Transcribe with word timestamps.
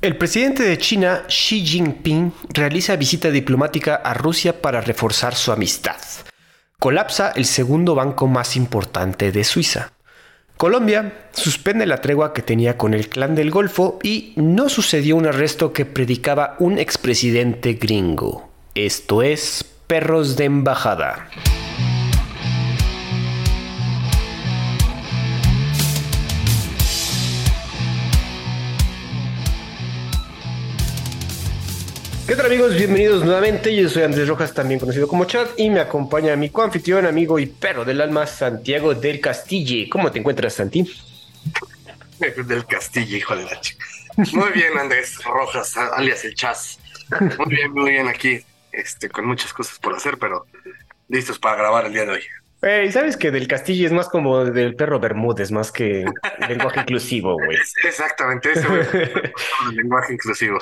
El 0.00 0.16
presidente 0.16 0.62
de 0.62 0.78
China, 0.78 1.24
Xi 1.26 1.66
Jinping, 1.66 2.32
realiza 2.50 2.94
visita 2.94 3.32
diplomática 3.32 3.96
a 3.96 4.14
Rusia 4.14 4.62
para 4.62 4.80
reforzar 4.80 5.34
su 5.34 5.50
amistad. 5.50 5.96
Colapsa 6.78 7.32
el 7.34 7.44
segundo 7.44 7.96
banco 7.96 8.28
más 8.28 8.54
importante 8.54 9.32
de 9.32 9.42
Suiza. 9.42 9.90
Colombia 10.56 11.28
suspende 11.32 11.84
la 11.84 12.00
tregua 12.00 12.32
que 12.32 12.42
tenía 12.42 12.78
con 12.78 12.94
el 12.94 13.08
clan 13.08 13.34
del 13.34 13.50
Golfo 13.50 13.98
y 14.04 14.34
no 14.36 14.68
sucedió 14.68 15.16
un 15.16 15.26
arresto 15.26 15.72
que 15.72 15.84
predicaba 15.84 16.54
un 16.60 16.78
expresidente 16.78 17.72
gringo. 17.72 18.48
Esto 18.76 19.22
es 19.22 19.64
perros 19.88 20.36
de 20.36 20.44
embajada. 20.44 21.28
¿Qué 32.28 32.36
tal 32.36 32.44
amigos? 32.44 32.74
Bienvenidos 32.74 33.24
nuevamente. 33.24 33.74
Yo 33.74 33.88
soy 33.88 34.02
Andrés 34.02 34.28
Rojas, 34.28 34.52
también 34.52 34.78
conocido 34.78 35.08
como 35.08 35.24
Chad, 35.24 35.46
y 35.56 35.70
me 35.70 35.80
acompaña 35.80 36.36
mi 36.36 36.50
coanfitrión, 36.50 37.06
amigo 37.06 37.38
y 37.38 37.46
perro 37.46 37.86
del 37.86 38.02
alma, 38.02 38.26
Santiago 38.26 38.94
del 38.94 39.18
Castillo. 39.18 39.88
¿Cómo 39.90 40.12
te 40.12 40.18
encuentras, 40.18 40.52
Santi? 40.52 40.86
Del 42.18 42.66
Castillo, 42.66 43.16
hijo 43.16 43.34
de 43.34 43.44
la 43.44 43.58
chica. 43.62 43.82
Muy 44.34 44.50
bien, 44.52 44.76
Andrés 44.76 45.24
Rojas, 45.24 45.74
alias 45.78 46.22
el 46.26 46.34
Chas. 46.34 46.78
Muy 47.18 47.46
bien, 47.48 47.72
muy 47.72 47.92
bien 47.92 48.08
aquí, 48.08 48.44
este, 48.72 49.08
con 49.08 49.24
muchas 49.24 49.54
cosas 49.54 49.78
por 49.78 49.96
hacer, 49.96 50.18
pero 50.18 50.44
listos 51.08 51.38
para 51.38 51.56
grabar 51.56 51.86
el 51.86 51.94
día 51.94 52.04
de 52.04 52.10
hoy. 52.10 52.22
Hey, 52.60 52.92
¿sabes 52.92 53.16
que 53.16 53.30
del 53.30 53.48
Castillo 53.48 53.86
es 53.86 53.92
más 53.92 54.10
como 54.10 54.44
del 54.44 54.74
perro 54.76 55.00
Bermúdez, 55.00 55.50
más 55.50 55.72
que 55.72 56.04
lenguaje 56.46 56.80
inclusivo, 56.82 57.36
güey? 57.42 57.56
Exactamente, 57.84 58.52
ese 58.52 58.66
el 58.66 59.76
lenguaje 59.76 60.12
inclusivo. 60.12 60.58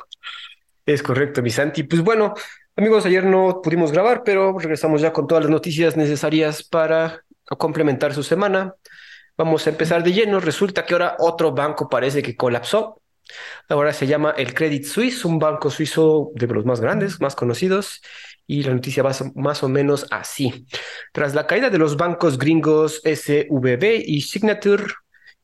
Es 0.87 1.03
correcto, 1.03 1.43
mi 1.43 1.51
Santi. 1.51 1.83
Pues 1.83 2.01
bueno, 2.01 2.35
amigos, 2.77 3.05
ayer 3.07 3.25
no 3.25 3.61
pudimos 3.61 3.91
grabar, 3.91 4.23
pero 4.25 4.57
regresamos 4.57 5.01
ya 5.01 5.13
con 5.13 5.27
todas 5.27 5.43
las 5.43 5.51
noticias 5.51 5.97
necesarias 5.97 6.63
para 6.63 7.25
complementar 7.59 8.15
su 8.15 8.23
semana. 8.23 8.77
Vamos 9.37 9.67
a 9.67 9.71
empezar 9.71 10.05
de 10.05 10.13
lleno. 10.13 10.39
Resulta 10.39 10.87
que 10.87 10.95
ahora 10.95 11.17
otro 11.19 11.51
banco 11.51 11.89
parece 11.89 12.23
que 12.23 12.37
colapsó. 12.37 13.03
Ahora 13.69 13.93
se 13.93 14.07
llama 14.07 14.31
el 14.37 14.55
Credit 14.55 14.85
Suisse, 14.85 15.25
un 15.25 15.41
banco 15.41 15.71
suizo 15.71 16.31
de 16.37 16.47
los 16.47 16.65
más 16.65 16.81
grandes, 16.81 17.21
más 17.21 17.35
conocidos. 17.35 18.01
Y 18.47 18.63
la 18.63 18.73
noticia 18.73 19.03
va 19.03 19.11
más 19.35 19.65
o 19.65 19.69
menos 19.69 20.07
así. 20.13 20.69
Tras 21.13 21.35
la 21.35 21.49
caída 21.49 21.69
de 21.69 21.79
los 21.79 21.97
bancos 21.97 22.39
gringos 22.39 23.03
SVB 23.05 24.05
y 24.07 24.21
Signature, 24.21 24.85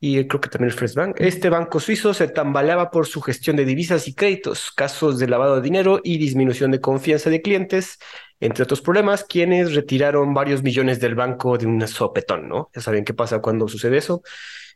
y 0.04 0.26
creo 0.26 0.40
que 0.40 0.48
también 0.48 0.72
el 0.72 0.76
First 0.76 0.96
Bank. 0.96 1.14
Este 1.20 1.48
banco 1.48 1.78
suizo 1.78 2.12
se 2.12 2.26
tambaleaba 2.26 2.90
por 2.90 3.06
su 3.06 3.20
gestión 3.20 3.54
de 3.54 3.64
divisas 3.64 4.08
y 4.08 4.14
créditos, 4.14 4.72
casos 4.72 5.20
de 5.20 5.28
lavado 5.28 5.54
de 5.54 5.62
dinero 5.62 6.00
y 6.02 6.18
disminución 6.18 6.72
de 6.72 6.80
confianza 6.80 7.30
de 7.30 7.40
clientes, 7.40 8.00
entre 8.40 8.64
otros 8.64 8.80
problemas, 8.80 9.22
quienes 9.22 9.74
retiraron 9.74 10.34
varios 10.34 10.64
millones 10.64 10.98
del 10.98 11.14
banco 11.14 11.56
de 11.56 11.66
un 11.66 11.86
sopetón, 11.86 12.48
¿no? 12.48 12.68
Ya 12.74 12.80
saben 12.80 13.04
qué 13.04 13.14
pasa 13.14 13.38
cuando 13.38 13.68
sucede 13.68 13.98
eso. 13.98 14.24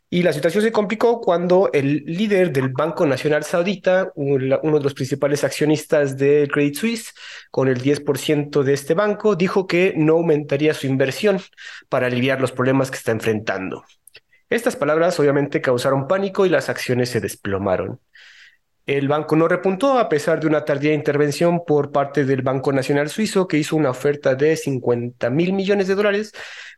Y 0.09 0.23
la 0.23 0.31
situación 0.31 0.63
se 0.63 0.71
complicó 0.71 1.19
cuando 1.19 1.71
el 1.73 2.05
líder 2.05 2.53
del 2.53 2.69
Banco 2.69 3.05
Nacional 3.05 3.43
Saudita, 3.43 4.13
uno 4.15 4.77
de 4.77 4.83
los 4.83 4.93
principales 4.93 5.43
accionistas 5.43 6.15
del 6.15 6.49
Credit 6.49 6.75
Suisse, 6.75 7.13
con 7.51 7.67
el 7.67 7.81
10% 7.81 8.63
de 8.63 8.73
este 8.73 8.93
banco, 8.93 9.35
dijo 9.35 9.67
que 9.67 9.93
no 9.97 10.13
aumentaría 10.13 10.73
su 10.73 10.87
inversión 10.87 11.41
para 11.89 12.07
aliviar 12.07 12.39
los 12.39 12.53
problemas 12.53 12.89
que 12.89 12.97
está 12.97 13.11
enfrentando. 13.11 13.83
Estas 14.49 14.75
palabras 14.77 15.19
obviamente 15.19 15.61
causaron 15.61 16.07
pánico 16.07 16.45
y 16.45 16.49
las 16.49 16.69
acciones 16.69 17.09
se 17.09 17.19
desplomaron. 17.19 17.99
El 18.85 19.09
banco 19.09 19.35
no 19.35 19.49
repuntó 19.49 19.99
a 19.99 20.07
pesar 20.07 20.39
de 20.39 20.47
una 20.47 20.63
tardía 20.63 20.93
intervención 20.93 21.65
por 21.65 21.91
parte 21.91 22.23
del 22.23 22.41
Banco 22.41 22.71
Nacional 22.71 23.09
Suizo 23.09 23.45
que 23.45 23.57
hizo 23.57 23.75
una 23.75 23.89
oferta 23.89 24.35
de 24.35 24.55
50 24.55 25.29
mil 25.29 25.51
millones 25.51 25.87
de 25.89 25.95
dólares 25.95 26.31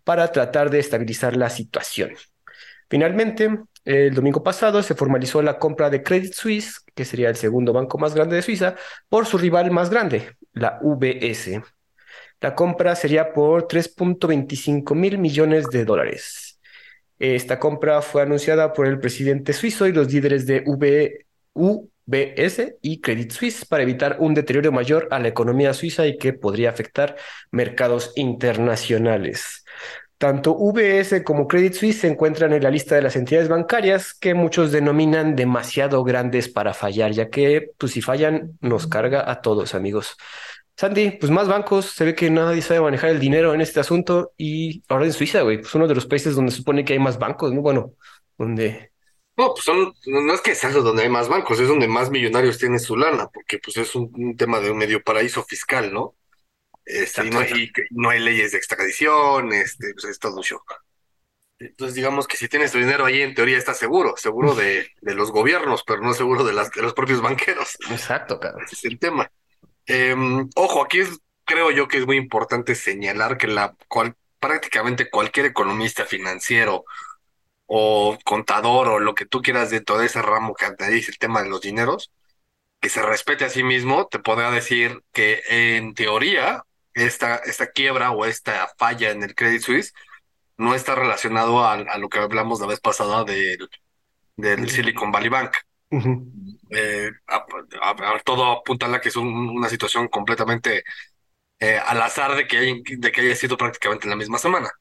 para 0.03 0.31
tratar 0.31 0.72
de 0.72 0.79
estabilizar 0.79 1.38
la 1.38 1.52
situación. 1.52 2.09
Finalmente, 2.90 3.59
el 3.85 4.16
domingo 4.16 4.41
pasado 4.41 4.81
se 4.81 4.96
formalizó 4.96 5.44
la 5.44 5.59
compra 5.59 5.91
de 5.91 6.02
Credit 6.02 6.34
Suisse, 6.34 6.84
que 6.96 7.06
sería 7.06 7.29
el 7.29 7.35
segundo 7.35 7.72
banco 7.72 8.00
más 8.00 8.16
grande 8.16 8.38
de 8.38 8.41
Suiza, 8.41 8.75
por 9.08 9.28
su 9.28 9.38
rival 9.38 9.69
más 9.69 9.91
grande, 9.91 10.35
la 10.53 10.79
UBS. 10.81 11.62
La 12.41 12.56
compra 12.56 12.96
sería 12.96 13.31
por 13.31 13.68
3.25 13.68 14.96
mil 14.96 15.19
millones 15.19 15.69
de 15.69 15.85
dólares. 15.85 16.48
Esta 17.19 17.59
compra 17.59 18.02
fue 18.02 18.22
anunciada 18.22 18.72
por 18.74 18.88
el 18.88 19.00
presidente 19.00 19.53
suizo 19.53 19.88
y 19.88 19.91
los 19.91 20.12
líderes 20.12 20.46
de 20.46 20.63
UBS 21.53 22.78
y 22.81 23.02
Credit 23.02 23.31
Suisse 23.31 23.66
para 23.66 23.84
evitar 23.84 24.18
un 24.19 24.34
deterioro 24.34 24.72
mayor 24.72 25.09
a 25.12 25.19
la 25.19 25.28
economía 25.28 25.74
suiza 25.74 26.08
y 26.08 26.18
que 26.18 26.31
podría 26.31 26.69
afectar 26.69 27.18
mercados 27.52 28.13
internacionales. 28.16 29.66
Tanto 30.18 30.53
UBS 30.53 31.24
como 31.24 31.47
Credit 31.47 31.74
Suisse 31.74 32.02
se 32.02 32.08
encuentran 32.08 32.52
en 32.52 32.63
la 32.63 32.69
lista 32.69 32.96
de 32.96 33.02
las 33.02 33.16
entidades 33.16 33.47
bancarias 33.47 34.13
que 34.13 34.34
muchos 34.34 34.72
denominan 34.72 35.35
demasiado 35.35 36.03
grandes 36.03 36.50
para 36.50 36.74
fallar, 36.74 37.12
ya 37.12 37.29
que 37.29 37.72
pues, 37.78 37.94
si 37.94 38.02
fallan 38.02 38.58
nos 38.59 38.88
carga 38.88 39.31
a 39.31 39.41
todos, 39.41 39.75
amigos. 39.75 40.18
Sandy, 40.79 41.12
pues 41.12 41.29
más 41.29 41.50
bancos, 41.50 41.88
se 41.88 42.06
ve 42.06 42.16
que 42.16 42.29
nadie 42.29 42.62
sabe 42.62 42.79
manejar 42.79 43.09
el 43.09 43.19
dinero 43.19 43.53
en 43.53 43.59
este 43.59 43.81
asunto 43.81 44.31
y 44.38 44.81
ahora 44.88 45.03
en 45.03 45.12
Suiza, 45.12 45.41
güey, 45.41 45.57
pues 45.57 45.75
uno 45.75 45.90
de 45.90 45.94
los 45.94 46.06
países 46.06 46.35
donde 46.35 46.51
se 46.51 46.59
supone 46.59 46.85
que 46.85 46.94
hay 46.94 47.00
más 47.00 47.19
bancos, 47.19 47.51
¿no? 47.51 47.59
Bueno, 47.59 47.95
donde... 48.38 48.94
No, 49.35 49.53
pues 49.53 49.66
son, 49.66 49.94
no 50.06 50.34
es 50.34 50.40
que 50.40 50.56
sea 50.56 50.72
donde 50.72 51.03
hay 51.03 51.09
más 51.09 51.28
bancos, 51.28 51.59
es 51.59 51.67
donde 51.67 51.90
más 51.90 52.09
millonarios 52.09 52.57
tienen 52.57 52.79
su 52.79 52.95
lana, 52.95 53.28
porque 53.28 53.59
pues 53.59 53.75
es 53.75 53.94
un, 53.94 54.38
tema 54.38 54.62
de 54.62 54.72
un 54.72 54.78
medio 54.78 55.03
paraíso 55.03 55.44
fiscal, 55.44 55.91
¿no? 55.91 56.16
Este, 56.85 57.28
y, 57.28 57.29
no 57.29 57.40
hay, 57.40 57.72
no 57.90 58.09
hay 58.11 58.19
leyes 58.22 58.53
de 58.53 58.57
extradición, 58.57 59.51
este, 59.51 59.91
pues 59.91 60.06
es 60.06 60.17
todo 60.17 60.38
un 60.38 60.44
show. 60.44 60.61
Entonces, 61.59 61.94
digamos 61.94 62.25
que 62.25 62.38
si 62.38 62.47
tienes 62.47 62.72
tu 62.72 62.78
dinero 62.78 63.03
ahí, 63.03 63.22
en 63.22 63.35
teoría 63.35 63.57
estás 63.57 63.78
seguro, 63.78 64.16
seguro 64.16 64.56
de, 64.56 64.88
de 65.01 65.13
los 65.13 65.29
gobiernos, 65.34 65.84
pero 65.85 66.01
no 66.01 66.13
seguro 66.13 66.46
de, 66.46 66.53
las, 66.53 66.72
de 66.72 66.84
los 66.84 66.94
propios 66.94 67.19
banqueros. 67.22 67.78
Exacto, 67.91 68.40
claro. 68.40 68.59
Ese 68.63 68.75
es 68.75 68.85
el 68.85 68.97
tema. 68.97 69.29
Em, 69.89 70.47
ojo, 70.55 70.83
aquí 70.83 71.00
es, 71.00 71.19
creo 71.45 71.72
yo 71.72 71.88
que 71.88 71.97
es 71.97 72.05
muy 72.05 72.17
importante 72.17 72.75
señalar 72.75 73.38
que 73.38 73.47
la 73.47 73.75
cual, 73.88 74.16
prácticamente 74.39 75.09
cualquier 75.09 75.47
economista 75.47 76.05
financiero 76.05 76.85
o 77.66 78.17
contador 78.23 78.89
o 78.89 78.99
lo 78.99 79.16
que 79.16 79.25
tú 79.25 79.41
quieras 79.41 79.72
de 79.72 79.81
todo 79.81 80.03
ese 80.03 80.22
ramo 80.22 80.53
que 80.53 80.67
dice 80.91 81.11
el 81.11 81.17
tema 81.17 81.41
de 81.41 81.49
los 81.49 81.61
dineros, 81.61 82.11
que 82.81 82.89
se 82.89 83.01
respete 83.01 83.45
a 83.45 83.49
sí 83.49 83.63
mismo, 83.63 84.07
te 84.07 84.19
podrá 84.19 84.51
decir 84.51 85.03
que 85.11 85.41
en 85.49 85.95
teoría 85.95 86.63
esta, 86.94 87.38
esta 87.38 87.72
quiebra 87.72 88.11
o 88.11 88.25
esta 88.25 88.72
falla 88.78 89.11
en 89.11 89.23
el 89.23 89.35
Credit 89.35 89.61
Suisse 89.61 89.94
no 90.57 90.75
está 90.75 90.95
relacionado 90.95 91.66
a, 91.66 91.78
lo 91.97 92.09
que 92.09 92.19
hablamos 92.19 92.59
la 92.59 92.67
vez 92.67 92.79
pasada 92.79 93.23
del, 93.23 93.69
del 94.38 94.69
Silicon 94.69 95.11
Valley 95.11 95.29
Bank 95.29 95.55
eh, 95.91 97.11
a, 97.27 98.19
todo 98.23 98.51
apunta 98.51 98.94
a 98.94 99.01
que 99.01 99.09
es 99.09 99.16
una 99.16 99.69
situación 99.69 100.07
completamente 100.07 100.83
eh, 101.59 101.77
al 101.77 102.01
azar 102.01 102.35
de 102.35 102.47
que, 102.47 102.81
de 102.97 103.11
que 103.11 103.22
haya 103.22 103.35
sido 103.35 103.57
prácticamente 103.57 104.05
en 104.05 104.11
la 104.11 104.16
misma 104.16 104.38
semana. 104.38 104.72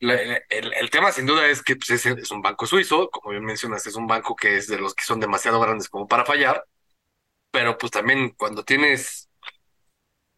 el, 0.00 0.90
tema 0.90 1.12
sin 1.12 1.26
duda 1.26 1.46
es 1.48 1.62
que 1.62 1.76
pues, 1.76 1.90
es, 2.06 2.30
un 2.30 2.42
banco 2.42 2.66
suizo, 2.66 3.10
como 3.10 3.30
bien 3.30 3.44
mencionas, 3.44 3.86
es 3.86 3.94
un 3.96 4.06
banco 4.06 4.34
que 4.36 4.56
es 4.56 4.68
de 4.68 4.78
los 4.78 4.94
que 4.94 5.04
son 5.04 5.20
demasiado 5.20 5.60
grandes 5.60 5.88
como 5.88 6.06
para 6.08 6.24
fallar, 6.24 6.64
pero 7.50 7.76
pues 7.78 7.92
también 7.92 8.30
cuando 8.30 8.64
tienes 8.64 9.28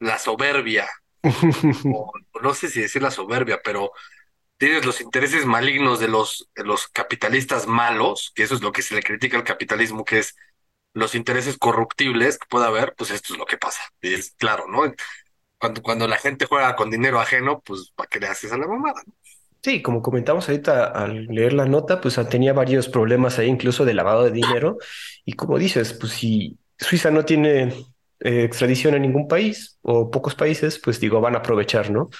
la 0.00 0.18
soberbia, 0.18 0.88
o, 1.94 2.12
no 2.42 2.54
sé 2.54 2.68
si 2.68 2.80
decir 2.80 3.02
la 3.02 3.10
soberbia, 3.10 3.60
pero 3.62 3.92
los 4.84 5.00
intereses 5.00 5.46
malignos 5.46 6.00
de 6.00 6.08
los, 6.08 6.48
capitalistas 6.92 7.66
malos, 7.66 8.32
que 8.34 8.42
eso 8.42 8.54
es 8.54 8.62
lo 8.62 8.72
que 8.72 8.82
se 8.82 8.94
le 8.94 9.02
critica 9.02 9.36
al 9.36 9.44
capitalismo, 9.44 10.04
que 10.04 10.18
es 10.18 10.36
los 10.92 11.14
intereses 11.14 11.58
corruptibles 11.58 12.38
que 12.38 12.46
pueda 12.48 12.66
haber, 12.66 12.94
pues 12.96 13.10
esto 13.10 13.32
es 13.32 13.38
lo 13.38 13.46
que 13.46 13.58
pasa. 13.58 13.82
Y 14.00 14.14
es 14.14 14.34
claro, 14.38 14.66
¿no? 14.68 14.92
Cuando, 15.82 16.06
la 16.06 16.18
gente 16.18 16.46
juega 16.46 16.76
con 16.76 16.90
dinero 16.90 17.20
ajeno, 17.20 17.60
pues 17.64 17.92
¿para 17.96 18.08
qué 18.08 18.20
le 18.20 18.26
haces 18.26 18.52
a 18.52 18.58
la 18.58 18.66
mamada? 18.66 19.02
Sí, 19.62 19.80
como 19.80 20.02
comentamos 20.02 20.48
ahorita 20.48 20.88
al 20.88 21.26
leer 21.26 21.54
la 21.54 21.64
nota, 21.64 22.00
pues 22.00 22.20
tenía 22.28 22.52
varios 22.52 22.88
problemas 22.88 23.38
ahí, 23.38 23.48
incluso 23.48 23.84
de 23.84 23.94
lavado 23.94 24.24
de 24.24 24.30
dinero. 24.30 24.76
Y 25.24 25.32
como 25.32 25.58
dices, 25.58 25.94
pues 25.94 26.12
si 26.12 26.58
Suiza 26.76 27.10
no 27.10 27.24
tiene 27.24 27.72
eh, 28.20 28.44
extradición 28.44 28.94
en 28.94 29.02
ningún 29.02 29.26
país 29.26 29.78
o 29.82 30.10
pocos 30.10 30.34
países, 30.34 30.78
pues 30.78 31.00
digo, 31.00 31.20
van 31.20 31.34
a 31.34 31.38
aprovechar, 31.38 31.90
¿no? 31.90 32.10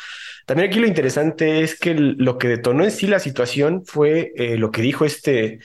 También 0.47 0.69
aquí 0.69 0.79
lo 0.79 0.87
interesante 0.87 1.63
es 1.63 1.79
que 1.79 1.95
lo 1.95 2.39
que 2.39 2.49
detonó 2.49 2.85
en 2.85 2.91
sí 2.91 3.07
la 3.07 3.19
situación 3.19 3.85
fue 3.85 4.33
eh, 4.37 4.57
lo 4.57 4.71
que 4.71 4.83
dijo 4.83 5.05
este 5.05 5.61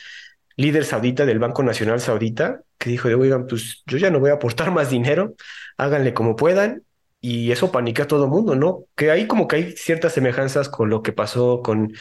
líder 0.56 0.86
saudita 0.86 1.26
del 1.26 1.40
Banco 1.40 1.64
Nacional 1.64 2.02
Saudita, 2.02 2.62
que 2.78 2.90
dijo 2.90 3.08
de, 3.08 3.16
oigan, 3.16 3.48
pues 3.48 3.84
yo 3.86 3.98
ya 3.98 4.10
no 4.10 4.20
voy 4.20 4.30
a 4.32 4.34
aportar 4.34 4.72
más 4.74 4.90
dinero, 4.90 5.36
háganle 5.78 6.14
como 6.14 6.36
puedan, 6.36 6.84
y 7.22 7.52
eso 7.52 7.72
panica 7.72 8.04
a 8.04 8.08
todo 8.08 8.26
el 8.26 8.30
mundo, 8.30 8.56
¿no? 8.56 8.86
Que 8.96 9.12
hay 9.12 9.28
como 9.28 9.48
que 9.48 9.58
hay 9.58 9.72
ciertas 9.74 10.14
semejanzas 10.14 10.70
con 10.70 10.90
lo 10.90 11.02
que 11.02 11.12
pasó 11.12 11.62
con 11.62 11.94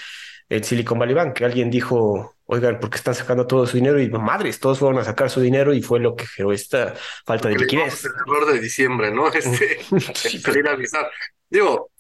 el 0.49 0.65
Silicon 0.65 0.99
Valley 0.99 1.15
Bank, 1.15 1.35
que 1.35 1.45
alguien 1.45 1.71
dijo, 1.71 2.37
oigan, 2.47 2.81
¿por 2.81 2.91
qué 2.91 2.97
están 2.97 3.15
sacando 3.15 3.47
todo 3.47 3.67
su 3.67 3.77
dinero? 3.77 4.01
Y 4.01 4.09
madres, 4.11 4.61
todos 4.61 4.79
fueron 4.79 4.99
a 4.99 5.05
sacar 5.05 5.29
su 5.29 5.41
dinero 5.41 5.75
y 5.75 5.83
fue 5.83 6.01
lo 6.01 6.17
que 6.17 6.27
generó 6.27 6.53
esta 6.53 6.95
falta 7.27 7.49
de 7.49 7.57
liquidez. 7.57 8.05
El 8.05 8.13
error 8.13 8.53
de 8.53 8.61
diciembre, 8.61 9.11
¿no? 9.11 9.29
Este, 9.33 9.79
sí, 10.15 10.41
a 10.67 10.71
avisar. 10.71 11.11
Digo, 11.51 11.91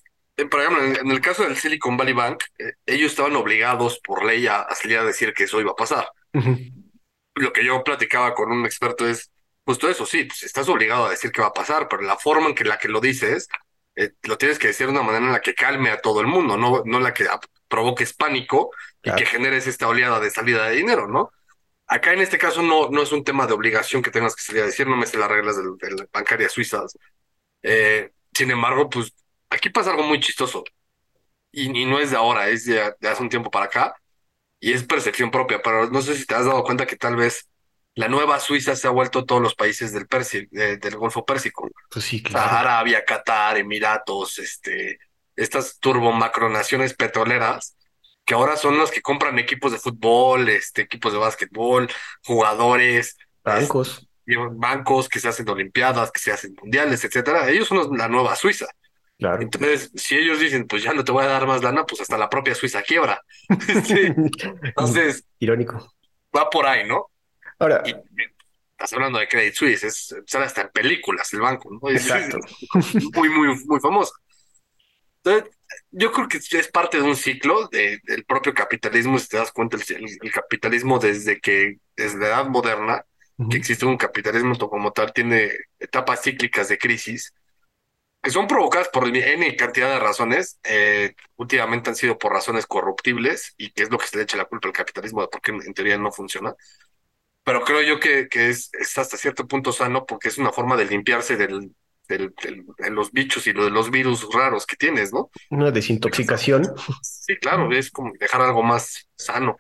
por 0.47 0.61
ejemplo, 0.61 0.85
en, 0.85 1.11
el 1.11 1.21
caso 1.21 1.43
del 1.43 1.57
Silicon 1.57 1.97
Valley 1.97 2.15
Bank, 2.15 2.45
eh, 2.59 2.75
ellos 2.87 3.11
estaban 3.11 3.35
obligados 3.35 3.99
por 3.99 4.25
ley 4.25 4.47
a, 4.47 4.67
salir 4.75 4.99
a 4.99 5.05
decir 5.05 5.35
que 5.35 5.45
eso 5.45 5.61
iba 5.61 5.73
a 5.73 5.77
pasar. 5.77 6.09
Lo 7.35 7.53
que 7.53 7.65
yo 7.65 7.83
platicaba 7.83 8.35
con 8.35 8.53
un 8.53 8.65
experto 8.65 9.07
es, 9.09 9.31
justo 9.65 9.89
eso, 9.89 10.07
sí, 10.07 10.25
pues, 10.25 10.45
estás 10.45 10.69
obligado 10.69 11.07
a 11.07 11.11
decir 11.11 11.33
que 11.33 11.41
va 11.41 11.49
a 11.49 11.53
pasar, 11.53 11.89
pero 11.89 12.03
la 12.03 12.17
forma 12.17 12.49
en 12.49 12.55
que 12.55 12.65
la 12.65 12.79
que 12.79 12.89
lo 12.89 13.01
dices, 13.01 13.49
eh, 13.97 14.13
lo 14.23 14.39
tienes 14.39 14.59
que 14.59 14.69
decir 14.69 14.87
de 14.87 14.93
una 14.93 15.03
manera 15.03 15.27
en 15.27 15.33
la 15.33 15.41
que 15.41 15.55
calme 15.55 15.91
a 15.91 16.01
todo 16.01 16.21
el 16.21 16.29
mundo, 16.29 16.57
no, 16.57 16.83
no 16.85 17.01
la 17.01 17.13
que 17.13 17.27
provoques 17.67 18.13
pánico 18.13 18.71
y 19.03 19.13
que 19.15 19.27
generes 19.27 19.67
esta 19.67 19.89
oleada 19.89 20.21
de 20.21 20.31
salida 20.31 20.69
de 20.69 20.77
dinero, 20.77 21.09
¿no? 21.09 21.33
Acá 21.87 22.13
en 22.13 22.21
este 22.21 22.39
caso 22.39 22.63
no, 22.63 22.91
no 22.91 23.03
es 23.03 23.13
un 23.13 23.25
tema 23.25 23.47
de 23.47 23.55
obligación 23.55 24.03
que 24.03 24.11
tengas 24.11 24.37
que 24.37 24.43
salir 24.43 24.63
a 24.63 24.67
decir, 24.67 24.87
no 24.87 24.97
me 24.97 25.07
sé 25.07 25.19
las 25.19 25.31
reglas 25.31 25.57
de, 25.57 25.91
la 25.91 26.07
bancaria 26.13 26.49
suizas. 26.49 26.97
Eh, 27.63 28.11
sin 28.35 28.51
embargo, 28.51 28.89
pues 28.89 29.13
aquí 29.51 29.71
pasa 29.71 29.91
algo 29.91 30.03
muy 30.03 30.21
chistoso. 30.21 30.65
Y, 31.51 31.87
no 31.87 31.99
es 31.99 32.11
de 32.11 32.17
ahora, 32.17 32.49
es 32.49 32.67
de, 32.67 32.81
hace 32.81 33.23
un 33.23 33.29
tiempo 33.29 33.51
para 33.51 33.67
acá. 33.67 33.95
Y 34.61 34.73
es 34.73 34.85
percepción 34.85 35.31
propia, 35.31 35.61
pero 35.63 35.89
no 35.91 36.03
sé 36.03 36.17
si 36.17 36.27
te 36.27 36.35
has 36.35 36.45
dado 36.45 36.65
cuenta 36.65 36.87
que 36.87 36.97
tal 36.97 37.17
vez 37.17 37.49
la 37.95 38.09
nueva 38.09 38.39
Suiza 38.41 38.77
se 38.77 38.87
ha 38.87 38.91
vuelto 38.91 39.25
todos 39.25 39.41
los 39.41 39.55
países 39.55 39.93
del, 39.93 40.07
del 40.51 40.97
Golfo 40.97 41.25
Pérsico. 41.25 41.69
Pues 41.91 42.05
sí, 42.05 42.23
claro. 42.23 42.57
Arabia, 42.57 43.05
Qatar, 43.05 43.57
Emiratos, 43.57 44.39
este, 44.39 44.99
estas 45.37 45.79
turbomacronaciones 45.79 46.95
petroleras, 46.95 47.77
que 48.25 48.35
ahora 48.35 48.57
son 48.57 48.79
las 48.79 48.91
que 48.91 49.01
compran 49.01 49.39
equipos 49.39 49.73
de 49.73 49.79
fútbol, 49.79 50.49
este, 50.49 50.83
equipos 50.83 51.13
de 51.13 51.19
básquetbol, 51.19 51.89
jugadores. 52.25 53.17
Bancos. 53.43 54.07
bancos 54.53 55.09
que 55.09 55.21
se 55.21 55.29
hacen 55.29 55.49
olimpiadas, 55.49 56.13
que 56.13 56.21
se 56.21 56.33
hacen 56.33 56.55
mundiales, 56.61 57.03
etcétera. 57.05 57.49
Ellos 57.49 57.69
son 57.69 57.97
la 57.97 58.09
nueva 58.09 58.37
Suiza. 58.37 58.67
Entonces, 59.19 59.91
si 59.95 60.17
ellos 60.17 60.39
dicen, 60.39 60.67
pues 60.67 60.83
ya 60.83 60.93
no 60.93 61.05
te 61.05 61.11
voy 61.11 61.25
a 61.25 61.29
dar 61.29 61.47
más 61.47 61.63
lana, 61.63 61.85
pues 61.85 62.01
hasta 62.01 62.17
la 62.17 62.31
propia 62.31 62.55
Suiza 62.55 62.83
quiebra. 62.83 63.23
Entonces, 64.63 65.25
irónico. 65.41 65.93
Va 66.37 66.49
por 66.49 66.67
ahí, 66.67 66.87
¿no? 66.87 67.11
Ahora, 67.59 67.83
estás 67.83 68.93
hablando 68.93 69.19
de 69.19 69.27
Credit 69.27 69.55
Suisse, 69.55 69.85
es, 69.85 70.15
sale 70.25 70.45
hasta 70.45 70.63
en 70.63 70.69
películas 70.69 71.33
el 71.33 71.41
banco, 71.41 71.69
¿no? 71.71 71.91
Exacto. 71.91 72.39
muy, 73.15 73.29
muy, 73.29 73.49
muy 73.67 73.81
famoso. 73.81 74.13
Entonces, 75.25 75.51
yo 75.91 76.13
creo 76.13 76.29
que 76.29 76.39
es 76.39 76.69
parte 76.69 76.99
de 76.99 77.03
un 77.03 77.17
ciclo 77.17 77.67
de, 77.69 77.99
del 78.05 78.25
propio 78.25 78.55
capitalismo, 78.55 79.19
si 79.19 79.29
te 79.29 79.37
das 79.37 79.51
cuenta, 79.51 79.77
el, 79.77 80.33
capitalismo 80.33 81.01
desde 81.01 81.41
que, 81.41 81.79
desde 81.97 82.19
la 82.19 82.29
edad 82.29 82.47
moderna, 82.47 83.05
que 83.51 83.57
existe 83.57 83.87
un 83.87 83.97
capitalismo 83.97 84.57
como 84.59 84.93
tal, 84.93 85.13
tiene 85.13 85.53
etapas 85.79 86.23
cíclicas 86.23 86.69
de 86.69 86.79
crisis 86.79 87.33
que 88.29 88.33
son 88.33 88.47
provocadas 88.47 88.91
por 88.91 89.09
N 89.09 89.57
cantidad 89.57 89.89
de 89.89 89.99
razones, 89.99 90.61
eh, 90.63 91.15
últimamente 91.37 91.89
han 91.89 91.97
sido 91.97 92.19
por 92.19 92.31
razones 92.31 92.67
corruptibles 92.67 93.55
y 93.57 93.71
que 93.71 93.85
es 93.85 93.91
lo 93.91 93.97
que 93.97 94.07
se 94.07 94.19
le 94.19 94.25
echa 94.25 94.37
la 94.37 94.45
culpa 94.45 94.69
al 94.69 94.75
capitalismo 94.75 95.23
de 95.23 95.29
por 95.29 95.41
qué 95.41 95.51
en 95.53 95.73
teoría 95.73 95.97
no 95.97 96.13
funciona. 96.13 96.55
Pero 97.43 97.65
creo 97.65 97.81
yo 97.81 97.99
que, 97.99 98.29
que 98.29 98.51
es, 98.51 98.71
hasta 98.99 99.17
cierto 99.17 99.49
punto 99.49 99.73
sano 99.73 100.05
porque 100.05 100.29
es 100.29 100.37
una 100.37 100.53
forma 100.53 100.77
de 100.77 100.85
limpiarse 100.85 101.39
del, 101.39 101.75
del, 102.07 102.35
de 102.77 102.91
los 102.91 103.13
bichos 103.13 103.47
y 103.47 103.55
de 103.55 103.71
los 103.71 103.91
virus 103.91 104.29
raros 104.31 104.67
que 104.67 104.77
tienes, 104.77 105.11
¿no? 105.11 105.31
Una 105.49 105.71
desintoxicación. 105.71 106.71
Sí, 107.01 107.35
claro, 107.37 107.73
es 107.73 107.91
como 107.91 108.13
dejar 108.21 108.43
algo 108.43 108.63
más 108.63 109.09
sano. 109.17 109.57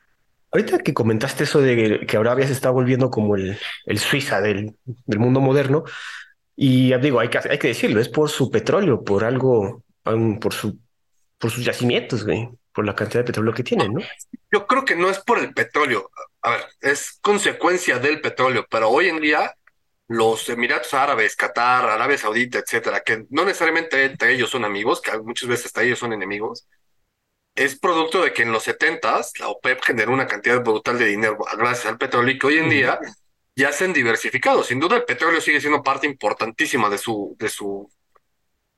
Ahorita 0.52 0.80
que 0.80 0.92
comentaste 0.92 1.44
eso 1.44 1.62
de 1.62 2.04
que 2.06 2.16
ahora 2.18 2.36
se 2.46 2.52
está 2.52 2.68
volviendo 2.68 3.08
como 3.08 3.34
el, 3.34 3.58
el 3.86 3.98
Suiza 3.98 4.42
del, 4.42 4.76
del 4.84 5.18
mundo 5.18 5.40
moderno, 5.40 5.84
y 6.60 6.92
digo, 6.98 7.20
hay 7.20 7.28
que, 7.28 7.38
hay 7.38 7.56
que 7.56 7.68
decirlo, 7.68 8.00
es 8.00 8.08
por 8.08 8.28
su 8.30 8.50
petróleo, 8.50 9.04
por 9.04 9.22
algo, 9.22 9.84
por, 10.02 10.52
su, 10.52 10.76
por 11.38 11.52
sus 11.52 11.64
yacimientos, 11.64 12.24
güey, 12.24 12.48
por 12.74 12.84
la 12.84 12.96
cantidad 12.96 13.20
de 13.20 13.26
petróleo 13.26 13.54
que 13.54 13.62
tienen, 13.62 13.94
¿no? 13.94 14.00
Yo 14.50 14.66
creo 14.66 14.84
que 14.84 14.96
no 14.96 15.08
es 15.08 15.20
por 15.20 15.38
el 15.38 15.54
petróleo. 15.54 16.10
A 16.42 16.50
ver, 16.50 16.64
es 16.80 17.16
consecuencia 17.22 18.00
del 18.00 18.20
petróleo, 18.20 18.66
pero 18.68 18.90
hoy 18.90 19.06
en 19.06 19.20
día 19.20 19.54
los 20.08 20.48
Emiratos 20.48 20.94
Árabes, 20.94 21.36
Qatar, 21.36 21.88
Arabia 21.88 22.18
Saudita, 22.18 22.58
etcétera, 22.58 23.02
que 23.06 23.24
no 23.30 23.44
necesariamente 23.44 24.04
entre 24.04 24.32
ellos 24.32 24.50
son 24.50 24.64
amigos, 24.64 25.00
que 25.00 25.16
muchas 25.20 25.48
veces 25.48 25.66
hasta 25.66 25.84
ellos 25.84 26.00
son 26.00 26.12
enemigos, 26.12 26.66
es 27.54 27.78
producto 27.78 28.22
de 28.22 28.32
que 28.32 28.42
en 28.42 28.50
los 28.50 28.64
70 28.64 29.20
la 29.38 29.46
OPEP 29.46 29.80
generó 29.84 30.12
una 30.12 30.26
cantidad 30.26 30.60
brutal 30.60 30.98
de 30.98 31.04
dinero 31.04 31.38
gracias 31.56 31.86
al 31.86 31.98
petróleo 31.98 32.34
y 32.34 32.38
que 32.40 32.46
hoy 32.48 32.58
en 32.58 32.68
día 32.68 32.98
ya 33.58 33.72
se 33.72 33.84
han 33.84 33.92
diversificado. 33.92 34.62
Sin 34.62 34.78
duda 34.78 34.96
el 34.96 35.04
petróleo 35.04 35.40
sigue 35.40 35.60
siendo 35.60 35.82
parte 35.82 36.06
importantísima 36.06 36.88
de 36.88 36.96
su, 36.96 37.36
de 37.40 37.48
su, 37.48 37.90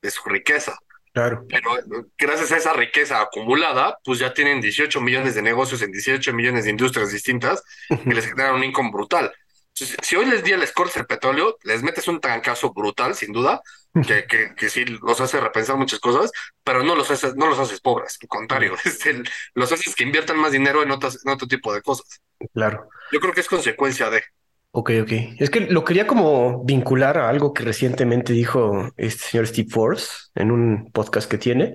de 0.00 0.10
su 0.10 0.26
riqueza. 0.26 0.78
Claro. 1.12 1.44
Pero 1.48 1.70
gracias 2.16 2.50
a 2.52 2.56
esa 2.56 2.72
riqueza 2.72 3.20
acumulada, 3.20 3.98
pues 4.02 4.18
ya 4.20 4.32
tienen 4.32 4.60
18 4.60 5.02
millones 5.02 5.34
de 5.34 5.42
negocios 5.42 5.82
en 5.82 5.92
18 5.92 6.32
millones 6.32 6.64
de 6.64 6.70
industrias 6.70 7.12
distintas 7.12 7.62
que 7.88 8.14
les 8.14 8.26
generan 8.26 8.54
un 8.54 8.64
income 8.64 8.90
brutal. 8.90 9.30
si 9.74 10.16
hoy 10.16 10.24
les 10.24 10.42
día 10.44 10.56
les 10.56 10.72
cortas 10.72 10.96
el 10.96 11.06
petróleo, 11.06 11.58
les 11.64 11.82
metes 11.82 12.08
un 12.08 12.18
trancazo 12.18 12.72
brutal, 12.72 13.14
sin 13.14 13.32
duda, 13.32 13.60
que, 14.06 14.24
que, 14.24 14.54
que, 14.54 14.70
sí 14.70 14.86
los 14.86 15.20
hace 15.20 15.40
repensar 15.40 15.76
muchas 15.76 15.98
cosas, 15.98 16.30
pero 16.64 16.82
no 16.82 16.94
los 16.94 17.10
haces, 17.10 17.34
no 17.34 17.48
los 17.48 17.58
haces 17.58 17.80
pobres, 17.80 18.18
al 18.22 18.28
contrario, 18.28 18.76
los 19.54 19.72
haces 19.72 19.94
que 19.94 20.04
inviertan 20.04 20.38
más 20.38 20.52
dinero 20.52 20.82
en, 20.82 20.90
otras, 20.90 21.18
en 21.24 21.32
otro 21.32 21.48
tipo 21.48 21.74
de 21.74 21.82
cosas. 21.82 22.22
Claro. 22.54 22.88
Yo 23.12 23.20
creo 23.20 23.34
que 23.34 23.40
es 23.40 23.48
consecuencia 23.48 24.08
de. 24.08 24.22
Ok, 24.72 24.92
ok. 25.02 25.12
Es 25.38 25.50
que 25.50 25.60
lo 25.62 25.84
quería 25.84 26.06
como 26.06 26.64
vincular 26.64 27.18
a 27.18 27.28
algo 27.28 27.52
que 27.52 27.64
recientemente 27.64 28.32
dijo 28.32 28.88
este 28.96 29.24
señor 29.24 29.46
Steve 29.48 29.68
Force 29.68 30.06
en 30.36 30.52
un 30.52 30.90
podcast 30.92 31.28
que 31.28 31.38
tiene, 31.38 31.74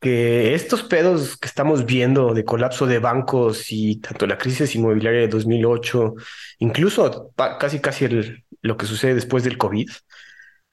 que 0.00 0.54
estos 0.54 0.82
pedos 0.82 1.38
que 1.38 1.48
estamos 1.48 1.86
viendo 1.86 2.34
de 2.34 2.44
colapso 2.44 2.86
de 2.86 2.98
bancos 2.98 3.72
y 3.72 4.00
tanto 4.00 4.26
la 4.26 4.38
crisis 4.38 4.74
inmobiliaria 4.76 5.20
de 5.20 5.28
2008, 5.28 6.14
incluso 6.58 7.32
casi 7.58 7.80
casi 7.80 8.06
el, 8.06 8.44
lo 8.62 8.76
que 8.76 8.86
sucede 8.86 9.14
después 9.14 9.44
del 9.44 9.58
COVID, 9.58 9.88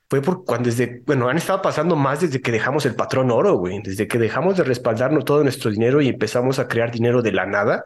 fue 0.09 0.21
por 0.21 0.45
cuando 0.45 0.69
desde, 0.69 1.01
bueno, 1.05 1.29
han 1.29 1.37
estado 1.37 1.61
pasando 1.61 1.95
más 1.95 2.21
desde 2.21 2.41
que 2.41 2.51
dejamos 2.51 2.85
el 2.85 2.95
patrón 2.95 3.31
oro, 3.31 3.55
güey, 3.55 3.81
desde 3.83 4.07
que 4.07 4.17
dejamos 4.17 4.57
de 4.57 4.63
respaldarnos 4.63 5.25
todo 5.25 5.43
nuestro 5.43 5.71
dinero 5.71 6.01
y 6.01 6.07
empezamos 6.09 6.59
a 6.59 6.67
crear 6.67 6.91
dinero 6.91 7.21
de 7.21 7.31
la 7.33 7.45
nada 7.45 7.83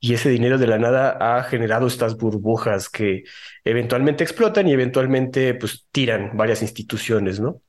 y 0.00 0.14
ese 0.14 0.30
dinero 0.30 0.56
de 0.56 0.66
la 0.66 0.78
nada 0.78 1.18
ha 1.20 1.44
generado 1.44 1.86
estas 1.86 2.16
burbujas 2.16 2.88
que 2.88 3.22
eventualmente 3.64 4.24
explotan 4.24 4.66
y 4.66 4.72
eventualmente 4.72 5.52
pues 5.54 5.86
tiran 5.92 6.36
varias 6.36 6.62
instituciones, 6.62 7.38
¿no? 7.38 7.60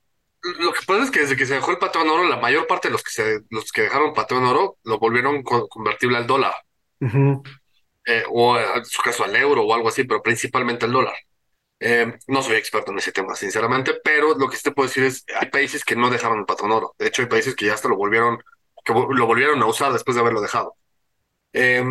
Lo 0.42 0.72
que 0.72 0.80
pasa 0.86 1.04
es 1.04 1.10
que 1.10 1.20
desde 1.20 1.36
que 1.36 1.46
se 1.46 1.54
dejó 1.54 1.70
el 1.70 1.78
patrón 1.78 2.08
oro, 2.08 2.26
la 2.26 2.38
mayor 2.38 2.66
parte 2.66 2.88
de 2.88 2.92
los 2.92 3.02
que 3.02 3.10
se, 3.10 3.40
los 3.50 3.70
que 3.70 3.82
dejaron 3.82 4.14
patrón 4.14 4.44
oro 4.44 4.78
lo 4.82 4.98
volvieron 4.98 5.42
convertible 5.42 6.16
al 6.16 6.26
dólar. 6.26 6.54
Eh, 8.04 8.24
o 8.30 8.58
en 8.58 8.84
su 8.86 9.02
caso 9.02 9.24
al 9.24 9.36
euro 9.36 9.64
o 9.64 9.74
algo 9.74 9.88
así, 9.88 10.04
pero 10.04 10.22
principalmente 10.22 10.86
al 10.86 10.92
dólar. 10.92 11.14
Eh, 11.78 12.16
no 12.28 12.42
soy 12.42 12.56
experto 12.56 12.92
en 12.92 12.98
ese 12.98 13.12
tema, 13.12 13.34
sinceramente, 13.34 13.92
pero 14.02 14.36
lo 14.38 14.48
que 14.48 14.56
sí 14.56 14.62
te 14.62 14.70
puedo 14.72 14.88
decir 14.88 15.04
es, 15.04 15.24
hay 15.38 15.50
países 15.50 15.84
que 15.84 15.96
no 15.96 16.10
dejaron 16.10 16.38
el 16.38 16.46
patrón 16.46 16.72
oro. 16.72 16.94
De 16.98 17.08
hecho, 17.08 17.22
hay 17.22 17.28
países 17.28 17.54
que 17.54 17.66
ya 17.66 17.74
hasta 17.74 17.88
lo 17.88 17.96
volvieron, 17.96 18.38
que 18.84 18.94
lo 18.94 19.26
volvieron 19.26 19.62
a 19.62 19.66
usar 19.66 19.92
después 19.92 20.14
de 20.14 20.22
haberlo 20.22 20.40
dejado. 20.40 20.74
Eh, 21.52 21.84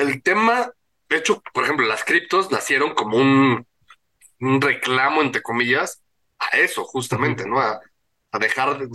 el 0.00 0.22
tema, 0.22 0.72
de 1.08 1.16
hecho, 1.16 1.42
por 1.52 1.64
ejemplo, 1.64 1.86
las 1.86 2.04
criptos 2.04 2.50
nacieron 2.50 2.94
como 2.94 3.16
un, 3.16 3.66
un 4.40 4.60
reclamo, 4.60 5.22
entre 5.22 5.42
comillas, 5.42 6.02
a 6.38 6.58
eso, 6.58 6.84
justamente, 6.84 7.46
¿no? 7.46 7.60
A, 7.60 7.80
dejar, 8.38 8.78
de, 8.78 8.88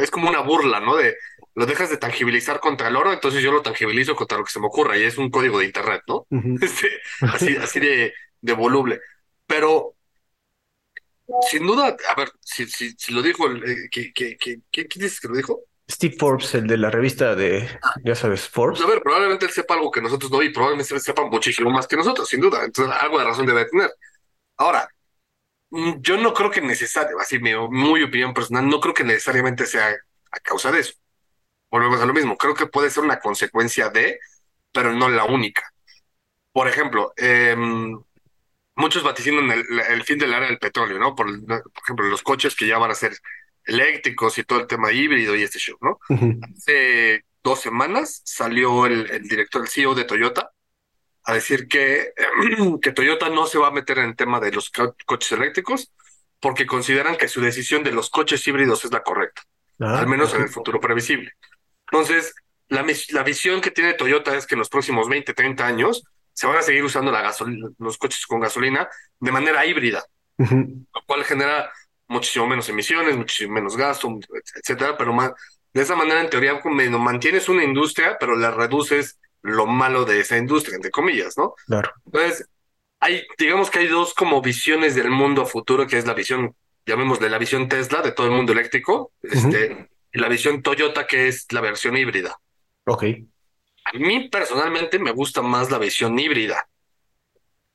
es 0.00 0.10
como 0.10 0.28
una 0.28 0.40
burla, 0.40 0.80
¿no? 0.80 0.96
De 0.96 1.16
lo 1.54 1.66
dejas 1.66 1.90
de 1.90 1.98
tangibilizar 1.98 2.58
contra 2.58 2.88
el 2.88 2.96
oro, 2.96 3.12
entonces 3.12 3.42
yo 3.42 3.52
lo 3.52 3.62
tangibilizo 3.62 4.16
contra 4.16 4.38
lo 4.38 4.44
que 4.44 4.50
se 4.50 4.60
me 4.60 4.66
ocurra, 4.66 4.96
y 4.96 5.04
es 5.04 5.18
un 5.18 5.30
código 5.30 5.58
de 5.58 5.66
internet, 5.66 6.02
¿no? 6.08 6.26
Este, 6.60 6.88
así, 7.20 7.56
así 7.56 7.80
de, 7.80 8.14
de 8.40 8.52
voluble. 8.52 9.00
Pero 9.46 9.94
sin 11.50 11.66
duda, 11.66 11.96
a 12.08 12.14
ver, 12.16 12.30
si, 12.40 12.66
si, 12.66 12.92
si 12.98 13.12
lo 13.12 13.22
dijo, 13.22 13.50
eh, 13.50 13.88
¿quién 13.90 14.88
dices 14.94 15.20
que 15.20 15.28
lo 15.28 15.36
dijo? 15.36 15.60
Steve 15.90 16.16
Forbes, 16.18 16.54
el 16.54 16.66
de 16.66 16.78
la 16.78 16.90
revista 16.90 17.34
de, 17.34 17.68
ya 18.02 18.14
sabes, 18.14 18.48
Forbes. 18.48 18.80
a 18.80 18.86
ver, 18.86 19.02
probablemente 19.02 19.44
él 19.44 19.52
sepa 19.52 19.74
algo 19.74 19.90
que 19.90 20.00
nosotros 20.00 20.30
no 20.30 20.42
y 20.42 20.50
probablemente 20.50 20.98
sepa 20.98 21.24
muchísimo 21.26 21.70
más 21.70 21.86
que 21.86 21.96
nosotros, 21.96 22.28
sin 22.28 22.40
duda. 22.40 22.64
Entonces, 22.64 22.94
algo 23.00 23.18
de 23.18 23.24
razón 23.24 23.44
debe 23.46 23.66
tener. 23.66 23.90
Ahora, 24.56 24.88
mm, 25.70 26.00
yo 26.00 26.16
no 26.16 26.32
creo 26.32 26.50
que 26.50 26.62
necesario, 26.62 27.18
así 27.20 27.38
mi 27.38 27.54
muy 27.70 28.02
opinión 28.02 28.32
personal, 28.32 28.66
no 28.68 28.80
creo 28.80 28.94
que 28.94 29.04
necesariamente 29.04 29.66
sea 29.66 29.90
a 29.90 30.40
causa 30.40 30.72
de 30.72 30.80
eso. 30.80 30.94
Volvemos 31.70 32.00
a 32.00 32.06
lo 32.06 32.14
mismo. 32.14 32.36
Creo 32.38 32.54
que 32.54 32.66
puede 32.66 32.90
ser 32.90 33.04
una 33.04 33.20
consecuencia 33.20 33.90
de, 33.90 34.18
pero 34.72 34.92
no 34.92 35.08
la 35.08 35.24
única. 35.24 35.70
Por 36.52 36.68
ejemplo, 36.68 37.12
em, 37.16 37.98
muchos 38.76 39.02
vaticinan 39.02 39.50
el, 39.50 40.04
fin 40.04 40.18
del 40.18 40.34
área 40.34 40.48
del 40.48 40.58
petróleo, 40.58 40.98
¿no? 40.98 41.14
Por 41.14 41.28
ejemplo, 41.82 42.06
los 42.06 42.22
coches 42.22 42.54
que 42.56 42.66
ya 42.66 42.78
van 42.78 42.90
a 42.90 42.94
ser 42.94 43.16
eléctricos 43.66 44.36
y 44.38 44.44
todo 44.44 44.60
el 44.60 44.66
tema 44.66 44.92
híbrido 44.92 45.34
y 45.36 45.42
este 45.42 45.58
show, 45.58 45.76
¿no? 45.80 45.98
Hace 46.56 47.24
dos 47.42 47.60
semanas 47.60 48.22
salió 48.24 48.86
el, 48.86 49.10
el 49.10 49.22
director, 49.28 49.62
el 49.62 49.68
CEO 49.68 49.94
de 49.94 50.04
Toyota, 50.04 50.50
a 51.24 51.34
decir 51.34 51.68
que, 51.68 52.12
que 52.82 52.92
Toyota 52.92 53.28
no 53.30 53.46
se 53.46 53.58
va 53.58 53.68
a 53.68 53.72
meter 53.72 53.98
en 53.98 54.06
el 54.10 54.16
tema 54.16 54.40
de 54.40 54.52
los 54.52 54.70
co- 54.70 54.94
coches 55.06 55.32
eléctricos 55.32 55.92
porque 56.40 56.66
consideran 56.66 57.16
que 57.16 57.28
su 57.28 57.40
decisión 57.40 57.82
de 57.82 57.92
los 57.92 58.10
coches 58.10 58.46
híbridos 58.46 58.84
es 58.84 58.92
la 58.92 59.02
correcta, 59.02 59.42
Ah, 59.80 59.98
al 60.00 60.06
menos 60.06 60.32
en 60.34 60.42
el 60.42 60.48
futuro 60.50 60.78
previsible. 60.80 61.32
Entonces, 61.90 62.34
la, 62.68 62.84
la 63.10 63.22
visión 63.24 63.60
que 63.60 63.70
tiene 63.70 63.94
Toyota 63.94 64.36
es 64.36 64.46
que 64.46 64.54
en 64.54 64.60
los 64.60 64.68
próximos 64.68 65.08
20, 65.08 65.34
30 65.34 65.66
años 65.66 66.04
se 66.32 66.46
van 66.46 66.56
a 66.58 66.62
seguir 66.62 66.84
usando 66.84 67.10
la 67.10 67.22
gasolina, 67.22 67.68
los 67.78 67.98
coches 67.98 68.26
con 68.26 68.40
gasolina 68.40 68.88
de 69.20 69.32
manera 69.32 69.64
híbrida, 69.66 70.04
lo 70.94 71.02
cual 71.06 71.24
genera 71.24 71.72
muchísimo 72.08 72.46
menos 72.46 72.68
emisiones, 72.68 73.16
muchísimo 73.16 73.54
menos 73.54 73.76
gasto, 73.76 74.18
etcétera, 74.54 74.96
pero 74.96 75.12
ma- 75.12 75.34
de 75.72 75.82
esa 75.82 75.96
manera, 75.96 76.20
en 76.20 76.30
teoría, 76.30 76.60
mantienes 76.64 77.48
una 77.48 77.64
industria, 77.64 78.16
pero 78.18 78.36
le 78.36 78.50
reduces 78.50 79.18
lo 79.42 79.66
malo 79.66 80.04
de 80.04 80.20
esa 80.20 80.36
industria, 80.38 80.76
entre 80.76 80.90
comillas, 80.90 81.36
¿no? 81.36 81.54
Claro. 81.66 81.92
Entonces, 82.06 82.48
hay, 83.00 83.26
digamos 83.36 83.70
que 83.70 83.80
hay 83.80 83.88
dos 83.88 84.14
como 84.14 84.40
visiones 84.40 84.94
del 84.94 85.10
mundo 85.10 85.42
a 85.42 85.46
futuro, 85.46 85.86
que 85.86 85.98
es 85.98 86.06
la 86.06 86.14
visión, 86.14 86.54
llamémosle 86.86 87.28
la 87.28 87.38
visión 87.38 87.68
Tesla 87.68 88.02
de 88.02 88.12
todo 88.12 88.26
el 88.26 88.32
mundo 88.32 88.52
eléctrico, 88.52 89.12
este, 89.22 89.88
y 90.12 90.18
la 90.18 90.28
visión 90.28 90.62
Toyota, 90.62 91.06
que 91.06 91.28
es 91.28 91.46
la 91.50 91.60
versión 91.60 91.96
híbrida. 91.96 92.38
Ok. 92.86 93.04
A 93.84 93.98
mí 93.98 94.28
personalmente 94.28 94.98
me 94.98 95.10
gusta 95.10 95.42
más 95.42 95.70
la 95.70 95.78
visión 95.78 96.18
híbrida, 96.18 96.68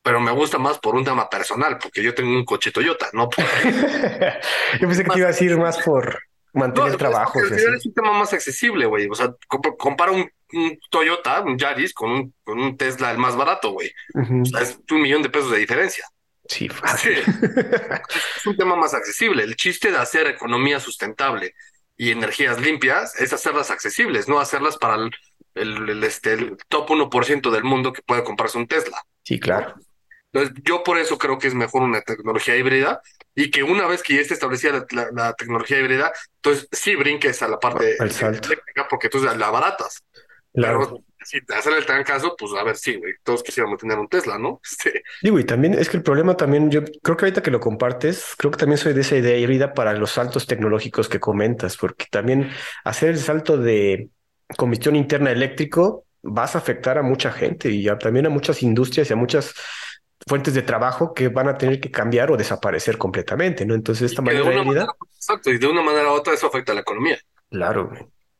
pero 0.02 0.20
me 0.20 0.30
gusta 0.30 0.58
más 0.58 0.78
por 0.78 0.94
un 0.94 1.04
tema 1.04 1.28
personal, 1.28 1.78
porque 1.78 2.02
yo 2.02 2.14
tengo 2.14 2.30
un 2.30 2.44
coche 2.44 2.70
Toyota, 2.72 3.08
no 3.12 3.28
por... 3.28 3.44
Yo 4.80 4.86
pensé 4.88 5.04
que 5.04 5.10
te 5.10 5.18
iba 5.18 5.28
a 5.28 5.32
decir 5.32 5.56
más 5.58 5.78
por 5.78 6.14
No, 6.54 6.60
mantener 6.60 6.96
final 6.96 7.14
así. 7.14 7.38
es 7.76 7.86
un 7.86 7.94
tema 7.94 8.12
más 8.12 8.32
accesible, 8.32 8.86
güey. 8.86 9.08
O 9.10 9.14
sea, 9.14 9.28
comp- 9.48 9.76
compara 9.76 10.12
un, 10.12 10.28
un 10.52 10.78
Toyota, 10.90 11.40
un 11.42 11.58
Yaris, 11.58 11.92
con 11.92 12.10
un, 12.10 12.34
con 12.42 12.58
un 12.60 12.76
Tesla 12.76 13.10
el 13.10 13.18
más 13.18 13.36
barato, 13.36 13.72
güey. 13.72 13.92
Ujú. 14.14 14.42
O 14.42 14.44
sea, 14.46 14.62
es 14.62 14.78
un 14.90 15.02
millón 15.02 15.22
de 15.22 15.28
pesos 15.30 15.50
de 15.50 15.58
diferencia. 15.58 16.04
Sí, 16.48 16.64
Sí. 16.64 16.68
fácil. 16.68 17.22
Es 18.36 18.46
un 18.46 18.56
tema 18.56 18.74
más 18.76 18.94
accesible. 18.94 19.42
El 19.44 19.54
chiste 19.56 19.90
de 19.92 19.98
hacer 19.98 20.26
economía 20.26 20.80
sustentable 20.80 21.54
y 21.96 22.10
energías 22.10 22.58
limpias 22.60 23.14
es 23.20 23.32
hacerlas 23.32 23.70
accesibles, 23.70 24.26
no 24.28 24.40
hacerlas 24.40 24.76
para 24.78 24.94
el, 24.96 25.10
el- 25.54 25.88
el, 25.90 26.04
este, 26.04 26.32
el 26.32 26.56
top 26.68 26.88
1% 26.90 27.50
del 27.50 27.64
mundo 27.64 27.92
que 27.92 28.02
puede 28.02 28.24
comprarse 28.24 28.56
un 28.58 28.66
Tesla. 28.66 29.00
Sí, 29.22 29.38
claro. 29.38 29.74
Entonces, 30.32 30.62
yo 30.64 30.82
por 30.84 30.98
eso 30.98 31.18
creo 31.18 31.38
que 31.38 31.48
es 31.48 31.54
mejor 31.54 31.82
una 31.82 32.00
tecnología 32.02 32.56
híbrida 32.56 33.00
y 33.34 33.50
que 33.50 33.62
una 33.64 33.86
vez 33.86 34.02
que 34.02 34.14
ya 34.14 34.20
esté 34.20 34.34
establecida 34.34 34.72
la, 34.72 34.86
la- 34.90 35.10
la 35.12 35.32
tecnología 35.34 35.78
híbrida, 35.80 36.12
entonces 36.36 36.68
sí 36.72 36.94
brinques 36.94 37.42
a 37.42 37.48
la 37.48 37.58
parte 37.58 37.96
eléctrica 37.96 38.86
porque 38.88 39.08
entonces 39.08 39.36
la 39.36 39.50
baratas. 39.50 40.04
Claro. 40.52 40.80
Pero 40.80 41.04
si 41.24 41.40
te 41.44 41.54
hacen 41.54 41.74
el 41.74 41.86
tan 41.86 42.02
caso, 42.02 42.34
pues 42.38 42.52
a 42.54 42.62
ver, 42.64 42.76
sí, 42.76 42.94
güey, 42.96 43.14
todos 43.22 43.42
quisiéramos 43.42 43.78
tener 43.78 43.98
un 43.98 44.08
Tesla, 44.08 44.38
¿no? 44.38 44.60
Este, 44.70 45.02
Digo, 45.22 45.38
y 45.38 45.44
también 45.44 45.74
es 45.74 45.88
que 45.88 45.96
el 45.96 46.02
problema 46.02 46.36
también, 46.36 46.70
yo 46.70 46.82
creo 47.02 47.16
que 47.16 47.24
ahorita 47.26 47.42
que 47.42 47.50
lo 47.50 47.60
compartes, 47.60 48.34
creo 48.38 48.50
que 48.50 48.58
también 48.58 48.78
soy 48.78 48.92
de 48.94 49.02
esa 49.02 49.16
idea 49.16 49.36
híbrida 49.36 49.74
para 49.74 49.92
los 49.94 50.12
saltos 50.12 50.46
tecnológicos 50.46 51.08
que 51.08 51.20
comentas, 51.20 51.76
porque 51.76 52.06
también 52.10 52.50
hacer 52.84 53.10
el 53.10 53.18
salto 53.18 53.56
de 53.56 54.10
combustión 54.56 54.96
interna 54.96 55.30
eléctrico 55.30 56.04
vas 56.22 56.54
a 56.54 56.58
afectar 56.58 56.98
a 56.98 57.02
mucha 57.02 57.30
gente 57.32 57.70
y 57.70 57.88
a- 57.88 57.98
también 57.98 58.26
a 58.26 58.30
muchas 58.30 58.62
industrias 58.62 59.08
y 59.10 59.12
a 59.12 59.16
muchas 59.16 59.54
fuentes 60.26 60.54
de 60.54 60.62
trabajo 60.62 61.14
que 61.14 61.28
van 61.28 61.48
a 61.48 61.56
tener 61.58 61.80
que 61.80 61.90
cambiar 61.90 62.30
o 62.30 62.36
desaparecer 62.36 62.98
completamente, 62.98 63.64
¿no? 63.64 63.74
Entonces, 63.74 64.10
esta 64.10 64.22
que 64.22 64.30
de 64.30 64.42
manera 64.42 64.60
una 64.60 64.64
manera- 64.64 64.92
exacto, 65.16 65.50
y 65.50 65.58
de 65.58 65.66
una 65.66 65.82
manera 65.82 66.08
u 66.10 66.14
otra 66.14 66.34
eso 66.34 66.46
afecta 66.46 66.72
a 66.72 66.74
la 66.74 66.82
economía. 66.82 67.18
claro, 67.50 67.90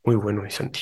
muy 0.04 0.16
bueno, 0.16 0.42
Santi. 0.48 0.80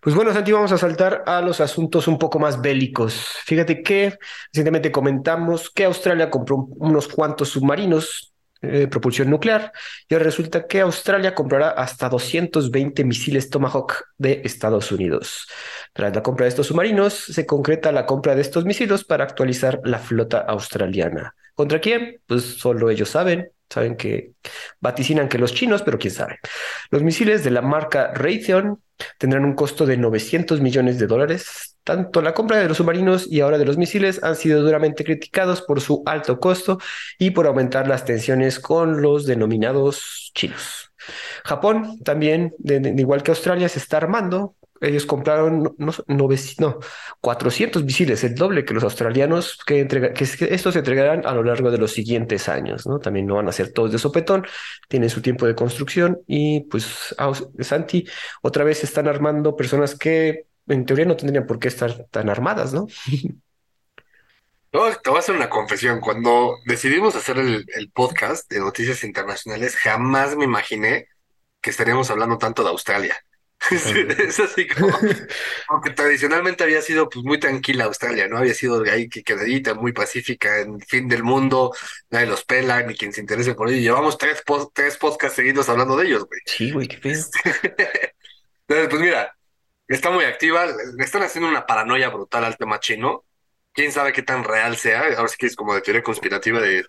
Pues 0.00 0.14
bueno, 0.14 0.32
Santi, 0.32 0.52
vamos 0.52 0.70
a 0.72 0.78
saltar 0.78 1.24
a 1.26 1.40
los 1.40 1.60
asuntos 1.60 2.06
un 2.08 2.18
poco 2.18 2.38
más 2.38 2.60
bélicos. 2.62 3.14
Fíjate 3.44 3.82
que 3.82 4.16
recientemente 4.52 4.92
comentamos 4.92 5.70
que 5.70 5.84
Australia 5.84 6.30
compró 6.30 6.56
un- 6.56 6.74
unos 6.78 7.08
cuantos 7.08 7.48
submarinos 7.50 8.32
eh, 8.60 8.88
propulsión 8.88 9.30
nuclear 9.30 9.72
y 10.08 10.14
resulta 10.16 10.66
que 10.66 10.80
Australia 10.80 11.34
comprará 11.34 11.70
hasta 11.70 12.08
220 12.08 13.04
misiles 13.04 13.50
Tomahawk 13.50 14.06
de 14.16 14.42
Estados 14.44 14.90
Unidos. 14.90 15.46
Tras 15.92 16.14
la 16.14 16.22
compra 16.22 16.44
de 16.44 16.50
estos 16.50 16.66
submarinos, 16.66 17.14
se 17.14 17.46
concreta 17.46 17.92
la 17.92 18.06
compra 18.06 18.34
de 18.34 18.40
estos 18.40 18.64
misiles 18.64 19.04
para 19.04 19.24
actualizar 19.24 19.80
la 19.84 19.98
flota 19.98 20.40
australiana. 20.40 21.34
¿Contra 21.54 21.80
quién? 21.80 22.20
Pues 22.26 22.42
solo 22.42 22.90
ellos 22.90 23.08
saben. 23.08 23.50
Saben 23.70 23.96
que 23.96 24.32
vaticinan 24.80 25.28
que 25.28 25.38
los 25.38 25.52
chinos, 25.54 25.82
pero 25.82 25.98
quién 25.98 26.14
sabe. 26.14 26.38
Los 26.90 27.02
misiles 27.02 27.44
de 27.44 27.50
la 27.50 27.62
marca 27.62 28.12
Raytheon 28.14 28.80
tendrán 29.18 29.44
un 29.44 29.54
costo 29.54 29.86
de 29.86 29.96
900 29.96 30.60
millones 30.60 30.98
de 30.98 31.06
dólares. 31.06 31.76
Tanto 31.84 32.20
la 32.20 32.34
compra 32.34 32.58
de 32.58 32.68
los 32.68 32.76
submarinos 32.76 33.26
y 33.30 33.40
ahora 33.40 33.58
de 33.58 33.64
los 33.64 33.78
misiles 33.78 34.22
han 34.22 34.36
sido 34.36 34.62
duramente 34.62 35.04
criticados 35.04 35.62
por 35.62 35.80
su 35.80 36.02
alto 36.06 36.38
costo 36.38 36.78
y 37.18 37.30
por 37.30 37.46
aumentar 37.46 37.88
las 37.88 38.04
tensiones 38.04 38.58
con 38.60 39.00
los 39.00 39.26
denominados 39.26 40.30
chinos. 40.34 40.92
Japón 41.44 41.98
también, 42.04 42.54
igual 42.62 43.22
que 43.22 43.30
Australia, 43.30 43.68
se 43.68 43.78
está 43.78 43.96
armando. 43.96 44.54
Ellos 44.80 45.06
compraron 45.06 45.62
no, 45.62 45.74
no, 45.78 45.92
no, 46.58 46.78
400 47.20 47.84
misiles, 47.84 48.24
el 48.24 48.34
doble 48.34 48.64
que 48.64 48.74
los 48.74 48.84
australianos, 48.84 49.58
que, 49.66 49.80
entrega- 49.86 50.12
que 50.12 50.24
es- 50.24 50.36
que 50.36 50.46
estos 50.54 50.72
se 50.74 50.80
entregarán 50.80 51.26
a 51.26 51.34
lo 51.34 51.42
largo 51.42 51.70
de 51.70 51.78
los 51.78 51.92
siguientes 51.92 52.48
años, 52.48 52.86
¿no? 52.86 52.98
También 52.98 53.26
no 53.26 53.36
van 53.36 53.48
a 53.48 53.52
ser 53.52 53.72
todos 53.72 53.92
de 53.92 53.98
sopetón, 53.98 54.46
tienen 54.88 55.10
su 55.10 55.22
tiempo 55.22 55.46
de 55.46 55.54
construcción 55.54 56.20
y 56.26 56.60
pues, 56.62 57.14
Santi, 57.60 58.06
otra 58.42 58.64
vez 58.64 58.84
están 58.84 59.08
armando 59.08 59.56
personas 59.56 59.96
que 59.98 60.46
en 60.66 60.84
teoría 60.86 61.06
no 61.06 61.16
tendrían 61.16 61.46
por 61.46 61.58
qué 61.58 61.68
estar 61.68 62.06
tan 62.10 62.28
armadas, 62.30 62.72
¿no? 62.74 62.86
No, 64.72 64.92
te 65.02 65.08
voy 65.10 65.16
a 65.16 65.20
hacer 65.20 65.34
una 65.34 65.48
confesión. 65.48 66.00
Cuando 66.00 66.58
decidimos 66.66 67.16
hacer 67.16 67.38
el 67.38 67.90
podcast 67.92 68.50
de 68.52 68.60
noticias 68.60 69.02
internacionales, 69.04 69.76
jamás 69.76 70.36
me 70.36 70.44
imaginé 70.44 71.06
que 71.60 71.70
estaríamos 71.70 72.10
hablando 72.10 72.38
tanto 72.38 72.62
de 72.64 72.70
Australia. 72.70 73.16
Es 74.18 74.40
así 74.40 74.66
como, 74.68 74.88
aunque 75.68 75.90
tradicionalmente 75.90 76.64
había 76.64 76.80
sido 76.82 77.08
pues 77.08 77.24
muy 77.24 77.38
tranquila 77.40 77.84
Australia, 77.84 78.28
¿no? 78.28 78.38
Había 78.38 78.54
sido 78.54 78.80
de 78.80 78.90
ahí 78.90 79.08
que 79.08 79.22
quedadita, 79.22 79.74
muy 79.74 79.92
pacífica, 79.92 80.60
en 80.60 80.80
fin 80.80 81.08
del 81.08 81.22
mundo, 81.22 81.72
nadie 82.10 82.26
los 82.26 82.44
pela, 82.44 82.82
ni 82.82 82.94
quien 82.94 83.12
se 83.12 83.20
interese 83.20 83.54
por 83.54 83.68
ello. 83.68 83.80
Llevamos 83.80 84.16
tres, 84.16 84.42
pos- 84.46 84.70
tres 84.72 84.96
podcasts 84.96 85.36
seguidos 85.36 85.68
hablando 85.68 85.96
de 85.96 86.06
ellos, 86.06 86.24
güey. 86.26 86.40
Sí, 86.46 86.70
güey, 86.70 86.88
qué 86.88 86.98
pedo. 86.98 87.22
Entonces, 88.68 88.88
pues 88.90 89.00
mira, 89.02 89.36
está 89.88 90.10
muy 90.10 90.24
activa, 90.24 90.66
le 90.66 91.04
están 91.04 91.22
haciendo 91.22 91.48
una 91.50 91.66
paranoia 91.66 92.08
brutal 92.10 92.44
al 92.44 92.56
tema 92.56 92.80
chino. 92.80 93.24
Quién 93.72 93.92
sabe 93.92 94.12
qué 94.12 94.22
tan 94.22 94.44
real 94.44 94.76
sea. 94.76 95.02
Ahora 95.16 95.28
sí 95.28 95.36
que 95.38 95.46
es 95.46 95.56
como 95.56 95.74
de 95.74 95.82
teoría 95.82 96.02
conspirativa 96.02 96.60
de 96.60 96.84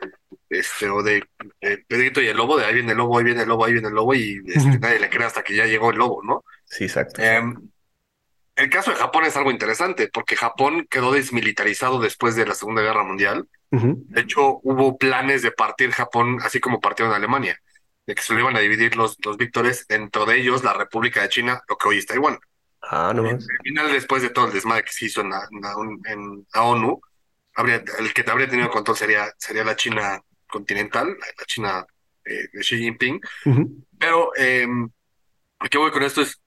este 0.49 0.89
o 0.89 1.03
de, 1.03 1.23
de 1.61 1.77
Pedrito 1.87 2.21
y 2.21 2.27
el 2.27 2.37
lobo, 2.37 2.57
de 2.57 2.65
ahí 2.65 2.73
viene 2.75 2.91
el 2.93 2.97
lobo, 2.97 3.17
ahí 3.17 3.23
viene 3.23 3.43
el 3.43 3.49
lobo, 3.49 3.65
ahí 3.65 3.73
viene 3.73 3.87
el 3.89 3.93
lobo, 3.95 4.15
y 4.15 4.41
este, 4.47 4.79
nadie 4.79 4.99
le 4.99 5.09
cree 5.09 5.25
hasta 5.25 5.43
que 5.43 5.55
ya 5.55 5.65
llegó 5.65 5.91
el 5.91 5.97
lobo, 5.97 6.21
¿no? 6.23 6.43
Sí, 6.69 6.85
exacto. 6.85 7.21
Em, 7.21 7.69
el 8.55 8.69
caso 8.69 8.91
de 8.91 8.97
Japón 8.97 9.23
es 9.25 9.37
algo 9.37 9.51
interesante, 9.51 10.09
porque 10.11 10.35
Japón 10.35 10.85
quedó 10.89 11.11
desmilitarizado 11.13 11.99
después 11.99 12.35
de 12.35 12.45
la 12.45 12.55
Segunda 12.55 12.81
Guerra 12.81 13.03
Mundial. 13.03 13.47
De 13.71 14.21
hecho, 14.21 14.59
hubo 14.63 14.97
planes 14.97 15.43
de 15.43 15.51
partir 15.51 15.91
Japón, 15.91 16.39
así 16.41 16.59
como 16.59 16.81
partieron 16.81 17.13
Alemania, 17.13 17.59
de 18.07 18.15
que 18.15 18.21
se 18.21 18.33
lo 18.33 18.39
iban 18.39 18.55
a 18.55 18.59
dividir 18.59 18.95
los, 18.95 19.15
los 19.23 19.37
víctores, 19.37 19.85
dentro 19.87 20.25
de 20.25 20.37
ellos 20.39 20.63
la 20.63 20.73
República 20.73 21.21
de 21.21 21.29
China, 21.29 21.61
lo 21.69 21.77
que 21.77 21.87
hoy 21.87 21.99
es 21.99 22.05
Taiwán. 22.07 22.39
Ah, 22.81 23.13
no. 23.15 23.23
Al 23.29 23.39
final, 23.63 23.91
después 23.91 24.23
de 24.23 24.29
todo 24.31 24.47
el 24.47 24.53
desmadre 24.53 24.83
que 24.83 24.91
se 24.91 25.05
hizo 25.05 25.21
en 25.21 25.29
la, 25.29 25.47
en 25.51 25.61
la- 25.61 26.11
en 26.11 26.47
la 26.53 26.63
ONU, 26.63 26.99
habría, 27.53 27.83
el 27.99 28.13
que 28.13 28.23
habría 28.29 28.49
tenido 28.49 28.69
control 28.71 28.97
sería, 28.97 29.31
sería 29.37 29.63
la 29.63 29.75
China 29.75 30.19
continental, 30.47 31.09
la, 31.09 31.45
China 31.45 31.85
eh, 32.25 32.47
de 32.51 32.59
Xi 32.61 32.77
Jinping. 32.77 33.21
Pero 33.99 34.31
eh, 34.35 34.65
¿a 35.59 35.69
qué 35.69 35.77
voy 35.77 35.91
con 35.91 36.03
esto? 36.03 36.21
Es, 36.21 36.41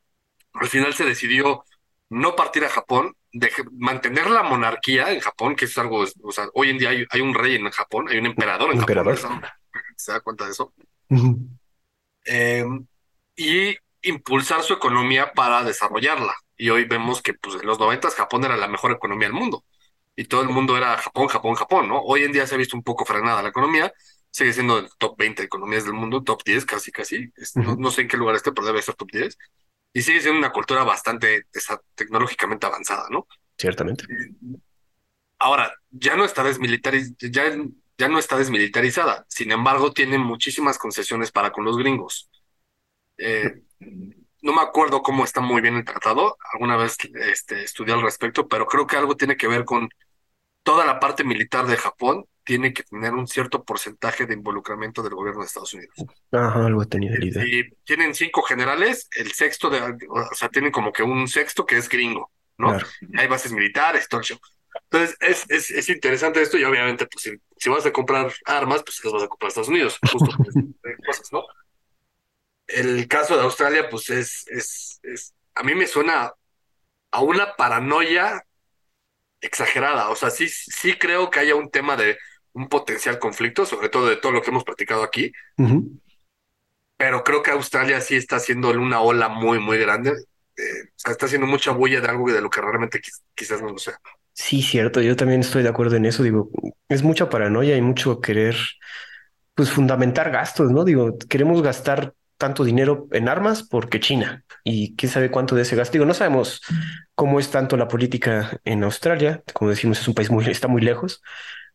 al 0.55 0.69
final 0.69 0.95
se 0.95 1.05
decidió 1.05 1.65
no 2.11 2.37
partir 2.37 2.65
a 2.65 2.69
Japón, 2.69 3.15
dej- 3.33 3.69
mantener 3.79 4.31
la 4.31 4.43
monarquía 4.43 5.13
en 5.13 5.21
Japón, 5.21 5.57
que 5.57 5.65
es 5.67 5.79
algo, 5.79 6.05
o 6.23 6.33
sea, 6.33 6.49
hoy 6.55 6.71
en 6.71 6.79
día 6.79 6.91
hay, 6.91 7.05
hay 7.11 7.21
un 7.21 7.35
rey 7.35 7.57
en 7.57 7.71
Japón, 7.71 8.09
hay 8.09 8.19
un 8.19 8.27
emperador 8.27 8.73
en 8.73 8.79
emperador. 8.81 9.17
Japón, 9.17 9.41
¿se 9.97 10.13
da 10.13 10.21
cuenta 10.21 10.45
de 10.47 10.53
eso? 10.53 10.75
Eh, 12.25 12.65
y 13.37 13.77
impulsar 14.03 14.63
su 14.63 14.75
economía 14.75 15.33
para 15.33 15.65
desarrollarla. 15.65 16.35
Y 16.57 16.71
hoy 16.71 16.85
vemos 16.85 17.23
que 17.23 17.35
pues, 17.35 17.57
en 17.61 17.67
los 17.67 17.79
90 17.79 18.11
Japón 18.11 18.45
era 18.45 18.57
la 18.57 18.69
mejor 18.69 18.93
economía 18.93 19.29
del 19.29 19.35
mundo. 19.37 19.65
Y 20.17 20.25
todo 20.27 20.43
el 20.43 20.49
mundo 20.51 20.77
era 20.77 20.99
Japón, 20.99 21.29
Japón, 21.29 21.55
Japón, 21.55 21.89
¿no? 21.89 22.01
Hoy 22.03 22.25
en 22.25 22.33
día 22.33 22.47
se 22.47 22.55
ha 22.55 22.59
visto 22.59 22.77
un 22.77 22.83
poco 22.83 23.05
frenada 23.05 23.43
la 23.43 23.49
economía. 23.49 23.93
Sigue 24.31 24.53
siendo 24.53 24.79
el 24.79 24.89
top 24.99 25.17
20 25.19 25.43
economías 25.43 25.85
del 25.85 25.95
mundo, 25.95 26.23
top 26.23 26.43
10 26.45 26.65
casi, 26.67 26.93
casi. 26.93 27.33
No, 27.57 27.77
no 27.77 27.91
sé 27.91 28.03
en 28.03 28.09
qué 28.09 28.17
lugar 28.17 28.37
esté, 28.37 28.53
pero 28.53 28.67
debe 28.67 28.83
ser 28.83 28.95
top 28.95 29.11
10. 29.13 29.39
Y 29.93 30.03
sigue 30.03 30.21
siendo 30.21 30.39
una 30.39 30.53
cultura 30.53 30.85
bastante 30.85 31.47
tecnológicamente 31.95 32.67
avanzada, 32.67 33.09
¿no? 33.11 33.27
Ciertamente. 33.59 34.05
Ahora, 35.39 35.73
ya 35.91 36.17
no 36.17 36.25
está 36.25 36.43
desmilitariz- 36.45 37.15
ya, 37.19 37.45
ya 37.99 38.09
no 38.09 38.19
está 38.19 38.39
desmilitarizada. 38.39 39.27
Sin 39.29 39.51
embargo, 39.53 39.93
tiene 39.93 40.19
muchísimas 40.19 40.79
concesiones 40.79 41.31
para 41.31 41.53
con 41.53 41.65
los 41.65 41.77
gringos. 41.77 42.31
Eh, 43.19 43.63
no 44.41 44.53
me 44.53 44.63
acuerdo 44.63 45.03
cómo 45.03 45.25
está 45.25 45.41
muy 45.41 45.61
bien 45.61 45.77
el 45.77 45.85
tratado, 45.85 46.37
alguna 46.53 46.77
vez 46.77 46.97
este, 47.15 47.63
estudié 47.63 47.95
al 47.95 48.03
respecto, 48.03 48.49
pero 48.49 48.67
creo 48.67 48.87
que 48.87 48.97
algo 48.97 49.17
tiene 49.17 49.37
que 49.37 49.47
ver 49.47 49.65
con 49.65 49.89
toda 50.63 50.85
la 50.85 50.99
parte 51.01 51.25
militar 51.25 51.67
de 51.67 51.77
Japón 51.77 52.27
tiene 52.45 52.73
que 52.73 52.83
tener 52.83 53.13
un 53.13 53.27
cierto 53.27 53.65
porcentaje 53.65 54.27
de 54.27 54.35
involucramiento 54.35 55.03
del 55.03 55.15
gobierno 55.15 55.41
de 55.41 55.47
Estados 55.47 55.75
Unidos. 55.75 55.95
Ajá, 56.33 56.67
algo 56.67 56.85
tenido 56.87 57.17
la 57.17 57.25
idea. 57.25 57.45
Y 57.47 57.71
tienen 57.85 58.15
cinco 58.15 58.43
generales, 58.43 59.09
el 59.17 59.33
sexto, 59.33 59.71
de, 59.71 59.81
o 60.09 60.35
sea, 60.35 60.49
tienen 60.49 60.73
como 60.73 60.93
que 60.93 61.03
un 61.03 61.29
sexto 61.29 61.65
que 61.65 61.77
es 61.77 61.89
gringo, 61.89 62.31
¿no? 62.59 62.69
Claro. 62.69 62.87
Hay 63.17 63.29
bases 63.29 63.53
militares, 63.53 64.09
todo. 64.09 64.23
Entonces, 64.91 65.17
es, 65.21 65.45
es, 65.49 65.71
es 65.71 65.89
interesante 65.89 66.43
esto 66.43 66.59
y 66.59 66.65
obviamente, 66.65 67.07
pues, 67.07 67.23
si, 67.23 67.31
si 67.57 67.71
vas 67.71 67.87
a 67.87 67.93
comprar 67.93 68.33
armas, 68.45 68.83
pues 68.83 69.05
las 69.05 69.13
vas 69.13 69.23
a 69.23 69.29
comprar 69.29 69.49
a 69.49 69.51
Estados 69.51 69.69
Unidos, 69.69 69.99
justo 70.11 70.31
cosas, 71.07 71.33
¿no? 71.33 71.45
El 72.67 73.07
caso 73.07 73.37
de 73.37 73.43
Australia, 73.43 73.89
pues, 73.91 74.11
es, 74.11 74.47
es, 74.49 75.01
es, 75.03 75.35
a 75.55 75.63
mí 75.63 75.75
me 75.75 75.87
suena 75.87 76.33
a 77.11 77.21
una 77.21 77.55
paranoia 77.55 78.43
exagerada. 79.41 80.09
O 80.09 80.17
sea, 80.17 80.31
sí, 80.31 80.49
sí 80.49 80.95
creo 80.95 81.31
que 81.31 81.41
haya 81.41 81.55
un 81.55 81.71
tema 81.71 81.97
de 81.97 82.17
un 82.55 82.69
potencial 82.69 83.19
conflicto, 83.19 83.67
sobre 83.67 83.89
todo 83.89 84.07
de 84.09 84.17
todo 84.17 84.33
lo 84.33 84.43
que 84.43 84.51
hemos 84.51 84.65
practicado 84.65 85.03
aquí, 85.03 85.33
pero 86.97 87.25
creo 87.25 87.43
que 87.43 87.51
Australia 87.51 88.01
sí 88.01 88.17
está 88.17 88.37
haciendo 88.37 88.71
una 88.71 89.01
ola 89.01 89.29
muy, 89.29 89.59
muy 89.59 89.79
grande. 89.79 90.11
Eh, 90.11 90.63
está 91.05 91.27
haciendo 91.27 91.47
mucha 91.47 91.73
bulla 91.73 92.01
de 92.01 92.09
algo 92.09 92.31
de 92.31 92.41
lo 92.41 92.51
que 92.51 92.61
realmente 92.61 93.01
quiz- 93.01 93.23
quizás 93.35 93.61
no 93.61 93.71
lo 93.71 93.79
sea. 93.79 93.99
Sí, 94.35 94.63
cierto, 94.63 95.01
yo 95.01 95.17
también 95.17 95.41
estoy 95.41 95.63
de 95.63 95.69
acuerdo 95.69 95.97
en 95.97 96.07
eso. 96.07 96.23
Digo, 96.23 96.51
es 96.89 97.03
mucha 97.03 97.29
paranoia 97.29 97.77
y 97.77 97.83
mucho 97.83 98.21
querer, 98.21 98.57
pues, 99.55 99.71
fundamentar 99.71 100.31
gastos, 100.31 100.71
¿no? 100.71 100.85
Digo, 100.85 101.19
queremos 101.29 101.63
gastar 101.63 102.15
tanto 102.39 102.65
dinero 102.65 103.07
en 103.13 103.29
armas 103.29 103.63
porque 103.63 104.01
China 104.01 104.45
y 104.65 104.97
quién 104.97 105.11
sabe 105.13 105.31
cuánto 105.31 105.55
de 105.55 105.63
ese 105.63 105.77
gasto. 105.77 105.93
Digo, 105.93 106.07
no 106.07 106.15
sabemos 106.15 106.61
cómo 107.15 107.39
es 107.39 107.51
tanto 107.51 107.77
la 107.77 107.89
política 107.89 108.59
en 108.65 108.83
Australia. 108.85 109.43
Como 109.53 109.71
decimos, 109.71 110.01
es 110.01 110.09
un 110.09 110.15
país 110.15 110.31
muy, 110.31 110.45
está 110.47 110.67
muy 110.69 110.83
lejos, 110.83 111.23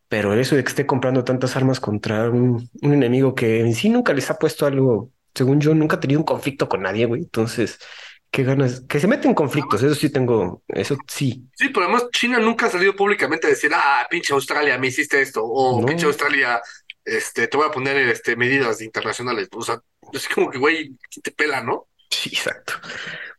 pero 0.08 0.34
eso 0.34 0.56
de 0.56 0.64
que 0.64 0.68
esté 0.70 0.86
comprando 0.86 1.24
tantas 1.24 1.56
armas 1.56 1.80
contra 1.80 2.30
un, 2.30 2.68
un 2.82 2.92
enemigo 2.94 3.34
que 3.34 3.60
en 3.60 3.74
sí 3.74 3.88
nunca 3.90 4.12
les 4.14 4.30
ha 4.30 4.38
puesto 4.38 4.66
algo, 4.66 5.12
según 5.34 5.60
yo, 5.60 5.74
nunca 5.74 5.96
ha 5.96 6.00
tenido 6.00 6.20
un 6.20 6.26
conflicto 6.26 6.68
con 6.68 6.82
nadie, 6.82 7.06
güey. 7.06 7.22
Entonces, 7.22 7.78
qué 8.30 8.42
ganas, 8.44 8.82
que 8.88 9.00
se 9.00 9.06
mete 9.08 9.28
en 9.28 9.34
conflictos, 9.34 9.82
eso 9.82 9.94
sí 9.94 10.10
tengo, 10.10 10.62
eso 10.68 10.96
sí. 11.06 11.48
Sí, 11.54 11.68
pero 11.68 11.84
además 11.84 12.08
China 12.12 12.38
nunca 12.38 12.66
ha 12.66 12.70
salido 12.70 12.94
públicamente 12.96 13.46
a 13.46 13.50
decir, 13.50 13.70
ah, 13.74 14.06
pinche 14.10 14.32
Australia, 14.32 14.78
me 14.78 14.88
hiciste 14.88 15.20
esto, 15.20 15.44
o 15.44 15.80
No. 15.80 15.86
pinche 15.86 16.06
Australia, 16.06 16.60
este, 17.04 17.48
te 17.48 17.56
voy 17.56 17.66
a 17.66 17.70
poner 17.72 17.96
este, 17.96 18.36
medidas 18.36 18.80
internacionales. 18.80 19.48
O 19.52 19.62
sea, 19.62 19.80
es 20.12 20.28
como 20.28 20.50
que, 20.50 20.58
güey, 20.58 20.96
¿quién 21.10 21.22
te 21.22 21.30
pela, 21.32 21.62
no? 21.62 21.87
Sí, 22.10 22.30
exacto. 22.30 22.74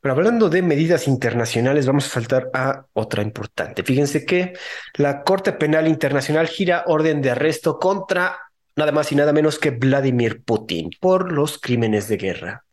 Pero 0.02 0.14
hablando 0.14 0.50
de 0.50 0.62
medidas 0.62 1.08
internacionales, 1.08 1.86
vamos 1.86 2.06
a 2.06 2.10
saltar 2.10 2.50
a 2.54 2.86
otra 2.94 3.22
importante. 3.22 3.84
Fíjense 3.84 4.26
que 4.26 4.54
la 4.96 5.24
Corte 5.24 5.52
Penal 5.54 5.88
Internacional 5.88 6.48
gira 6.48 6.84
orden 6.88 7.22
de 7.22 7.32
arresto 7.32 7.80
contra 7.80 8.38
nada 8.76 8.92
más 8.94 9.12
y 9.12 9.16
nada 9.16 9.34
menos 9.34 9.60
que 9.60 9.72
Vladimir 9.72 10.42
Putin 10.44 10.90
por 11.02 11.32
los 11.32 11.60
crímenes 11.60 12.08
de 12.08 12.18
guerra. 12.18 12.64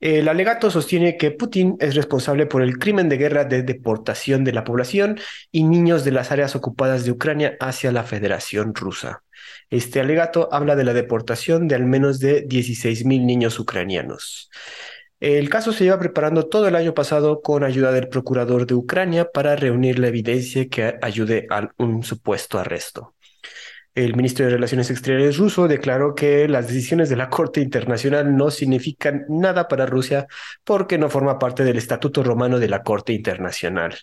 El 0.00 0.28
alegato 0.28 0.70
sostiene 0.70 1.16
que 1.16 1.30
Putin 1.30 1.76
es 1.78 1.94
responsable 1.94 2.46
por 2.46 2.62
el 2.62 2.78
crimen 2.78 3.08
de 3.08 3.18
guerra 3.18 3.44
de 3.44 3.62
deportación 3.62 4.42
de 4.42 4.52
la 4.52 4.64
población 4.64 5.20
y 5.52 5.62
niños 5.62 6.04
de 6.04 6.10
las 6.10 6.32
áreas 6.32 6.56
ocupadas 6.56 7.04
de 7.04 7.12
Ucrania 7.12 7.56
hacia 7.60 7.92
la 7.92 8.02
Federación 8.02 8.74
Rusa. 8.74 9.22
Este 9.70 10.00
alegato 10.00 10.48
habla 10.52 10.74
de 10.74 10.84
la 10.84 10.92
deportación 10.92 11.68
de 11.68 11.76
al 11.76 11.84
menos 11.84 12.18
de 12.18 12.42
16 12.42 13.04
mil 13.04 13.26
niños 13.26 13.60
ucranianos. 13.60 14.50
El 15.22 15.48
caso 15.50 15.72
se 15.72 15.84
lleva 15.84 16.00
preparando 16.00 16.48
todo 16.48 16.66
el 16.66 16.74
año 16.74 16.94
pasado 16.94 17.42
con 17.42 17.62
ayuda 17.62 17.92
del 17.92 18.08
procurador 18.08 18.66
de 18.66 18.74
Ucrania 18.74 19.30
para 19.30 19.54
reunir 19.54 20.00
la 20.00 20.08
evidencia 20.08 20.68
que 20.68 20.98
ayude 21.00 21.46
a 21.48 21.68
un 21.78 22.02
supuesto 22.02 22.58
arresto. 22.58 23.14
El 23.94 24.16
ministro 24.16 24.44
de 24.44 24.50
Relaciones 24.50 24.90
Exteriores 24.90 25.36
ruso 25.36 25.68
declaró 25.68 26.16
que 26.16 26.48
las 26.48 26.66
decisiones 26.66 27.08
de 27.08 27.14
la 27.14 27.28
Corte 27.30 27.60
Internacional 27.60 28.36
no 28.36 28.50
significan 28.50 29.24
nada 29.28 29.68
para 29.68 29.86
Rusia 29.86 30.26
porque 30.64 30.98
no 30.98 31.08
forma 31.08 31.38
parte 31.38 31.62
del 31.62 31.76
Estatuto 31.76 32.24
Romano 32.24 32.58
de 32.58 32.68
la 32.68 32.82
Corte 32.82 33.12
Internacional. 33.12 33.96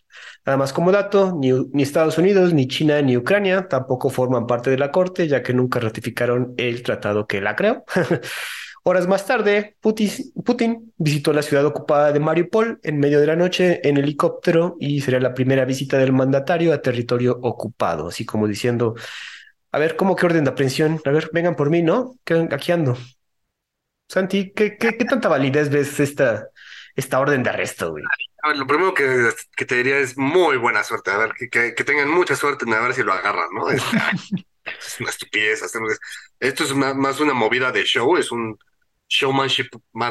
Nada 0.45 0.57
más 0.57 0.71
como 0.71 0.93
dato, 0.93 1.35
ni, 1.37 1.51
ni 1.73 1.83
Estados 1.83 2.17
Unidos, 2.17 2.53
ni 2.53 2.69
China, 2.69 3.01
ni 3.01 3.17
Ucrania 3.17 3.67
tampoco 3.67 4.09
forman 4.09 4.47
parte 4.47 4.69
de 4.69 4.77
la 4.77 4.89
Corte, 4.89 5.27
ya 5.27 5.43
que 5.43 5.53
nunca 5.53 5.81
ratificaron 5.81 6.53
el 6.55 6.81
tratado 6.81 7.27
que 7.27 7.41
la 7.41 7.57
creó. 7.57 7.83
Horas 8.83 9.07
más 9.07 9.25
tarde, 9.25 9.75
Putin, 9.81 10.93
visitó 10.97 11.33
la 11.33 11.41
ciudad 11.41 11.65
ocupada 11.65 12.11
de 12.11 12.19
Mariupol 12.19 12.79
en 12.83 12.99
medio 12.99 13.19
de 13.19 13.27
la 13.27 13.35
noche 13.35 13.87
en 13.87 13.97
helicóptero 13.97 14.77
y 14.79 15.01
sería 15.01 15.19
la 15.19 15.33
primera 15.33 15.65
visita 15.65 15.97
del 15.97 16.13
mandatario 16.13 16.73
a 16.73 16.81
territorio 16.81 17.37
ocupado, 17.41 18.07
así 18.07 18.25
como 18.25 18.47
diciendo, 18.47 18.95
a 19.71 19.79
ver, 19.79 19.95
¿cómo 19.95 20.15
que 20.15 20.25
orden 20.25 20.45
de 20.45 20.51
aprehensión? 20.51 21.01
A 21.05 21.11
ver, 21.11 21.29
vengan 21.33 21.55
por 21.55 21.69
mí, 21.69 21.81
¿no? 21.81 22.15
Que 22.23 22.47
aquí 22.51 22.71
ando. 22.71 22.97
Santi, 24.07 24.51
¿qué, 24.55 24.77
qué, 24.77 24.97
qué 24.97 25.05
tanta 25.05 25.29
validez 25.29 25.69
ves 25.69 25.99
esta, 25.99 26.47
esta 26.95 27.19
orden 27.19 27.43
de 27.43 27.49
arresto, 27.51 27.91
güey? 27.91 28.03
Lo 28.55 28.65
primero 28.65 28.93
que, 28.93 29.65
te 29.65 29.75
diría 29.75 29.97
es 29.97 30.17
muy 30.17 30.57
buena 30.57 30.83
suerte. 30.83 31.11
A 31.11 31.17
ver, 31.17 31.33
que, 31.33 31.75
que, 31.75 31.83
tengan 31.83 32.09
mucha 32.09 32.35
suerte 32.35 32.65
en 32.65 32.73
a 32.73 32.79
ver 32.79 32.93
si 32.93 33.03
lo 33.03 33.13
agarran, 33.13 33.49
¿no? 33.53 33.67
Es, 34.65 34.99
una 34.99 35.09
estupidez. 35.09 35.63
Esto 36.39 36.63
es 36.63 36.75
más 36.75 37.19
una 37.19 37.33
movida 37.33 37.71
de 37.71 37.83
show, 37.85 38.17
es 38.17 38.31
un 38.31 38.55
showmanship 39.09 39.69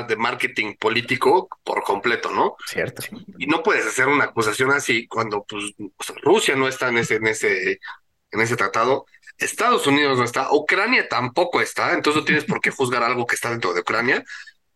de 0.08 0.16
marketing 0.16 0.74
político 0.74 1.48
por 1.62 1.82
completo, 1.84 2.30
¿no? 2.30 2.56
Cierto. 2.66 3.02
Y 3.38 3.46
no 3.46 3.62
puedes 3.62 3.86
hacer 3.86 4.08
una 4.08 4.24
acusación 4.24 4.72
así 4.72 5.06
cuando 5.06 5.44
pues, 5.44 5.72
o 5.78 6.02
sea, 6.02 6.16
Rusia 6.20 6.56
no 6.56 6.66
está 6.66 6.88
en 6.88 6.98
ese, 6.98 7.14
en 7.16 7.28
ese, 7.28 7.80
en 8.32 8.40
ese 8.40 8.56
tratado, 8.56 9.06
Estados 9.38 9.86
Unidos 9.86 10.18
no 10.18 10.24
está, 10.24 10.52
Ucrania 10.52 11.08
tampoco 11.08 11.60
está, 11.60 11.94
entonces 11.94 12.20
no 12.20 12.26
tienes 12.26 12.44
por 12.44 12.60
qué 12.60 12.70
juzgar 12.72 13.04
algo 13.04 13.24
que 13.24 13.36
está 13.36 13.50
dentro 13.50 13.72
de 13.72 13.80
Ucrania. 13.80 14.24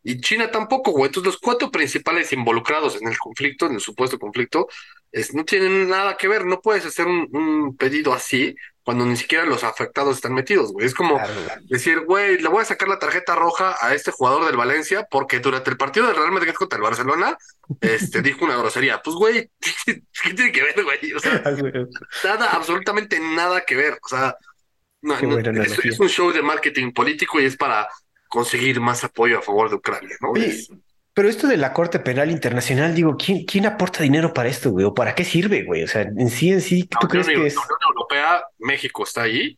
Y 0.05 0.21
China 0.21 0.51
tampoco, 0.51 0.91
güey. 0.91 1.07
Entonces, 1.07 1.35
los 1.35 1.41
cuatro 1.41 1.71
principales 1.71 2.33
involucrados 2.33 3.01
en 3.01 3.07
el 3.07 3.17
conflicto, 3.19 3.67
en 3.67 3.75
el 3.75 3.81
supuesto 3.81 4.19
conflicto, 4.19 4.67
es, 5.13 5.33
no 5.33 5.45
tienen 5.45 5.89
nada 5.89 6.17
que 6.17 6.27
ver. 6.27 6.45
No 6.45 6.61
puedes 6.61 6.85
hacer 6.85 7.07
un, 7.07 7.29
un 7.31 7.77
pedido 7.77 8.13
así 8.13 8.57
cuando 8.85 9.07
ni 9.07 9.17
siquiera 9.17 9.45
los 9.45 9.63
afectados 9.65 10.17
están 10.17 10.35
metidos, 10.35 10.73
güey. 10.73 10.87
Es 10.87 10.95
como 10.95 11.17
Claro, 11.17 11.33
decir, 11.63 12.01
güey, 12.01 12.39
le 12.39 12.49
voy 12.49 12.63
a 12.63 12.67
sacar 12.67 12.89
la 12.89 12.99
tarjeta 12.99 13.37
roja 13.37 13.77
a 13.81 13.95
este 13.95 14.11
jugador 14.11 14.45
del 14.45 14.57
Valencia 14.57 15.07
porque 15.11 15.39
durante 15.39 15.71
el 15.71 15.77
partido 15.77 16.07
del 16.07 16.17
Real 16.17 16.33
Madrid 16.33 16.53
contra 16.53 16.77
el 16.77 16.83
Barcelona, 16.83 17.37
este, 17.81 18.23
dijo 18.23 18.45
una 18.45 18.57
grosería. 18.57 19.01
Pues, 19.01 19.17
güey, 19.17 19.51
¿qué 19.61 20.35
tiene 20.35 20.51
que 20.51 20.63
ver, 20.63 20.83
güey? 20.83 21.13
O 21.13 21.21
sea, 21.21 21.43
nada, 22.25 22.51
absolutamente 22.51 23.21
nada 23.21 23.65
que 23.65 23.77
ver. 23.77 23.99
O 24.03 24.09
sea, 24.09 24.37
no, 25.03 25.15
es, 25.15 26.01
un 26.01 26.09
show 26.09 26.33
de 26.33 26.43
marketing 26.43 26.93
político 26.93 27.41
y 27.41 27.45
es 27.45 27.57
para 27.57 27.89
conseguir 28.29 28.81
más 28.81 29.05
apoyo 29.05 29.39
a 29.39 29.43
favor 29.43 29.69
de 29.69 29.77
Ucrania, 29.77 30.17
¿no? 30.21 30.31
Oye, 30.31 30.65
pero 31.15 31.29
esto 31.29 31.47
de 31.47 31.57
la 31.57 31.73
Corte 31.73 31.99
Penal 32.01 32.31
Internacional, 32.31 32.95
digo, 32.95 33.17
¿quién, 33.17 33.45
quién 33.45 33.67
aporta 33.67 34.03
dinero 34.03 34.33
para 34.33 34.49
esto, 34.49 34.71
güey? 34.71 34.85
¿O 34.87 34.95
para 34.95 35.15
qué 35.15 35.25
sirve, 35.25 35.65
güey? 35.65 35.83
O 35.85 35.89
sea, 35.89 36.03
en 36.03 36.31
sí, 36.31 36.51
en 36.53 36.61
sí, 36.61 36.89
la 36.91 36.99
¿tú 37.01 37.07
Unión, 37.07 37.25
crees 37.25 37.27
que 37.41 37.47
es? 37.47 37.55
la 37.55 37.61
Unión 37.63 37.79
Europea, 37.91 38.45
México 38.59 39.05
está 39.05 39.23
ahí. 39.23 39.57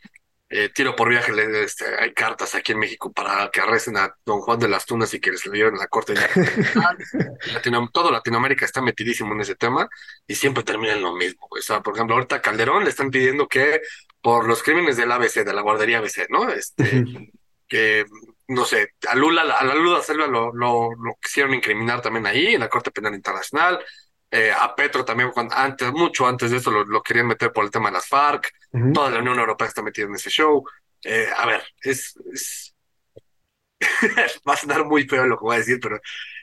Eh, 0.51 0.69
tiro 0.73 0.95
por 0.95 1.09
viaje, 1.09 1.33
le- 1.33 1.65
este, 1.65 1.85
hay 1.99 2.13
cartas 2.13 2.55
aquí 2.55 2.73
en 2.73 2.79
México 2.79 3.13
para 3.13 3.51
que 3.51 3.61
arresten 3.61 3.97
a 3.97 4.15
don 4.25 4.41
Juan 4.41 4.59
de 4.61 4.69
las 4.69 4.85
Tunas 4.87 5.13
y 5.15 5.19
que 5.19 5.33
les 5.33 5.45
lo 5.47 5.53
lleven 5.53 5.75
a 5.75 5.79
la 5.79 5.87
corte. 5.89 6.15
Latino, 7.53 7.89
todo 7.93 8.11
Latinoamérica 8.11 8.65
está 8.65 8.81
metidísimo 8.81 9.33
en 9.35 9.41
ese 9.41 9.55
tema 9.57 9.89
y 10.27 10.35
siempre 10.35 10.63
termina 10.63 10.93
en 10.93 11.03
lo 11.03 11.15
mismo. 11.15 11.47
güey. 11.49 11.61
O 11.61 11.63
sea, 11.63 11.81
por 11.81 11.95
ejemplo, 11.95 12.15
ahorita 12.17 12.37
a 12.37 12.43
Calderón 12.43 12.85
le 12.85 12.91
están 12.91 13.11
pidiendo 13.11 13.49
que 13.49 13.81
por 14.21 14.47
los 14.47 14.63
crímenes 14.63 14.97
del 14.97 15.11
ABC, 15.13 15.45
de 15.45 15.53
la 15.55 15.63
guardería 15.63 15.99
ABC, 15.99 16.27
¿no? 16.31 16.49
Este, 16.51 17.05
que, 17.69 18.05
no 18.49 18.65
sé, 18.65 18.95
a 19.09 19.15
Lula, 19.15 19.43
a 19.43 19.65
la 19.65 19.75
Lula 19.75 20.03
Selva 20.03 20.27
lo, 20.27 20.53
lo, 20.53 20.91
lo 20.95 21.17
quisieron 21.21 21.55
incriminar 21.55 22.03
también 22.03 22.27
ahí 22.27 22.55
en 22.55 22.61
la 22.61 22.69
Corte 22.69 22.91
Penal 22.91 23.15
Internacional. 23.15 23.79
Eh, 24.31 24.51
a 24.53 24.75
Petro 24.75 25.05
también, 25.05 25.31
cuando, 25.31 25.55
antes, 25.55 25.93
mucho 25.93 26.27
antes 26.27 26.51
de 26.51 26.57
eso, 26.57 26.71
lo, 26.71 26.85
lo 26.85 27.03
querían 27.03 27.29
meter 27.29 27.53
por 27.53 27.65
el 27.65 27.71
tema 27.71 27.89
de 27.89 27.95
las 27.95 28.09
FARC. 28.09 28.51
Toda 28.93 29.11
la 29.11 29.21
Unión 29.21 29.39
Europea 29.39 29.69
está 29.69 29.83
metida 29.83 30.07
en 30.07 30.15
ese 30.15 30.29
show. 30.29 30.65
Eh, 31.05 31.29
a 31.37 31.47
ver, 31.47 31.63
es, 31.81 32.15
es... 32.33 32.75
va 34.49 34.55
a 34.55 34.57
sonar 34.57 34.85
muy 34.85 35.07
feo 35.07 35.27
lo 35.27 35.37
que 35.37 35.45
voy 35.45 35.55
a 35.55 35.59
decir, 35.59 35.79
pero 35.81 36.01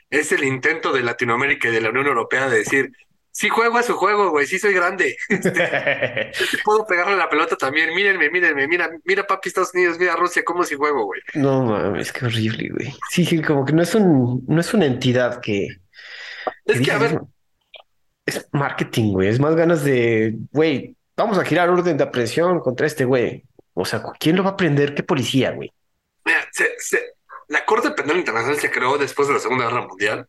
es 0.08 0.32
el 0.32 0.44
intento 0.44 0.92
de 0.92 1.02
Latinoamérica 1.02 1.68
y 1.68 1.72
de 1.72 1.80
la 1.80 1.90
Unión 1.90 2.06
Europea 2.06 2.48
de 2.48 2.58
decir, 2.58 2.92
sí 3.32 3.48
juego 3.48 3.78
a 3.78 3.82
su 3.82 3.94
juego, 3.96 4.30
güey, 4.30 4.46
sí 4.46 4.58
soy 4.58 4.72
grande, 4.74 5.16
Este, 5.28 6.58
puedo 6.64 6.86
pegarle 6.86 7.16
la 7.16 7.28
pelota 7.28 7.56
también, 7.56 7.94
mírenme, 7.94 8.30
mírenme, 8.30 8.68
mira, 8.68 8.90
mira 9.04 9.26
papi 9.26 9.48
Estados 9.48 9.72
Unidos, 9.74 9.98
mira 9.98 10.14
Rusia, 10.16 10.42
cómo 10.44 10.62
si 10.64 10.76
juego, 10.76 11.06
güey. 11.06 11.20
No 11.34 11.64
mames, 11.64 12.12
qué 12.12 12.26
horrible, 12.26 12.68
güey. 12.70 12.94
Sí, 13.10 13.24
sí, 13.24 13.42
como 13.42 13.64
que 13.64 13.72
no 13.72 13.82
es 13.82 13.94
un, 13.94 14.44
no 14.46 14.60
es 14.60 14.72
una 14.74 14.86
entidad 14.86 15.40
que, 15.40 15.66
Es 16.66 16.80
que, 16.80 16.92
a 16.92 16.98
ver, 16.98 17.20
es 18.26 18.46
marketing, 18.52 19.12
güey. 19.12 19.28
Es 19.28 19.40
más 19.40 19.56
ganas 19.56 19.82
de, 19.84 20.36
güey, 20.52 20.94
vamos 21.16 21.38
a 21.38 21.44
girar 21.44 21.68
orden 21.70 21.96
de 21.96 22.04
aprehensión 22.04 22.60
contra 22.60 22.86
este 22.86 23.04
güey. 23.04 23.44
O 23.74 23.84
sea, 23.84 24.02
¿quién 24.20 24.36
lo 24.36 24.44
va 24.44 24.50
a 24.50 24.56
prender? 24.56 24.94
¿Qué 24.94 25.02
policía, 25.02 25.50
güey? 25.52 25.72
Mira, 26.24 26.38
se- 26.52 26.74
se- 26.78 27.14
la 27.48 27.64
Corte 27.64 27.90
Penal 27.90 28.18
Internacional 28.18 28.58
se 28.60 28.70
creó 28.70 28.96
después 28.98 29.26
de 29.28 29.34
la 29.34 29.40
Segunda 29.40 29.64
Guerra 29.66 29.86
Mundial 29.86 30.28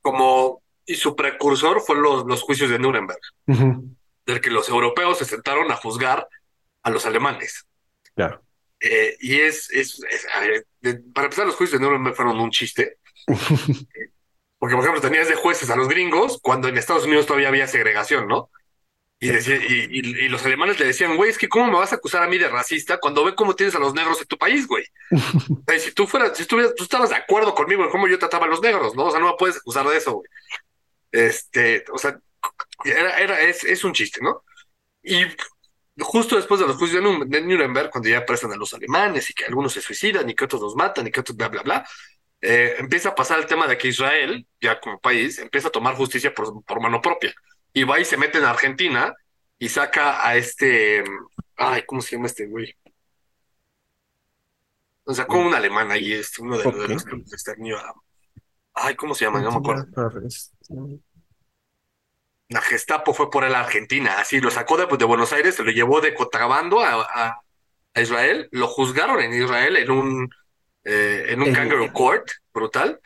como, 0.00 0.62
y 0.92 0.96
su 0.96 1.14
precursor 1.14 1.80
fue 1.80 1.96
los, 1.96 2.24
los 2.26 2.42
juicios 2.42 2.70
de 2.70 2.78
Nuremberg, 2.78 3.20
del 3.46 4.40
que 4.40 4.50
los 4.50 4.68
europeos 4.68 5.18
se 5.18 5.24
sentaron 5.24 5.70
a 5.70 5.76
juzgar 5.76 6.26
a 6.82 6.90
los 6.90 7.06
alemanes. 7.06 7.66
Claro. 8.14 8.42
Eh, 8.80 9.16
y 9.20 9.40
es, 9.40 9.70
es, 9.70 10.00
para 11.14 11.26
empezar, 11.26 11.46
los 11.46 11.54
juicios 11.56 11.78
de 11.80 11.86
Nuremberg 11.86 12.16
fueron 12.16 12.40
un 12.40 12.50
chiste, 12.50 12.96
porque 14.58 14.74
por 14.74 14.80
ejemplo 14.84 15.00
tenías 15.00 15.28
de 15.28 15.34
jueces 15.34 15.70
a 15.70 15.76
los 15.76 15.88
gringos 15.88 16.38
cuando 16.42 16.68
en 16.68 16.76
Estados 16.76 17.04
Unidos 17.04 17.26
todavía 17.26 17.48
había 17.48 17.66
segregación, 17.66 18.26
¿no? 18.28 18.50
Y, 19.22 19.28
decía, 19.28 19.56
y, 19.56 19.86
y- 19.90 20.24
y 20.24 20.28
los 20.30 20.42
alemanes 20.46 20.80
le 20.80 20.86
decían, 20.86 21.14
güey, 21.18 21.28
es 21.30 21.36
que 21.36 21.46
¿cómo 21.48 21.66
me 21.66 21.76
vas 21.76 21.92
a 21.92 21.96
acusar 21.96 22.22
a 22.22 22.26
mí 22.26 22.38
de 22.38 22.48
racista 22.48 22.96
cuando 22.98 23.22
ve 23.22 23.34
cómo 23.34 23.54
tienes 23.54 23.74
a 23.74 23.78
los 23.78 23.92
negros 23.92 24.18
en 24.22 24.26
tu 24.26 24.38
país, 24.38 24.66
güey? 24.66 24.84
O 25.50 25.62
sea, 25.66 25.78
si 25.78 25.92
tú 25.92 26.06
fueras, 26.06 26.34
si 26.36 26.42
estuvieras, 26.42 26.74
tú 26.74 26.84
estabas 26.84 27.10
de 27.10 27.16
acuerdo 27.16 27.54
conmigo 27.54 27.84
en 27.84 27.90
cómo 27.90 28.08
yo 28.08 28.18
trataba 28.18 28.46
a 28.46 28.48
los 28.48 28.62
negros, 28.62 28.94
¿no? 28.96 29.04
O 29.04 29.10
sea, 29.10 29.20
no 29.20 29.26
me 29.26 29.34
puedes 29.38 29.58
acusar 29.58 29.86
de 29.86 29.96
eso, 29.98 30.12
güey. 30.14 30.26
Este, 31.12 31.84
o 31.92 31.98
sea, 31.98 32.18
era, 32.84 33.18
era, 33.18 33.40
es, 33.40 33.64
es 33.64 33.84
un 33.84 33.92
chiste, 33.92 34.20
¿no? 34.22 34.44
Y 35.02 35.24
justo 35.98 36.36
después 36.36 36.60
de 36.60 36.66
los 36.66 36.76
juicios 36.76 37.02
de 37.02 37.08
Nurem- 37.08 37.26
de 37.28 37.40
Nuremberg, 37.42 37.90
cuando 37.90 38.08
ya 38.08 38.18
apresan 38.18 38.52
a 38.52 38.56
los 38.56 38.72
alemanes 38.74 39.28
y 39.30 39.34
que 39.34 39.44
algunos 39.44 39.72
se 39.72 39.80
suicidan 39.80 40.28
y 40.30 40.34
que 40.34 40.44
otros 40.44 40.60
los 40.62 40.74
matan 40.76 41.06
y 41.06 41.10
que 41.10 41.20
otros 41.20 41.36
bla, 41.36 41.48
bla, 41.48 41.62
bla, 41.62 41.88
eh, 42.40 42.76
empieza 42.78 43.10
a 43.10 43.14
pasar 43.14 43.38
el 43.38 43.46
tema 43.46 43.66
de 43.66 43.76
que 43.76 43.88
Israel, 43.88 44.46
ya 44.60 44.80
como 44.80 44.98
país, 44.98 45.38
empieza 45.38 45.68
a 45.68 45.72
tomar 45.72 45.94
justicia 45.96 46.32
por, 46.32 46.64
por 46.64 46.80
mano 46.80 47.00
propia. 47.02 47.34
Y 47.72 47.84
va 47.84 48.00
y 48.00 48.04
se 48.04 48.16
mete 48.16 48.38
en 48.38 48.44
Argentina 48.44 49.14
y 49.58 49.68
saca 49.68 50.26
a 50.26 50.36
este, 50.36 51.04
ay, 51.56 51.82
¿cómo 51.86 52.00
se 52.00 52.16
llama 52.16 52.26
este 52.28 52.46
güey? 52.46 52.74
O 55.04 55.14
sea, 55.14 55.26
como 55.26 55.46
un 55.48 55.54
alemán 55.54 55.90
ahí, 55.90 56.12
es 56.12 56.38
uno 56.38 56.56
de, 56.56 56.64
de 56.72 56.88
los 56.88 57.04
que 57.04 57.16
los 57.16 57.32
exterminó 57.32 57.76
a- 57.78 57.94
Ay, 58.74 58.94
¿cómo 58.94 59.14
se 59.14 59.24
llama? 59.24 59.40
No 59.40 59.50
me 59.50 59.56
acuerdo. 59.58 59.82
La 62.48 62.60
Gestapo 62.60 63.14
fue 63.14 63.30
por 63.30 63.44
él 63.44 63.54
a 63.54 63.60
Argentina, 63.60 64.18
así 64.18 64.40
lo 64.40 64.50
sacó 64.50 64.76
de, 64.76 64.86
de 64.96 65.04
Buenos 65.04 65.32
Aires, 65.32 65.54
se 65.54 65.62
lo 65.62 65.70
llevó 65.70 66.00
de 66.00 66.14
contrabando 66.14 66.80
a, 66.80 67.02
a- 67.02 67.40
a 67.94 68.00
Israel, 68.00 68.48
lo 68.52 68.66
juzgaron 68.68 69.20
en 69.20 69.32
Israel 69.34 69.76
en 69.76 69.90
un, 69.90 70.30
eh, 70.84 71.26
en 71.28 71.42
un 71.42 71.48
El- 71.48 71.54
kangaroo 71.54 71.92
court 71.92 72.28
brutal. 72.52 73.00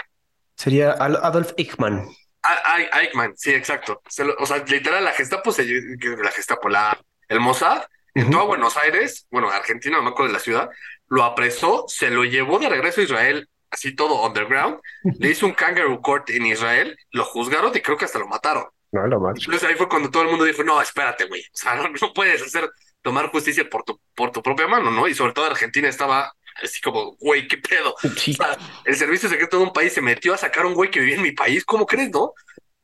Sería 0.56 0.92
Adolf 0.92 1.52
Eichmann. 1.56 2.08
A- 2.42 3.00
Eichmann, 3.00 3.34
sí, 3.36 3.52
exacto. 3.52 4.00
Se 4.08 4.24
lo- 4.24 4.34
o 4.38 4.46
sea, 4.46 4.58
literal, 4.58 5.04
la 5.04 5.12
Gestapo, 5.12 5.52
se, 5.52 5.64
la 5.66 6.30
Gestapo, 6.30 6.68
la, 6.68 6.98
el 7.28 7.40
Mossad, 7.40 7.82
entró 8.14 8.40
a 8.40 8.44
Buenos 8.44 8.76
Aires, 8.76 9.26
bueno, 9.30 9.50
Argentina, 9.50 9.96
no 9.96 10.04
me 10.04 10.10
acuerdo 10.10 10.28
de 10.28 10.38
la 10.38 10.44
ciudad, 10.44 10.70
lo 11.08 11.24
apresó, 11.24 11.84
se 11.88 12.10
lo 12.10 12.24
llevó 12.24 12.58
de 12.58 12.68
regreso 12.68 13.00
a 13.00 13.04
Israel, 13.04 13.48
así 13.74 13.94
todo 13.94 14.26
underground, 14.26 14.78
le 15.02 15.30
hizo 15.30 15.46
un 15.46 15.52
kangaroo 15.52 16.00
court 16.00 16.30
en 16.30 16.46
Israel, 16.46 16.96
lo 17.10 17.24
juzgaron 17.24 17.72
y 17.74 17.80
creo 17.80 17.96
que 17.96 18.04
hasta 18.04 18.18
lo 18.18 18.28
mataron. 18.28 18.66
No, 18.92 19.06
lo 19.06 19.20
macho. 19.20 19.46
Entonces 19.46 19.68
ahí 19.68 19.74
fue 19.74 19.88
cuando 19.88 20.10
todo 20.10 20.22
el 20.22 20.28
mundo 20.28 20.44
dijo, 20.44 20.62
no, 20.62 20.80
espérate, 20.80 21.26
güey, 21.26 21.42
o 21.42 21.56
sea, 21.56 21.74
no, 21.74 21.88
no 21.88 22.12
puedes 22.14 22.40
hacer, 22.42 22.70
tomar 23.02 23.30
justicia 23.30 23.68
por 23.68 23.82
tu, 23.84 24.00
por 24.14 24.30
tu 24.30 24.42
propia 24.42 24.66
mano, 24.66 24.90
¿no? 24.90 25.08
Y 25.08 25.14
sobre 25.14 25.32
todo 25.32 25.46
Argentina 25.46 25.88
estaba 25.88 26.32
así 26.62 26.80
como, 26.80 27.16
güey, 27.16 27.48
¿qué 27.48 27.58
pedo? 27.58 27.94
Sí. 28.16 28.32
O 28.32 28.34
sea, 28.34 28.56
el 28.84 28.96
servicio 28.96 29.28
secreto 29.28 29.58
de 29.58 29.64
un 29.64 29.72
país 29.72 29.92
se 29.92 30.00
metió 30.00 30.32
a 30.34 30.38
sacar 30.38 30.64
a 30.64 30.68
un 30.68 30.74
güey 30.74 30.90
que 30.90 31.00
vivía 31.00 31.16
en 31.16 31.22
mi 31.22 31.32
país, 31.32 31.64
¿cómo 31.64 31.86
crees, 31.86 32.10
no? 32.10 32.32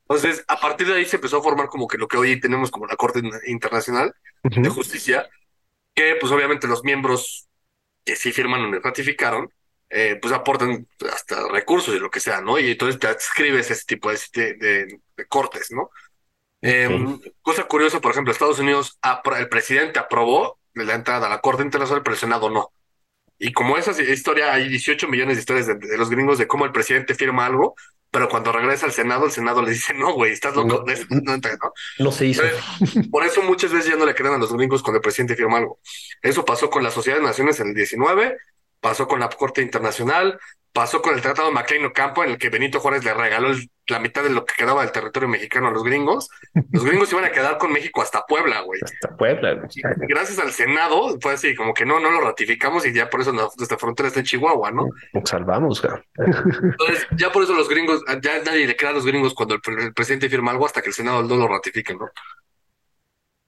Entonces, 0.09 0.44
a 0.48 0.59
partir 0.59 0.88
de 0.88 0.94
ahí 0.94 1.05
se 1.05 1.16
empezó 1.16 1.38
a 1.38 1.42
formar 1.42 1.68
como 1.68 1.87
que 1.87 1.96
lo 1.96 2.09
que 2.09 2.16
hoy 2.16 2.40
tenemos 2.40 2.72
como 2.72 2.87
la 2.87 2.96
Corte 2.96 3.22
Internacional 3.46 4.12
de. 4.42 4.68
Justicia, 4.68 5.31
que 5.94 6.16
pues 6.20 6.33
obviamente 6.33 6.66
los 6.66 6.83
miembros 6.83 7.48
que 8.05 8.16
sí 8.16 8.33
firman 8.33 8.74
y 8.74 8.79
ratificaron, 8.81 9.48
eh, 9.90 10.18
pues 10.20 10.33
aportan 10.33 10.87
hasta 11.12 11.48
recursos 11.48 11.94
y 11.94 11.98
lo 11.98 12.11
que 12.11 12.20
sea, 12.20 12.40
¿no? 12.40 12.59
Y 12.59 12.70
entonces 12.72 12.98
te 13.00 13.09
adscribes 13.09 13.70
ese 13.70 13.85
tipo 13.85 14.11
de, 14.11 14.18
de- 14.55 15.00
de 15.16 15.26
cortes, 15.26 15.70
¿no? 15.72 15.90
Eh, 16.62 16.88
cosa 17.42 17.64
curiosa, 17.64 18.00
por 18.00 18.12
ejemplo, 18.12 18.33
Estados 18.33 18.59
Unidos, 18.59 18.98
el 19.38 19.48
presidente 19.48 19.98
aprobó 19.98 20.59
la 20.74 20.94
entrada 20.94 21.26
a 21.26 21.31
la 21.31 21.40
Corte 21.40 21.62
Internacional, 21.62 22.03
pero 22.03 22.14
el 22.14 22.20
Senado 22.20 22.50
no. 22.50 22.72
Y 23.38 23.53
como 23.53 23.79
esa 23.79 23.90
historia, 24.03 24.53
hay 24.53 24.68
18 24.68 25.09
millones 25.09 25.37
de 25.37 25.40
historias 25.40 25.66
de, 25.66 25.74
de 25.76 25.96
los 25.98 26.11
gringos 26.11 26.37
de 26.38 26.46
cómo 26.46 26.66
el 26.66 26.72
presidente 26.72 27.14
firma 27.14 27.46
algo, 27.46 27.74
pero 28.11 28.29
cuando 28.29 28.53
regresa 28.53 28.85
al 28.87 28.92
Senado, 28.92 29.24
el 29.24 29.33
Senado 29.33 29.62
le 29.62 29.70
dice, 29.70 29.94
no, 29.96 30.12
güey, 30.12 30.33
estás 30.33 30.55
loco, 30.55 30.85
No. 30.85 31.20
no 31.22 31.33
entra", 31.35 31.53
¿no? 31.62 31.72
No 31.98 32.12
se 32.12 32.26
hizo. 32.26 32.42
Entonces, 32.44 33.09
por 33.09 33.24
eso 33.24 33.42
muchas 33.42 33.72
veces 33.72 33.90
ya 33.90 33.96
no 33.96 34.05
le 34.05 34.14
creen 34.14 34.35
a 34.35 34.38
los 34.38 34.53
gringos 34.53 34.83
cuando 34.83 34.98
el 34.98 35.03
presidente 35.03 35.37
firma 35.37 35.57
algo. 35.59 35.81
Eso 36.20 36.44
pasó 36.44 36.68
con 36.68 36.83
la 36.83 36.90
Sociedad 36.90 37.18
de 37.18 37.24
Naciones 37.24 37.59
en 37.61 37.68
el 37.68 37.74
19, 37.74 38.37
pasó 38.80 39.06
con 39.08 39.20
la 39.20 39.28
Corte 39.28 39.62
Internacional, 39.62 40.38
pasó 40.72 41.02
con 41.02 41.14
el 41.14 41.20
Tratado 41.20 41.48
de 41.48 41.54
McLean 41.54 41.84
Ocampo, 41.84 42.22
en 42.22 42.30
el 42.30 42.38
que 42.38 42.48
Benito 42.48 42.78
Juárez 42.80 43.04
le 43.04 43.12
regaló 43.12 43.50
el- 43.50 43.68
la 43.88 43.98
mitad 43.98 44.22
de 44.22 44.30
lo 44.30 44.44
que 44.44 44.54
quedaba 44.56 44.82
del 44.82 44.92
territorio 44.92 45.28
mexicano 45.28 45.66
a 45.66 45.70
los 45.72 45.82
gringos. 45.82 46.28
Los 46.70 46.84
gringos 46.84 47.10
iban 47.10 47.24
a 47.24 47.32
quedar 47.32 47.58
con 47.58 47.72
México 47.72 48.00
hasta 48.02 48.24
Puebla, 48.24 48.60
güey. 48.60 48.78
Hasta 48.84 49.16
Puebla. 49.16 49.54
güey. 49.54 49.68
Gracias 50.08 50.38
al 50.38 50.52
Senado, 50.52 51.18
fue 51.20 51.32
así, 51.32 51.56
como 51.56 51.74
que 51.74 51.84
no, 51.84 51.98
no 51.98 52.12
lo 52.12 52.20
ratificamos 52.20 52.86
y 52.86 52.92
ya 52.92 53.10
por 53.10 53.20
eso 53.22 53.32
nuestra 53.32 53.76
frontera 53.78 54.06
está 54.06 54.20
en 54.20 54.26
Chihuahua, 54.26 54.70
¿no? 54.70 54.88
Nos 55.12 55.28
salvamos, 55.28 55.82
güey. 55.82 55.94
Entonces, 56.62 57.08
ya 57.16 57.32
por 57.32 57.42
eso 57.42 57.52
los 57.54 57.68
gringos, 57.68 58.04
ya 58.22 58.40
nadie 58.44 58.68
le 58.68 58.76
crea 58.76 58.90
a 58.90 58.94
los 58.94 59.04
gringos 59.04 59.34
cuando 59.34 59.56
el 59.56 59.92
presidente 59.92 60.28
firma 60.28 60.52
algo 60.52 60.66
hasta 60.66 60.82
que 60.82 60.90
el 60.90 60.94
Senado 60.94 61.24
no 61.24 61.34
lo 61.36 61.48
ratifique, 61.48 61.92
¿no? 61.94 62.08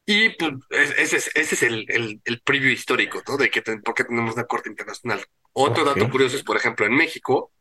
Y 0.05 0.31
pues 0.31 0.53
es- 0.71 0.99
ese 0.99 1.17
es, 1.17 1.31
ese 1.35 1.55
es 1.55 1.63
el, 1.63 1.87
el, 1.89 2.21
el 2.25 2.41
preview 2.43 2.71
histórico, 2.73 3.23
¿no? 3.29 3.37
De 3.37 3.51
que 3.51 3.63
ten- 3.63 3.83
por 3.83 3.95
qué 3.95 4.05
tenemos 4.05 4.35
una 4.35 4.45
corte 4.45 4.69
internacional. 4.69 5.25
Otro 5.53 5.85
dato 5.85 6.11
curioso 6.11 6.37
es, 6.37 6.43
por 6.43 6.57
ejemplo, 6.57 6.87
en 6.87 6.95
México, 6.95 7.53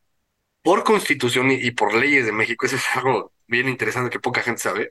por 0.62 0.82
constitución 0.84 1.50
y, 1.50 1.54
y 1.54 1.70
por 1.72 1.94
leyes 1.94 2.26
de 2.26 2.32
México, 2.32 2.66
eso 2.66 2.76
es 2.76 2.84
algo 2.96 3.32
bien 3.46 3.68
interesante 3.68 4.10
que 4.10 4.20
poca 4.20 4.42
gente 4.42 4.60
sabe. 4.60 4.90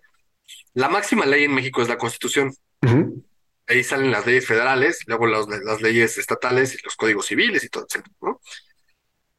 La 0.74 0.90
máxima 0.90 1.26
ley 1.26 1.44
en 1.46 1.54
México 1.54 1.82
es 1.82 1.88
la 1.90 1.98
constitución. 1.98 2.54
Ahí 3.68 3.84
salen 3.84 4.12
las 4.12 4.26
leyes 4.26 4.46
federales, 4.48 5.00
luego 5.08 5.28
las, 5.28 5.48
las 5.48 5.82
leyes 5.82 6.18
estatales 6.18 6.76
y 6.76 6.84
los 6.84 6.96
códigos 6.96 7.28
civiles 7.28 7.64
y 7.64 7.70
todo, 7.70 7.86
etcétera, 7.88 8.14
¿no? 8.22 8.42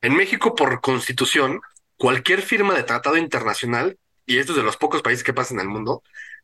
En 0.00 0.16
México, 0.16 0.54
por 0.54 0.80
constitución, 0.80 1.60
cualquier 1.96 2.42
firma 2.42 2.74
de 2.74 2.82
tratado 2.82 3.16
internacional, 3.16 3.98
y 4.26 4.38
esto 4.38 4.52
es 4.52 4.56
de 4.56 4.64
los 4.64 4.76
pocos 4.76 5.02
países 5.02 5.22
que 5.24 5.32
pasa 5.34 5.54
en 5.54 5.60
el 5.60 5.68
mundo, 5.68 6.02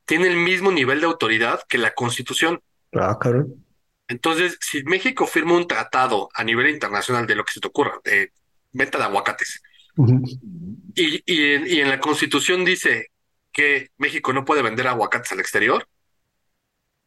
tiene 0.09 0.27
el 0.27 0.37
mismo 0.39 0.73
nivel 0.73 1.01
de 1.01 1.07
autoridad 1.07 1.61
que 1.69 1.77
la 1.79 1.93
constitución. 1.93 2.61
Ah, 2.95 3.17
cabrón. 3.21 3.65
Entonces, 4.09 4.57
si 4.61 4.83
México 4.85 5.27
firma 5.27 5.55
un 5.55 5.69
tratado 5.69 6.31
a 6.33 6.43
nivel 6.43 6.71
internacional 6.71 7.27
de 7.27 7.35
lo 7.35 7.45
que 7.45 7.53
se 7.53 7.61
te 7.61 7.69
ocurra, 7.69 8.01
de 8.05 8.33
venta 8.73 8.97
de 8.97 9.05
aguacates, 9.05 9.61
y, 10.95 11.23
y, 11.27 11.53
en, 11.55 11.67
y 11.67 11.81
en 11.81 11.91
la 11.91 12.01
constitución 12.01 12.65
dice 12.65 13.09
que 13.53 13.91
México 13.99 14.33
no 14.33 14.47
puede 14.47 14.63
vender 14.63 14.87
aguacates 14.89 15.33
al 15.33 15.41
exterior, 15.41 15.87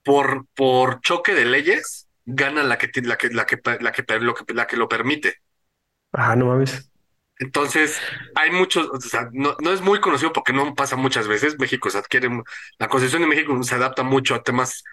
por, 0.04 0.46
por 0.54 1.02
choque 1.02 1.34
de 1.34 1.46
leyes, 1.46 2.08
gana 2.26 2.62
la 2.64 2.78
que, 2.78 2.90
la 3.02 3.18
que, 3.18 3.30
la 3.30 3.46
que, 3.48 3.60
la 3.80 3.92
que, 3.92 4.20
lo 4.20 4.36
que, 4.36 4.54
la 4.54 4.68
que 4.68 4.78
lo 4.78 4.88
permite. 4.88 5.38
Ah, 6.14 6.36
no 6.36 6.46
mames. 6.48 6.91
Entonces, 7.42 7.98
hay 8.36 8.52
muchos, 8.52 8.88
o 8.88 9.02
sea, 9.02 9.28
no, 9.34 9.56
no 9.60 9.74
es 9.74 9.82
muy 9.82 10.00
conocido 10.00 10.32
porque 10.32 10.54
no 10.54 10.76
pasa 10.76 10.96
muchas 10.96 11.28
veces. 11.28 11.58
México 11.60 11.90
se 11.90 11.98
adquiere, 11.98 12.30
la 12.80 12.88
Constitución 12.88 13.24
de 13.24 13.28
México 13.36 13.62
se 13.64 13.76
adapta 13.76 14.04
mucho 14.04 14.36
a 14.36 14.44
temas, 14.44 14.84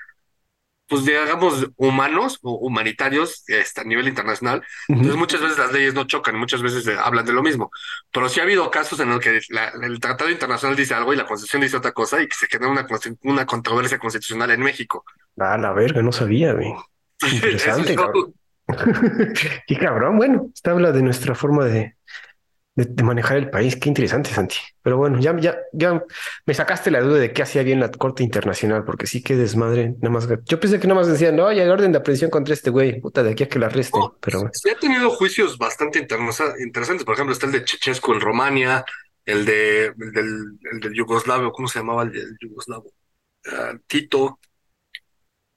pues 0.89 1.05
digamos, 1.05 1.69
humanos 1.77 2.39
o 2.41 2.55
humanitarios 2.55 3.45
este, 3.49 3.83
a 3.83 3.85
nivel 3.85 4.09
internacional. 4.09 4.63
Entonces, 4.89 5.17
muchas 5.17 5.43
veces 5.43 5.59
las 5.59 5.71
leyes 5.73 5.93
no 5.93 6.05
chocan 6.07 6.39
muchas 6.39 6.63
veces 6.63 6.87
eh, 6.87 6.97
hablan 6.99 7.27
de 7.27 7.35
lo 7.35 7.43
mismo. 7.43 7.71
Pero 8.11 8.31
sí 8.31 8.41
ha 8.41 8.45
habido 8.45 8.71
casos 8.71 8.99
en 9.01 9.11
los 9.11 9.21
que 9.21 9.41
la- 9.51 9.73
el 9.83 10.01
Tratado 10.01 10.31
Internacional 10.31 10.75
dice 10.75 10.95
algo 10.95 11.13
y 11.13 11.17
la 11.17 11.27
Constitución 11.27 11.61
dice 11.61 11.77
otra 11.77 11.93
cosa 11.93 12.23
y 12.23 12.27
que 12.29 12.35
se 12.35 12.47
genera 12.47 12.73
una, 12.73 12.87
una 13.25 13.45
controversia 13.45 13.99
constitucional 13.99 14.51
en 14.51 14.61
México. 14.61 15.05
Ah, 15.39 15.59
la 15.59 15.73
verga, 15.75 16.01
no 16.01 16.13
sabía, 16.13 16.55
güey. 16.55 16.73
Interesante. 17.31 17.95
Qué 19.67 19.77
cabrón. 19.79 20.17
Bueno, 20.17 20.51
esta 20.55 20.71
habla 20.73 20.93
de 20.93 21.03
nuestra 21.03 21.35
forma 21.35 21.65
de, 21.67 21.97
de, 22.79 22.85
de 22.85 23.03
manejar 23.03 23.37
el 23.39 23.51
país. 23.51 23.75
Qué 23.75 23.89
interesante, 23.89 24.31
Santi. 24.31 24.57
Pero 24.83 24.97
bueno, 24.97 25.19
ya, 25.19 25.37
ya, 25.39 25.59
ya 25.73 26.01
me 26.47 26.55
sacaste 26.55 26.93
la 26.93 27.01
duda 27.01 27.19
de 27.19 27.33
qué 27.33 27.43
hacía 27.43 27.65
bien 27.65 27.81
la 27.81 27.91
Corte 27.91 28.23
Internacional, 28.23 28.85
porque 28.85 29.09
sí 29.09 29.21
que 29.21 29.35
desmadre. 29.35 29.97
Nada 30.01 30.11
más, 30.11 30.29
yo 30.47 30.61
pensé 30.61 30.79
que 30.79 30.87
nada 30.87 31.01
más 31.01 31.09
decían, 31.09 31.35
no, 31.35 31.49
hay 31.49 31.61
orden 31.61 31.91
de 31.91 31.99
aprehensión 31.99 32.31
contra 32.31 32.55
este 32.55 32.71
güey, 32.71 33.01
puta, 33.01 33.25
de 33.25 33.33
aquí 33.33 33.43
a 33.43 33.49
que 33.49 33.59
la 33.59 33.67
arresten. 33.67 34.01
No, 34.01 34.17
Pero. 34.21 34.49
Sí 34.53 34.71
ha 34.71 34.79
tenido 34.79 35.11
juicios 35.11 35.59
bastante 35.59 35.99
interesantes. 35.99 37.05
Por 37.05 37.15
ejemplo, 37.15 37.33
está 37.33 37.47
el 37.47 37.53
de 37.53 37.65
Chechescu 37.65 38.13
en 38.13 38.21
Rumania, 38.21 38.85
el 39.25 39.45
de 39.45 39.87
el 39.87 40.13
del, 40.13 40.59
el 40.73 40.81
del 40.81 40.95
yugoslavo, 40.95 41.51
¿cómo 41.51 41.67
se 41.67 41.81
llamaba 41.81 42.05
el, 42.05 42.13
yugoslavo? 42.41 42.93
Ah, 43.47 43.75
Tito. 43.89 44.39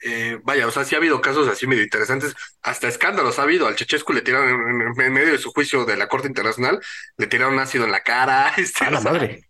Eh, 0.04 0.40
vaya, 0.44 0.68
o 0.68 0.72
sea, 0.72 0.84
sí 0.84 0.96
ha 0.96 0.98
habido 0.98 1.22
casos 1.22 1.48
así 1.48 1.68
medio 1.68 1.84
interesantes, 1.84 2.34
hasta 2.62 2.88
escándalos 2.88 3.38
ha 3.40 3.44
habido. 3.44 3.68
Al 3.68 3.76
Chechescu 3.76 4.14
le 4.14 4.22
tiraron 4.22 4.50
en, 4.50 4.82
en- 4.82 5.02
en 5.02 5.14
medio 5.14 5.32
de 5.32 5.38
su 5.38 5.52
juicio 5.52 5.86
de 5.86 5.96
la 5.98 6.08
Corte 6.08 6.28
Internacional, 6.28 6.80
le 7.18 7.28
tiraron 7.28 7.60
ácido 7.60 7.86
en 7.86 7.92
la 7.92 8.02
cara. 8.04 8.54
Este, 8.58 8.86
A 8.86 8.92
la 8.92 9.02
sea, 9.02 9.12
madre. 9.12 9.48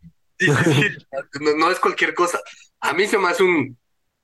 No, 1.40 1.56
no 1.56 1.72
es 1.72 1.80
cualquier 1.80 2.14
cosa. 2.14 2.40
A 2.80 2.94
mí 2.94 3.08
se 3.08 3.18
me 3.18 3.30
hace 3.30 3.44
un, 3.44 3.78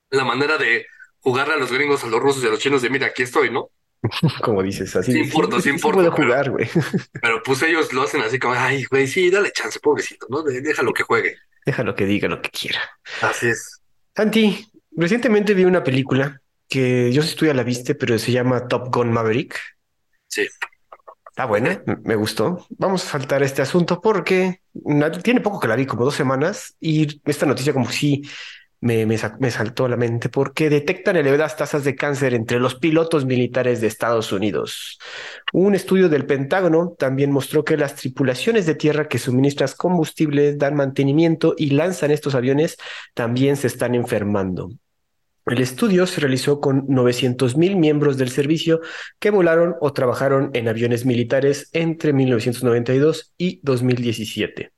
la 0.10 0.24
manera 0.26 0.58
de 0.58 0.86
jugarle 1.20 1.54
a 1.56 1.58
los 1.58 1.72
gringos, 1.72 2.04
a 2.04 2.08
los 2.08 2.20
rusos 2.22 2.44
y 2.44 2.48
a 2.48 2.50
los 2.50 2.60
chinos 2.60 2.82
de 2.82 2.90
mira, 2.90 3.08
aquí 3.08 3.24
estoy, 3.24 3.50
¿no? 3.52 3.70
Como 4.44 4.63
dices, 4.63 4.96
así. 4.96 5.12
Sí 5.13 5.20
importa, 5.20 5.60
sí 5.62 5.70
importa, 5.70 5.98
puedo 6.02 6.16
pero- 6.16 6.28
jugar, 6.28 6.50
güey. 6.52 6.70
Pero 7.22 7.42
pues 7.44 7.62
ellos 7.63 7.92
lo 7.94 8.04
hacen 8.04 8.22
así 8.22 8.40
como, 8.40 8.54
ay, 8.54 8.86
güey, 8.86 9.08
sí, 9.08 9.30
dale 9.30 9.52
chance, 9.52 9.80
pobrecito, 9.80 10.28
¿no? 10.30 10.44
Déjalo 10.44 10.94
que 10.94 11.04
juegue. 11.04 11.36
Déjalo 11.66 11.96
que 11.96 12.06
diga 12.06 12.28
lo 12.30 12.42
que 12.42 12.50
quiera. 12.50 12.80
Así 13.22 13.48
es. 13.50 13.82
Santi, 14.16 14.66
recientemente 14.98 15.54
vi 15.54 15.66
una 15.66 15.84
película 15.84 16.42
que 16.68 17.12
yo 17.14 17.22
sé 17.22 17.30
si 17.30 17.36
tú 17.36 17.46
ya 17.46 17.54
la 17.54 17.64
viste, 17.64 17.96
pero 17.96 18.20
se 18.20 18.32
llama 18.32 18.68
Top 18.68 18.94
Gun 18.94 19.12
Maverick. 19.12 19.58
Sí. 20.28 20.48
Está 21.30 21.46
buena, 21.46 21.82
me 22.04 22.16
gustó. 22.16 22.66
Vamos 22.78 23.06
a 23.06 23.10
saltar 23.12 23.44
este 23.44 23.62
asunto 23.62 24.02
porque 24.02 24.62
tiene 25.24 25.40
poco 25.40 25.60
que 25.60 25.68
la 25.68 25.76
vi, 25.76 25.86
como 25.86 26.04
dos 26.04 26.16
semanas, 26.16 26.76
y 26.80 27.22
esta 27.26 27.46
noticia 27.46 27.74
como 27.74 27.90
si 27.92 28.24
me, 28.82 29.06
me, 29.06 29.18
me 29.40 29.52
saltó 29.52 29.86
a 29.86 29.90
la 29.90 29.98
mente 29.98 30.30
porque 30.30 30.70
detectan 30.70 31.16
elevadas 31.16 31.56
tasas 31.56 31.84
de 31.84 31.96
cáncer 31.96 32.34
entre 32.34 32.60
los 32.60 32.76
pilotos 32.76 33.26
militares 33.26 33.82
de 33.82 33.88
Estados 33.88 34.32
Unidos. 34.32 35.00
Un 35.54 35.76
estudio 35.76 36.10
del 36.10 36.26
Pentágono 36.26 36.96
también 36.98 37.32
mostró 37.32 37.64
que 37.64 37.78
las 37.78 37.96
tripulaciones 37.96 38.66
de 38.66 38.76
tierra 38.76 39.08
que 39.08 39.20
suministran 39.20 39.70
combustibles, 39.78 40.58
dan 40.58 40.76
mantenimiento 40.76 41.54
y 41.58 41.72
lanzan 41.72 42.12
estos 42.12 42.36
aviones 42.36 42.78
también 43.14 43.58
se 43.58 43.68
están 43.68 43.96
enfermando. 43.96 44.72
El 45.48 45.62
estudio 45.62 46.06
se 46.08 46.20
realizó 46.20 46.60
con 46.60 46.86
900.000 46.88 47.78
miembros 47.78 48.18
del 48.18 48.30
servicio 48.30 48.82
que 49.18 49.30
volaron 49.30 49.76
o 49.80 49.94
trabajaron 49.94 50.52
en 50.54 50.68
aviones 50.68 51.06
militares 51.06 51.70
entre 51.72 52.12
1992 52.12 53.34
y 53.38 53.62
2017. 53.64 54.74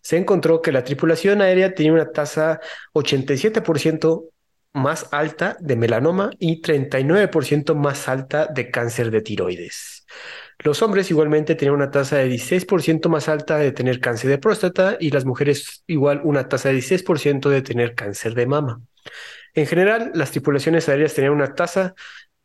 Se 0.00 0.16
encontró 0.16 0.60
que 0.60 0.72
la 0.72 0.82
tripulación 0.82 1.40
aérea 1.40 1.72
tenía 1.72 1.92
una 1.92 2.10
tasa 2.10 2.58
87% 2.94 4.24
más 4.72 5.06
alta 5.12 5.56
de 5.60 5.76
melanoma 5.76 6.30
y 6.40 6.62
39% 6.62 7.74
más 7.76 8.08
alta 8.08 8.46
de 8.46 8.70
cáncer 8.70 9.12
de 9.12 9.20
tiroides. 9.20 10.04
Los 10.58 10.82
hombres 10.82 11.10
igualmente 11.12 11.54
tenían 11.54 11.76
una 11.76 11.92
tasa 11.92 12.16
de 12.16 12.28
16% 12.28 13.08
más 13.08 13.28
alta 13.28 13.58
de 13.58 13.70
tener 13.70 14.00
cáncer 14.00 14.30
de 14.30 14.38
próstata 14.38 14.96
y 14.98 15.10
las 15.10 15.24
mujeres 15.24 15.84
igual 15.86 16.20
una 16.24 16.48
tasa 16.48 16.70
de 16.70 16.76
16% 16.78 17.48
de 17.48 17.62
tener 17.62 17.94
cáncer 17.94 18.34
de 18.34 18.46
mama. 18.46 18.80
En 19.58 19.66
general, 19.66 20.12
las 20.14 20.30
tripulaciones 20.30 20.88
aéreas 20.88 21.14
tenían 21.14 21.32
una 21.32 21.54
tasa, 21.54 21.94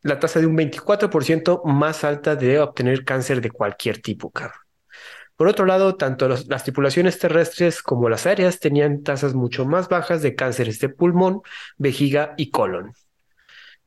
la 0.02 0.20
tasa 0.20 0.40
de 0.40 0.48
un 0.48 0.56
24% 0.56 1.62
más 1.66 2.04
alta 2.04 2.36
de 2.36 2.60
obtener 2.60 3.06
cáncer 3.06 3.42
de 3.42 3.52
cualquier 3.52 4.02
tipo, 4.02 4.32
cabrón. 4.32 4.58
Por 5.38 5.48
otro 5.48 5.66
lado, 5.66 5.96
tanto 5.96 6.28
las 6.30 6.64
tripulaciones 6.64 7.20
terrestres 7.20 7.84
como 7.84 8.10
las 8.10 8.28
aéreas 8.28 8.60
tenían 8.60 9.04
tasas 9.04 9.36
mucho 9.36 9.66
más 9.66 9.90
bajas 9.90 10.22
de 10.24 10.36
cánceres 10.36 10.80
de 10.80 10.90
pulmón, 10.90 11.42
vejiga 11.78 12.34
y 12.38 12.52
colon. 12.52 12.94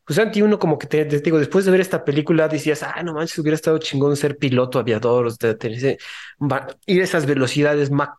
Pues 0.04 0.16
Santi, 0.16 0.42
uno 0.42 0.58
como 0.58 0.78
que 0.78 0.86
te, 0.86 1.04
te 1.04 1.20
digo, 1.20 1.38
después 1.38 1.64
de 1.64 1.72
ver 1.72 1.80
esta 1.80 2.04
película 2.04 2.48
decías, 2.48 2.82
ah, 2.84 3.02
no 3.02 3.14
manches, 3.14 3.38
hubiera 3.38 3.56
estado 3.56 3.78
chingón 3.78 4.16
ser 4.16 4.38
piloto 4.38 4.78
aviador, 4.78 5.28
ir 6.86 7.00
a 7.00 7.04
esas 7.04 7.26
velocidades 7.26 7.90
Mach 7.90 8.10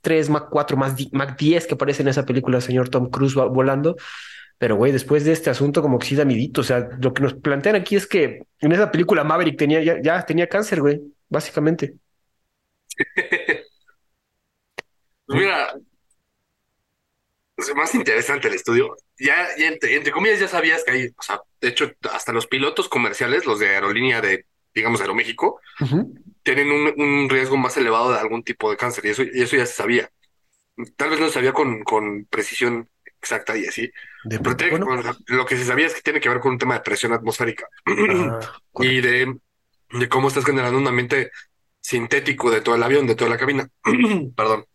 3, 0.00 0.28
Mach 0.30 0.48
4, 0.50 0.76
más 0.76 0.96
di- 0.96 1.10
Mach 1.12 1.36
10 1.38 1.66
que 1.66 1.74
aparece 1.74 2.02
en 2.02 2.08
esa 2.08 2.24
película, 2.24 2.60
señor 2.60 2.88
Tom 2.88 3.10
Cruise 3.10 3.34
volando. 3.34 3.96
Pero, 4.58 4.76
güey, 4.76 4.92
después 4.92 5.24
de 5.24 5.32
este 5.32 5.50
asunto, 5.50 5.82
como 5.82 5.98
que 5.98 6.06
sí 6.06 6.16
da 6.16 6.24
midito. 6.24 6.60
O 6.62 6.64
sea, 6.64 6.88
lo 7.00 7.14
que 7.14 7.22
nos 7.22 7.34
plantean 7.34 7.76
aquí 7.76 7.96
es 7.96 8.06
que 8.06 8.42
en 8.60 8.72
esa 8.72 8.90
película 8.90 9.24
Maverick 9.24 9.56
tenía, 9.56 9.82
ya, 9.82 10.00
ya 10.02 10.24
tenía 10.26 10.48
cáncer, 10.48 10.80
güey, 10.80 11.00
básicamente. 11.28 11.94
Pues 15.26 15.38
mira, 15.40 15.74
es 17.56 17.74
más 17.74 17.94
interesante 17.94 18.48
el 18.48 18.54
estudio. 18.54 18.96
Ya, 19.18 19.34
ya 19.58 19.68
entre, 19.68 19.96
entre 19.96 20.12
comillas, 20.12 20.40
ya 20.40 20.48
sabías 20.48 20.84
que 20.84 20.92
hay, 20.92 21.06
o 21.08 21.22
sea, 21.22 21.40
de 21.60 21.68
hecho, 21.68 21.90
hasta 22.12 22.32
los 22.32 22.46
pilotos 22.46 22.88
comerciales, 22.88 23.46
los 23.46 23.58
de 23.58 23.68
aerolínea 23.68 24.20
de, 24.20 24.46
digamos, 24.74 25.00
Aeroméxico, 25.00 25.60
tienen 26.42 26.70
un, 26.70 26.94
un 27.00 27.28
riesgo 27.28 27.56
más 27.56 27.76
elevado 27.76 28.12
de 28.12 28.18
algún 28.20 28.44
tipo 28.44 28.70
de 28.70 28.76
cáncer, 28.76 29.06
y 29.06 29.10
eso, 29.10 29.22
y 29.24 29.42
eso 29.42 29.56
ya 29.56 29.66
se 29.66 29.74
sabía. 29.74 30.10
Tal 30.96 31.10
vez 31.10 31.20
no 31.20 31.26
se 31.26 31.34
sabía 31.34 31.52
con, 31.52 31.82
con 31.82 32.26
precisión 32.26 32.88
exacta 33.20 33.56
y 33.56 33.66
así, 33.66 33.90
De 34.24 34.38
pero 34.40 34.56
tiene 34.56 34.78
lo 35.26 35.46
que 35.46 35.56
se 35.56 35.64
sabía 35.64 35.86
es 35.86 35.94
que 35.94 36.02
tiene 36.02 36.20
que 36.20 36.28
ver 36.28 36.40
con 36.40 36.52
un 36.52 36.58
tema 36.58 36.74
de 36.74 36.80
presión 36.80 37.12
atmosférica 37.12 37.66
Ah, 37.86 38.40
y 38.80 39.00
de, 39.00 39.36
de 39.90 40.08
cómo 40.08 40.28
estás 40.28 40.44
generando 40.44 40.78
un 40.78 40.86
ambiente 40.88 41.30
sintético 41.80 42.50
de 42.50 42.60
todo 42.60 42.74
el 42.76 42.82
avión, 42.82 43.06
de 43.06 43.14
toda 43.14 43.30
la 43.30 43.38
cabina. 43.38 43.68
Perdón. 44.36 44.66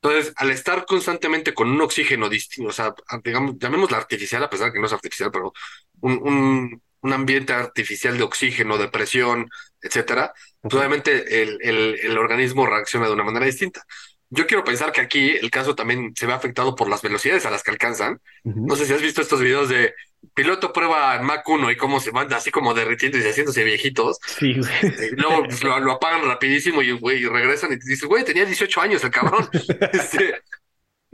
Entonces, 0.00 0.32
al 0.36 0.50
estar 0.50 0.84
constantemente 0.84 1.54
con 1.54 1.70
un 1.70 1.80
oxígeno 1.80 2.28
distinto, 2.28 2.70
o 2.70 2.72
sea, 2.72 2.92
digamos, 3.22 3.56
llamémosla 3.58 3.98
artificial, 3.98 4.42
a 4.42 4.50
pesar 4.50 4.66
de 4.68 4.72
que 4.72 4.80
no 4.80 4.86
es 4.86 4.92
artificial, 4.92 5.30
pero 5.30 5.52
un, 6.00 6.12
un, 6.22 6.82
un 7.02 7.12
ambiente 7.12 7.52
artificial 7.52 8.16
de 8.18 8.24
oxígeno, 8.24 8.78
de 8.78 8.88
presión, 8.88 9.48
etcétera, 9.80 10.32
pues 10.60 10.74
obviamente 10.74 11.42
el, 11.42 11.58
el, 11.62 11.98
el 12.02 12.18
organismo 12.18 12.66
reacciona 12.66 13.06
de 13.06 13.12
una 13.12 13.22
manera 13.24 13.46
distinta. 13.46 13.84
Yo 14.34 14.46
quiero 14.46 14.64
pensar 14.64 14.92
que 14.92 15.02
aquí 15.02 15.32
el 15.32 15.50
caso 15.50 15.74
también 15.74 16.14
se 16.16 16.26
ve 16.26 16.32
afectado 16.32 16.74
por 16.74 16.88
las 16.88 17.02
velocidades 17.02 17.44
a 17.44 17.50
las 17.50 17.62
que 17.62 17.70
alcanzan. 17.70 18.18
No 18.44 18.76
sé 18.76 18.86
si 18.86 18.94
has 18.94 19.02
visto 19.02 19.20
estos 19.20 19.40
videos 19.40 19.68
de 19.68 19.94
piloto 20.32 20.72
prueba 20.72 21.16
en 21.16 21.24
Mach 21.24 21.46
1 21.46 21.70
y 21.70 21.76
cómo 21.76 22.00
se 22.00 22.12
van 22.12 22.32
así 22.32 22.50
como 22.50 22.72
derritiendo 22.72 23.18
y 23.18 23.22
haciéndose 23.22 23.62
viejitos. 23.62 24.18
Sí. 24.24 24.52
Y 24.52 25.16
luego 25.16 25.44
pues, 25.44 25.62
lo, 25.62 25.78
lo 25.80 25.92
apagan 25.92 26.24
rapidísimo 26.24 26.80
y, 26.80 26.92
güey, 26.92 27.26
regresan 27.26 27.74
y 27.74 27.78
te 27.78 27.86
dices, 27.86 28.08
güey, 28.08 28.24
tenía 28.24 28.46
18 28.46 28.80
años 28.80 29.04
el 29.04 29.10
cabrón. 29.10 29.48
Este, 29.92 30.40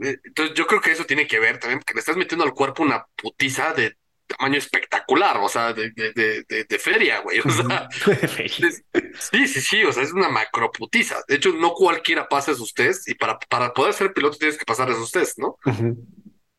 eh, 0.01 0.17
entonces 0.23 0.55
yo 0.55 0.65
creo 0.65 0.79
que 0.79 0.91
eso 0.91 1.03
tiene 1.03 1.27
que 1.27 1.39
ver 1.39 1.59
también, 1.59 1.79
porque 1.79 1.95
le 1.95 1.99
estás 1.99 2.15
metiendo 2.15 2.45
al 2.45 2.53
cuerpo 2.53 2.83
una 2.83 3.05
putiza 3.17 3.73
de 3.73 3.97
tamaño 4.37 4.57
espectacular, 4.57 5.37
o 5.37 5.49
sea, 5.49 5.73
de, 5.73 5.91
de, 5.91 6.13
de, 6.13 6.63
de, 6.63 6.79
feria, 6.79 7.19
güey. 7.21 7.39
O 7.39 7.49
sea, 7.49 7.89
es- 8.39 8.83
sí, 9.31 9.47
sí, 9.47 9.61
sí, 9.61 9.83
o 9.83 9.91
sea, 9.91 10.03
es 10.03 10.13
una 10.13 10.29
macroputiza. 10.29 11.17
De 11.27 11.35
hecho, 11.35 11.51
no 11.53 11.73
cualquiera 11.73 12.27
pasa 12.27 12.51
esos 12.51 12.73
test 12.73 13.09
y 13.09 13.15
para, 13.15 13.37
para 13.39 13.73
poder 13.73 13.93
ser 13.93 14.13
piloto 14.13 14.37
tienes 14.37 14.57
que 14.57 14.65
pasar 14.65 14.89
esos 14.89 15.11
test, 15.11 15.37
¿no? 15.39 15.57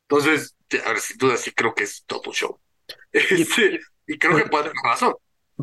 Entonces, 0.08 0.56
a 0.84 0.88
ver, 0.90 0.98
sin 0.98 1.16
duda 1.18 1.36
sí 1.36 1.52
creo 1.52 1.74
que 1.74 1.84
es 1.84 2.04
todo 2.06 2.22
un 2.26 2.32
show. 2.34 2.58
Este, 3.12 3.80
y 4.06 4.18
creo 4.18 4.36
que 4.36 4.44
puede 4.44 4.64
tener 4.64 4.76
razón. 4.84 5.14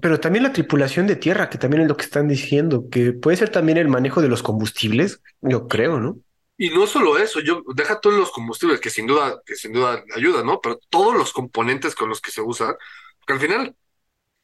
Pero 0.02 0.20
también 0.20 0.43
la 0.43 0.54
tripulación 0.54 1.08
de 1.08 1.15
tierra, 1.15 1.50
que 1.50 1.58
también 1.58 1.82
es 1.84 1.88
lo 1.88 1.98
que 1.98 2.06
están 2.06 2.28
diciendo, 2.28 2.86
que 2.89 3.13
puede 3.13 3.38
ser 3.38 3.50
también 3.50 3.78
el 3.78 3.88
manejo 3.88 4.22
de 4.22 4.28
los 4.30 4.43
combustibles, 4.43 5.22
yo 5.41 5.67
creo, 5.67 6.00
¿no? 6.00 6.20
Y 6.58 6.70
no 6.72 6.88
solo 6.88 7.17
eso, 7.17 7.39
yo 7.39 7.62
deja 7.76 8.00
todos 8.00 8.17
los 8.17 8.32
combustibles 8.32 8.80
que 8.80 8.89
sin 8.89 9.06
duda, 9.06 9.41
que 9.46 9.56
sin 9.56 9.74
duda 9.74 10.04
ayudan, 10.15 10.46
¿no? 10.46 10.60
Pero 10.60 10.80
todos 10.89 11.15
los 11.15 11.32
componentes 11.32 11.93
con 11.93 12.10
los 12.10 12.20
que 12.20 12.32
se 12.32 12.41
usan, 12.41 12.76
porque 13.20 13.34
al 13.34 13.39
final, 13.39 13.76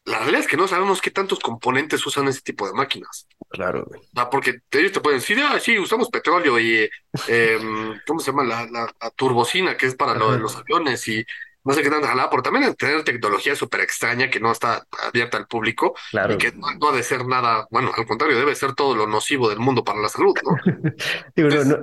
la 0.05 0.19
realidad 0.19 0.41
es 0.41 0.47
que 0.47 0.57
no 0.57 0.67
sabemos 0.67 1.01
qué 1.01 1.09
tantos 1.09 1.39
componentes 1.39 2.05
usan 2.05 2.27
ese 2.27 2.41
tipo 2.41 2.67
de 2.67 2.73
máquinas. 2.73 3.27
Claro, 3.49 3.85
güey. 3.85 4.01
Porque 4.29 4.59
ellos 4.71 4.91
te 4.91 5.01
pueden 5.01 5.19
decir, 5.19 5.39
ah, 5.41 5.59
sí, 5.59 5.79
usamos 5.79 6.09
petróleo 6.09 6.59
y, 6.59 6.87
eh, 7.27 7.59
¿cómo 8.05 8.19
se 8.19 8.31
llama? 8.31 8.43
La, 8.43 8.65
la, 8.69 8.93
la 9.01 9.09
turbocina, 9.11 9.75
que 9.75 9.87
es 9.87 9.95
para 9.95 10.13
lo 10.13 10.31
de 10.31 10.39
los 10.39 10.55
aviones 10.55 11.07
y 11.07 11.25
no 11.63 11.73
sé 11.73 11.81
qué 11.81 11.89
tanta 11.89 12.07
jalada, 12.07 12.29
pero 12.29 12.43
también 12.43 12.73
tener 12.75 13.03
tecnología 13.03 13.55
súper 13.55 13.81
extraña 13.81 14.29
que 14.29 14.39
no 14.39 14.51
está 14.51 14.85
abierta 15.07 15.37
al 15.37 15.47
público 15.47 15.93
Claro. 16.11 16.33
y 16.33 16.37
que 16.37 16.51
no, 16.51 16.67
no 16.79 16.89
ha 16.89 16.95
de 16.95 17.03
ser 17.03 17.25
nada, 17.25 17.67
bueno, 17.71 17.91
al 17.95 18.05
contrario, 18.05 18.37
debe 18.37 18.55
ser 18.55 18.73
todo 18.73 18.95
lo 18.95 19.07
nocivo 19.07 19.49
del 19.49 19.59
mundo 19.59 19.83
para 19.83 19.99
la 20.01 20.09
salud, 20.09 20.35
¿no? 20.43 20.57
Digo, 21.35 21.49
no, 21.49 21.63
no, 21.63 21.77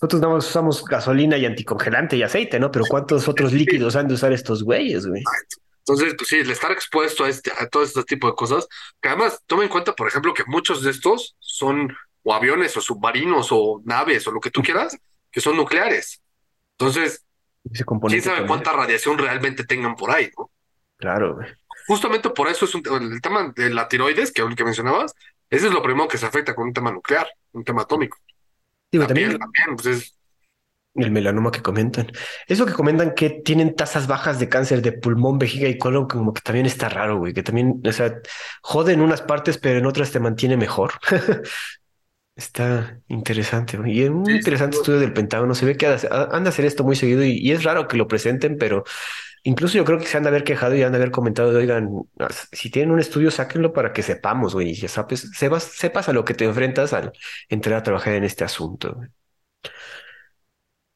nosotros 0.00 0.20
nada 0.20 0.34
más 0.34 0.48
usamos 0.48 0.84
gasolina 0.84 1.38
y 1.38 1.46
anticongelante 1.46 2.16
y 2.16 2.22
aceite, 2.22 2.58
¿no? 2.58 2.70
Pero 2.70 2.84
¿cuántos 2.88 3.28
otros 3.28 3.52
líquidos 3.52 3.94
han 3.96 4.08
de 4.08 4.14
usar 4.14 4.32
estos 4.32 4.64
güeyes, 4.64 5.06
güey? 5.06 5.22
Entonces, 5.78 6.14
pues 6.16 6.28
sí, 6.28 6.38
el 6.38 6.50
estar 6.50 6.70
expuesto 6.70 7.24
a, 7.24 7.28
este, 7.28 7.52
a 7.58 7.68
todo 7.68 7.82
este 7.82 8.02
tipo 8.04 8.28
de 8.28 8.34
cosas, 8.34 8.68
que 9.00 9.08
además 9.08 9.40
toma 9.46 9.64
en 9.64 9.68
cuenta, 9.68 9.94
por 9.94 10.08
ejemplo, 10.08 10.34
que 10.34 10.44
muchos 10.46 10.82
de 10.82 10.90
estos 10.90 11.36
son 11.40 11.92
o 12.24 12.34
aviones 12.34 12.76
o 12.76 12.80
submarinos 12.80 13.48
o 13.50 13.80
naves 13.84 14.26
o 14.26 14.30
lo 14.32 14.40
que 14.40 14.50
tú 14.50 14.62
quieras, 14.62 14.96
que 15.30 15.40
son 15.40 15.56
nucleares. 15.56 16.20
Entonces, 16.78 17.24
Ese 17.70 17.84
quién 17.84 18.22
sabe 18.22 18.46
cuánta 18.46 18.72
radiación 18.72 19.18
realmente 19.18 19.64
tengan 19.64 19.94
por 19.94 20.10
ahí, 20.10 20.30
¿no? 20.36 20.50
Claro, 20.96 21.36
güey. 21.36 21.48
Justamente 21.86 22.30
por 22.30 22.48
eso 22.48 22.64
es 22.64 22.74
un, 22.74 23.12
el 23.12 23.20
tema 23.20 23.52
de 23.54 23.70
la 23.70 23.88
tiroides, 23.88 24.32
que, 24.32 24.42
que 24.54 24.64
mencionabas, 24.64 25.14
ese 25.50 25.66
es 25.66 25.72
lo 25.72 25.82
primero 25.82 26.08
que 26.08 26.18
se 26.18 26.26
afecta 26.26 26.54
con 26.54 26.68
un 26.68 26.72
tema 26.72 26.92
nuclear, 26.92 27.26
un 27.52 27.64
tema 27.64 27.82
atómico. 27.82 28.18
Digo, 28.90 29.02
La 29.02 29.08
también 29.08 29.28
piel 29.30 29.38
también, 29.40 29.76
pues 29.76 29.86
es, 29.86 30.18
el 30.94 31.10
melanoma 31.10 31.50
que 31.50 31.62
comentan. 31.62 32.10
Eso 32.46 32.66
que 32.66 32.72
comentan 32.72 33.14
que 33.14 33.30
tienen 33.30 33.74
tasas 33.74 34.06
bajas 34.06 34.38
de 34.38 34.48
cáncer 34.48 34.82
de 34.82 34.92
pulmón, 34.92 35.38
vejiga 35.38 35.68
y 35.68 35.78
colon, 35.78 36.06
como 36.06 36.34
que 36.34 36.42
también 36.42 36.66
está 36.66 36.88
raro, 36.88 37.18
güey. 37.18 37.32
Que 37.32 37.42
también, 37.42 37.80
o 37.84 37.92
sea, 37.92 38.20
jode 38.62 38.92
en 38.92 39.00
unas 39.00 39.22
partes, 39.22 39.58
pero 39.58 39.78
en 39.78 39.86
otras 39.86 40.10
te 40.12 40.20
mantiene 40.20 40.56
mejor. 40.56 40.92
Está 42.42 43.00
interesante. 43.08 43.78
Y 43.86 44.02
es 44.02 44.10
un 44.10 44.26
Sí, 44.26 44.32
interesante 44.34 44.76
sí. 44.76 44.80
estudio 44.80 44.98
del 45.00 45.12
Pentágono. 45.12 45.54
Se 45.54 45.64
ve 45.66 45.76
que 45.76 45.86
anda 45.86 45.98
a 46.10 46.48
hacer 46.48 46.64
esto 46.64 46.82
muy 46.84 46.96
seguido 46.96 47.24
y, 47.24 47.38
y 47.38 47.52
es 47.52 47.62
raro 47.62 47.86
que 47.86 47.96
lo 47.96 48.08
presenten, 48.08 48.58
pero 48.58 48.84
incluso 49.44 49.76
yo 49.78 49.84
creo 49.84 49.98
que 49.98 50.06
se 50.06 50.16
han 50.18 50.24
de 50.24 50.30
haber 50.30 50.44
quejado 50.44 50.74
y 50.76 50.82
han 50.82 50.92
de 50.92 50.98
haber 50.98 51.10
comentado, 51.12 51.56
oigan, 51.58 51.90
si 52.52 52.70
tienen 52.70 52.92
un 52.92 53.00
estudio, 53.00 53.30
sáquenlo 53.30 53.72
para 53.72 53.92
que 53.92 54.02
sepamos, 54.02 54.54
güey, 54.54 54.70
y 54.70 54.74
ya 54.74 54.88
sabes, 54.88 55.30
sepas, 55.34 55.64
sepas 55.64 56.08
a 56.08 56.12
lo 56.14 56.24
que 56.24 56.34
te 56.34 56.44
enfrentas 56.46 56.92
al 56.94 57.12
entrar 57.48 57.78
a 57.80 57.82
trabajar 57.84 58.14
en 58.14 58.24
este 58.24 58.44
asunto. 58.44 59.00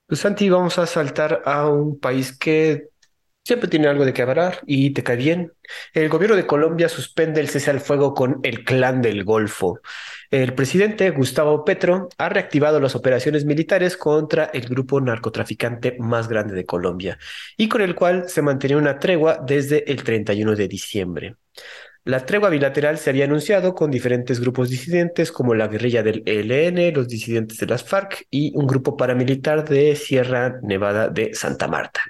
Pues 0.07 0.21
Santi, 0.21 0.49
vamos 0.51 0.79
a 0.79 0.87
saltar 0.87 1.43
a 1.47 1.69
un 1.69 1.99
país 1.99 2.37
que 2.39 2.89
Siempre 3.47 3.69
tiene 3.69 3.87
algo 3.87 4.05
de 4.05 4.13
que 4.13 4.23
hablar 4.23 4.59
y 4.67 4.91
te 4.91 5.05
cae 5.05 5.15
bien. 5.15 5.53
El 5.93 6.09
gobierno 6.09 6.35
de 6.35 6.49
Colombia 6.49 6.89
suspende 6.89 7.41
el 7.41 7.49
cese 7.49 7.71
al 7.71 7.79
fuego 7.79 8.13
con 8.13 8.41
el 8.43 8.65
Clan 8.65 9.01
del 9.01 9.23
Golfo. 9.23 9.79
El 10.33 10.53
presidente 10.53 11.11
Gustavo 11.11 11.65
Petro 11.65 12.09
ha 12.19 12.29
reactivado 12.29 12.81
las 12.81 12.97
operaciones 12.97 13.45
militares 13.45 13.97
contra 13.97 14.47
el 14.47 14.67
grupo 14.67 15.01
narcotraficante 15.01 15.97
más 16.01 16.27
grande 16.27 16.57
de 16.57 16.67
Colombia 16.67 17.21
y 17.57 17.69
con 17.69 17.83
el 17.83 17.95
cual 17.95 18.29
se 18.29 18.43
mantenía 18.43 18.79
una 18.79 18.99
tregua 18.99 19.39
desde 19.47 19.93
el 19.93 20.03
31 20.03 20.57
de 20.57 20.67
diciembre. 20.67 21.37
La 22.03 22.27
tregua 22.27 22.51
bilateral 22.51 22.99
se 22.99 23.11
había 23.11 23.27
anunciado 23.27 23.77
con 23.77 23.93
diferentes 23.93 24.41
grupos 24.41 24.71
disidentes 24.71 25.31
como 25.31 25.55
la 25.55 25.69
guerrilla 25.69 26.03
del 26.03 26.25
ELN, 26.27 26.95
los 26.95 27.07
disidentes 27.07 27.59
de 27.59 27.67
las 27.67 27.85
FARC 27.85 28.27
y 28.29 28.51
un 28.57 28.67
grupo 28.67 28.97
paramilitar 28.97 29.69
de 29.69 29.95
Sierra 29.95 30.59
Nevada 30.63 31.09
de 31.09 31.33
Santa 31.35 31.69
Marta. 31.69 32.01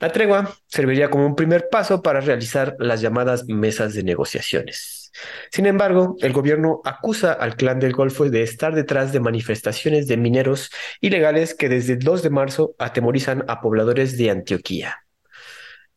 La 0.00 0.10
tregua 0.10 0.56
serviría 0.66 1.10
como 1.10 1.26
un 1.26 1.36
primer 1.36 1.68
paso 1.70 2.00
para 2.00 2.22
realizar 2.22 2.74
las 2.78 3.02
llamadas 3.02 3.44
mesas 3.48 3.92
de 3.92 4.02
negociaciones. 4.02 5.12
Sin 5.50 5.66
embargo, 5.66 6.16
el 6.20 6.32
gobierno 6.32 6.80
acusa 6.86 7.34
al 7.34 7.54
clan 7.54 7.80
del 7.80 7.92
Golfo 7.92 8.24
de 8.30 8.42
estar 8.42 8.74
detrás 8.74 9.12
de 9.12 9.20
manifestaciones 9.20 10.06
de 10.06 10.16
mineros 10.16 10.70
ilegales 11.02 11.54
que 11.54 11.68
desde 11.68 11.94
el 11.94 11.98
2 11.98 12.22
de 12.22 12.30
marzo 12.30 12.74
atemorizan 12.78 13.44
a 13.46 13.60
pobladores 13.60 14.16
de 14.16 14.30
Antioquía. 14.30 15.04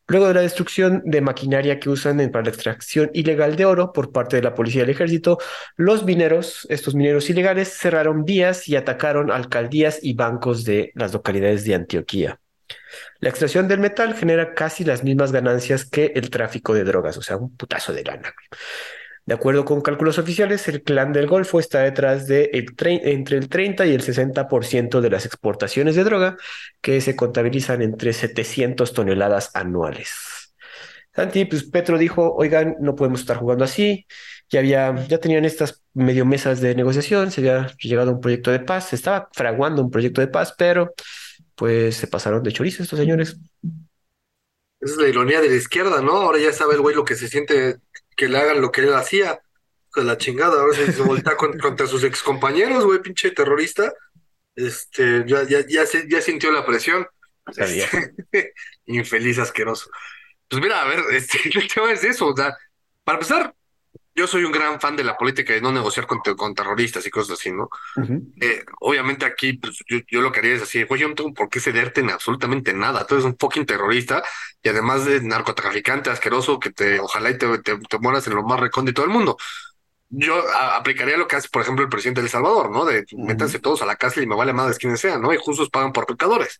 Luego 0.06 0.28
de 0.28 0.34
la 0.34 0.42
destrucción 0.42 1.00
de 1.06 1.22
maquinaria 1.22 1.80
que 1.80 1.88
usan 1.88 2.18
para 2.30 2.44
la 2.44 2.50
extracción 2.50 3.10
ilegal 3.14 3.56
de 3.56 3.64
oro 3.64 3.94
por 3.94 4.12
parte 4.12 4.36
de 4.36 4.42
la 4.42 4.54
policía 4.54 4.82
y 4.82 4.84
el 4.84 4.90
ejército, 4.90 5.38
los 5.76 6.04
mineros, 6.04 6.66
estos 6.68 6.94
mineros 6.94 7.30
ilegales, 7.30 7.68
cerraron 7.72 8.26
vías 8.26 8.68
y 8.68 8.76
atacaron 8.76 9.30
alcaldías 9.30 10.00
y 10.02 10.12
bancos 10.12 10.64
de 10.64 10.92
las 10.94 11.14
localidades 11.14 11.64
de 11.64 11.74
Antioquía. 11.74 12.38
La 13.20 13.28
extracción 13.28 13.68
del 13.68 13.80
metal 13.80 14.14
genera 14.14 14.54
casi 14.54 14.84
las 14.84 15.04
mismas 15.04 15.32
ganancias 15.32 15.84
que 15.84 16.12
el 16.14 16.30
tráfico 16.30 16.74
de 16.74 16.84
drogas, 16.84 17.16
o 17.16 17.22
sea, 17.22 17.36
un 17.36 17.56
putazo 17.56 17.92
de 17.92 18.04
lana. 18.04 18.34
De 19.26 19.34
acuerdo 19.34 19.64
con 19.64 19.80
cálculos 19.80 20.18
oficiales, 20.18 20.68
el 20.68 20.82
clan 20.82 21.12
del 21.14 21.26
Golfo 21.26 21.58
está 21.58 21.80
detrás 21.80 22.26
de 22.26 22.50
entre 22.52 23.38
el 23.38 23.48
30 23.48 23.86
y 23.86 23.94
el 23.94 24.02
60% 24.02 25.00
de 25.00 25.10
las 25.10 25.24
exportaciones 25.24 25.96
de 25.96 26.04
droga, 26.04 26.36
que 26.82 27.00
se 27.00 27.16
contabilizan 27.16 27.80
entre 27.80 28.12
700 28.12 28.92
toneladas 28.92 29.50
anuales. 29.54 30.54
Santi, 31.14 31.44
pues 31.46 31.64
Petro 31.64 31.96
dijo, 31.96 32.34
oigan, 32.34 32.76
no 32.80 32.96
podemos 32.96 33.20
estar 33.20 33.36
jugando 33.38 33.64
así. 33.64 34.06
Ya 34.50 34.58
había, 34.60 34.94
ya 35.06 35.18
tenían 35.18 35.44
estas 35.44 35.82
medio 35.94 36.26
mesas 36.26 36.60
de 36.60 36.74
negociación, 36.74 37.30
se 37.30 37.40
había 37.40 37.68
llegado 37.78 38.10
a 38.10 38.14
un 38.14 38.20
proyecto 38.20 38.50
de 38.50 38.60
paz, 38.60 38.88
se 38.88 38.96
estaba 38.96 39.28
fraguando 39.32 39.80
un 39.82 39.90
proyecto 39.90 40.20
de 40.20 40.26
paz, 40.28 40.54
pero 40.58 40.92
pues 41.54 41.96
se 41.96 42.06
pasaron 42.06 42.42
de 42.42 42.52
chorizo 42.52 42.82
estos 42.82 42.98
señores. 42.98 43.36
Esa 44.80 44.94
es 44.94 44.96
la 44.96 45.08
ironía 45.08 45.40
de 45.40 45.48
la 45.48 45.56
izquierda, 45.56 46.02
¿no? 46.02 46.12
Ahora 46.12 46.38
ya 46.38 46.52
sabe 46.52 46.74
el 46.74 46.80
güey 46.80 46.94
lo 46.94 47.04
que 47.04 47.14
se 47.14 47.28
siente 47.28 47.78
que 48.16 48.28
le 48.28 48.38
hagan 48.38 48.60
lo 48.60 48.70
que 48.70 48.82
él 48.82 48.94
hacía. 48.94 49.40
De 49.94 50.02
la 50.02 50.18
chingada, 50.18 50.60
ahora 50.60 50.74
se, 50.74 51.02
voltea 51.02 51.36
contra 51.36 51.86
sus 51.86 52.02
excompañeros, 52.02 52.84
güey, 52.84 53.00
pinche 53.00 53.30
terrorista. 53.30 53.94
Este, 54.56 55.24
ya, 55.26 55.44
ya, 55.44 55.64
ya, 55.66 55.86
se, 55.86 56.08
ya 56.08 56.20
sintió 56.20 56.50
la 56.50 56.66
presión. 56.66 57.06
Este, 57.56 58.52
infeliz 58.86 59.38
asqueroso. 59.38 59.88
Pues 60.48 60.60
mira, 60.60 60.82
a 60.82 60.88
ver, 60.88 61.00
este, 61.12 61.38
el 61.44 61.68
tema 61.68 61.92
es 61.92 62.04
eso. 62.04 62.26
O 62.26 62.36
sea, 62.36 62.56
para 63.04 63.18
empezar, 63.18 63.54
yo 64.14 64.26
soy 64.28 64.44
un 64.44 64.52
gran 64.52 64.80
fan 64.80 64.94
de 64.96 65.02
la 65.02 65.16
política 65.16 65.52
de 65.52 65.60
no 65.60 65.72
negociar 65.72 66.06
con, 66.06 66.20
con 66.20 66.54
terroristas 66.54 67.04
y 67.06 67.10
cosas 67.10 67.38
así, 67.38 67.50
¿no? 67.50 67.68
eh, 68.40 68.64
obviamente 68.80 69.24
aquí, 69.26 69.54
pues 69.54 69.82
yo, 69.88 70.20
lo 70.20 70.30
que 70.30 70.38
haría 70.38 70.54
es 70.54 70.62
así, 70.62 70.84
güey, 70.84 71.00
yo 71.00 71.08
no 71.08 71.14
tengo 71.14 71.34
por 71.34 71.48
qué 71.48 71.58
cederte 71.58 72.00
en 72.00 72.10
absolutamente 72.10 72.72
nada. 72.72 73.06
Tú 73.06 73.14
eres 73.14 73.24
un 73.24 73.36
fucking 73.36 73.66
terrorista 73.66 74.22
y 74.62 74.68
además 74.68 75.04
de 75.04 75.20
narcotraficante 75.20 76.10
asqueroso 76.10 76.60
que 76.60 76.70
te, 76.70 77.00
ojalá 77.00 77.30
y 77.30 77.38
te, 77.38 77.58
te, 77.58 77.98
mueras 77.98 78.26
en 78.28 78.36
lo 78.36 78.44
más 78.44 78.60
recóndito 78.60 79.02
del 79.02 79.10
mundo. 79.10 79.36
Yo 80.10 80.40
aplicaría 80.72 81.16
lo 81.16 81.26
que 81.26 81.36
hace, 81.36 81.48
por 81.48 81.62
ejemplo, 81.62 81.84
el 81.84 81.90
presidente 81.90 82.20
de 82.20 82.26
El 82.26 82.30
Salvador, 82.30 82.70
¿no? 82.70 82.84
De 82.84 83.04
métanse 83.16 83.58
todos 83.58 83.82
a 83.82 83.86
la 83.86 83.96
cárcel 83.96 84.22
y 84.22 84.26
me 84.28 84.36
vale 84.36 84.52
madres 84.52 84.78
quienes 84.78 85.00
sean, 85.00 85.20
¿no? 85.20 85.34
Y 85.34 85.38
justos 85.38 85.70
pagan 85.70 85.92
por 85.92 86.06
pecadores. 86.06 86.58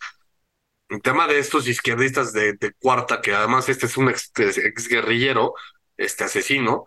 El 0.89 1.01
tema 1.03 1.29
de 1.29 1.39
estos 1.39 1.69
izquierdistas 1.69 2.33
de, 2.33 2.55
de 2.55 2.73
cuarta, 2.73 3.21
que 3.21 3.33
además 3.33 3.69
este 3.69 3.87
es 3.87 3.97
un 3.97 4.09
ex, 4.09 4.33
ex 4.37 4.89
guerrillero, 4.89 5.55
este 5.97 6.25
asesino, 6.25 6.85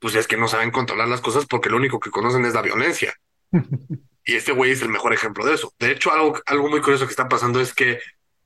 pues 0.00 0.14
es 0.14 0.26
que 0.26 0.36
no 0.36 0.48
saben 0.48 0.70
controlar 0.70 1.08
las 1.08 1.20
cosas 1.20 1.46
porque 1.46 1.70
lo 1.70 1.76
único 1.76 2.00
que 2.00 2.10
conocen 2.10 2.44
es 2.44 2.54
la 2.54 2.62
violencia. 2.62 3.14
y 4.24 4.34
este 4.34 4.52
güey 4.52 4.72
es 4.72 4.82
el 4.82 4.88
mejor 4.88 5.12
ejemplo 5.12 5.44
de 5.44 5.54
eso. 5.54 5.72
De 5.78 5.92
hecho, 5.92 6.12
algo, 6.12 6.40
algo 6.46 6.68
muy 6.68 6.80
curioso 6.80 7.06
que 7.06 7.12
está 7.12 7.28
pasando 7.28 7.60
es 7.60 7.74
que 7.74 8.00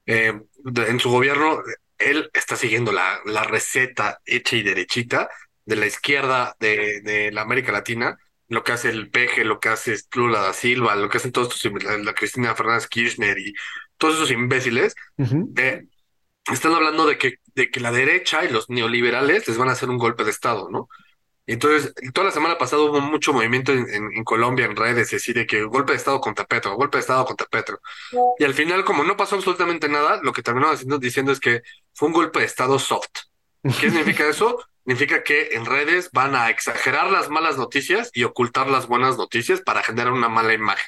eh, 0.06 0.38
en 0.64 1.00
su 1.00 1.10
gobierno 1.10 1.62
él 1.98 2.30
está 2.34 2.56
siguiendo 2.56 2.92
la, 2.92 3.20
la 3.24 3.44
receta 3.44 4.20
hecha 4.26 4.56
y 4.56 4.62
derechita 4.62 5.28
de 5.64 5.76
la 5.76 5.86
izquierda 5.86 6.56
de, 6.60 7.00
de 7.02 7.32
la 7.32 7.42
América 7.42 7.72
Latina, 7.72 8.18
lo 8.48 8.62
que 8.62 8.72
hace 8.72 8.90
el 8.90 9.10
Peje, 9.10 9.44
lo 9.44 9.60
que 9.60 9.70
hace 9.70 9.96
Lula 10.14 10.40
da 10.40 10.52
Silva, 10.52 10.94
lo 10.96 11.08
que 11.08 11.18
hacen 11.18 11.32
todos 11.32 11.54
estos, 11.54 11.82
la, 11.82 12.14
Cristina 12.14 12.54
Fernández 12.54 12.86
Kirchner 12.88 13.38
y 13.38 13.54
todos 13.96 14.16
esos 14.16 14.30
imbéciles, 14.30 14.94
eh, 15.56 15.84
están 16.52 16.72
hablando 16.74 17.06
de 17.06 17.16
que, 17.16 17.36
de 17.54 17.70
que 17.70 17.80
la 17.80 17.92
derecha 17.92 18.44
y 18.44 18.50
los 18.50 18.68
neoliberales 18.68 19.48
les 19.48 19.56
van 19.56 19.68
a 19.68 19.72
hacer 19.72 19.88
un 19.88 19.98
golpe 19.98 20.24
de 20.24 20.30
Estado, 20.30 20.68
¿no? 20.70 20.88
Entonces, 21.46 21.92
toda 22.14 22.28
la 22.28 22.33
semana 22.33 22.57
pasada 22.57 22.83
hubo 22.83 23.00
mucho 23.00 23.33
movimiento 23.33 23.72
en, 23.72 24.24
Colombia, 24.24 24.64
en 24.64 24.76
redes, 24.76 25.11
decir 25.11 25.35
de 25.35 25.46
que 25.46 25.62
golpe 25.64 25.92
de 25.92 25.98
Estado 25.98 26.20
contra 26.20 26.46
Petro, 26.46 26.74
golpe 26.74 26.96
de 26.96 27.02
Estado 27.02 27.24
contra 27.26 27.46
Petro. 27.46 27.80
Y 28.38 28.44
al 28.44 28.54
final, 28.54 28.85
como 28.85 29.04
no 29.04 29.16
pasó 29.16 29.37
absolutamente 29.37 29.88
nada, 29.88 30.20
lo 30.22 30.33
que 30.33 30.42
terminó 30.42 30.70
haciendo, 30.70 30.98
diciendo 30.98 31.33
es 31.33 31.40
que 31.40 31.62
fue 31.92 32.09
un 32.09 32.14
golpe 32.14 32.40
de 32.40 32.46
Estado 32.46 32.78
soft. 32.78 33.11
¿Qué 33.62 33.90
significa 33.90 34.26
eso? 34.26 34.59
Significa 34.87 35.22
que 35.22 35.50
en 35.52 35.66
redes 35.66 36.11
van 36.12 36.35
a 36.35 36.50
exagerar 36.50 37.11
las 37.11 37.28
malas 37.28 37.59
noticias 37.59 38.11
y 38.14 38.24
ocultar 38.24 38.68
las 38.68 38.87
buenas 38.87 39.16
noticias 39.18 39.61
para 39.61 39.83
generar 39.83 40.12
una 40.12 40.28
mala 40.28 40.54
imagen. 40.54 40.87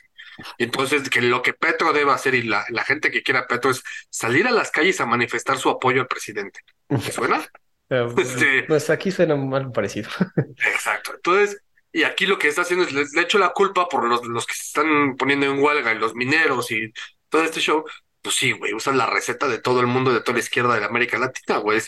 Entonces, 0.59 1.09
que 1.09 1.23
lo 1.23 1.43
que 1.43 1.55
Petro 1.55 1.93
debe 1.93 2.13
hacer 2.13 2.35
y 2.35 2.43
la, 2.43 2.65
la 2.71 2.85
gente 2.85 3.11
que 3.11 3.23
quiera 3.23 3.47
Petro 3.47 3.71
es 3.71 3.83
salir 4.11 4.47
a 4.47 4.51
las 4.51 4.71
calles 4.71 5.01
a 5.01 5.07
manifestar 5.07 5.59
su 5.59 5.71
apoyo 5.71 6.03
al 6.03 6.09
presidente. 6.09 6.61
¿Te 6.89 7.13
suena? 7.13 7.47
Este, 8.17 8.65
pues 8.65 8.91
aquí 8.91 9.11
suena 9.11 9.35
algo 9.35 9.73
parecido. 9.73 10.11
Exacto. 10.67 11.13
Entonces, 11.15 11.63
y 11.93 12.03
aquí 12.03 12.27
lo 12.27 12.39
que 12.39 12.49
está 12.49 12.63
haciendo 12.63 12.85
es, 12.85 12.93
le, 12.93 13.05
le 13.13 13.23
echo 13.23 13.39
la 13.39 13.51
culpa 13.51 13.89
por 13.89 14.09
los, 14.09 14.27
los 14.27 14.47
que 14.47 14.55
se 14.55 14.63
están 14.63 15.17
poniendo 15.17 15.47
en 15.47 15.59
huelga 15.61 15.93
y 15.93 15.99
los 15.99 16.15
mineros 16.15 16.71
y 16.71 16.93
todo 17.29 17.43
este 17.45 17.61
show. 17.61 17.85
Pues 18.23 18.35
sí, 18.35 18.53
güey, 18.53 18.75
usan 18.75 18.99
la 18.99 19.07
receta 19.07 19.47
de 19.49 19.59
todo 19.59 19.81
el 19.81 19.87
mundo, 19.87 20.13
de 20.13 20.21
toda 20.21 20.35
la 20.35 20.41
izquierda 20.41 20.75
de 20.75 20.81
la 20.81 20.87
América 20.89 21.19
Latina, 21.19 21.59
güey. 21.59 21.81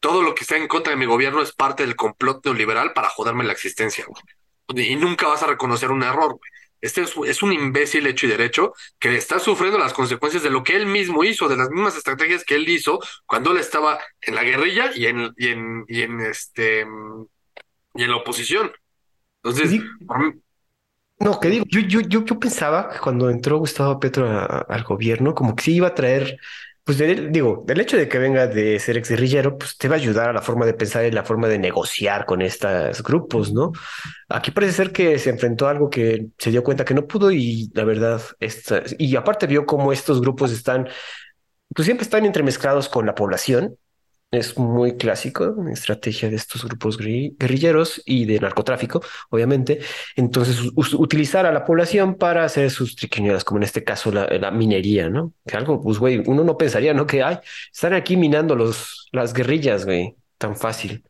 todo 0.00 0.22
lo 0.22 0.34
que 0.34 0.42
está 0.42 0.56
en 0.56 0.68
contra 0.68 0.90
de 0.90 0.96
mi 0.96 1.06
gobierno 1.06 1.40
es 1.42 1.52
parte 1.52 1.84
del 1.84 1.96
complot 1.96 2.44
neoliberal 2.44 2.92
para 2.92 3.08
joderme 3.08 3.44
la 3.44 3.52
existencia, 3.52 4.04
güey. 4.06 4.90
Y 4.90 4.96
nunca 4.96 5.28
vas 5.28 5.42
a 5.42 5.46
reconocer 5.46 5.90
un 5.92 6.02
error, 6.02 6.30
güey. 6.38 6.50
Este 6.86 7.02
es, 7.02 7.42
un 7.42 7.52
imbécil 7.52 8.06
hecho 8.06 8.26
y 8.26 8.30
derecho 8.30 8.72
que 8.98 9.16
está 9.16 9.38
sufriendo 9.38 9.78
las 9.78 9.92
consecuencias 9.92 10.42
de 10.42 10.50
lo 10.50 10.62
que 10.62 10.76
él 10.76 10.86
mismo 10.86 11.24
hizo, 11.24 11.48
de 11.48 11.56
las 11.56 11.68
mismas 11.70 11.96
estrategias 11.96 12.44
que 12.44 12.54
él 12.54 12.68
hizo 12.68 13.00
cuando 13.26 13.50
él 13.52 13.58
estaba 13.58 13.98
en 14.20 14.34
la 14.34 14.44
guerrilla 14.44 14.90
y 14.94 15.06
en, 15.06 15.32
y 15.36 15.48
en, 15.48 15.84
y 15.88 16.02
en 16.02 16.20
este 16.20 16.86
y 17.94 18.02
en 18.02 18.10
la 18.10 18.16
oposición. 18.16 18.70
Entonces, 19.42 19.80
no, 21.18 21.40
que 21.40 21.48
digo, 21.48 21.64
yo, 21.68 21.80
yo, 21.80 22.00
yo, 22.00 22.24
yo 22.24 22.38
pensaba 22.38 22.90
que 22.90 22.98
cuando 22.98 23.30
entró 23.30 23.58
Gustavo 23.58 23.98
Petro 23.98 24.28
al 24.28 24.84
gobierno, 24.84 25.34
como 25.34 25.56
que 25.56 25.64
sí 25.64 25.74
iba 25.76 25.88
a 25.88 25.94
traer 25.94 26.38
pues 26.86 26.98
digo, 27.32 27.64
el 27.66 27.80
hecho 27.80 27.96
de 27.96 28.08
que 28.08 28.16
venga 28.16 28.46
de 28.46 28.78
ser 28.78 28.96
ex 28.96 29.10
guerrillero, 29.10 29.58
pues 29.58 29.76
te 29.76 29.88
va 29.88 29.96
a 29.96 29.98
ayudar 29.98 30.28
a 30.28 30.32
la 30.32 30.40
forma 30.40 30.64
de 30.66 30.72
pensar 30.72 31.04
y 31.04 31.10
la 31.10 31.24
forma 31.24 31.48
de 31.48 31.58
negociar 31.58 32.26
con 32.26 32.42
estos 32.42 33.02
grupos, 33.02 33.52
¿no? 33.52 33.72
Aquí 34.28 34.52
parece 34.52 34.72
ser 34.72 34.92
que 34.92 35.18
se 35.18 35.30
enfrentó 35.30 35.66
a 35.66 35.72
algo 35.72 35.90
que 35.90 36.28
se 36.38 36.52
dio 36.52 36.62
cuenta 36.62 36.84
que 36.84 36.94
no 36.94 37.08
pudo 37.08 37.32
y 37.32 37.72
la 37.74 37.82
verdad, 37.82 38.22
esta, 38.38 38.84
y 38.98 39.16
aparte 39.16 39.48
vio 39.48 39.66
cómo 39.66 39.92
estos 39.92 40.20
grupos 40.20 40.52
están, 40.52 40.88
pues 41.74 41.86
siempre 41.86 42.04
están 42.04 42.24
entremezclados 42.24 42.88
con 42.88 43.04
la 43.04 43.16
población 43.16 43.76
es 44.30 44.58
muy 44.58 44.96
clásico, 44.96 45.52
una 45.56 45.72
estrategia 45.72 46.28
de 46.28 46.36
estos 46.36 46.64
grupos 46.64 46.98
guerrilleros 46.98 48.02
y 48.04 48.24
de 48.24 48.40
narcotráfico, 48.40 49.00
obviamente. 49.30 49.80
Entonces, 50.16 50.58
utilizar 50.74 51.46
a 51.46 51.52
la 51.52 51.64
población 51.64 52.16
para 52.16 52.44
hacer 52.44 52.70
sus 52.70 52.96
triquiñuelas, 52.96 53.44
como 53.44 53.58
en 53.58 53.64
este 53.64 53.84
caso 53.84 54.10
la, 54.12 54.50
minería, 54.50 55.08
¿no? 55.08 55.32
Que 55.46 55.56
algo, 55.56 55.80
pues, 55.80 55.98
güey, 55.98 56.22
uno 56.26 56.44
no 56.44 56.56
pensaría, 56.56 56.92
¿no? 56.92 57.06
Que, 57.06 57.22
ay, 57.22 57.38
están 57.72 57.94
aquí 57.94 58.16
minando 58.16 58.56
los, 58.56 59.08
las 59.12 59.32
guerrillas, 59.32 59.84
güey, 59.84 60.16
tan 60.38 60.56
fácil. 60.56 61.04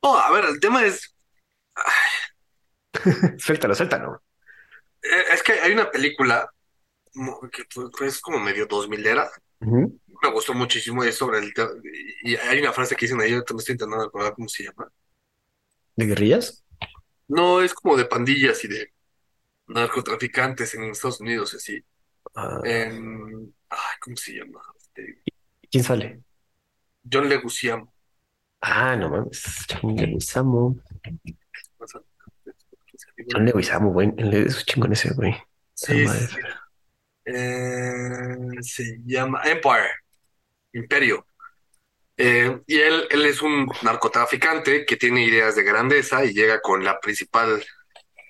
Oh, 0.00 0.16
a 0.16 0.30
ver, 0.30 0.44
el 0.44 0.60
tema 0.60 0.84
es... 0.84 1.14
suéltalo, 3.38 3.74
suéltalo. 3.74 4.22
Eh, 5.02 5.24
es 5.32 5.42
que 5.42 5.52
hay 5.52 5.72
una 5.72 5.90
película 5.90 6.50
que 7.52 8.06
es 8.06 8.20
como 8.20 8.38
medio 8.38 8.66
dos 8.66 8.88
milera, 8.88 9.28
me 10.22 10.30
gustó 10.30 10.54
muchísimo 10.54 11.04
y 11.04 11.12
sobre 11.12 11.38
el 11.38 11.52
y 12.22 12.36
hay 12.36 12.60
una 12.60 12.72
frase 12.72 12.96
que 12.96 13.06
dicen 13.06 13.20
ahí, 13.20 13.30
yo 13.30 13.36
me 13.36 13.58
estoy 13.58 13.72
intentando 13.72 14.04
recordar 14.04 14.34
cómo 14.34 14.48
se 14.48 14.64
llama. 14.64 14.90
¿De 15.96 16.06
guerrillas? 16.06 16.64
No, 17.28 17.60
es 17.60 17.74
como 17.74 17.96
de 17.96 18.04
pandillas 18.04 18.64
y 18.64 18.68
de 18.68 18.92
narcotraficantes 19.66 20.74
en 20.74 20.84
Estados 20.84 21.20
Unidos, 21.20 21.54
así. 21.54 21.82
Ah. 22.34 22.60
ay, 22.64 22.96
¿cómo 24.00 24.16
se 24.16 24.34
llama? 24.34 24.60
Este, 24.78 25.22
¿Quién 25.70 25.84
sale? 25.84 26.20
John 27.10 27.28
Leguizamo. 27.28 27.92
Ah, 28.60 28.96
no 28.96 29.08
mames. 29.08 29.66
John 29.70 29.96
Leguizamo. 29.96 30.76
John 33.30 33.44
Leguizamo, 33.44 33.92
güey. 33.92 34.12
Es 34.16 34.64
chingón 34.64 34.92
ese, 34.92 35.14
güey. 35.14 35.34
Sí, 35.74 36.06
sí. 36.06 36.36
Eh, 37.24 38.36
se 38.62 39.00
llama 39.04 39.42
Empire, 39.44 39.90
Imperio. 40.72 41.26
Eh, 42.20 42.60
y 42.66 42.80
él, 42.80 43.06
él 43.10 43.26
es 43.26 43.42
un 43.42 43.70
narcotraficante 43.82 44.84
que 44.84 44.96
tiene 44.96 45.24
ideas 45.24 45.54
de 45.54 45.62
grandeza 45.62 46.24
y 46.24 46.32
llega 46.32 46.60
con 46.60 46.82
la 46.84 46.98
principal, 46.98 47.64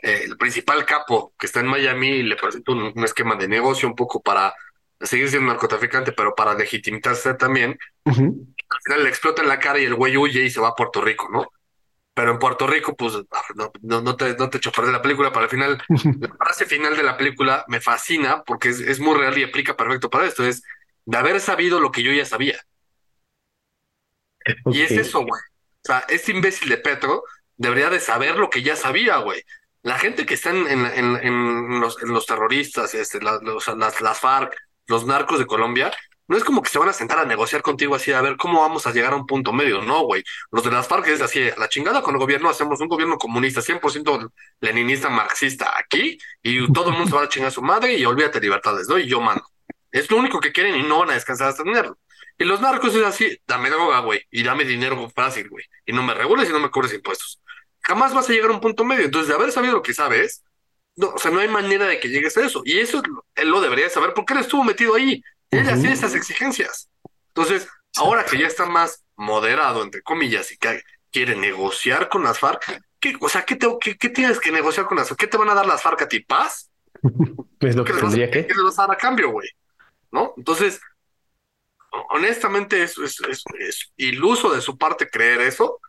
eh, 0.02 0.24
el 0.26 0.36
principal 0.36 0.84
capo 0.84 1.32
que 1.38 1.46
está 1.46 1.60
en 1.60 1.68
Miami 1.68 2.08
y 2.08 2.22
le 2.22 2.36
presenta 2.36 2.72
un, 2.72 2.92
esquema 3.02 3.34
de 3.36 3.48
negocio 3.48 3.88
un 3.88 3.96
poco 3.96 4.20
para 4.22 4.54
seguir 5.00 5.30
siendo 5.30 5.48
narcotraficante, 5.48 6.12
pero 6.12 6.34
para 6.34 6.54
legitimizarse 6.54 7.32
también. 7.34 7.78
Al 8.04 8.14
final 8.84 9.04
le 9.04 9.08
explota 9.08 9.40
en 9.40 9.48
la 9.48 9.58
cara 9.58 9.78
y 9.78 9.86
el 9.86 9.94
güey 9.94 10.18
huye 10.18 10.42
y 10.42 10.50
se 10.50 10.60
va 10.60 10.68
a 10.68 10.74
Puerto 10.74 11.00
Rico, 11.00 11.30
¿no? 11.32 11.46
Pero 12.12 12.32
en 12.32 12.38
Puerto 12.38 12.66
Rico, 12.66 12.94
pues 12.94 13.14
no, 13.54 13.72
no, 13.80 14.02
no 14.02 14.16
te, 14.16 14.34
no 14.36 14.50
te 14.50 14.58
echo 14.58 14.72
perder 14.72 14.92
la 14.92 15.00
película, 15.00 15.32
para 15.32 15.44
el 15.44 15.50
final, 15.50 15.82
la 15.88 16.36
frase 16.36 16.66
final 16.66 16.94
de 16.94 17.04
la 17.04 17.16
película 17.16 17.64
me 17.68 17.80
fascina 17.80 18.42
porque 18.44 18.68
es, 18.68 18.80
es 18.80 19.00
muy 19.00 19.16
real 19.16 19.38
y 19.38 19.44
aplica 19.44 19.76
perfecto 19.76 20.10
para 20.10 20.26
esto. 20.26 20.44
Es 20.44 20.62
de 21.08 21.16
haber 21.16 21.40
sabido 21.40 21.80
lo 21.80 21.90
que 21.90 22.02
yo 22.02 22.12
ya 22.12 22.26
sabía. 22.26 22.60
Y 24.72 24.82
es 24.82 24.90
eso, 24.90 25.20
güey. 25.20 25.40
O 25.40 25.86
sea, 25.86 26.04
este 26.08 26.32
imbécil 26.32 26.68
de 26.68 26.78
Petro 26.78 27.22
debería 27.56 27.88
de 27.88 27.98
saber 27.98 28.36
lo 28.36 28.50
que 28.50 28.62
ya 28.62 28.76
sabía, 28.76 29.16
güey. 29.18 29.42
La 29.82 29.98
gente 29.98 30.26
que 30.26 30.34
está 30.34 30.50
en, 30.50 30.66
en, 30.66 31.16
en, 31.16 31.80
los, 31.80 32.02
en 32.02 32.10
los, 32.10 32.26
terroristas, 32.26 32.94
este, 32.94 33.20
las, 33.22 33.40
las 34.00 34.20
FARC, 34.20 34.54
los 34.86 35.06
narcos 35.06 35.38
de 35.38 35.46
Colombia, 35.46 35.90
no 36.26 36.36
es 36.36 36.44
como 36.44 36.60
que 36.60 36.68
se 36.68 36.78
van 36.78 36.90
a 36.90 36.92
sentar 36.92 37.18
a 37.18 37.24
negociar 37.24 37.62
contigo 37.62 37.94
así 37.94 38.12
a 38.12 38.20
ver 38.20 38.36
cómo 38.36 38.60
vamos 38.60 38.86
a 38.86 38.92
llegar 38.92 39.14
a 39.14 39.16
un 39.16 39.26
punto 39.26 39.52
medio, 39.52 39.80
no, 39.80 40.02
güey. 40.02 40.22
Los 40.50 40.62
de 40.62 40.70
las 40.70 40.88
FARC 40.88 41.08
es 41.08 41.22
así, 41.22 41.48
la 41.56 41.70
chingada 41.70 42.02
con 42.02 42.14
el 42.14 42.20
gobierno, 42.20 42.50
hacemos 42.50 42.80
un 42.80 42.88
gobierno 42.88 43.16
comunista, 43.16 43.62
100% 43.62 44.30
leninista, 44.60 45.08
marxista 45.08 45.72
aquí, 45.78 46.18
y 46.42 46.70
todo 46.70 46.90
el 46.90 46.96
mundo 46.96 47.10
se 47.10 47.16
va 47.16 47.22
a 47.22 47.28
chingar 47.28 47.48
a 47.48 47.52
su 47.52 47.62
madre 47.62 47.94
y 47.94 48.04
olvídate 48.04 48.40
libertades, 48.40 48.88
¿no? 48.88 48.98
Y 48.98 49.06
yo 49.06 49.22
mando. 49.22 49.42
Es 49.92 50.10
lo 50.10 50.18
único 50.18 50.40
que 50.40 50.52
quieren 50.52 50.76
y 50.76 50.82
no 50.82 51.00
van 51.00 51.10
a 51.10 51.14
descansar 51.14 51.48
hasta 51.48 51.64
tenerlo. 51.64 51.98
Y 52.38 52.44
los 52.44 52.60
narcos 52.60 52.94
es 52.94 53.04
así, 53.04 53.40
dame 53.46 53.68
droga, 53.68 53.98
güey, 54.00 54.22
y 54.30 54.44
dame 54.44 54.64
dinero 54.64 55.10
fácil, 55.10 55.48
güey, 55.48 55.64
y 55.84 55.92
no 55.92 56.04
me 56.04 56.14
regules 56.14 56.48
y 56.48 56.52
no 56.52 56.60
me 56.60 56.70
cobres 56.70 56.94
impuestos. 56.94 57.40
Jamás 57.80 58.14
vas 58.14 58.28
a 58.28 58.32
llegar 58.32 58.50
a 58.50 58.54
un 58.54 58.60
punto 58.60 58.84
medio. 58.84 59.06
Entonces, 59.06 59.28
de 59.28 59.34
haber 59.34 59.50
sabido 59.50 59.74
lo 59.74 59.82
que 59.82 59.94
sabes, 59.94 60.44
no, 60.94 61.08
o 61.08 61.18
sea, 61.18 61.30
no 61.30 61.40
hay 61.40 61.48
manera 61.48 61.86
de 61.86 61.98
que 61.98 62.08
llegues 62.08 62.36
a 62.36 62.44
eso. 62.44 62.62
Y 62.64 62.78
eso 62.78 63.02
él 63.34 63.48
lo 63.48 63.60
debería 63.60 63.88
saber 63.88 64.12
porque 64.14 64.34
él 64.34 64.40
estuvo 64.40 64.62
metido 64.62 64.94
ahí. 64.94 65.22
Él 65.50 65.68
hacía 65.68 65.92
esas 65.92 66.14
exigencias. 66.14 66.90
Entonces, 67.28 67.68
ahora 67.96 68.24
que 68.24 68.38
ya 68.38 68.46
está 68.46 68.66
más 68.66 69.04
moderado, 69.16 69.82
entre 69.82 70.02
comillas, 70.02 70.52
y 70.52 70.58
que 70.58 70.82
quiere 71.10 71.34
negociar 71.34 72.08
con 72.08 72.22
las 72.22 72.38
FARC, 72.38 72.82
¿qué, 73.00 73.16
o 73.20 73.28
sea, 73.28 73.44
¿qué, 73.44 73.56
te, 73.56 73.66
qué, 73.80 74.08
tienes 74.10 74.38
que 74.38 74.52
negociar 74.52 74.86
con 74.86 74.98
las 74.98 75.08
FARC? 75.08 75.20
¿Qué 75.20 75.26
te 75.28 75.36
van 75.38 75.48
a 75.48 75.54
dar 75.54 75.66
las 75.66 75.82
FARC 75.82 76.02
a 76.02 76.08
ti? 76.08 76.20
¿Paz? 76.20 76.70
Pues 77.58 77.74
lo 77.74 77.82
que 77.84 77.92
tendría 77.92 78.30
que. 78.30 78.46
¿Qué 78.46 78.54
les 78.54 78.62
vas 78.62 78.78
a 78.78 78.82
dar 78.82 78.92
a 78.92 78.96
cambio, 78.96 79.30
güey? 79.30 79.48
¿No? 80.10 80.34
Entonces, 80.36 80.80
honestamente 82.10 82.82
es, 82.82 82.98
es, 82.98 83.92
iluso 83.96 84.54
de 84.54 84.60
su 84.60 84.76
parte 84.76 85.08
creer 85.08 85.40
eso 85.40 85.80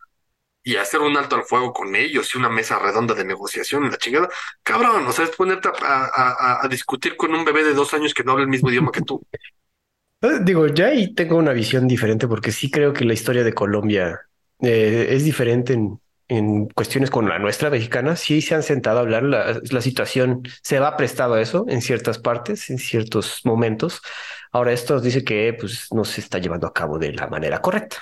y 0.62 0.76
hacer 0.76 1.00
un 1.00 1.16
alto 1.16 1.36
al 1.36 1.44
fuego 1.44 1.72
con 1.72 1.94
ellos 1.96 2.34
y 2.34 2.38
una 2.38 2.50
mesa 2.50 2.78
redonda 2.78 3.14
de 3.14 3.24
negociación 3.24 3.90
la 3.90 3.96
chingada. 3.96 4.28
Cabrón, 4.62 5.06
o 5.06 5.12
sea, 5.12 5.24
es 5.24 5.30
ponerte 5.30 5.70
a, 5.82 6.66
discutir 6.70 7.16
con 7.16 7.34
un 7.34 7.44
bebé 7.44 7.64
de 7.64 7.72
dos 7.72 7.94
años 7.94 8.12
que 8.12 8.24
no 8.24 8.32
habla 8.32 8.44
el 8.44 8.50
mismo 8.50 8.70
idioma 8.70 8.92
que 8.92 9.00
tú. 9.00 9.24
Eh, 10.22 10.38
digo, 10.42 10.66
ya 10.66 10.88
ahí 10.88 11.14
tengo 11.14 11.36
una 11.36 11.52
visión 11.52 11.88
diferente 11.88 12.28
porque 12.28 12.52
sí 12.52 12.70
creo 12.70 12.92
que 12.92 13.06
la 13.06 13.14
historia 13.14 13.42
de 13.42 13.54
Colombia 13.54 14.20
eh, 14.60 15.06
es 15.10 15.24
diferente 15.24 15.72
en, 15.72 15.98
en 16.30 16.66
cuestiones 16.68 17.10
con 17.10 17.28
la 17.28 17.38
nuestra 17.38 17.68
mexicana. 17.68 18.16
Sí 18.16 18.40
se 18.40 18.54
han 18.54 18.62
sentado 18.62 18.98
a 18.98 19.02
hablar, 19.02 19.24
la, 19.24 19.80
situación 19.82 20.42
se 20.62 20.78
va 20.78 20.96
prestado 20.96 21.34
a 21.34 21.42
eso 21.42 21.66
en 21.68 21.82
ciertas 21.82 22.18
partes, 22.18 22.70
en 22.70 22.78
ciertos 22.78 23.40
momentos 23.44 24.00
Ahora 24.52 24.72
esto 24.72 25.00
dice 25.00 25.24
que 25.24 25.54
pues, 25.58 25.88
no 25.92 26.04
se 26.04 26.20
está 26.20 26.38
llevando 26.38 26.66
a 26.66 26.72
cabo 26.72 26.98
de 26.98 27.12
la 27.12 27.28
manera 27.28 27.60
correcta. 27.60 27.98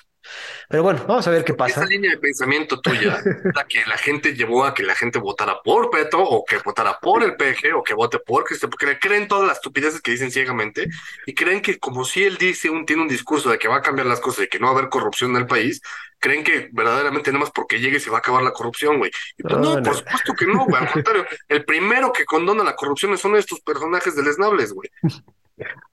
Pero 0.68 0.83
bueno, 0.83 1.05
vamos 1.07 1.26
a 1.26 1.31
ver 1.31 1.45
qué 1.45 1.55
pasa. 1.55 1.81
Esa 1.81 1.89
línea 1.89 2.11
de 2.11 2.18
pensamiento 2.18 2.81
tuya, 2.81 3.22
la 3.55 3.64
que 3.66 3.85
la 3.87 3.97
gente 3.97 4.35
llevó 4.35 4.64
a 4.64 4.74
que 4.74 4.83
la 4.83 4.95
gente 4.95 5.18
votara 5.18 5.61
por 5.62 5.91
Petro 5.91 6.22
o 6.22 6.45
que 6.45 6.59
votara 6.59 6.99
por 7.01 7.22
el 7.22 7.37
PG 7.37 7.74
o 7.74 7.83
que 7.83 7.95
vote 7.95 8.18
por 8.18 8.45
Cristo, 8.45 8.68
porque 8.68 8.99
creen 8.99 9.29
todas 9.29 9.47
las 9.47 9.57
estupideces 9.59 10.01
que 10.01 10.11
dicen 10.11 10.31
ciegamente 10.31 10.89
y 11.26 11.35
creen 11.35 11.62
que 11.62 11.79
como 11.79 12.05
si 12.05 12.24
él 12.24 12.37
dice 12.37 12.70
un, 12.70 12.85
tiene 12.85 13.03
un 13.03 13.09
discurso 13.09 13.51
de 13.51 13.59
que 13.59 13.68
va 13.68 13.76
a 13.76 13.83
cambiar 13.83 14.07
las 14.07 14.20
cosas 14.20 14.45
y 14.45 14.49
que 14.49 14.59
no 14.59 14.66
va 14.66 14.72
a 14.72 14.79
haber 14.79 14.91
corrupción 14.91 15.31
en 15.31 15.39
el 15.39 15.47
país, 15.47 15.81
creen 16.18 16.45
que 16.45 16.68
verdaderamente 16.72 17.31
nada 17.31 17.45
más 17.45 17.51
porque 17.51 17.81
llegue 17.81 18.01
se 18.01 18.11
va 18.11 18.16
a 18.16 18.20
acabar 18.20 18.43
la 18.43 18.53
corrupción, 18.53 18.99
güey. 18.99 19.11
Y 19.37 19.43
pues 19.43 19.57
no, 19.57 19.83
por 19.83 19.97
supuesto 19.97 20.35
que 20.35 20.47
no, 20.47 20.64
güey. 20.66 20.83
Al 20.83 20.91
contrario, 20.91 21.26
el 21.49 21.64
primero 21.64 22.12
que 22.12 22.24
condona 22.24 22.64
la 22.64 22.76
corrupción 22.76 23.16
son 23.16 23.37
estos 23.37 23.61
personajes 23.61 24.14
deleznables, 24.14 24.72
güey. 24.72 24.91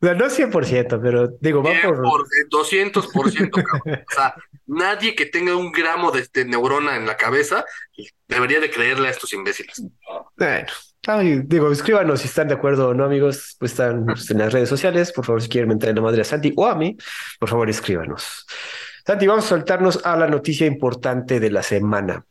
No, 0.02 0.14
no 0.14 0.26
100%, 0.26 1.00
pero 1.02 1.28
digo, 1.40 1.64
va 1.64 1.72
por... 1.84 2.04
200%, 2.50 3.50
cabrón. 3.52 4.04
O 4.12 4.16
sea, 4.16 4.36
nadie 4.68 5.16
que 5.16 5.26
tenga 5.26 5.56
un 5.56 5.72
gramo 5.72 6.12
de, 6.12 6.22
este 6.22 6.46
neurona 6.46 6.96
en 6.96 7.06
la 7.06 7.18
cabeza 7.18 7.66
debería 8.28 8.60
de 8.60 8.70
creerle 8.70 9.08
a 9.08 9.12
estos 9.12 9.34
imbéciles. 9.34 9.84
Bueno, 10.38 10.68
digo, 11.46 11.72
escríbanos 11.72 12.22
si 12.22 12.28
están 12.28 12.48
de 12.48 12.56
acuerdo 12.56 12.90
o 12.90 12.94
no, 12.94 13.06
amigos. 13.06 13.56
Pues 13.60 13.72
están 13.72 14.06
pues, 14.06 14.30
en 14.32 14.40
las 14.40 14.54
redes 14.54 14.70
sociales. 14.70 15.12
Por 15.12 15.26
favor, 15.26 15.42
si 15.42 15.50
quieren 15.50 15.70
mentar 15.70 15.90
en 15.90 15.96
la 15.96 16.02
madre 16.02 16.22
a 16.22 16.26
Santi 16.26 16.54
o 16.56 16.66
a 16.68 16.76
mí, 16.76 16.98
por 17.40 17.50
favor, 17.50 17.70
escríbanos. 17.70 18.46
Santi, 19.06 19.28
vamos 19.28 19.46
a 19.46 19.50
soltarnos 19.50 20.06
a 20.06 20.16
la 20.16 20.28
noticia 20.28 20.66
importante 20.66 21.40
de 21.40 21.52
la 21.52 21.62
semana. 21.62 22.26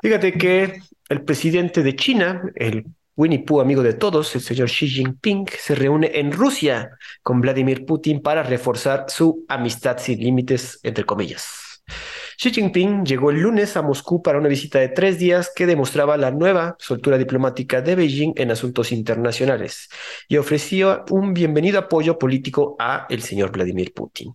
Fíjate 0.00 0.32
que 0.32 0.80
el 1.08 1.22
presidente 1.22 1.82
de 1.82 1.96
China, 1.96 2.42
el 2.54 2.86
Winnie 3.16 3.38
Pooh, 3.38 3.62
amigo 3.62 3.82
de 3.82 3.94
todos, 3.94 4.34
el 4.34 4.42
señor 4.42 4.68
Xi 4.68 4.88
Jinping, 4.88 5.46
se 5.58 5.74
reúne 5.74 6.10
en 6.14 6.32
Rusia 6.32 6.90
con 7.22 7.40
Vladimir 7.40 7.86
Putin 7.86 8.20
para 8.20 8.42
reforzar 8.42 9.06
su 9.08 9.46
amistad 9.48 9.96
sin 9.96 10.20
límites, 10.20 10.78
entre 10.82 11.04
comillas. 11.04 11.82
Xi 12.36 12.50
Jinping 12.50 13.06
llegó 13.06 13.30
el 13.30 13.40
lunes 13.40 13.74
a 13.78 13.80
Moscú 13.80 14.20
para 14.20 14.36
una 14.36 14.48
visita 14.48 14.78
de 14.80 14.90
tres 14.90 15.18
días 15.18 15.50
que 15.56 15.64
demostraba 15.64 16.18
la 16.18 16.30
nueva 16.30 16.76
soltura 16.78 17.16
diplomática 17.16 17.80
de 17.80 17.94
Beijing 17.94 18.34
en 18.36 18.50
asuntos 18.50 18.92
internacionales 18.92 19.88
y 20.28 20.36
ofreció 20.36 21.06
un 21.08 21.32
bienvenido 21.32 21.78
apoyo 21.78 22.18
político 22.18 22.76
a 22.78 23.06
el 23.08 23.22
señor 23.22 23.50
Vladimir 23.50 23.94
Putin. 23.94 24.34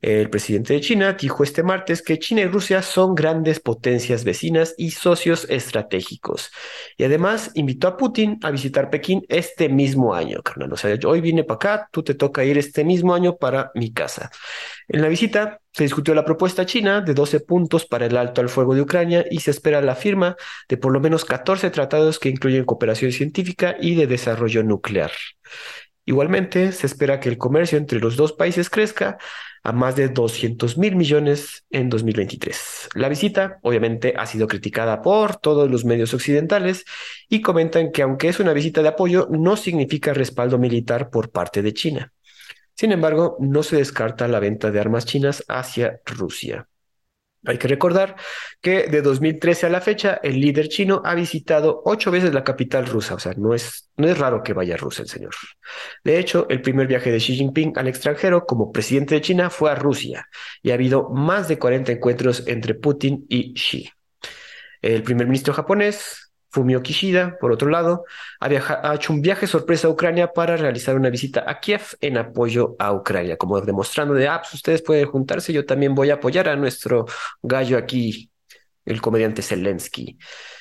El 0.00 0.30
presidente 0.30 0.72
de 0.72 0.80
China 0.80 1.12
dijo 1.12 1.44
este 1.44 1.62
martes 1.62 2.00
que 2.00 2.18
China 2.18 2.40
y 2.40 2.46
Rusia 2.46 2.80
son 2.80 3.14
grandes 3.14 3.60
potencias 3.60 4.24
vecinas 4.24 4.74
y 4.78 4.92
socios 4.92 5.46
estratégicos. 5.50 6.50
Y 6.96 7.04
además 7.04 7.50
invitó 7.54 7.86
a 7.88 7.96
Putin 7.98 8.38
a 8.42 8.50
visitar 8.50 8.88
Pekín 8.88 9.26
este 9.28 9.68
mismo 9.68 10.14
año, 10.14 10.42
carnal. 10.42 10.72
O 10.72 10.76
sea, 10.76 10.96
hoy 11.06 11.20
vine 11.20 11.44
para 11.44 11.56
acá, 11.56 11.88
tú 11.92 12.02
te 12.02 12.14
toca 12.14 12.44
ir 12.44 12.56
este 12.56 12.82
mismo 12.82 13.14
año 13.14 13.36
para 13.36 13.72
mi 13.74 13.92
casa. 13.92 14.30
En 14.88 15.02
la 15.02 15.08
visita 15.08 15.60
se 15.72 15.84
discutió 15.84 16.14
la 16.14 16.24
propuesta 16.24 16.64
china 16.64 17.02
de 17.02 17.12
12 17.12 17.40
puntos 17.40 17.84
para 17.84 18.06
el 18.06 18.16
alto 18.16 18.40
al 18.40 18.48
fuego 18.48 18.74
de 18.74 18.80
Ucrania 18.80 19.26
y 19.30 19.40
se 19.40 19.50
espera 19.50 19.82
la 19.82 19.94
firma 19.94 20.34
de 20.68 20.78
por 20.78 20.92
lo 20.92 21.00
menos 21.00 21.26
14 21.26 21.70
tratados 21.70 22.18
que 22.18 22.30
incluyen 22.30 22.64
cooperación 22.64 23.12
científica 23.12 23.76
y 23.78 23.94
de 23.96 24.06
desarrollo 24.06 24.62
nuclear. 24.62 25.12
Igualmente, 26.10 26.72
se 26.72 26.88
espera 26.88 27.20
que 27.20 27.28
el 27.28 27.38
comercio 27.38 27.78
entre 27.78 28.00
los 28.00 28.16
dos 28.16 28.32
países 28.32 28.68
crezca 28.68 29.16
a 29.62 29.70
más 29.70 29.94
de 29.94 30.08
200 30.08 30.76
mil 30.76 30.96
millones 30.96 31.64
en 31.70 31.88
2023. 31.88 32.88
La 32.96 33.08
visita, 33.08 33.60
obviamente, 33.62 34.14
ha 34.16 34.26
sido 34.26 34.48
criticada 34.48 35.02
por 35.02 35.36
todos 35.36 35.70
los 35.70 35.84
medios 35.84 36.12
occidentales 36.12 36.84
y 37.28 37.42
comentan 37.42 37.92
que 37.92 38.02
aunque 38.02 38.26
es 38.26 38.40
una 38.40 38.52
visita 38.52 38.82
de 38.82 38.88
apoyo, 38.88 39.28
no 39.30 39.56
significa 39.56 40.12
respaldo 40.12 40.58
militar 40.58 41.10
por 41.10 41.30
parte 41.30 41.62
de 41.62 41.74
China. 41.74 42.12
Sin 42.74 42.90
embargo, 42.90 43.36
no 43.38 43.62
se 43.62 43.76
descarta 43.76 44.26
la 44.26 44.40
venta 44.40 44.72
de 44.72 44.80
armas 44.80 45.06
chinas 45.06 45.44
hacia 45.46 46.00
Rusia. 46.06 46.69
Hay 47.46 47.56
que 47.56 47.68
recordar 47.68 48.16
que 48.60 48.88
de 48.88 49.00
2013 49.00 49.66
a 49.66 49.70
la 49.70 49.80
fecha, 49.80 50.20
el 50.22 50.38
líder 50.40 50.68
chino 50.68 51.00
ha 51.04 51.14
visitado 51.14 51.80
ocho 51.86 52.10
veces 52.10 52.34
la 52.34 52.44
capital 52.44 52.86
rusa, 52.86 53.14
o 53.14 53.18
sea, 53.18 53.32
no 53.36 53.54
es, 53.54 53.88
no 53.96 54.08
es 54.08 54.18
raro 54.18 54.42
que 54.42 54.52
vaya 54.52 54.74
a 54.74 54.76
Rusia 54.76 55.02
el 55.02 55.08
señor. 55.08 55.34
De 56.04 56.18
hecho, 56.18 56.46
el 56.50 56.60
primer 56.60 56.86
viaje 56.86 57.10
de 57.10 57.18
Xi 57.18 57.36
Jinping 57.36 57.72
al 57.76 57.88
extranjero 57.88 58.44
como 58.44 58.70
presidente 58.72 59.14
de 59.14 59.22
China 59.22 59.48
fue 59.48 59.70
a 59.70 59.74
Rusia 59.74 60.28
y 60.62 60.70
ha 60.70 60.74
habido 60.74 61.08
más 61.08 61.48
de 61.48 61.58
40 61.58 61.92
encuentros 61.92 62.46
entre 62.46 62.74
Putin 62.74 63.24
y 63.28 63.54
Xi. 63.54 63.88
El 64.82 65.02
primer 65.02 65.26
ministro 65.26 65.54
japonés, 65.54 66.29
Fumio 66.50 66.82
Kishida, 66.82 67.38
por 67.38 67.52
otro 67.52 67.70
lado, 67.70 68.04
ha, 68.40 68.94
hecho 68.94 69.12
un 69.12 69.22
viaje 69.22 69.46
sorpresa 69.46 69.86
a 69.88 69.90
Ucrania 69.90 70.32
para 70.32 70.56
realizar 70.56 70.96
una 70.96 71.10
visita 71.10 71.44
a 71.46 71.60
Kiev 71.60 71.82
en 72.00 72.18
apoyo 72.18 72.76
a 72.78 72.92
Ucrania, 72.92 73.36
como 73.36 73.60
demostrando 73.60 74.14
de, 74.14 74.28
ah, 74.28 74.40
pues 74.40 74.54
ustedes 74.54 74.82
pueden 74.82 75.06
juntarse, 75.06 75.52
yo 75.52 75.64
también 75.64 75.94
voy 75.94 76.10
a 76.10 76.14
apoyar 76.14 76.48
a 76.48 76.56
nuestro 76.56 77.06
gallo 77.42 77.78
aquí, 77.78 78.30
el 78.84 79.00
comediante 79.00 79.42
Zelensky. 79.42 80.18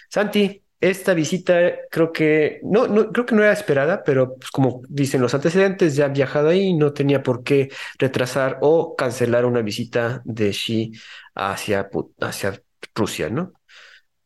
Santi, 0.09 0.63
esta 0.79 1.13
visita 1.13 1.59
creo 1.91 2.11
que 2.13 2.59
no, 2.63 2.87
no, 2.87 3.11
creo 3.11 3.25
que 3.25 3.35
no 3.35 3.43
era 3.43 3.51
esperada, 3.51 4.03
pero 4.03 4.35
pues, 4.35 4.51
como 4.51 4.81
dicen 4.87 5.21
los 5.21 5.33
antecedentes, 5.33 5.95
ya 5.95 6.05
han 6.05 6.13
viajado 6.13 6.49
ahí, 6.49 6.73
no 6.73 6.93
tenía 6.93 7.21
por 7.21 7.43
qué 7.43 7.69
retrasar 7.97 8.59
o 8.61 8.95
cancelar 8.95 9.45
una 9.45 9.61
visita 9.61 10.21
de 10.23 10.51
Xi 10.51 10.91
hacia, 11.35 11.89
hacia 12.21 12.61
Rusia, 12.95 13.29
¿no? 13.29 13.53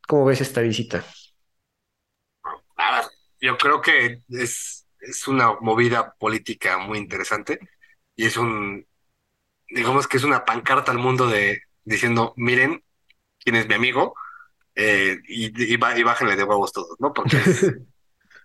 ¿Cómo 0.07 0.25
ves 0.25 0.41
esta 0.41 0.61
visita? 0.61 1.03
Yo 3.43 3.57
creo 3.57 3.81
que 3.81 4.21
es, 4.29 4.87
es 5.01 5.27
una 5.27 5.53
movida 5.59 6.15
política 6.17 6.77
muy 6.77 6.97
interesante 6.97 7.59
y 8.15 8.25
es 8.25 8.37
un, 8.37 8.87
digamos 9.67 10.07
que 10.07 10.15
es 10.15 10.23
una 10.23 10.45
pancarta 10.45 10.91
al 10.93 10.97
mundo 10.97 11.27
de 11.27 11.61
diciendo, 11.83 12.33
miren 12.37 12.81
quién 13.39 13.57
es 13.57 13.67
mi 13.67 13.73
amigo 13.73 14.15
eh, 14.75 15.17
y, 15.27 15.73
y, 15.73 15.75
bájenle 15.75 16.37
de 16.37 16.43
huevos 16.45 16.71
todos, 16.71 16.95
¿no? 16.99 17.11
Porque 17.11 17.37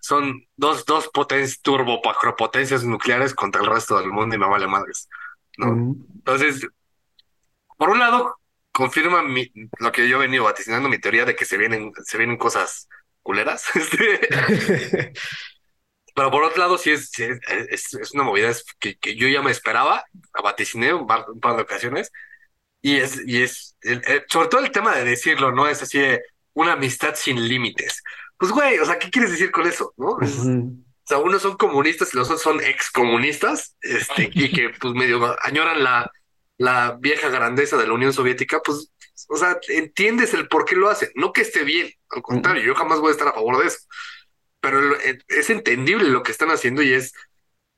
son 0.01 0.45
dos, 0.57 0.85
dos 0.85 1.09
potencias, 1.09 1.61
turbo 1.63 2.03
potencias 2.37 2.83
nucleares 2.83 3.35
contra 3.35 3.63
el 3.63 3.69
resto 3.69 3.99
del 3.99 4.11
mundo 4.11 4.35
y 4.35 4.39
me 4.39 4.49
vale 4.49 4.67
madres, 4.67 5.09
¿no? 5.59 5.97
Entonces, 6.17 6.67
por 7.77 7.91
un 7.91 8.01
lado, 8.01 8.37
confirma 8.73 9.23
mi, 9.23 9.49
lo 9.79 9.93
que 9.93 10.09
yo 10.09 10.17
he 10.17 10.27
venido 10.27 10.43
vaticinando, 10.43 10.89
mi 10.89 10.99
teoría 10.99 11.25
de 11.25 11.37
que 11.37 11.45
se 11.45 11.57
vienen, 11.57 11.93
se 12.05 12.19
vienen 12.19 12.37
cosas 12.37 12.89
culeras. 13.29 13.65
Este. 13.75 14.21
Pero 16.15 16.31
por 16.33 16.43
otro 16.43 16.59
lado, 16.59 16.79
sí 16.79 16.91
es, 16.91 17.17
es, 17.19 17.95
es, 17.95 18.13
una 18.13 18.25
movida 18.25 18.51
que, 18.81 18.99
que, 18.99 19.15
yo 19.15 19.29
ya 19.29 19.41
me 19.41 19.53
esperaba, 19.53 20.05
vaticiné 20.43 20.93
un 20.93 21.07
par, 21.07 21.31
un 21.31 21.39
par 21.39 21.55
de 21.55 21.63
ocasiones, 21.63 22.11
y 22.83 22.97
es, 22.97 23.21
y 23.25 23.41
es 23.43 23.77
sobre 24.29 24.49
todo 24.49 24.61
el 24.63 24.73
tema 24.73 24.97
de 24.97 25.05
decirlo, 25.05 25.53
¿no? 25.53 25.69
Es 25.69 25.81
así 25.81 25.99
de 26.01 26.21
una 26.55 26.73
amistad 26.73 27.15
sin 27.15 27.47
límites. 27.47 28.03
Pues, 28.37 28.51
güey, 28.51 28.81
o 28.81 28.85
sea, 28.85 28.99
¿qué 28.99 29.11
quieres 29.11 29.31
decir 29.31 29.53
con 29.53 29.69
eso? 29.69 29.95
¿No? 29.97 30.19
O 30.19 30.27
sea, 31.05 31.19
unos 31.19 31.43
son 31.43 31.57
comunistas 31.57 32.13
y 32.13 32.17
los 32.17 32.27
otros 32.27 32.43
son 32.43 32.61
excomunistas, 32.65 33.77
este, 33.81 34.29
y 34.33 34.51
que 34.51 34.71
pues 34.71 34.95
medio 34.95 35.37
añoran 35.43 35.85
la, 35.85 36.11
la 36.57 36.97
vieja 36.99 37.29
grandeza 37.29 37.77
de 37.77 37.87
la 37.87 37.93
Unión 37.93 38.13
Soviética, 38.13 38.61
pues, 38.65 38.91
o 39.29 39.37
sea, 39.37 39.59
entiendes 39.69 40.35
el 40.35 40.49
por 40.49 40.65
qué 40.65 40.77
lo 40.77 40.89
hacen. 40.89 41.11
No 41.15 41.33
que 41.33 41.43
esté 41.43 41.65
bien, 41.65 41.91
al 42.11 42.23
contrario, 42.23 42.63
yo 42.63 42.75
jamás 42.75 43.01
voy 43.01 43.09
a 43.09 43.13
estar 43.13 43.29
a 43.29 43.33
favor 43.33 43.59
de 43.61 43.69
eso. 43.69 43.79
Pero 44.61 44.97
eh, 45.01 45.19
es 45.29 45.51
entendible 45.51 46.09
lo 46.09 46.23
que 46.23 46.33
están 46.33 46.51
haciendo 46.51 46.83
y 46.83 46.93
es 46.93 47.13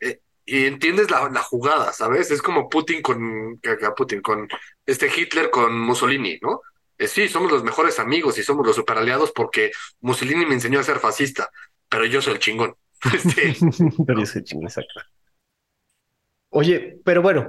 eh, 0.00 0.20
y 0.44 0.66
entiendes 0.66 1.10
la, 1.10 1.28
la, 1.28 1.42
jugada, 1.42 1.92
¿sabes? 1.92 2.30
Es 2.30 2.42
como 2.42 2.68
Putin 2.68 3.02
con 3.02 3.60
Putin 3.96 4.20
con 4.20 4.48
este 4.86 5.10
Hitler 5.14 5.50
con 5.50 5.78
Mussolini, 5.78 6.38
¿no? 6.42 6.62
Eh, 7.00 7.08
sí, 7.08 7.28
somos 7.28 7.50
los 7.50 7.64
mejores 7.64 7.98
amigos 7.98 8.36
y 8.36 8.42
somos 8.42 8.66
los 8.66 8.76
superaliados 8.76 9.32
porque 9.32 9.70
Mussolini 10.00 10.44
me 10.44 10.54
enseñó 10.54 10.80
a 10.80 10.82
ser 10.84 10.98
fascista, 10.98 11.50
pero 11.88 12.04
yo 12.04 12.20
soy 12.20 12.34
el 12.34 12.38
chingón. 12.38 12.76
Este, 13.14 13.56
pero 14.06 14.20
yo 14.20 14.26
soy 14.26 14.40
el 14.40 14.44
chingón, 14.44 14.66
exacto. 14.66 15.00
Oye, 16.50 17.00
pero 17.02 17.22
bueno, 17.22 17.48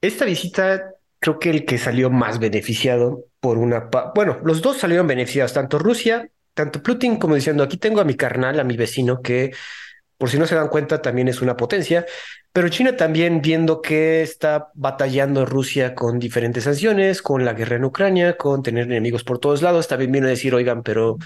esta 0.00 0.26
visita 0.26 0.95
creo 1.26 1.38
que 1.40 1.50
el 1.50 1.64
que 1.64 1.78
salió 1.78 2.08
más 2.08 2.38
beneficiado 2.38 3.24
por 3.40 3.58
una... 3.58 3.88
Bueno, 4.14 4.38
los 4.44 4.62
dos 4.62 4.78
salieron 4.78 5.08
beneficiados, 5.08 5.52
tanto 5.52 5.78
Rusia, 5.78 6.30
tanto 6.54 6.80
Putin 6.82 7.16
como 7.16 7.34
diciendo, 7.34 7.64
aquí 7.64 7.78
tengo 7.78 8.00
a 8.00 8.04
mi 8.04 8.14
carnal, 8.14 8.60
a 8.60 8.64
mi 8.64 8.76
vecino, 8.76 9.20
que 9.22 9.52
por 10.18 10.30
si 10.30 10.38
no 10.38 10.46
se 10.46 10.54
dan 10.54 10.68
cuenta 10.68 11.02
también 11.02 11.26
es 11.26 11.42
una 11.42 11.56
potencia, 11.56 12.06
pero 12.52 12.68
China 12.68 12.96
también 12.96 13.42
viendo 13.42 13.82
que 13.82 14.22
está 14.22 14.68
batallando 14.74 15.44
Rusia 15.44 15.96
con 15.96 16.20
diferentes 16.20 16.62
sanciones, 16.62 17.22
con 17.22 17.44
la 17.44 17.54
guerra 17.54 17.74
en 17.74 17.84
Ucrania, 17.84 18.36
con 18.36 18.62
tener 18.62 18.84
enemigos 18.84 19.24
por 19.24 19.40
todos 19.40 19.62
lados, 19.62 19.88
también 19.88 20.12
viene 20.12 20.28
a 20.28 20.30
decir, 20.30 20.54
oigan, 20.54 20.84
pero 20.84 21.18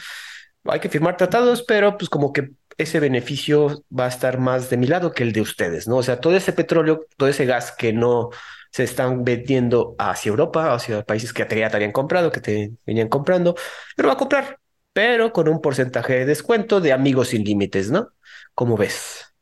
hay 0.65 0.81
que 0.81 0.89
firmar 0.89 1.19
tratados, 1.19 1.63
pero 1.63 1.99
pues 1.99 2.09
como 2.09 2.33
que 2.33 2.53
ese 2.79 3.01
beneficio 3.01 3.85
va 3.97 4.07
a 4.07 4.09
estar 4.09 4.39
más 4.39 4.71
de 4.71 4.79
mi 4.79 4.87
lado 4.87 5.13
que 5.13 5.25
el 5.25 5.33
de 5.33 5.43
ustedes, 5.43 5.87
¿no? 5.87 5.97
O 5.97 6.03
sea, 6.03 6.21
todo 6.21 6.35
ese 6.37 6.55
petróleo, 6.55 7.07
todo 7.19 7.29
ese 7.29 7.45
gas 7.45 7.73
que 7.73 7.93
no 7.93 8.31
se 8.71 8.85
están 8.85 9.25
vendiendo 9.25 9.95
hacia 9.99 10.31
Europa, 10.31 10.75
hacia 10.75 11.03
países 11.03 11.33
que 11.33 11.43
ya 11.43 11.69
te 11.69 11.77
habían 11.77 11.93
comprado, 11.93 12.31
que 12.31 12.41
te 12.41 12.73
venían 12.87 13.09
comprando, 13.09 13.57
pero 13.97 14.09
va 14.09 14.15
a 14.15 14.19
comprar, 14.19 14.59
pero 14.93 15.33
con 15.33 15.49
un 15.49 15.61
porcentaje 15.61 16.15
de 16.15 16.27
descuento 16.27 16.81
de 16.81 16.93
amigos 16.93 17.29
sin 17.29 17.45
límites, 17.45 17.91
¿no? 17.91 18.11
¿Cómo 18.55 18.77
ves? 18.77 19.35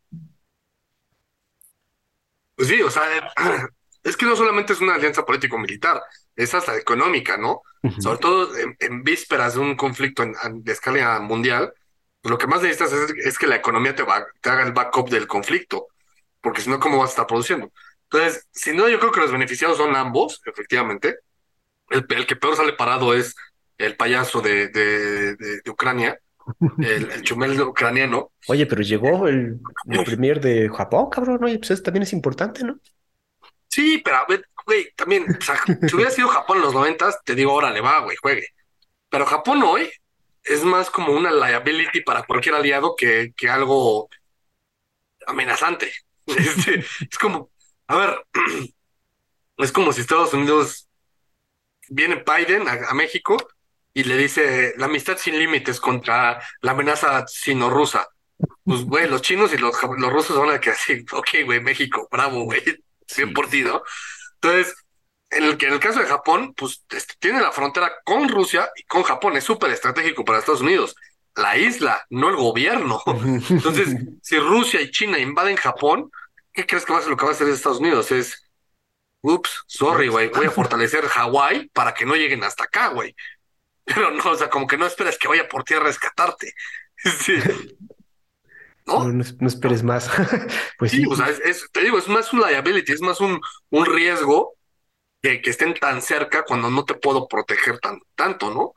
Pues 2.55 2.68
sí, 2.68 2.81
o 2.83 2.91
sea, 2.91 3.05
es 4.03 4.16
que 4.16 4.26
no 4.26 4.35
solamente 4.35 4.72
es 4.72 4.81
una 4.81 4.95
alianza 4.95 5.24
político-militar, 5.24 6.01
es 6.35 6.55
hasta 6.55 6.76
económica, 6.76 7.37
¿no? 7.37 7.62
Sobre 8.01 8.18
todo 8.18 8.49
en, 8.57 9.03
vísperas 9.05 9.55
de 9.55 9.61
un 9.61 9.76
conflicto 9.76 10.22
en, 10.22 10.35
de 10.62 10.72
escala 10.72 11.20
mundial, 11.20 11.72
pues 12.20 12.31
lo 12.31 12.39
que 12.39 12.47
más 12.47 12.62
necesitas 12.62 12.93
es, 12.93 13.39
que 13.39 13.47
la 13.47 13.57
economía 13.57 13.95
te, 13.95 14.03
va, 14.03 14.26
te 14.41 14.51
haga 14.51 14.64
el 14.64 14.72
backup 14.72 15.09
del 15.09 15.29
conflicto, 15.29 15.87
porque 16.41 16.61
si 16.61 16.70
no, 16.70 16.81
¿cómo 16.81 16.99
vas 16.99 17.11
a 17.11 17.12
estar 17.12 17.26
produciendo? 17.26 17.70
Entonces, 18.11 18.46
si 18.52 18.72
no, 18.74 18.88
yo 18.88 18.98
creo 18.98 19.12
que 19.12 19.20
los 19.20 19.32
beneficiados 19.32 19.76
son 19.76 19.94
ambos, 19.94 20.40
efectivamente. 20.46 21.18
El, 21.90 22.06
que 22.26 22.36
peor 22.36 22.56
sale 22.56 22.72
parado 22.72 23.14
es 23.14 23.34
el 23.76 23.96
payaso 23.96 24.40
de, 24.40 24.68
de, 24.68 25.70
Ucrania, 25.70 26.18
el, 26.78 27.11
el, 27.11 27.22
chumel 27.22 27.61
ucraniano. 27.61 28.32
Oye, 28.46 28.66
pero 28.66 28.82
llegó 28.82 29.28
el, 29.28 29.61
el 29.88 30.04
premier 30.04 30.40
de 30.40 30.68
Japón, 30.68 31.09
cabrón, 31.11 31.44
oye, 31.44 31.59
pues 31.59 31.70
eso 31.72 31.82
también 31.82 32.02
es 32.02 32.12
importante, 32.12 32.64
¿no? 32.64 32.78
Sí, 33.68 34.00
pero, 34.02 34.18
güey, 34.66 34.90
también, 34.96 35.26
o 35.38 35.42
sea, 35.42 35.56
si 35.64 35.94
hubiera 35.94 36.11
sido 36.11 36.28
Japón 36.28 36.59
en 36.59 36.64
los 36.64 36.74
noventas, 36.74 37.18
te 37.24 37.34
digo, 37.34 37.52
órale, 37.52 37.80
va, 37.80 38.00
güey, 38.00 38.16
juegue. 38.20 38.48
Pero 39.11 39.26
Japón 39.26 39.62
hoy 39.62 39.90
es 40.44 40.64
más 40.64 40.90
como 40.90 41.12
una 41.12 41.30
liability 41.30 42.00
para 42.00 42.22
cualquier 42.22 42.54
aliado 42.54 42.94
que, 42.96 43.32
que 43.36 43.48
algo 43.48 44.09
amenazante. 45.26 45.92
Este, 46.28 46.80
es 46.80 47.18
como, 47.18 47.50
a 47.89 47.97
ver, 47.97 48.24
es 49.57 49.72
como 49.72 49.93
si 49.93 50.03
Estados 50.03 50.32
Unidos 50.34 50.89
viene 51.89 52.22
Biden 52.24 52.68
a, 52.68 52.95
México 52.95 53.36
y 53.95 54.05
le 54.05 54.16
dice 54.16 54.74
la 54.76 54.86
amistad 54.86 55.16
sin 55.16 55.39
límites 55.39 55.80
contra 55.80 56.41
la 56.61 56.72
amenaza 56.72 57.26
sino-rusa. 57.26 58.07
Pues, 58.62 58.82
güey, 58.84 59.09
los 59.09 59.22
chinos 59.22 59.53
y 59.53 59.59
los, 59.59 59.74
los 59.99 60.12
rusos 60.12 60.39
van 60.39 60.51
a 60.51 60.61
que 60.61 60.70
así, 60.70 61.05
ok, 61.12 61.28
güey, 61.47 61.61
México, 61.61 62.07
bravo, 62.11 62.45
güey, 62.45 62.62
bien 63.16 63.32
por 63.32 63.49
ti, 63.49 63.62
¿no? 63.62 63.82
Entonces, 64.34 64.74
en 65.30 65.45
el, 65.45 65.59
en 65.61 65.72
el 65.72 65.80
caso 65.80 66.01
de 66.01 66.07
Japón, 66.07 66.55
pues 66.55 66.84
este, 66.91 67.14
tiene 67.18 67.41
la 67.41 67.53
frontera 67.53 67.91
con 68.05 68.28
Rusia 68.28 68.70
y 68.76 68.84
con 68.84 69.03
Japón, 69.03 69.36
es 69.36 69.45
súper 69.45 69.70
estratégico 69.70 70.24
para 70.24 70.39
Estados 70.39 70.61
Unidos. 70.61 70.95
La 71.34 71.57
isla, 71.57 72.05
no 72.11 72.28
el 72.28 72.36
gobierno. 72.36 73.01
Entonces, 73.07 73.97
si 74.22 74.39
Rusia 74.39 74.80
y 74.80 74.91
China 74.91 75.18
invaden 75.18 75.57
Japón, 75.57 76.11
¿qué 76.59 76.66
crees 76.66 76.84
que 76.84 76.92
va 76.92 76.98
a 76.98 77.02
ser 77.02 77.11
lo 77.11 77.16
que 77.16 77.24
va 77.24 77.30
a 77.30 77.34
hacer 77.34 77.46
Estados 77.46 77.78
Unidos? 77.78 78.11
Es, 78.11 78.50
ups, 79.20 79.62
sorry, 79.68 80.09
güey, 80.09 80.28
voy 80.28 80.46
a 80.46 80.50
fortalecer 80.50 81.06
Hawái 81.06 81.68
para 81.68 81.94
que 81.94 82.04
no 82.04 82.16
lleguen 82.16 82.42
hasta 82.42 82.64
acá, 82.64 82.88
güey. 82.88 83.14
Pero 83.84 84.11
no, 84.11 84.28
o 84.28 84.34
sea, 84.34 84.50
como 84.50 84.66
que 84.66 84.76
no 84.76 84.84
esperes 84.84 85.18
que 85.18 85.28
vaya 85.28 85.48
por 85.48 85.62
tierra 85.62 85.84
a 85.84 85.86
rescatarte. 85.86 86.52
Sí. 87.20 87.34
¿No? 88.86 89.04
No, 89.04 89.46
esperes 89.46 89.84
más. 89.84 90.11
pues 90.78 90.90
sí, 90.90 91.04
o 91.09 91.14
sea, 91.14 91.28
es, 91.28 91.68
te 91.70 91.82
digo, 91.82 91.96
es 91.96 92.09
más 92.09 92.32
un 92.32 92.40
liability, 92.40 92.90
es 92.90 93.02
más 93.02 93.20
un, 93.20 93.40
un 93.70 93.86
riesgo 93.86 94.54
que, 95.22 95.40
que, 95.40 95.50
estén 95.50 95.74
tan 95.74 96.02
cerca 96.02 96.44
cuando 96.44 96.70
no 96.70 96.84
te 96.84 96.94
puedo 96.94 97.28
proteger 97.28 97.78
tan, 97.78 98.00
tanto, 98.16 98.52
¿no? 98.52 98.72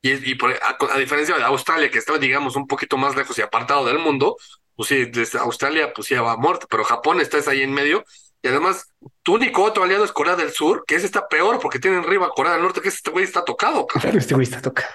Y, 0.00 0.30
y 0.30 0.34
por, 0.36 0.52
a, 0.52 0.78
a, 0.94 0.98
diferencia 0.98 1.36
de 1.36 1.42
Australia, 1.42 1.90
que 1.90 1.98
está, 1.98 2.16
digamos, 2.16 2.56
un 2.56 2.66
poquito 2.66 2.96
más 2.96 3.14
lejos 3.14 3.36
y 3.38 3.42
apartado 3.42 3.84
del 3.84 3.98
mundo, 3.98 4.36
pues 4.76 4.88
sí, 4.88 5.06
desde 5.06 5.38
Australia 5.38 5.92
pues 5.94 6.08
ya 6.08 6.22
va 6.22 6.36
muerto, 6.36 6.66
pero 6.70 6.84
Japón 6.84 7.20
está 7.20 7.38
ahí 7.50 7.62
en 7.62 7.72
medio. 7.72 8.04
Y 8.42 8.48
además, 8.48 8.92
tu 9.22 9.34
único 9.34 9.64
otro 9.64 9.82
aliado 9.82 10.04
es 10.04 10.12
Corea 10.12 10.36
del 10.36 10.52
Sur, 10.52 10.84
que 10.86 10.94
ese 10.94 11.06
está 11.06 11.26
peor 11.26 11.58
porque 11.58 11.78
tienen 11.78 12.00
arriba 12.00 12.30
Corea 12.30 12.52
del 12.52 12.62
Norte, 12.62 12.80
que 12.80 12.90
este 12.90 13.10
güey 13.10 13.24
está 13.24 13.44
tocado. 13.44 13.86
Este 14.14 14.34
güey 14.34 14.44
está 14.44 14.60
tocado. 14.60 14.90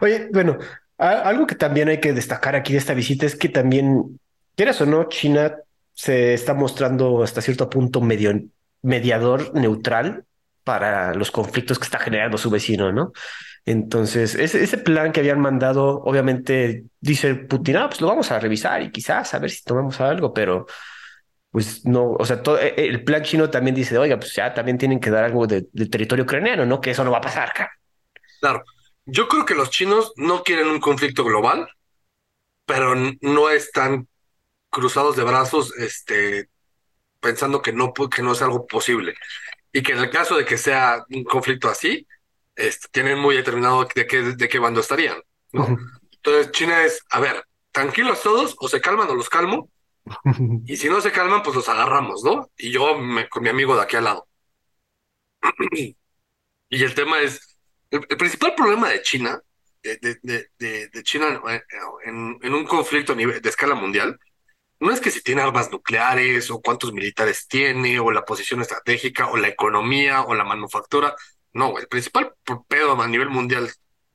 Oye, 0.00 0.28
bueno, 0.32 0.56
algo 0.96 1.46
que 1.46 1.56
también 1.56 1.88
hay 1.88 2.00
que 2.00 2.12
destacar 2.12 2.54
aquí 2.54 2.72
de 2.72 2.78
esta 2.78 2.94
visita 2.94 3.26
es 3.26 3.36
que 3.36 3.48
también, 3.48 4.18
quieras 4.54 4.80
o 4.80 4.86
no, 4.86 5.08
China 5.08 5.56
se 5.92 6.32
está 6.32 6.54
mostrando 6.54 7.22
hasta 7.22 7.42
cierto 7.42 7.68
punto 7.68 8.00
medio 8.00 8.32
mediador 8.80 9.52
neutral 9.54 10.24
para 10.64 11.14
los 11.14 11.30
conflictos 11.30 11.78
que 11.78 11.84
está 11.84 11.98
generando 11.98 12.38
su 12.38 12.50
vecino, 12.50 12.92
¿no? 12.92 13.12
Entonces, 13.64 14.34
ese, 14.34 14.62
ese 14.62 14.78
plan 14.78 15.12
que 15.12 15.20
habían 15.20 15.40
mandado, 15.40 16.02
obviamente 16.02 16.84
dice 17.00 17.34
Putin, 17.34 17.76
ah, 17.76 17.88
pues 17.88 18.00
lo 18.00 18.08
vamos 18.08 18.30
a 18.32 18.40
revisar 18.40 18.82
y 18.82 18.90
quizás 18.90 19.34
a 19.34 19.38
ver 19.38 19.50
si 19.50 19.62
tomamos 19.62 20.00
algo, 20.00 20.32
pero 20.32 20.66
pues 21.52 21.84
no, 21.84 22.12
o 22.12 22.24
sea, 22.24 22.42
todo, 22.42 22.58
e, 22.58 22.74
el 22.76 23.04
plan 23.04 23.22
chino 23.22 23.50
también 23.50 23.76
dice, 23.76 23.96
oiga, 23.98 24.18
pues 24.18 24.34
ya 24.34 24.52
también 24.54 24.78
tienen 24.78 24.98
que 24.98 25.10
dar 25.10 25.24
algo 25.24 25.46
de, 25.46 25.62
territorio 25.90 26.24
ucraniano, 26.24 26.64
¿no? 26.64 26.80
Que 26.80 26.90
eso 26.90 27.04
no 27.04 27.12
va 27.12 27.18
a 27.18 27.22
pasar, 27.22 27.52
cara. 27.52 27.70
Claro, 28.40 28.64
yo 29.04 29.28
creo 29.28 29.44
que 29.44 29.54
los 29.54 29.70
chinos 29.70 30.12
no 30.16 30.42
quieren 30.42 30.68
un 30.68 30.80
conflicto 30.80 31.24
global, 31.24 31.68
pero 32.64 32.94
no 33.20 33.50
están 33.50 34.08
cruzados 34.70 35.14
de 35.14 35.24
brazos, 35.24 35.76
este, 35.76 36.48
pensando 37.20 37.60
que 37.60 37.74
no, 37.74 37.92
que 37.92 38.22
no 38.22 38.32
es 38.32 38.40
algo 38.40 38.66
posible. 38.66 39.14
Y 39.72 39.82
que 39.82 39.92
en 39.92 39.98
el 39.98 40.10
caso 40.10 40.36
de 40.36 40.46
que 40.46 40.56
sea 40.56 41.04
un 41.10 41.22
conflicto 41.24 41.68
así, 41.68 42.06
tienen 42.90 43.18
muy 43.18 43.36
determinado 43.36 43.86
de 43.94 44.06
qué, 44.06 44.22
de 44.22 44.48
qué 44.48 44.58
bando 44.58 44.80
estarían, 44.80 45.22
¿no? 45.52 45.76
Entonces 46.12 46.52
China 46.52 46.84
es, 46.84 47.02
a 47.10 47.20
ver, 47.20 47.44
tranquilos 47.70 48.22
todos, 48.22 48.56
o 48.58 48.68
se 48.68 48.80
calman 48.80 49.08
o 49.10 49.14
los 49.14 49.28
calmo, 49.28 49.70
y 50.66 50.76
si 50.76 50.88
no 50.88 51.00
se 51.00 51.12
calman, 51.12 51.42
pues 51.42 51.56
los 51.56 51.68
agarramos, 51.68 52.22
¿no? 52.24 52.50
Y 52.56 52.70
yo 52.70 52.98
me, 52.98 53.28
con 53.28 53.42
mi 53.42 53.48
amigo 53.48 53.74
de 53.74 53.82
aquí 53.82 53.96
al 53.96 54.04
lado. 54.04 54.28
y 55.72 55.96
el 56.70 56.94
tema 56.94 57.20
es, 57.20 57.58
el, 57.90 58.06
el 58.08 58.16
principal 58.16 58.54
problema 58.54 58.88
de 58.88 59.02
China, 59.02 59.40
de, 59.82 60.18
de, 60.22 60.48
de, 60.58 60.88
de 60.88 61.02
China 61.02 61.40
en, 62.04 62.38
en, 62.40 62.54
un 62.54 62.64
conflicto 62.64 63.12
a 63.12 63.16
nivel, 63.16 63.40
de 63.40 63.48
escala 63.48 63.74
mundial, 63.74 64.18
no 64.80 64.90
es 64.90 65.00
que 65.00 65.10
si 65.10 65.22
tiene 65.22 65.42
armas 65.42 65.70
nucleares 65.70 66.50
o 66.50 66.60
cuántos 66.60 66.92
militares 66.92 67.46
tiene 67.46 68.00
o 68.00 68.10
la 68.10 68.24
posición 68.24 68.60
estratégica 68.60 69.30
o 69.30 69.36
la 69.36 69.48
economía 69.48 70.22
o 70.22 70.34
la 70.34 70.44
manufactura. 70.44 71.14
No, 71.52 71.78
el 71.78 71.86
principal 71.86 72.34
pedo 72.68 73.00
a 73.00 73.08
nivel 73.08 73.28
mundial 73.28 73.68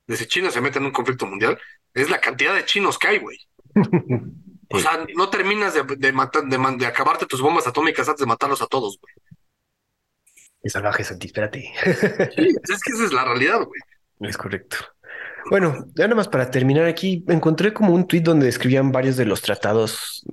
de 0.07 0.17
si 0.17 0.25
China 0.25 0.49
se 0.51 0.61
mete 0.61 0.79
en 0.79 0.85
un 0.85 0.91
conflicto 0.91 1.25
mundial 1.25 1.59
es 1.93 2.09
la 2.09 2.19
cantidad 2.19 2.55
de 2.55 2.65
chinos 2.65 2.97
que 2.97 3.07
hay, 3.07 3.19
güey. 3.19 3.37
O 4.69 4.79
sea, 4.79 5.07
no 5.15 5.29
terminas 5.29 5.73
de, 5.73 5.83
de, 5.97 6.11
matar, 6.11 6.43
de, 6.43 6.57
de, 6.77 6.85
acabarte 6.85 7.25
tus 7.25 7.41
bombas 7.41 7.67
atómicas 7.67 8.07
antes 8.09 8.19
de 8.19 8.25
matarlos 8.25 8.61
a 8.61 8.67
todos, 8.67 8.99
güey. 8.99 9.13
Es 10.61 10.73
salvaje, 10.73 11.05
Santi, 11.05 11.27
espérate. 11.27 11.71
Sí, 12.35 12.53
es 12.73 12.83
que 12.83 12.91
esa 12.91 13.05
es 13.05 13.13
la 13.13 13.23
realidad, 13.23 13.61
güey. 13.63 13.79
Es 14.29 14.35
correcto. 14.35 14.75
Bueno, 15.49 15.85
ya 15.95 16.05
nada 16.05 16.15
más 16.15 16.27
para 16.27 16.51
terminar 16.51 16.85
aquí, 16.85 17.23
encontré 17.29 17.73
como 17.73 17.93
un 17.93 18.07
tuit 18.07 18.23
donde 18.23 18.49
escribían 18.49 18.91
varios 18.91 19.15
de 19.15 19.23
los 19.23 19.41
tratados 19.41 20.25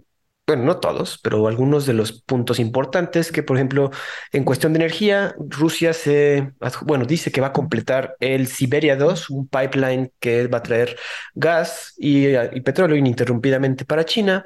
bueno, 0.46 0.64
no 0.64 0.78
todos, 0.78 1.18
pero 1.22 1.46
algunos 1.48 1.86
de 1.86 1.94
los 1.94 2.12
puntos 2.22 2.58
importantes 2.58 3.32
que, 3.32 3.42
por 3.42 3.56
ejemplo, 3.56 3.90
en 4.30 4.44
cuestión 4.44 4.72
de 4.74 4.78
energía, 4.78 5.34
Rusia 5.38 5.94
se, 5.94 6.52
bueno, 6.82 7.06
dice 7.06 7.32
que 7.32 7.40
va 7.40 7.48
a 7.48 7.52
completar 7.52 8.14
el 8.20 8.46
Siberia 8.46 8.96
2, 8.96 9.30
un 9.30 9.48
pipeline 9.48 10.12
que 10.20 10.46
va 10.48 10.58
a 10.58 10.62
traer 10.62 10.98
gas 11.34 11.94
y, 11.96 12.34
petróleo 12.60 12.96
ininterrumpidamente 12.96 13.84
para 13.86 14.04
China. 14.04 14.44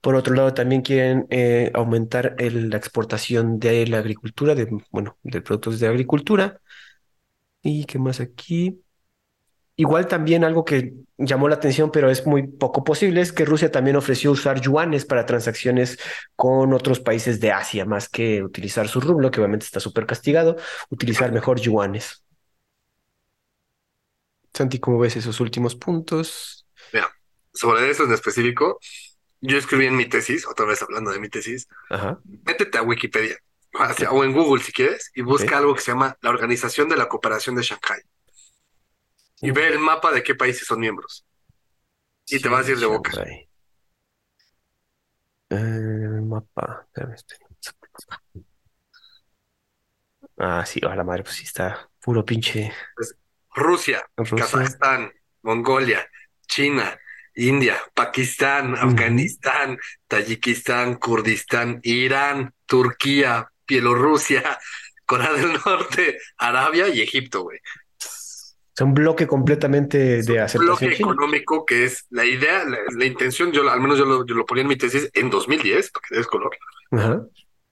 Por 0.00 0.14
otro 0.14 0.34
lado, 0.34 0.54
también 0.54 0.82
quieren 0.82 1.26
eh, 1.30 1.70
aumentar 1.74 2.36
el, 2.38 2.70
la 2.70 2.76
exportación 2.76 3.58
de 3.58 3.86
la 3.86 3.98
agricultura, 3.98 4.54
de, 4.54 4.68
bueno, 4.90 5.18
de 5.22 5.42
productos 5.42 5.80
de 5.80 5.88
agricultura. 5.88 6.60
¿Y 7.62 7.84
qué 7.84 7.98
más 7.98 8.20
aquí? 8.20 8.82
Igual 9.80 10.08
también 10.08 10.44
algo 10.44 10.62
que 10.62 10.92
llamó 11.16 11.48
la 11.48 11.54
atención, 11.54 11.90
pero 11.90 12.10
es 12.10 12.26
muy 12.26 12.46
poco 12.46 12.84
posible, 12.84 13.22
es 13.22 13.32
que 13.32 13.46
Rusia 13.46 13.72
también 13.72 13.96
ofreció 13.96 14.30
usar 14.30 14.60
yuanes 14.60 15.06
para 15.06 15.24
transacciones 15.24 15.98
con 16.36 16.74
otros 16.74 17.00
países 17.00 17.40
de 17.40 17.50
Asia, 17.50 17.86
más 17.86 18.10
que 18.10 18.42
utilizar 18.42 18.88
su 18.88 19.00
rublo, 19.00 19.30
que 19.30 19.40
obviamente 19.40 19.64
está 19.64 19.80
súper 19.80 20.04
castigado, 20.04 20.58
utilizar 20.90 21.32
mejor 21.32 21.58
yuanes. 21.60 22.22
Santi, 24.52 24.78
¿cómo 24.78 24.98
ves 24.98 25.16
esos 25.16 25.40
últimos 25.40 25.76
puntos? 25.76 26.66
Mira, 26.92 27.10
sobre 27.54 27.88
eso 27.88 28.04
en 28.04 28.12
específico, 28.12 28.80
yo 29.40 29.56
escribí 29.56 29.86
en 29.86 29.96
mi 29.96 30.10
tesis, 30.10 30.46
otra 30.46 30.66
vez 30.66 30.82
hablando 30.82 31.10
de 31.10 31.20
mi 31.20 31.30
tesis, 31.30 31.68
Ajá. 31.88 32.20
métete 32.44 32.76
a 32.76 32.82
Wikipedia 32.82 33.38
o 34.10 34.24
en 34.24 34.34
Google 34.34 34.62
si 34.62 34.72
quieres 34.72 35.10
y 35.14 35.22
busca 35.22 35.46
okay. 35.46 35.56
algo 35.56 35.74
que 35.74 35.80
se 35.80 35.92
llama 35.92 36.18
la 36.20 36.28
Organización 36.28 36.90
de 36.90 36.98
la 36.98 37.08
Cooperación 37.08 37.56
de 37.56 37.62
Shanghái 37.62 38.02
y 39.40 39.50
ve 39.50 39.68
el 39.68 39.78
mapa 39.78 40.12
de 40.12 40.22
qué 40.22 40.34
países 40.34 40.66
son 40.66 40.80
miembros. 40.80 41.24
Y 42.26 42.36
sí, 42.36 42.42
te 42.42 42.48
vas 42.48 42.66
a 42.66 42.70
ir 42.70 42.78
de 42.78 42.86
boca. 42.86 43.12
El 45.48 46.22
mapa. 46.22 46.86
Ah, 50.38 50.64
sí, 50.64 50.80
a 50.82 50.94
la 50.94 51.04
madre, 51.04 51.22
pues 51.22 51.36
sí 51.36 51.44
está 51.44 51.90
puro 52.00 52.24
pinche. 52.24 52.72
Pues, 52.94 53.16
Rusia, 53.54 54.02
Rusia, 54.16 54.36
Kazajstán, 54.36 55.12
Mongolia, 55.42 56.08
China, 56.46 56.98
India, 57.34 57.76
Pakistán, 57.94 58.76
Afganistán. 58.76 59.78
Tayikistán, 60.06 60.96
Kurdistán, 60.96 61.80
Irán, 61.82 62.52
Turquía, 62.66 63.50
Bielorrusia, 63.66 64.58
Corea 65.06 65.32
del 65.32 65.52
Norte, 65.64 66.18
Arabia 66.36 66.88
y 66.88 67.00
Egipto, 67.00 67.42
güey. 67.42 67.58
Es 68.80 68.84
un 68.84 68.94
bloque 68.94 69.26
completamente 69.26 70.22
de 70.22 70.40
aceptación. 70.40 70.62
Un 70.62 70.66
bloque 70.68 70.96
china. 70.96 71.12
económico 71.12 71.66
que 71.66 71.84
es 71.84 72.06
la 72.08 72.24
idea, 72.24 72.64
la, 72.64 72.78
la, 72.96 73.04
intención, 73.04 73.52
yo 73.52 73.70
al 73.70 73.78
menos 73.78 73.98
yo 73.98 74.06
lo, 74.06 74.24
yo 74.24 74.34
lo 74.34 74.46
ponía 74.46 74.62
en 74.62 74.68
mi 74.68 74.76
tesis 74.76 75.10
en 75.12 75.28
2010, 75.28 75.90
porque 75.90 76.18
es 76.18 76.26
color. 76.26 76.56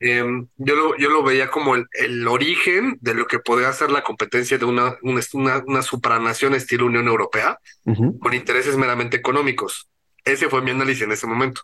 Eh, 0.00 0.22
yo, 0.58 0.76
lo, 0.76 0.98
yo 0.98 1.08
lo 1.08 1.22
veía 1.22 1.50
como 1.50 1.76
el, 1.76 1.86
el, 1.92 2.28
origen 2.28 2.98
de 3.00 3.14
lo 3.14 3.26
que 3.26 3.38
podría 3.38 3.72
ser 3.72 3.90
la 3.90 4.02
competencia 4.02 4.58
de 4.58 4.66
una, 4.66 4.98
una, 5.00 5.22
una, 5.32 5.64
una 5.66 5.80
supranación 5.80 6.54
estilo 6.54 6.84
Unión 6.84 7.08
Europea 7.08 7.58
uh 7.86 7.92
-huh. 7.92 8.18
con 8.18 8.34
intereses 8.34 8.76
meramente 8.76 9.16
económicos. 9.16 9.88
Ese 10.26 10.50
fue 10.50 10.60
mi 10.60 10.72
análisis 10.72 11.04
en 11.04 11.12
ese 11.12 11.26
momento. 11.26 11.62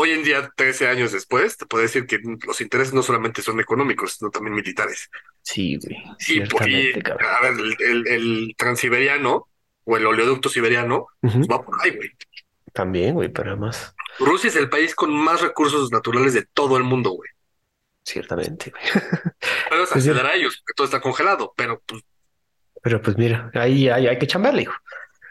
Hoy 0.00 0.12
en 0.12 0.22
día, 0.22 0.48
13 0.54 0.86
años 0.86 1.10
después, 1.10 1.56
te 1.56 1.66
puedo 1.66 1.82
decir 1.82 2.06
que 2.06 2.20
los 2.46 2.60
intereses 2.60 2.94
no 2.94 3.02
solamente 3.02 3.42
son 3.42 3.58
económicos, 3.58 4.12
sino 4.12 4.30
también 4.30 4.54
militares. 4.54 5.10
Sí, 5.42 5.76
güey. 5.76 5.96
Y, 6.28 6.38
y 6.38 6.40
a 6.40 7.40
ver, 7.42 7.54
el, 7.58 7.76
el, 7.80 8.06
el, 8.06 8.54
transiberiano 8.56 9.48
o 9.82 9.96
el 9.96 10.06
oleoducto 10.06 10.50
siberiano 10.50 11.08
uh 11.22 11.28
-huh. 11.28 11.50
va 11.50 11.64
por 11.64 11.74
ahí, 11.82 11.96
güey. 11.96 12.10
También, 12.72 13.14
güey, 13.14 13.28
pero 13.28 13.50
además. 13.50 13.92
Rusia 14.20 14.46
es 14.46 14.54
el 14.54 14.70
país 14.70 14.94
con 14.94 15.10
más 15.10 15.40
recursos 15.40 15.90
naturales 15.90 16.32
de 16.32 16.44
todo 16.44 16.76
el 16.76 16.84
mundo, 16.84 17.10
güey. 17.10 17.30
Ciertamente, 18.04 18.70
güey. 18.70 18.84
Puedes 19.68 19.88
pues 19.88 20.06
acceder 20.06 20.26
a 20.26 20.34
ellos, 20.36 20.58
porque 20.58 20.76
todo 20.76 20.84
está 20.84 21.00
congelado, 21.00 21.52
pero 21.56 21.82
pues. 21.84 22.04
Pero 22.84 23.02
pues 23.02 23.18
mira, 23.18 23.50
ahí, 23.52 23.88
ahí 23.88 24.06
hay 24.06 24.16
que 24.16 24.28
chambarle, 24.28 24.62
hijo. 24.62 24.74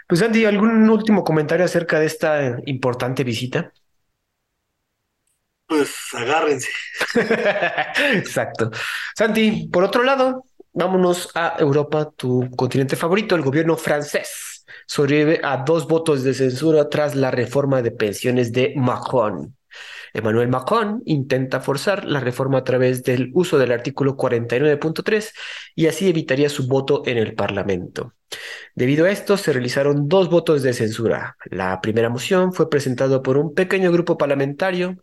Pues 0.10 0.22
Andy, 0.22 0.44
¿algún 0.44 0.90
último 0.90 1.24
comentario 1.24 1.64
acerca 1.64 2.02
de 2.02 2.06
esta 2.06 2.58
importante 2.66 3.24
visita? 3.24 3.72
Pues 5.68 5.94
agárrense. 6.14 6.70
Exacto. 8.14 8.72
Santi, 9.16 9.68
por 9.68 9.84
otro 9.84 10.04
lado, 10.04 10.46
vámonos 10.74 11.30
a 11.36 11.56
Europa, 11.60 12.10
tu 12.16 12.50
continente 12.56 12.96
favorito, 12.96 13.36
el 13.36 13.42
gobierno 13.42 13.76
francés. 13.76 14.66
Sobrevive 14.86 15.42
a 15.44 15.58
dos 15.58 15.88
votos 15.88 16.24
de 16.24 16.34
censura 16.34 16.88
tras 16.88 17.16
la 17.16 17.32
reforma 17.32 17.82
de 17.82 17.92
pensiones 17.92 18.54
de 18.54 18.74
Macron. 18.78 19.58
Emmanuel 20.14 20.48
Macron 20.48 21.04
intenta 21.06 21.60
forzar 21.60 22.06
la 22.06 22.22
reforma 22.22 22.60
a 22.60 22.64
través 22.64 23.04
del 23.04 23.30
uso 23.34 23.58
del 23.58 23.74
artículo 23.74 24.16
49.3 24.16 25.34
y 25.76 25.88
así 25.88 26.08
evitaría 26.08 26.50
su 26.50 26.66
voto 26.68 27.04
en 27.06 27.18
el 27.18 27.36
Parlamento. 27.36 28.14
Debido 28.74 29.06
a 29.06 29.12
esto, 29.12 29.38
se 29.38 29.54
realizaron 29.54 30.08
dos 30.08 30.30
votos 30.30 30.64
de 30.64 30.74
censura. 30.74 31.38
La 31.46 31.82
primera 31.82 32.10
moción 32.10 32.54
fue 32.54 32.70
presentada 32.70 33.22
por 33.22 33.38
un 33.38 33.54
pequeño 33.54 33.92
grupo 33.92 34.18
parlamentario 34.18 34.98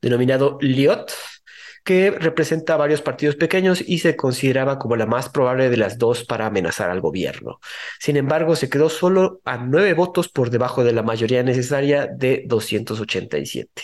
denominado 0.00 0.58
Liot, 0.60 1.12
que 1.84 2.10
representa 2.10 2.76
varios 2.76 3.02
partidos 3.02 3.36
pequeños 3.36 3.82
y 3.86 3.98
se 3.98 4.16
consideraba 4.16 4.78
como 4.78 4.96
la 4.96 5.06
más 5.06 5.28
probable 5.28 5.70
de 5.70 5.76
las 5.76 5.98
dos 5.98 6.24
para 6.24 6.46
amenazar 6.46 6.90
al 6.90 7.00
gobierno. 7.00 7.58
Sin 7.98 8.16
embargo, 8.16 8.56
se 8.56 8.68
quedó 8.68 8.88
solo 8.88 9.40
a 9.44 9.56
nueve 9.56 9.94
votos 9.94 10.28
por 10.28 10.50
debajo 10.50 10.84
de 10.84 10.92
la 10.92 11.02
mayoría 11.02 11.42
necesaria 11.42 12.06
de 12.06 12.44
287. 12.46 13.82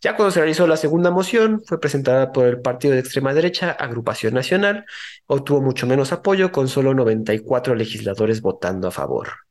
Ya 0.00 0.16
cuando 0.16 0.32
se 0.32 0.40
realizó 0.40 0.66
la 0.66 0.76
segunda 0.76 1.10
moción, 1.10 1.62
fue 1.64 1.80
presentada 1.80 2.30
por 2.30 2.46
el 2.46 2.60
partido 2.60 2.92
de 2.92 3.00
extrema 3.00 3.32
derecha, 3.32 3.70
Agrupación 3.70 4.34
Nacional, 4.34 4.84
obtuvo 5.26 5.62
mucho 5.62 5.86
menos 5.86 6.12
apoyo, 6.12 6.52
con 6.52 6.68
solo 6.68 6.92
94 6.92 7.74
legisladores 7.74 8.42
votando 8.42 8.88
a 8.88 8.90
favor. 8.90 9.43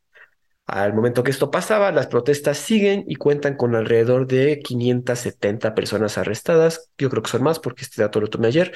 Al 0.66 0.94
momento 0.94 1.24
que 1.24 1.32
esto 1.32 1.52
pasaba, 1.52 1.92
las 1.92 2.08
protestas 2.08 2.58
siguen 2.58 3.04
y 3.06 3.16
cuentan 3.16 3.58
con 3.58 3.76
alrededor 3.76 4.28
de 4.28 4.60
570 4.60 5.76
personas 5.76 6.18
arrestadas. 6.18 6.90
Yo 6.98 7.10
creo 7.10 7.22
que 7.22 7.30
son 7.30 7.44
más 7.44 7.60
porque 7.60 7.84
este 7.84 8.02
dato 8.02 8.22
lo 8.22 8.30
tomé 8.30 8.48
ayer. 8.48 8.74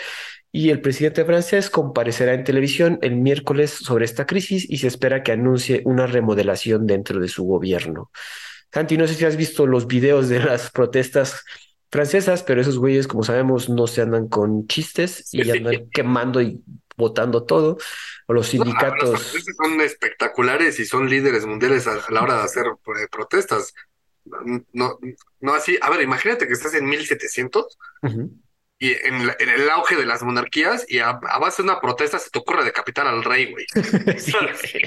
Y 0.51 0.69
el 0.69 0.81
presidente 0.81 1.23
francés 1.23 1.69
comparecerá 1.69 2.33
en 2.33 2.43
televisión 2.43 2.99
el 3.01 3.15
miércoles 3.15 3.71
sobre 3.71 4.03
esta 4.03 4.25
crisis 4.25 4.69
y 4.69 4.79
se 4.79 4.87
espera 4.87 5.23
que 5.23 5.31
anuncie 5.31 5.81
una 5.85 6.07
remodelación 6.07 6.87
dentro 6.87 7.21
de 7.21 7.29
su 7.29 7.45
gobierno. 7.45 8.11
Santi, 8.73 8.97
no 8.97 9.07
sé 9.07 9.13
si 9.13 9.23
has 9.23 9.37
visto 9.37 9.65
los 9.65 9.87
videos 9.87 10.27
de 10.27 10.39
las 10.39 10.71
protestas 10.71 11.43
francesas, 11.89 12.43
pero 12.43 12.59
esos 12.59 12.77
güeyes, 12.77 13.07
como 13.07 13.23
sabemos, 13.23 13.69
no 13.69 13.87
se 13.87 14.01
andan 14.01 14.27
con 14.27 14.67
chistes 14.67 15.33
y 15.33 15.49
andan 15.49 15.89
quemando 15.89 16.41
y 16.41 16.61
botando 16.97 17.43
todo. 17.43 17.77
O 18.27 18.33
los 18.33 18.47
sindicatos. 18.47 19.03
No, 19.03 19.11
los 19.11 19.55
son 19.55 19.81
espectaculares 19.81 20.79
y 20.79 20.85
son 20.85 21.09
líderes 21.09 21.45
mundiales 21.45 21.87
a, 21.87 21.99
la 22.09 22.21
hora 22.21 22.37
de 22.37 22.43
hacer 22.43 22.65
eh, 22.65 23.07
protestas. 23.11 23.73
No, 24.73 24.99
no 25.39 25.53
así. 25.53 25.77
A 25.81 25.89
ver, 25.89 26.01
imagínate 26.01 26.47
que 26.47 26.53
estás 26.53 26.73
en 26.73 26.85
1700 26.85 27.77
uh 28.01 28.07
-huh. 28.07 28.29
y 28.79 28.91
en, 28.91 29.27
la, 29.27 29.35
en, 29.39 29.49
el 29.49 29.69
auge 29.69 29.95
de 29.95 30.05
las 30.05 30.21
monarquías 30.23 30.85
y 30.89 30.99
a, 30.99 31.09
a, 31.09 31.39
base 31.39 31.63
de 31.63 31.69
una 31.69 31.79
protesta 31.79 32.19
se 32.19 32.29
te 32.29 32.39
ocurre 32.39 32.65
decapitar 32.65 33.07
al 33.07 33.23
rey, 33.23 33.51
güey. 33.51 33.65
sí. 34.19 34.33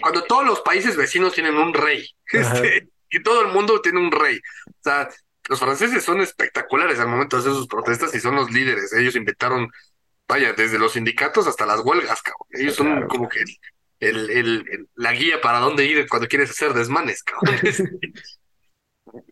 Cuando 0.03 0.25
todos 0.25 0.45
los 0.45 0.61
países 0.61 0.97
vecinos 0.97 1.33
tienen 1.33 1.57
un 1.57 1.73
rey 1.73 2.07
este, 2.33 2.91
y 3.11 3.23
todo 3.23 3.43
el 3.43 3.49
mundo 3.49 3.81
tiene 3.81 4.01
un 4.01 4.13
rey. 4.13 4.39
O 4.67 4.83
sea, 4.83 5.09
los 5.49 5.59
franceses 5.59 6.05
son 6.05 6.21
espectaculares 6.21 7.01
al 7.01 7.09
momento 7.09 7.37
de 7.37 7.41
hacer 7.41 7.53
sus 7.53 7.67
protestas 7.67 8.15
y 8.15 8.21
son 8.21 8.37
los 8.37 8.51
líderes. 8.53 8.93
Ellos 8.93 9.17
inventaron, 9.17 9.69
vaya, 10.31 10.55
desde 10.55 10.79
los 10.79 10.93
sindicatos 10.95 11.47
hasta 11.47 11.67
las 11.67 11.81
huelgas, 11.81 12.23
cabrón. 12.23 12.49
Ellos 12.53 12.77
claro. 12.77 13.03
son 13.03 13.09
como 13.09 13.29
que 13.29 13.41
el, 14.01 14.31
el, 14.31 14.89
la 14.97 15.13
guía 15.13 15.41
para 15.43 15.61
dónde 15.61 15.87
ir 15.87 16.09
cuando 16.09 16.29
quieres 16.29 16.51
hacer 16.51 16.75
desmanes, 16.75 17.23
cabrón. 17.23 17.61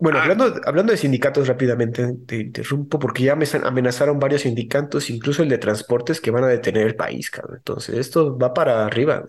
Bueno, 0.01 0.19
Ah. 0.19 0.23
hablando, 0.23 0.61
hablando 0.65 0.93
de 0.93 0.97
sindicatos 0.99 1.47
rápidamente, 1.47 2.15
te 2.27 2.37
interrumpo 2.37 2.99
porque 2.99 3.23
ya 3.25 3.37
me 3.37 3.47
amenazaron 3.65 4.19
varios 4.19 4.43
sindicatos, 4.43 5.11
incluso 5.11 5.43
el 5.43 5.49
de 5.49 5.59
transportes, 5.59 6.21
que 6.21 6.31
van 6.33 6.45
a 6.45 6.49
detener 6.49 6.87
el 6.87 6.97
país, 6.97 7.31
cabrón. 7.31 7.59
Entonces, 7.59 7.97
esto 7.97 8.37
va 8.39 8.53
para 8.55 8.87
arriba. 8.87 9.25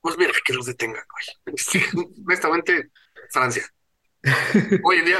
Pues 0.00 0.16
mira, 0.18 0.32
que 0.44 0.52
los 0.52 0.66
detengan, 0.66 1.02
güey. 1.10 1.56
Sí, 1.56 1.80
honestamente, 2.26 2.90
Francia. 3.30 3.64
Hoy 4.82 4.98
en 4.98 5.04
día, 5.06 5.18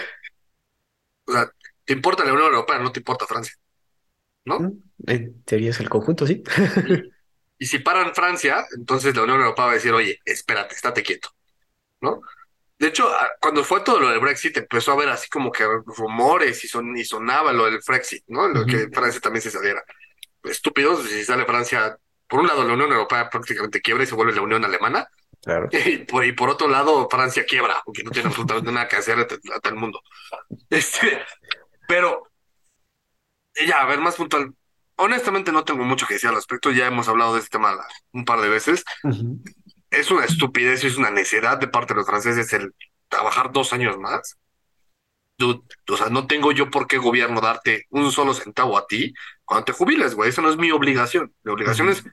o 1.27 1.33
sea, 1.33 1.51
te 1.85 1.93
importa 1.93 2.25
la 2.25 2.33
Unión 2.33 2.49
Europea, 2.49 2.79
no 2.79 2.93
te 2.93 3.01
importa 3.01 3.27
Francia, 3.27 3.55
¿no? 4.45 4.73
En 5.07 5.43
teoría 5.45 5.71
es 5.71 5.81
el 5.81 5.89
conjunto, 5.89 6.27
sí. 6.27 6.43
Y 7.57 7.67
si 7.67 7.79
paran 7.79 8.15
Francia, 8.15 8.67
entonces 8.77 9.15
la 9.15 9.23
Unión 9.23 9.39
Europea 9.39 9.67
va 9.67 9.71
a 9.71 9.75
decir, 9.75 9.93
oye, 9.93 10.19
espérate, 10.25 10.75
estate 10.75 11.05
quieto, 11.05 11.31
¿no? 12.01 12.21
De 12.79 12.89
hecho, 12.89 13.09
cuando 13.41 13.63
fue 13.63 13.81
todo 13.83 14.01
lo 14.01 14.11
del 14.11 14.19
Brexit, 14.19 14.57
empezó 14.57 14.91
a 14.91 14.95
haber 14.95 15.09
así 15.09 15.31
como 15.31 15.53
que 15.53 15.65
rumores 15.97 16.63
y, 16.65 16.69
son, 16.69 16.97
y 16.97 17.05
sonaba 17.05 17.53
lo 17.53 17.67
del 17.67 17.79
Brexit, 17.87 18.25
¿no? 18.27 18.49
Lo 18.49 18.67
que. 18.67 18.89
Francia 18.89 19.21
también 19.21 19.41
se 19.41 19.53
saliera. 19.53 19.83
Estúpidos, 20.43 21.09
si 21.09 21.25
sale 21.25 21.47
Francia, 21.47 21.97
por 22.29 22.41
un 22.41 22.49
lado 22.49 22.65
la 22.65 22.75
Unión 22.75 22.91
Europea 22.91 23.31
prácticamente 23.31 23.81
quiebra 23.81 24.03
y 24.03 24.09
se 24.09 24.17
vuelve 24.17 24.35
la 24.35 24.43
Unión 24.43 24.65
Alemana, 24.65 25.09
Claro. 25.45 25.69
y 25.73 25.99
por, 25.99 26.25
y 26.25 26.33
por 26.33 26.51
otro 26.51 26.69
lado 26.69 27.09
Francia 27.09 27.45
quiebra, 27.45 27.81
porque 27.85 28.03
no 28.03 28.11
tiene 28.11 28.29
absolutamente 28.29 28.73
nada 28.73 28.89
que 28.89 28.97
hacer 28.97 29.19
hasta 29.19 29.69
el 29.69 29.77
mundo. 29.77 30.01
Este, 30.71 31.23
pero, 31.87 32.31
ya, 33.67 33.81
a 33.83 33.87
ver, 33.87 34.01
más 34.01 34.17
puntual. 34.17 34.53
Honestamente 34.97 35.51
no 35.53 35.65
tengo 35.65 35.85
mucho 35.85 36.07
que 36.07 36.15
decir 36.15 36.29
al 36.29 36.37
respecto, 36.37 36.71
ya 36.71 36.87
hemos 36.87 37.09
hablado 37.09 37.35
de 37.35 37.41
este 37.41 37.59
tema 37.59 37.77
un 38.13 38.25
par 38.25 38.41
de 38.41 38.49
veces. 38.49 38.85
Es 39.91 40.11
una 40.11 40.25
estupidez 40.25 40.85
y 40.85 40.89
es 40.89 40.97
una 40.97 41.11
necedad 41.11 41.59
de 41.59 41.69
parte 41.69 41.95
de 41.95 41.99
los 41.99 42.07
franceses 42.07 42.53
el 42.53 42.75
trabajar 43.09 43.53
dos 43.53 43.73
años 43.73 43.99
más. 43.99 44.37
Dude, 45.37 45.63
o 45.89 45.97
sea, 45.97 46.09
no 46.11 46.27
tengo 46.29 46.53
yo 46.53 46.71
por 46.71 46.87
qué 46.87 46.99
gobierno 46.99 47.41
darte 47.41 47.87
un 47.91 48.13
solo 48.13 48.35
centavo 48.35 48.79
a 48.79 48.87
ti 48.87 49.13
cuando 49.45 49.65
te 49.65 49.73
jubiles, 49.73 50.15
güey. 50.15 50.31
Eso 50.31 50.43
no 50.43 50.51
es 50.51 50.57
mi 50.57 50.71
obligación. 50.71 51.33
Mi 51.43 51.53
obligación 51.53 51.89
es 51.89 52.05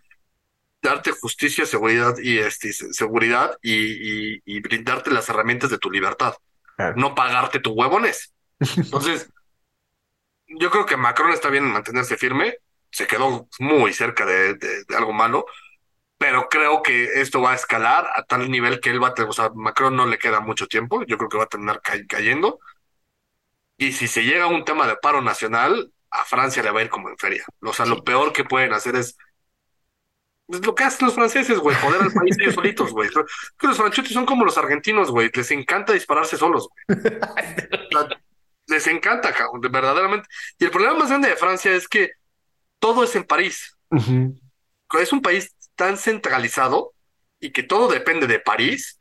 darte 0.82 1.12
justicia, 1.12 1.66
seguridad 1.68 2.16
y 2.18 2.40
este, 2.40 2.74
se- 2.74 2.92
seguridad 2.94 3.58
y, 3.62 4.34
y- 4.36 4.42
y 4.46 4.60
brindarte 4.62 5.12
las 5.12 5.30
herramientas 5.30 5.70
de 5.70 5.78
tu 5.78 5.92
libertad, 5.92 6.34
no 6.96 7.14
pagarte 7.14 7.60
tu 7.60 7.72
huevones. 7.74 8.34
Entonces, 8.76 9.30
yo 10.60 10.70
creo 10.72 10.86
que 10.86 10.98
Macron 10.98 11.32
está 11.32 11.50
bien 11.50 11.66
en 11.66 11.72
mantenerse 11.74 12.18
firme, 12.18 12.58
se 12.92 13.08
quedó 13.08 13.48
muy 13.60 13.94
cerca 13.94 14.26
de, 14.26 14.56
de- 14.56 14.84
de 14.86 14.96
algo 14.96 15.14
malo, 15.14 15.46
pero 16.18 16.50
creo 16.50 16.84
que 16.84 17.22
esto 17.22 17.42
va 17.42 17.54
a 17.54 17.56
escalar 17.56 18.08
a 18.16 18.24
tal 18.24 18.50
nivel 18.52 18.80
que 18.82 18.92
él 18.92 19.04
va 19.04 19.10
a 19.10 19.14
tener, 19.16 19.30
o 19.30 19.34
sea, 19.34 19.52
Macron 19.56 19.96
no 19.96 20.06
le 20.08 20.20
queda 20.20 20.40
mucho 20.42 20.68
tiempo, 20.68 21.04
yo 21.06 21.18
creo 21.18 21.30
que 21.30 21.38
va 21.38 21.46
a 21.46 21.48
terminar 21.48 21.82
ca- 21.82 22.06
cayendo. 22.08 22.60
Y 23.78 23.92
si 23.94 24.08
se 24.08 24.24
llega 24.24 24.46
a 24.46 24.48
un 24.48 24.64
tema 24.64 24.88
de 24.88 24.96
paro 24.98 25.22
nacional, 25.22 25.92
a 26.12 26.26
Francia 26.26 26.62
le 26.64 26.72
va 26.72 26.80
a 26.82 26.84
ir 26.84 26.90
como 26.90 27.10
en 27.10 27.18
feria. 27.18 27.44
O 27.62 27.74
sea, 27.74 27.86
lo 27.86 28.04
peor 28.04 28.32
que 28.34 28.44
pueden 28.44 28.74
hacer 28.74 28.96
es 28.96 29.18
es 30.48 30.66
lo 30.66 30.76
que 30.76 30.84
hacen 30.84 31.06
los 31.06 31.16
franceses, 31.16 31.58
güey, 31.60 31.76
joder 31.78 32.02
al 32.02 32.12
país 32.12 32.36
ellos 32.40 32.56
solitos, 32.56 32.92
güey. 32.92 33.10
Que 33.58 33.68
los 33.68 33.78
franceses 33.78 34.12
son 34.12 34.26
como 34.26 34.44
los 34.44 34.58
argentinos, 34.58 35.10
güey, 35.10 35.32
les 35.34 35.50
encanta 35.52 35.94
dispararse 35.94 36.36
solos, 36.38 36.68
güey. 36.88 37.00
Les 38.72 38.88
encanta, 38.88 39.32
cabrón, 39.34 39.62
de- 39.62 39.70
verdaderamente. 39.70 40.28
Y 40.58 40.66
el 40.66 40.72
problema 40.72 40.96
más 40.96 41.10
grande 41.10 41.30
de 41.30 41.36
Francia 41.36 41.72
es 41.76 41.88
que 41.88 42.12
todo 42.80 43.04
es 43.04 43.16
en 43.16 43.24
París. 43.26 43.78
Ujú. 43.90 44.40
Es 45.00 45.14
un 45.14 45.22
país 45.22 45.54
tan 45.76 45.98
centralizado 45.98 46.94
y 47.40 47.52
que 47.52 47.64
todo 47.64 47.88
depende 47.88 48.28
de 48.28 48.40
París, 48.40 48.98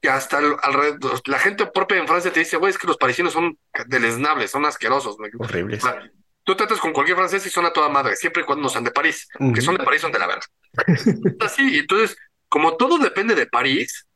que 0.00 0.08
hasta 0.08 0.38
el- 0.40 0.56
alrededor, 0.62 1.20
la 1.26 1.38
gente 1.38 1.66
propia 1.66 1.98
en 1.98 2.08
Francia 2.08 2.32
te 2.32 2.40
dice, 2.40 2.56
güey, 2.56 2.70
es 2.70 2.78
que 2.78 2.86
los 2.86 2.96
parisinos 2.96 3.32
son 3.32 3.56
deleznables, 3.86 4.50
son 4.50 4.64
asquerosos. 4.66 5.16
güey". 5.16 5.30
O 5.38 5.44
Horribles. 5.44 5.82
sea, 5.82 6.02
tú 6.44 6.56
tratas 6.56 6.80
con 6.80 6.92
cualquier 6.92 7.16
francés 7.16 7.46
y 7.46 7.50
son 7.50 7.66
a 7.66 7.72
toda 7.72 7.88
madre, 7.88 8.16
siempre 8.16 8.42
y 8.42 8.46
cuando 8.46 8.62
no 8.62 8.68
sean 8.68 8.84
de 8.84 8.90
París, 8.90 9.28
que 9.54 9.60
son 9.60 9.76
de 9.76 9.84
París, 9.84 10.00
son 10.00 10.10
de 10.12 10.18
la 10.18 10.26
verga. 10.26 10.46
Así, 11.40 11.78
entonces, 11.78 12.16
como 12.48 12.76
todo 12.76 12.98
depende 12.98 13.34
de 13.34 13.46
París, 13.46 14.06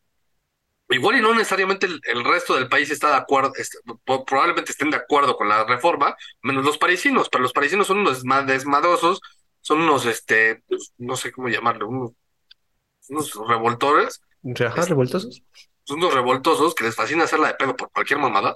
igual 0.91 1.17
y 1.19 1.21
no 1.23 1.35
necesariamente 1.35 1.87
el, 1.87 2.01
el 2.05 2.25
resto 2.25 2.55
del 2.55 2.69
país 2.69 2.91
está 2.91 3.11
de 3.11 3.17
acuerdo, 3.17 3.53
probablemente 4.27 4.73
estén 4.73 4.91
de 4.91 4.97
acuerdo 4.97 5.37
con 5.37 5.49
la 5.49 5.65
reforma, 5.65 6.17
menos 6.43 6.65
los 6.65 6.79
parisinos, 6.79 7.29
pero 7.29 7.43
los 7.43 7.53
parisinos 7.53 7.87
son 7.87 7.99
unos 7.99 8.25
desma- 8.25 8.45
desmadrosos, 8.45 9.21
son 9.61 9.81
unos, 9.83 10.07
este, 10.07 10.63
pues, 10.69 10.93
no 10.99 11.17
sé 11.17 11.33
cómo 11.33 11.49
llamarlo, 11.49 11.89
unos, 11.89 12.13
unos 13.09 13.35
revoltores, 13.49 14.21
Ajá, 14.65 14.85
revoltosos. 14.87 15.43
son 15.85 15.99
unos 15.99 16.15
revoltosos 16.15 16.75
que 16.75 16.85
les 16.85 16.95
fascina 16.95 17.25
hacerla 17.25 17.49
de 17.49 17.55
pedo 17.55 17.77
por 17.77 17.91
cualquier 17.93 18.19
mamada, 18.19 18.55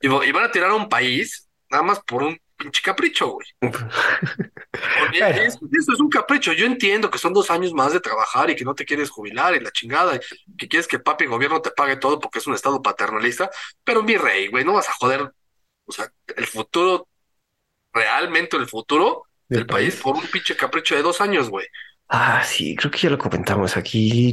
y 0.00 0.08
van 0.32 0.44
a 0.44 0.50
tirar 0.52 0.70
a 0.70 0.74
un 0.76 0.88
país 0.88 1.48
nada 1.70 1.82
más 1.84 2.00
por 2.04 2.22
un 2.24 2.38
pinche 2.62 2.82
capricho, 2.82 3.28
güey. 3.32 3.46
Eso 5.12 5.92
es 5.92 6.00
un 6.00 6.08
capricho. 6.08 6.52
Yo 6.52 6.66
entiendo 6.66 7.10
que 7.10 7.18
son 7.18 7.32
dos 7.32 7.50
años 7.50 7.72
más 7.72 7.92
de 7.92 8.00
trabajar 8.00 8.50
y 8.50 8.56
que 8.56 8.64
no 8.64 8.74
te 8.74 8.84
quieres 8.84 9.10
jubilar 9.10 9.54
y 9.54 9.60
la 9.60 9.70
chingada, 9.70 10.16
y 10.16 10.56
que 10.56 10.68
quieres 10.68 10.86
que 10.86 10.98
papi 10.98 11.26
gobierno 11.26 11.60
te 11.60 11.70
pague 11.70 11.96
todo 11.96 12.18
porque 12.18 12.38
es 12.38 12.46
un 12.46 12.54
estado 12.54 12.80
paternalista, 12.80 13.50
pero 13.84 14.02
mi 14.02 14.16
rey, 14.16 14.48
güey, 14.48 14.64
no 14.64 14.74
vas 14.74 14.88
a 14.88 14.92
joder, 14.94 15.30
o 15.84 15.92
sea, 15.92 16.10
el 16.36 16.46
futuro, 16.46 17.08
realmente 17.92 18.56
el 18.56 18.68
futuro 18.68 19.24
Del 19.48 19.64
del 19.64 19.66
país 19.66 19.96
país. 19.96 19.96
por 19.96 20.16
un 20.16 20.26
pinche 20.28 20.56
capricho 20.56 20.94
de 20.94 21.02
dos 21.02 21.20
años, 21.20 21.50
güey. 21.50 21.66
Ah, 22.14 22.42
sí, 22.44 22.76
creo 22.76 22.90
que 22.90 22.98
ya 22.98 23.08
lo 23.08 23.16
comentamos 23.16 23.74
aquí. 23.78 24.32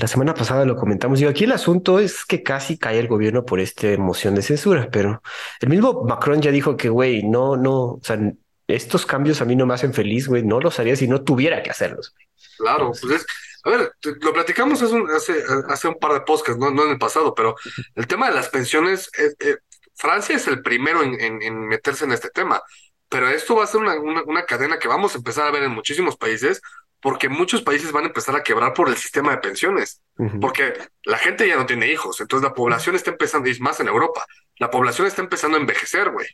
La 0.00 0.06
semana 0.08 0.32
pasada 0.32 0.64
lo 0.64 0.76
comentamos. 0.76 1.18
Digo, 1.18 1.30
aquí 1.30 1.44
el 1.44 1.52
asunto 1.52 1.98
es 1.98 2.24
que 2.24 2.42
casi 2.42 2.78
cae 2.78 2.98
el 2.98 3.06
gobierno 3.06 3.44
por 3.44 3.60
esta 3.60 3.86
moción 3.98 4.34
de 4.34 4.40
censura, 4.40 4.88
pero 4.90 5.20
el 5.60 5.68
mismo 5.68 6.04
Macron 6.04 6.40
ya 6.40 6.50
dijo 6.50 6.74
que, 6.78 6.88
güey, 6.88 7.22
no, 7.24 7.54
no, 7.58 7.74
o 7.94 8.00
sea, 8.02 8.18
estos 8.66 9.04
cambios 9.04 9.42
a 9.42 9.44
mí 9.44 9.56
no 9.56 9.66
me 9.66 9.74
hacen 9.74 9.92
feliz, 9.92 10.26
güey, 10.26 10.42
no 10.42 10.58
los 10.58 10.78
haría 10.80 10.96
si 10.96 11.06
no 11.06 11.22
tuviera 11.22 11.62
que 11.62 11.70
hacerlos. 11.70 12.14
güey. 12.14 12.26
Claro, 12.56 12.92
pues 12.98 13.20
es, 13.20 13.26
a 13.64 13.70
ver, 13.70 13.92
lo 14.22 14.32
platicamos 14.32 14.80
hace, 14.82 15.44
hace 15.68 15.88
un 15.88 15.98
par 15.98 16.14
de 16.14 16.20
podcasts, 16.22 16.58
no, 16.58 16.70
no 16.70 16.84
en 16.84 16.92
el 16.92 16.98
pasado, 16.98 17.34
pero 17.34 17.56
el 17.94 18.06
tema 18.06 18.30
de 18.30 18.36
las 18.36 18.48
pensiones, 18.48 19.10
eh, 19.18 19.34
eh, 19.40 19.56
Francia 19.94 20.34
es 20.36 20.46
el 20.48 20.62
primero 20.62 21.02
en, 21.02 21.20
en- 21.20 21.42
en 21.42 21.68
meterse 21.68 22.06
en 22.06 22.12
este 22.12 22.30
tema, 22.30 22.62
pero 23.10 23.28
esto 23.28 23.54
va 23.56 23.64
a 23.64 23.66
ser 23.66 23.80
una, 23.82 23.98
una, 24.00 24.22
una 24.24 24.44
cadena 24.46 24.78
que 24.78 24.88
vamos 24.88 25.14
a 25.14 25.18
empezar 25.18 25.46
a 25.46 25.50
ver 25.50 25.62
en 25.64 25.72
muchísimos 25.72 26.16
países, 26.16 26.60
porque 27.00 27.28
muchos 27.28 27.62
países 27.62 27.92
van 27.92 28.04
a 28.04 28.08
empezar 28.08 28.34
a 28.34 28.42
quebrar 28.42 28.74
por 28.74 28.88
el 28.88 28.96
sistema 28.96 29.30
de 29.32 29.38
pensiones, 29.38 30.02
Ujú. 30.16 30.40
porque 30.40 30.74
la 31.04 31.18
gente 31.18 31.46
ya 31.46 31.56
no 31.56 31.66
tiene 31.66 31.90
hijos, 31.92 32.20
entonces 32.20 32.48
la 32.48 32.54
población 32.54 32.96
está 32.96 33.10
empezando, 33.10 33.48
y 33.48 33.52
es 33.52 33.60
más 33.60 33.78
en 33.80 33.88
Europa, 33.88 34.26
la 34.58 34.70
población 34.70 35.06
está 35.06 35.22
empezando 35.22 35.56
a 35.56 35.60
envejecer, 35.60 36.10
güey, 36.10 36.26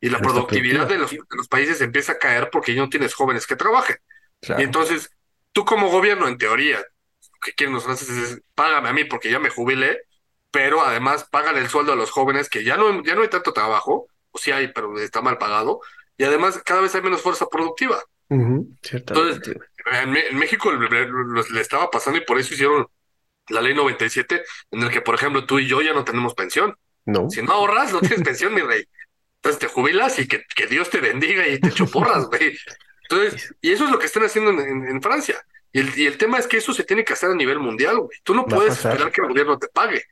y 0.00 0.10
la 0.10 0.18
productividad 0.20 0.86
de 0.86 0.98
los, 0.98 1.10
de 1.10 1.18
los 1.30 1.48
países 1.48 1.80
empieza 1.80 2.12
a 2.12 2.18
caer 2.18 2.50
porque 2.50 2.74
ya 2.74 2.82
no 2.82 2.90
tienes 2.90 3.14
jóvenes 3.14 3.46
que 3.46 3.56
trabajen. 3.56 3.96
Claro. 4.40 4.60
Y 4.60 4.64
entonces, 4.64 5.10
tú 5.52 5.64
como 5.64 5.88
gobierno, 5.88 6.28
en 6.28 6.36
teoría, 6.36 6.78
lo 6.78 7.38
que 7.42 7.54
quieren 7.54 7.74
los 7.74 7.84
franceses 7.84 8.16
es 8.32 8.42
págame 8.54 8.90
a 8.90 8.92
mí 8.92 9.04
porque 9.04 9.30
ya 9.30 9.38
me 9.38 9.48
jubilé, 9.48 10.02
pero 10.50 10.84
además 10.84 11.26
págale 11.30 11.60
el 11.60 11.68
sueldo 11.68 11.92
a 11.92 11.96
los 11.96 12.10
jóvenes 12.10 12.48
que 12.50 12.62
ya 12.64 12.76
no, 12.76 13.02
ya 13.02 13.14
no 13.14 13.22
hay 13.22 13.28
tanto 13.28 13.52
trabajo, 13.52 14.06
o 14.30 14.38
sí 14.38 14.52
hay, 14.52 14.68
pero 14.68 14.98
está 15.00 15.22
mal 15.22 15.38
pagado, 15.38 15.80
y 16.16 16.24
además 16.24 16.60
cada 16.64 16.82
vez 16.82 16.94
hay 16.94 17.02
menos 17.02 17.22
fuerza 17.22 17.46
productiva. 17.48 18.00
Güey. 19.14 19.58
En, 19.92 20.38
México 20.38 20.72
le, 20.72 21.60
estaba 21.60 21.90
pasando 21.90 22.18
y 22.18 22.24
por 22.24 22.38
eso 22.38 22.54
hicieron 22.54 22.86
la 23.48 23.60
ley 23.60 23.74
97, 23.74 24.42
en 24.70 24.82
el 24.82 24.90
que, 24.90 25.02
por 25.02 25.14
ejemplo, 25.14 25.44
tú 25.44 25.58
y 25.58 25.66
yo 25.66 25.82
ya 25.82 25.92
no 25.92 26.04
tenemos 26.04 26.34
pensión. 26.34 26.76
No. 27.04 27.28
Si 27.28 27.42
no 27.42 27.52
ahorras, 27.52 27.92
no 27.92 28.00
tienes 28.00 28.22
pensión, 28.22 28.54
mi 28.54 28.62
rey. 28.62 28.84
Entonces 29.36 29.58
te 29.60 29.68
jubilas 29.68 30.18
y 30.18 30.26
que, 30.26 30.42
que 30.54 30.66
Dios 30.66 30.88
te 30.88 31.00
bendiga 31.00 31.46
y 31.46 31.60
te 31.60 31.70
choporras, 31.70 32.26
güey. 32.26 32.56
Entonces, 33.02 33.54
y 33.60 33.72
eso 33.72 33.84
es 33.84 33.90
lo 33.90 33.98
que 33.98 34.06
están 34.06 34.24
haciendo 34.24 34.50
en, 34.52 34.60
en- 34.60 34.88
en 34.88 35.02
Francia. 35.02 35.44
Y 35.72 35.80
el, 35.80 35.98
y 35.98 36.06
el 36.06 36.16
tema 36.16 36.38
es 36.38 36.46
que 36.46 36.56
eso 36.56 36.72
se 36.72 36.84
tiene 36.84 37.04
que 37.04 37.12
hacer 37.12 37.30
a 37.30 37.34
nivel 37.34 37.58
mundial, 37.58 37.98
güey. 37.98 38.18
Tú 38.22 38.34
no 38.34 38.46
puedes 38.46 38.74
esperar 38.84 39.12
que 39.12 39.20
el 39.20 39.28
gobierno 39.28 39.58
te 39.58 39.68
pague. 39.68 40.04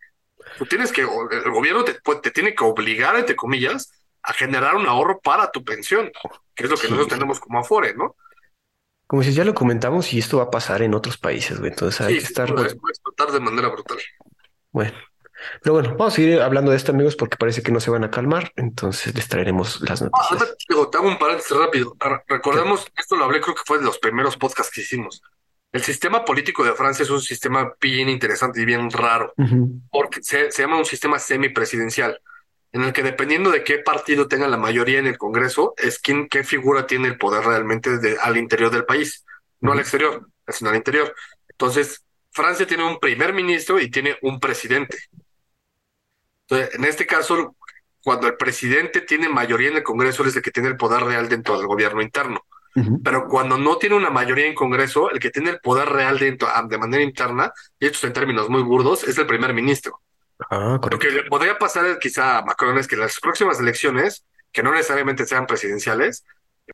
Tú 0.59 0.67
tienes 0.67 0.93
que, 0.93 1.01
el 1.03 1.51
gobierno 1.51 1.85
te, 1.85 1.95
te 2.21 2.31
tiene 2.31 2.55
que 2.55 2.65
obligar, 2.65 3.17
entre 3.17 3.37
comillas, 3.37 3.91
a 4.23 4.33
generar 4.35 4.75
un 4.75 4.87
ahorro 4.87 5.21
para 5.21 5.51
tu 5.51 5.65
pensión, 5.65 6.11
que 6.55 6.65
es 6.65 6.71
lo 6.71 6.77
que 6.77 6.89
Sí. 6.89 6.93
nosotros 6.93 7.15
tenemos 7.17 7.41
como 7.41 7.59
Afore, 7.61 7.95
¿no? 7.95 8.17
Como 9.13 9.23
si 9.23 9.35
ya 9.35 9.45
lo 9.45 9.53
comentamos 9.53 10.11
y 10.15 10.19
esto 10.21 10.39
va 10.39 10.45
a 10.45 10.51
pasar 10.51 10.81
en 10.81 10.95
otros 10.95 11.19
países, 11.19 11.59
güey. 11.59 11.71
Entonces 11.71 12.01
hay 12.01 12.15
Sí, 12.15 12.21
que 12.21 12.25
estar. 12.29 12.49
puede- 12.55 12.75
puede 12.77 12.93
explotar 12.93 13.31
de 13.31 13.41
manera 13.41 13.69
brutal. 13.69 13.99
Bueno, 14.71 14.95
pero 15.63 15.75
bueno, 15.75 15.91
vamos 15.99 16.15
a 16.15 16.17
seguir 16.17 16.41
hablando 16.41 16.71
de 16.71 16.79
esto, 16.79 16.93
amigos, 16.93 17.15
porque 17.15 17.37
parece 17.37 17.63
que 17.63 17.73
no 17.73 17.79
se 17.79 17.91
van 17.91 18.05
a 18.05 18.11
calmar. 18.11 18.53
Entonces 18.57 19.15
les 19.15 19.29
traeremos 19.29 19.83
las 19.83 20.01
Ah, 20.01 20.07
noticias. 20.11 20.57
digo, 20.67 20.89
te 20.89 20.97
hago 20.97 21.09
un 21.09 21.19
paréntesis 21.19 21.55
rápido. 21.55 21.95
Re- 22.01 22.23
Recordemos, 22.27 22.87
esto 22.97 23.17
lo 23.17 23.27
hablé, 23.27 23.43
creo 23.43 23.55
que 23.55 23.61
fue 23.67 23.77
de 23.77 23.85
los 23.85 23.99
primeros 23.99 24.39
podcasts 24.39 24.73
que 24.75 24.81
hicimos. 24.81 25.21
El 25.73 25.83
sistema 25.83 26.25
político 26.25 26.65
de 26.65 26.73
Francia 26.73 27.03
es 27.03 27.11
un 27.11 27.21
sistema 27.21 27.71
bien 27.83 28.09
interesante 28.09 28.63
y 28.63 28.65
bien 28.65 28.91
raro, 28.91 29.35
porque 29.91 30.23
se, 30.23 30.51
se 30.51 30.63
llama 30.63 30.79
un 30.79 30.87
sistema 30.87 31.19
semipresidencial, 31.19 32.19
en 32.73 32.83
el 32.83 32.93
que 32.93 33.03
dependiendo 33.03 33.51
de 33.51 33.65
qué 33.65 33.79
partido 33.79 34.29
tenga 34.29 34.49
la 34.49 34.57
mayoría 34.57 34.99
en 34.99 35.07
el 35.07 35.19
Congreso, 35.19 35.75
es 35.77 35.99
quien, 35.99 36.29
qué 36.29 36.43
figura 36.45 36.87
tiene 36.87 37.09
el 37.09 37.19
poder 37.19 37.45
realmente 37.45 37.99
de- 37.99 38.19
al 38.19 38.37
interior 38.37 38.71
del 38.71 38.85
país, 38.85 39.25
no 39.61 39.73
al 39.73 39.81
exterior, 39.81 40.27
sino 40.49 40.71
al 40.71 40.77
interior. 40.77 41.15
Entonces, 41.49 42.05
Francia 42.31 42.67
tiene 42.67 42.85
un 42.85 42.99
primer 42.99 43.35
ministro 43.35 43.79
y 43.79 43.91
tiene 43.91 44.17
un 44.23 44.41
presidente. 44.41 44.97
Entonces, 46.49 46.75
en 46.75 46.85
este 46.85 47.07
caso, 47.07 47.57
cuando 48.03 48.27
el 48.27 48.37
presidente 48.37 49.03
tiene 49.03 49.29
mayoría 49.29 49.69
en 49.69 49.77
el 49.77 49.83
Congreso, 49.83 50.23
él 50.23 50.31
es 50.31 50.37
el 50.37 50.43
que 50.43 50.51
tiene 50.51 50.69
el 50.71 50.77
poder 50.77 51.03
real 51.05 51.29
dentro 51.29 51.57
del 51.59 51.67
gobierno 51.67 52.03
interno. 52.03 52.45
Pero 53.05 53.29
cuando 53.29 53.59
no 53.59 53.77
tiene 53.77 53.97
una 53.97 54.09
mayoría 54.09 54.47
en 54.47 54.55
Congreso, 54.55 55.11
el 55.11 55.19
que 55.21 55.29
tiene 55.31 55.51
el 55.51 55.61
poder 55.61 55.91
real 55.91 56.19
dentro, 56.19 56.49
ah, 56.49 56.65
de 56.67 56.79
manera 56.79 57.03
interna, 57.03 57.53
y 57.79 57.85
esto 57.87 58.07
en 58.07 58.15
términos 58.15 58.49
muy 58.49 58.63
burdos, 58.63 59.05
es 59.05 59.19
el 59.19 59.27
primer 59.27 59.53
ministro. 59.53 60.01
Ah, 60.51 60.79
Lo 60.91 60.99
que 60.99 61.11
le 61.11 61.25
podría 61.25 61.59
pasar 61.59 61.99
quizá 61.99 62.39
a 62.39 62.43
Macron 62.43 62.79
es 62.79 62.87
que 62.89 62.97
las 62.97 63.19
próximas 63.21 63.61
elecciones, 63.61 64.25
que 64.53 64.63
no 64.63 64.73
necesariamente 64.73 65.27
sean 65.27 65.47
presidenciales, 65.47 66.25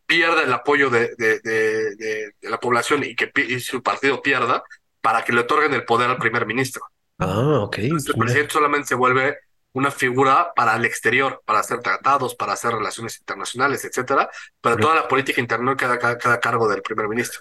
pierda 0.07 0.43
el 0.43 0.53
apoyo 0.53 0.91
de, 0.91 1.14
de, 1.16 1.41
de, 1.41 1.97
de 1.97 2.51
la 2.51 2.59
población 2.61 3.05
y 3.05 3.14
que 3.14 3.31
y 3.37 3.61
su 3.61 3.83
partido 3.83 4.23
pierda 4.23 4.62
para 5.01 5.23
que 5.25 5.33
le 5.33 5.41
otorguen 5.41 5.73
el 5.75 5.85
poder 5.85 6.11
al 6.11 6.19
primer 6.19 6.47
ministro. 6.47 6.83
Ah, 7.19 7.61
ok. 7.61 7.79
Entonces, 7.79 8.11
el 8.11 8.16
presidente 8.16 8.53
solamente 8.53 8.89
se 8.89 8.95
vuelve 8.95 9.39
una 9.73 9.91
figura 9.91 10.53
para 10.55 10.77
el 10.77 10.85
exterior, 10.85 11.43
para 11.45 11.61
hacer 11.61 11.81
tratados, 11.81 12.35
para 12.35 12.53
hacer 12.55 12.73
relaciones 12.73 13.19
internacionales, 13.19 13.85
etcétera, 13.85 14.29
pero 14.61 14.77
toda 14.77 14.95
la 14.95 15.09
política 15.09 15.41
interna 15.41 15.77
queda, 15.77 15.99
queda, 15.99 16.19
queda 16.19 16.35
a 16.35 16.41
cargo 16.41 16.69
del 16.69 16.83
primer 16.83 17.09
ministro. 17.09 17.41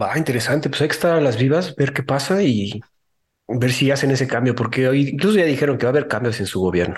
Va, 0.00 0.16
interesante. 0.18 0.68
Pues 0.68 0.82
hay 0.82 0.88
que 0.88 0.94
estar 0.94 1.12
a 1.16 1.20
las 1.20 1.36
vivas, 1.38 1.74
ver 1.76 1.92
qué 1.92 2.02
pasa 2.02 2.42
y 2.42 2.80
ver 3.48 3.72
si 3.72 3.90
hacen 3.90 4.10
ese 4.10 4.26
cambio, 4.26 4.54
porque 4.54 4.88
hoy 4.88 5.08
incluso 5.10 5.38
ya 5.38 5.44
dijeron 5.44 5.78
que 5.78 5.86
va 5.86 5.90
a 5.90 5.92
haber 5.92 6.08
cambios 6.08 6.40
en 6.40 6.46
su 6.46 6.60
gobierno. 6.60 6.96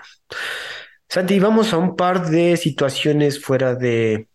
Santi, 1.09 1.39
vamos 1.41 1.73
a 1.73 1.79
un 1.79 1.97
par 1.97 2.29
de 2.29 2.57
situaciones 2.57 3.43
fuera 3.43 3.75
de, 3.75 4.29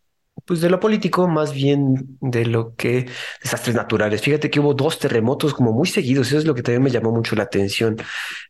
pues 0.46 0.60
de 0.62 0.70
lo 0.70 0.80
político, 0.80 1.28
más 1.28 1.54
bien 1.54 2.18
de 2.20 2.46
lo 2.46 2.76
que 2.76 3.08
desastres 3.42 3.76
naturales. 3.76 4.22
Fíjate 4.22 4.50
que 4.50 4.60
hubo 4.60 4.74
dos 4.74 5.00
terremotos 5.00 5.54
como 5.54 5.72
muy 5.72 5.88
seguidos, 5.88 6.28
eso 6.28 6.38
es 6.38 6.46
lo 6.46 6.54
que 6.54 6.64
también 6.64 6.84
me 6.84 6.90
llamó 6.90 7.12
mucho 7.12 7.36
la 7.36 7.44
atención. 7.44 7.98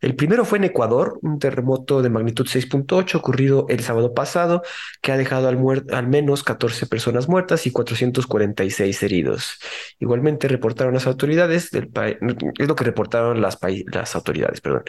El 0.01 0.15
primero 0.15 0.43
fue 0.45 0.57
en 0.57 0.63
Ecuador, 0.65 1.19
un 1.21 1.37
terremoto 1.39 2.01
de 2.01 2.09
magnitud 2.09 2.47
6.8 2.47 3.15
ocurrido 3.15 3.67
el 3.69 3.81
sábado 3.81 4.13
pasado, 4.13 4.63
que 5.01 5.11
ha 5.11 5.17
dejado 5.17 5.47
al, 5.47 5.59
al 5.91 6.07
menos 6.07 6.43
14 6.43 6.87
personas 6.87 7.27
muertas 7.29 7.67
y 7.67 7.71
446 7.71 9.03
heridos. 9.03 9.59
Igualmente 9.99 10.47
reportaron 10.47 10.93
las 10.95 11.05
autoridades 11.05 11.69
del 11.71 11.89
país, 11.89 12.17
es 12.57 12.67
lo 12.67 12.75
que 12.75 12.85
reportaron 12.85 13.41
las, 13.41 13.59
las 13.91 14.15
autoridades, 14.15 14.61
perdón. 14.61 14.83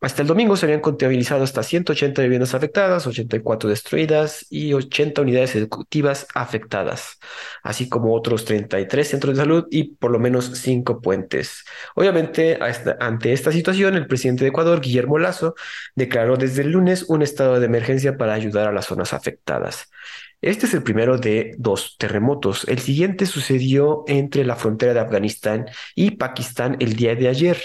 Hasta 0.00 0.22
el 0.22 0.28
domingo 0.28 0.56
se 0.56 0.66
habían 0.66 0.80
contabilizado 0.80 1.42
hasta 1.42 1.64
180 1.64 2.22
viviendas 2.22 2.54
afectadas, 2.54 3.06
84 3.06 3.68
destruidas 3.68 4.46
y 4.48 4.72
80 4.72 5.22
unidades 5.22 5.56
ejecutivas 5.56 6.28
afectadas, 6.34 7.18
así 7.64 7.88
como 7.88 8.14
otros 8.14 8.44
33 8.44 9.08
centros 9.08 9.34
de 9.36 9.42
salud 9.42 9.66
y 9.70 9.96
por 9.96 10.12
lo 10.12 10.20
menos 10.20 10.52
5 10.54 11.00
puentes. 11.00 11.64
Obviamente, 11.96 12.58
ante 13.00 13.32
esta 13.32 13.50
situación, 13.50 13.96
el 13.96 14.06
presidente 14.06 14.44
de 14.44 14.50
Ecuador, 14.50 14.80
Guillermo 14.80 15.18
Lazo, 15.18 15.56
declaró 15.96 16.36
desde 16.36 16.62
el 16.62 16.70
lunes 16.70 17.04
un 17.08 17.22
estado 17.22 17.58
de 17.58 17.66
emergencia 17.66 18.16
para 18.16 18.34
ayudar 18.34 18.68
a 18.68 18.72
las 18.72 18.86
zonas 18.86 19.12
afectadas. 19.12 19.88
Este 20.40 20.66
es 20.66 20.74
el 20.74 20.84
primero 20.84 21.18
de 21.18 21.56
dos 21.58 21.96
terremotos. 21.98 22.64
El 22.68 22.78
siguiente 22.78 23.26
sucedió 23.26 24.04
entre 24.06 24.44
la 24.44 24.54
frontera 24.54 24.94
de 24.94 25.00
Afganistán 25.00 25.66
y 25.96 26.12
Pakistán 26.12 26.76
el 26.78 26.94
día 26.94 27.16
de 27.16 27.28
ayer, 27.28 27.60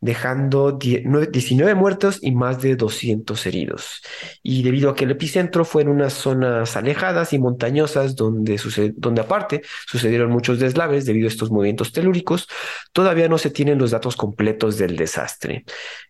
dejando 0.00 0.72
19 0.72 1.74
muertos 1.74 2.18
y 2.22 2.32
más 2.32 2.62
de 2.62 2.76
200 2.76 3.46
heridos. 3.46 4.02
Y 4.42 4.62
debido 4.62 4.90
a 4.90 4.94
que 4.94 5.04
el 5.04 5.10
epicentro 5.10 5.64
fue 5.64 5.82
en 5.82 5.88
unas 5.88 6.14
zonas 6.14 6.76
alejadas 6.76 7.32
y 7.32 7.38
montañosas 7.38 8.16
donde, 8.16 8.60
donde 8.96 9.20
aparte 9.20 9.62
sucedieron 9.86 10.30
muchos 10.30 10.58
deslaves 10.58 11.04
debido 11.04 11.26
a 11.26 11.30
estos 11.30 11.50
movimientos 11.50 11.92
telúricos, 11.92 12.48
todavía 12.92 13.28
no 13.28 13.38
se 13.38 13.50
tienen 13.50 13.78
los 13.78 13.90
datos 13.90 14.16
completos 14.16 14.78
del 14.78 14.96
desastre. 14.96 15.64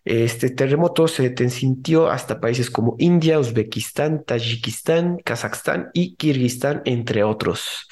Este 0.05 0.49
terremoto 0.49 1.07
se 1.07 1.31
sintió 1.49 2.09
hasta 2.09 2.39
países 2.39 2.69
como 2.69 2.95
India, 2.99 3.39
Uzbekistán, 3.39 4.23
Tayikistán, 4.23 5.17
Kazajstán 5.23 5.89
y 5.93 6.15
Kirguistán, 6.15 6.81
entre 6.85 7.23
otros. 7.23 7.87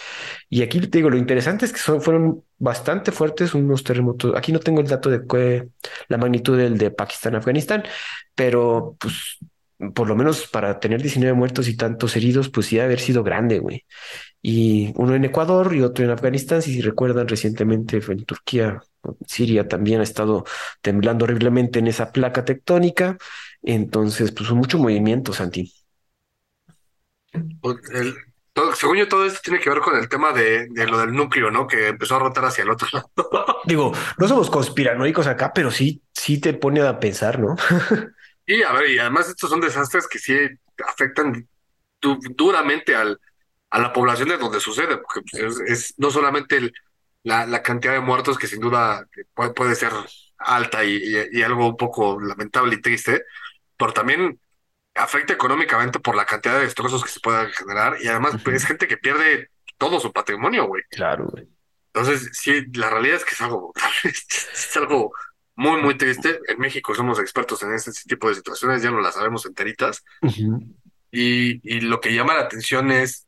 Y 0.49 0.63
aquí 0.63 0.79
te 0.79 0.97
digo, 0.97 1.09
lo 1.09 1.17
interesante 1.17 1.65
es 1.65 1.71
que 1.71 1.79
son, 1.79 2.01
fueron 2.01 2.43
bastante 2.57 3.11
fuertes 3.11 3.53
unos 3.53 3.83
terremotos. 3.83 4.35
Aquí 4.35 4.51
no 4.51 4.59
tengo 4.59 4.81
el 4.81 4.87
dato 4.87 5.09
de 5.09 5.69
la 6.07 6.17
magnitud 6.17 6.57
del 6.57 6.77
de 6.77 6.91
Pakistán, 6.91 7.35
Afganistán, 7.35 7.83
pero 8.33 8.95
pues 8.99 9.37
por 9.93 10.07
lo 10.07 10.15
menos 10.15 10.47
para 10.47 10.79
tener 10.79 11.01
19 11.01 11.33
muertos 11.33 11.67
y 11.69 11.77
tantos 11.77 12.15
heridos, 12.17 12.49
pues 12.49 12.65
sí 12.67 12.79
haber 12.79 12.99
sido 12.99 13.23
grande, 13.23 13.59
güey. 13.59 13.85
Y 14.41 14.91
uno 14.95 15.15
en 15.15 15.25
Ecuador 15.25 15.73
y 15.73 15.81
otro 15.81 16.03
en 16.03 16.11
Afganistán, 16.11 16.61
si 16.61 16.81
recuerdan 16.81 17.27
recientemente 17.27 18.01
en 18.05 18.25
Turquía, 18.25 18.81
Siria 19.25 19.67
también 19.67 20.01
ha 20.01 20.03
estado 20.03 20.45
temblando 20.81 21.23
horriblemente 21.25 21.79
en 21.79 21.87
esa 21.87 22.11
placa 22.11 22.43
tectónica. 22.43 23.17
Entonces, 23.61 24.31
pues 24.31 24.51
mucho 24.51 24.77
movimiento, 24.77 25.31
Santi. 25.31 25.73
El, 27.31 28.15
todo, 28.59 28.75
según 28.75 28.97
yo, 28.97 29.07
todo 29.07 29.25
esto 29.25 29.39
tiene 29.41 29.59
que 29.59 29.69
ver 29.69 29.79
con 29.79 29.97
el 29.97 30.09
tema 30.09 30.33
de, 30.33 30.67
de, 30.69 30.87
lo 30.87 30.99
del 30.99 31.13
núcleo, 31.13 31.49
¿no? 31.49 31.67
Que 31.67 31.87
empezó 31.87 32.15
a 32.15 32.19
rotar 32.19 32.45
hacia 32.45 32.63
el 32.63 32.69
otro 32.69 32.87
lado. 32.91 33.09
Digo, 33.65 33.93
no 34.17 34.27
somos 34.27 34.49
conspiranoicos 34.49 35.27
acá, 35.27 35.53
pero 35.53 35.71
sí, 35.71 36.01
sí 36.13 36.39
te 36.41 36.53
pone 36.53 36.81
a 36.81 36.99
pensar, 36.99 37.39
¿no? 37.39 37.55
y 38.45 38.63
a 38.63 38.73
ver, 38.73 38.89
y 38.89 38.99
además 38.99 39.29
estos 39.29 39.49
son 39.49 39.61
desastres 39.61 40.07
que 40.07 40.19
sí 40.19 40.37
afectan 40.85 41.47
du 42.01 42.19
duramente 42.35 42.95
al, 42.95 43.19
a 43.69 43.79
la 43.79 43.93
población 43.93 44.29
de 44.29 44.37
donde 44.37 44.59
sucede, 44.59 44.97
porque 44.97 45.21
pues, 45.29 45.43
es, 45.43 45.59
es, 45.65 45.93
no 45.97 46.11
solamente 46.11 46.57
el, 46.57 46.73
la, 47.23 47.45
la, 47.45 47.61
cantidad 47.61 47.93
de 47.93 48.01
muertos 48.01 48.37
que 48.37 48.47
sin 48.47 48.59
duda 48.59 49.05
puede, 49.33 49.51
puede 49.51 49.75
ser 49.75 49.91
alta 50.37 50.83
y, 50.83 50.95
y, 50.95 51.39
y 51.39 51.41
algo 51.43 51.67
un 51.67 51.77
poco 51.77 52.19
lamentable 52.19 52.75
y 52.75 52.81
triste, 52.81 53.23
pero 53.77 53.93
también 53.93 54.39
afecta 54.99 55.33
económicamente 55.33 55.99
por 55.99 56.15
la 56.15 56.25
cantidad 56.25 56.55
de 56.55 56.65
destrozos 56.65 57.03
que 57.03 57.09
se 57.09 57.19
puedan 57.19 57.49
generar 57.51 57.97
y 58.01 58.07
además 58.07 58.35
uh 58.35 58.37
-huh. 58.37 58.53
es 58.53 58.65
gente 58.65 58.87
que 58.87 58.97
pierde 58.97 59.49
todo 59.77 59.99
su 59.99 60.11
patrimonio, 60.11 60.67
güey. 60.67 60.83
Claro, 60.91 61.25
güey. 61.27 61.47
Entonces, 61.93 62.29
sí, 62.33 62.65
la 62.73 62.89
realidad 62.89 63.17
es 63.17 63.25
que 63.25 63.33
es 63.33 63.41
algo, 63.41 63.73
es 64.03 64.77
algo 64.77 65.11
muy, 65.55 65.81
muy 65.81 65.97
triste. 65.97 66.39
En 66.47 66.59
México 66.59 66.93
somos 66.93 67.19
expertos 67.19 67.63
en 67.63 67.73
este 67.73 67.91
tipo 68.07 68.29
de 68.29 68.35
situaciones, 68.35 68.81
ya 68.83 68.91
no 68.91 69.01
las 69.01 69.15
sabemos 69.15 69.45
enteritas. 69.45 70.03
Uh 70.21 70.27
-huh. 70.27 70.75
y, 71.11 71.77
y 71.77 71.81
lo 71.81 71.99
que 71.99 72.13
llama 72.13 72.35
la 72.35 72.41
atención 72.41 72.91
es, 72.91 73.25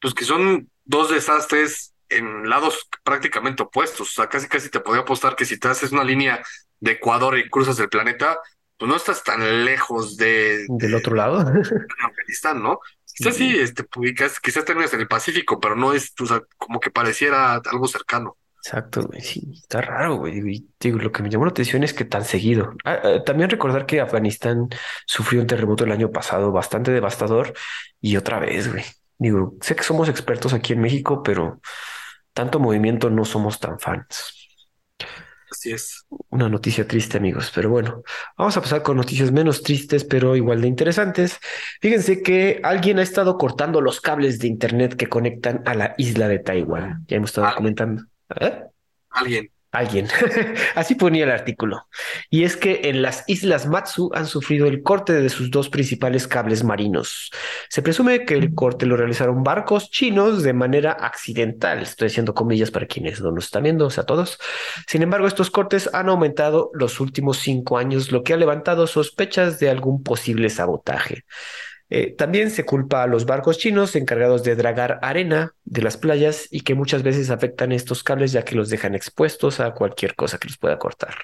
pues 0.00 0.14
que 0.14 0.24
son 0.24 0.68
dos 0.84 1.10
desastres 1.10 1.94
en 2.08 2.48
lados 2.48 2.88
prácticamente 3.02 3.62
opuestos. 3.62 4.08
O 4.08 4.12
sea, 4.12 4.28
casi 4.28 4.48
casi 4.48 4.70
te 4.70 4.80
podría 4.80 5.02
apostar 5.02 5.36
que 5.36 5.44
si 5.44 5.58
te 5.58 5.68
haces 5.68 5.92
una 5.92 6.04
línea 6.04 6.42
de 6.80 6.92
Ecuador 6.92 7.38
y 7.38 7.48
cruzas 7.48 7.78
el 7.78 7.88
planeta, 7.88 8.38
pues 8.76 8.88
no 8.88 8.96
estás 8.96 9.22
tan 9.22 9.64
lejos 9.64 10.16
de... 10.16 10.66
Del 10.68 10.94
otro 10.94 11.14
lado. 11.14 11.38
Afganistán, 12.04 12.62
¿no? 12.62 12.80
Quizás 13.16 13.36
sí, 13.36 13.56
este, 13.58 13.84
quizás, 13.86 14.40
quizás 14.40 14.64
terminas 14.64 14.92
en 14.92 15.00
el 15.00 15.08
Pacífico, 15.08 15.60
pero 15.60 15.76
no 15.76 15.92
es, 15.92 16.12
o 16.20 16.26
sea, 16.26 16.42
como 16.58 16.80
que 16.80 16.90
pareciera 16.90 17.54
algo 17.54 17.86
cercano. 17.86 18.36
Exacto, 18.64 19.02
güey, 19.06 19.20
sí, 19.20 19.52
está 19.54 19.82
raro, 19.82 20.16
güey. 20.16 20.38
Y 20.38 20.68
digo, 20.80 20.98
lo 20.98 21.12
que 21.12 21.22
me 21.22 21.28
llamó 21.28 21.44
la 21.44 21.50
atención 21.50 21.84
es 21.84 21.92
que 21.92 22.06
tan 22.06 22.24
seguido. 22.24 22.74
Ah, 22.84 22.98
ah, 23.04 23.24
también 23.24 23.50
recordar 23.50 23.84
que 23.84 24.00
Afganistán 24.00 24.68
sufrió 25.06 25.42
un 25.42 25.46
terremoto 25.46 25.84
el 25.84 25.92
año 25.92 26.10
pasado 26.10 26.50
bastante 26.50 26.90
devastador 26.90 27.52
y 28.00 28.16
otra 28.16 28.40
vez, 28.40 28.72
güey. 28.72 28.84
Digo, 29.18 29.54
sé 29.60 29.76
que 29.76 29.82
somos 29.84 30.08
expertos 30.08 30.54
aquí 30.54 30.72
en 30.72 30.80
México, 30.80 31.22
pero 31.22 31.60
tanto 32.32 32.58
movimiento 32.58 33.10
no 33.10 33.24
somos 33.24 33.60
tan 33.60 33.78
fans. 33.78 34.48
Así 35.54 35.70
es. 35.70 36.04
Una 36.30 36.48
noticia 36.48 36.86
triste, 36.86 37.16
amigos. 37.18 37.52
Pero 37.54 37.70
bueno, 37.70 38.02
vamos 38.36 38.56
a 38.56 38.60
pasar 38.60 38.82
con 38.82 38.96
noticias 38.96 39.30
menos 39.30 39.62
tristes, 39.62 40.04
pero 40.04 40.34
igual 40.34 40.60
de 40.60 40.66
interesantes. 40.68 41.38
Fíjense 41.80 42.22
que 42.22 42.60
alguien 42.64 42.98
ha 42.98 43.02
estado 43.02 43.38
cortando 43.38 43.80
los 43.80 44.00
cables 44.00 44.40
de 44.40 44.48
Internet 44.48 44.96
que 44.96 45.08
conectan 45.08 45.62
a 45.64 45.74
la 45.74 45.94
isla 45.96 46.26
de 46.26 46.40
Taiwán. 46.40 47.04
Ya 47.06 47.16
hemos 47.18 47.30
estado 47.30 47.46
¿Alguien? 47.46 47.56
comentando. 47.56 48.02
¿Eh? 48.40 48.64
Alguien. 49.10 49.53
Alguien. 49.74 50.06
Así 50.76 50.94
ponía 50.94 51.24
el 51.24 51.30
artículo. 51.30 51.88
Y 52.30 52.44
es 52.44 52.56
que 52.56 52.82
en 52.84 53.02
las 53.02 53.24
islas 53.26 53.66
Matsu 53.66 54.10
han 54.14 54.26
sufrido 54.26 54.68
el 54.68 54.82
corte 54.82 55.12
de 55.12 55.28
sus 55.28 55.50
dos 55.50 55.68
principales 55.68 56.28
cables 56.28 56.62
marinos. 56.62 57.32
Se 57.68 57.82
presume 57.82 58.24
que 58.24 58.34
el 58.34 58.54
corte 58.54 58.86
lo 58.86 58.96
realizaron 58.96 59.42
barcos 59.42 59.90
chinos 59.90 60.44
de 60.44 60.52
manera 60.52 60.92
accidental. 60.92 61.82
Estoy 61.82 62.06
haciendo 62.06 62.34
comillas 62.34 62.70
para 62.70 62.86
quienes 62.86 63.20
no 63.20 63.32
nos 63.32 63.46
están 63.46 63.64
viendo, 63.64 63.86
o 63.86 63.90
sea, 63.90 64.04
todos. 64.04 64.38
Sin 64.86 65.02
embargo, 65.02 65.26
estos 65.26 65.50
cortes 65.50 65.90
han 65.92 66.08
aumentado 66.08 66.70
los 66.72 67.00
últimos 67.00 67.38
cinco 67.38 67.76
años, 67.76 68.12
lo 68.12 68.22
que 68.22 68.32
ha 68.32 68.36
levantado 68.36 68.86
sospechas 68.86 69.58
de 69.58 69.70
algún 69.70 70.04
posible 70.04 70.50
sabotaje. 70.50 71.24
Eh, 71.90 72.14
también 72.16 72.50
se 72.50 72.64
culpa 72.64 73.02
a 73.02 73.06
los 73.06 73.26
barcos 73.26 73.58
chinos 73.58 73.94
encargados 73.94 74.42
de 74.42 74.56
dragar 74.56 74.98
arena 75.02 75.54
de 75.64 75.82
las 75.82 75.96
playas 75.96 76.48
y 76.50 76.60
que 76.62 76.74
muchas 76.74 77.02
veces 77.02 77.30
afectan 77.30 77.72
estos 77.72 78.02
cables 78.02 78.32
ya 78.32 78.42
que 78.44 78.56
los 78.56 78.70
dejan 78.70 78.94
expuestos 78.94 79.60
a 79.60 79.72
cualquier 79.72 80.14
cosa 80.14 80.38
que 80.38 80.48
los 80.48 80.58
pueda 80.58 80.78
cortar. 80.78 81.14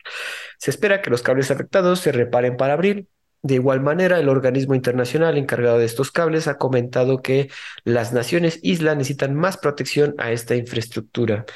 Se 0.59 0.71
espera 0.71 1.01
que 1.03 1.11
los 1.11 1.23
cables 1.23 1.51
afectados 1.51 2.01
se 2.01 2.13
reparen 2.13 2.57
para 2.57 2.75
abril. 2.75 3.09
De 3.43 3.55
igual 3.55 3.81
manera, 3.81 4.21
el 4.21 4.29
organismo 4.29 4.75
internacional 4.75 5.39
encargado 5.39 5.79
de 5.79 5.87
estos 5.87 6.13
cables 6.13 6.47
ha 6.47 6.59
comentado 6.59 7.23
que 7.23 7.49
las 7.85 8.13
naciones 8.13 8.61
isla 8.63 8.95
necesitan 8.95 9.35
más 9.35 9.57
protección 9.57 10.15
a 10.19 10.31
esta 10.31 10.57
infraestructura. 10.57 11.47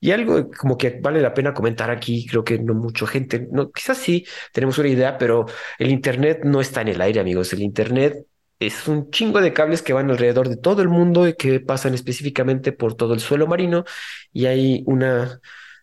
Y 0.00 0.12
algo 0.12 0.50
como 0.50 0.78
que 0.78 0.98
vale 1.02 1.20
la 1.20 1.34
pena 1.34 1.52
comentar 1.52 1.90
aquí, 1.90 2.26
creo 2.26 2.44
que 2.44 2.58
no 2.58 2.72
mucha 2.72 3.06
gente, 3.06 3.48
no, 3.50 3.70
quizás 3.70 3.98
sí 3.98 4.26
tenemos 4.52 4.78
una 4.78 4.88
idea, 4.88 5.18
pero 5.18 5.46
el 5.78 5.90
Internet 5.90 6.40
no 6.44 6.60
está 6.60 6.82
en 6.82 6.88
el 6.88 7.00
aire, 7.00 7.20
amigos. 7.20 7.52
El 7.52 7.62
Internet 7.62 8.24
es 8.58 8.88
un 8.88 9.10
chingo 9.10 9.40
de 9.40 9.52
cables 9.52 9.82
que 9.82 9.92
van 9.92 10.10
alrededor 10.10 10.48
de 10.48 10.56
todo 10.56 10.82
el 10.82 10.88
mundo 10.88 11.28
y 11.28 11.34
que 11.34 11.60
pasan 11.60 11.94
específicamente 11.94 12.72
por 12.72 12.94
todo 12.94 13.14
el 13.14 13.20
suelo 13.20 13.46
marino. 13.46 13.84
Y 14.32 14.46
hay 14.46 14.82
una, 14.86 15.40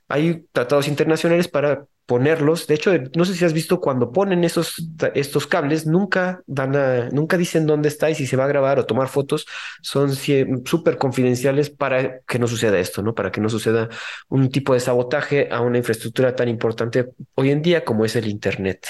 hay 0.08 0.46
tratados 0.52 0.88
internacionales 0.88 1.48
para 1.48 1.88
ponerlos. 2.06 2.68
De 2.68 2.76
hecho, 2.76 2.92
no 3.16 3.26
sé 3.26 3.34
si 3.34 3.46
has 3.46 3.54
visto 3.54 3.80
cuando 3.80 4.12
ponen 4.12 4.44
esos, 4.44 4.76
estos 5.16 5.48
cables, 5.48 5.88
nunca 5.88 6.42
dan 6.46 6.76
a, 6.76 7.10
nunca 7.10 7.38
dicen 7.38 7.66
dónde 7.66 7.90
está 7.90 8.10
y 8.10 8.16
si 8.16 8.28
se 8.28 8.38
va 8.38 8.46
a 8.46 8.48
grabar 8.48 8.80
o 8.80 8.86
tomar 8.86 9.08
fotos, 9.08 9.46
son 9.82 10.16
súper 10.16 10.98
confidenciales 10.98 11.70
para 11.70 12.20
que 12.22 12.40
no 12.40 12.48
suceda 12.48 12.80
esto, 12.80 13.02
¿no? 13.02 13.16
Para 13.16 13.32
que 13.32 13.42
no 13.42 13.50
suceda 13.50 13.90
un 14.30 14.50
tipo 14.50 14.74
de 14.74 14.80
sabotaje 14.80 15.50
a 15.52 15.62
una 15.62 15.78
infraestructura 15.78 16.36
tan 16.36 16.50
importante 16.50 17.08
hoy 17.36 17.52
en 17.52 17.62
día 17.62 17.84
como 17.84 18.06
es 18.06 18.16
el 18.16 18.28
Internet. 18.28 18.88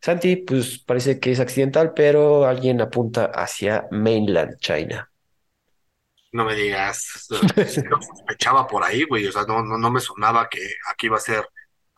Santi, 0.00 0.36
pues 0.36 0.78
parece 0.78 1.18
que 1.18 1.32
es 1.32 1.40
accidental, 1.40 1.92
pero 1.94 2.46
alguien 2.46 2.80
apunta 2.80 3.26
hacia 3.26 3.86
mainland 3.90 4.58
China. 4.58 5.08
No 6.32 6.44
me 6.44 6.54
digas, 6.54 7.26
sospechaba 7.28 8.66
por 8.66 8.82
ahí, 8.82 9.04
güey, 9.04 9.26
o 9.26 9.32
sea, 9.32 9.42
no, 9.42 9.62
no, 9.62 9.76
no 9.76 9.90
me 9.90 10.00
sonaba 10.00 10.48
que 10.48 10.60
aquí 10.88 11.06
iba 11.06 11.18
a 11.18 11.20
ser 11.20 11.44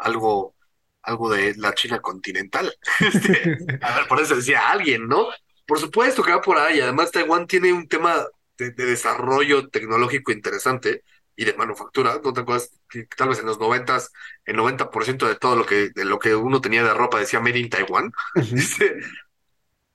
algo, 0.05 0.55
algo 1.03 1.31
de 1.31 1.55
la 1.57 1.75
China 1.75 2.01
continental. 2.01 2.75
Este, 3.01 3.59
a 3.83 3.97
ver, 3.97 4.09
por 4.09 4.21
eso 4.21 4.37
decía 4.37 4.71
alguien, 4.71 5.09
¿no? 5.09 5.29
Por 5.67 5.79
supuesto 5.79 6.23
que 6.23 6.33
va 6.33 6.41
por 6.41 6.59
ahí. 6.59 6.81
Además, 6.81 7.11
Taiwán 7.11 7.47
tiene 7.47 7.73
un 7.73 7.89
tema 7.89 8.25
de, 8.59 8.71
desarrollo 8.71 9.69
tecnológico 9.69 10.33
interesante 10.33 11.03
y 11.37 11.45
de 11.45 11.55
manufactura. 11.55 12.21
¿No 12.23 12.33
te 12.33 12.41
acuerdas? 12.41 12.71
tal 13.17 13.31
vez 13.31 13.41
en 13.41 13.47
los 13.47 13.59
noventas, 13.59 14.13
el 14.45 14.57
90% 14.57 15.27
de 15.27 15.35
todo 15.35 15.57
lo 15.57 15.67
que, 15.67 15.91
de 15.91 16.05
lo 16.05 16.21
que 16.21 16.37
uno 16.37 16.61
tenía 16.61 16.85
de 16.85 16.95
ropa 16.95 17.19
decía 17.19 17.41
Made 17.41 17.59
in 17.59 17.71
Taiwan. 17.71 18.13
Este, 18.55 19.01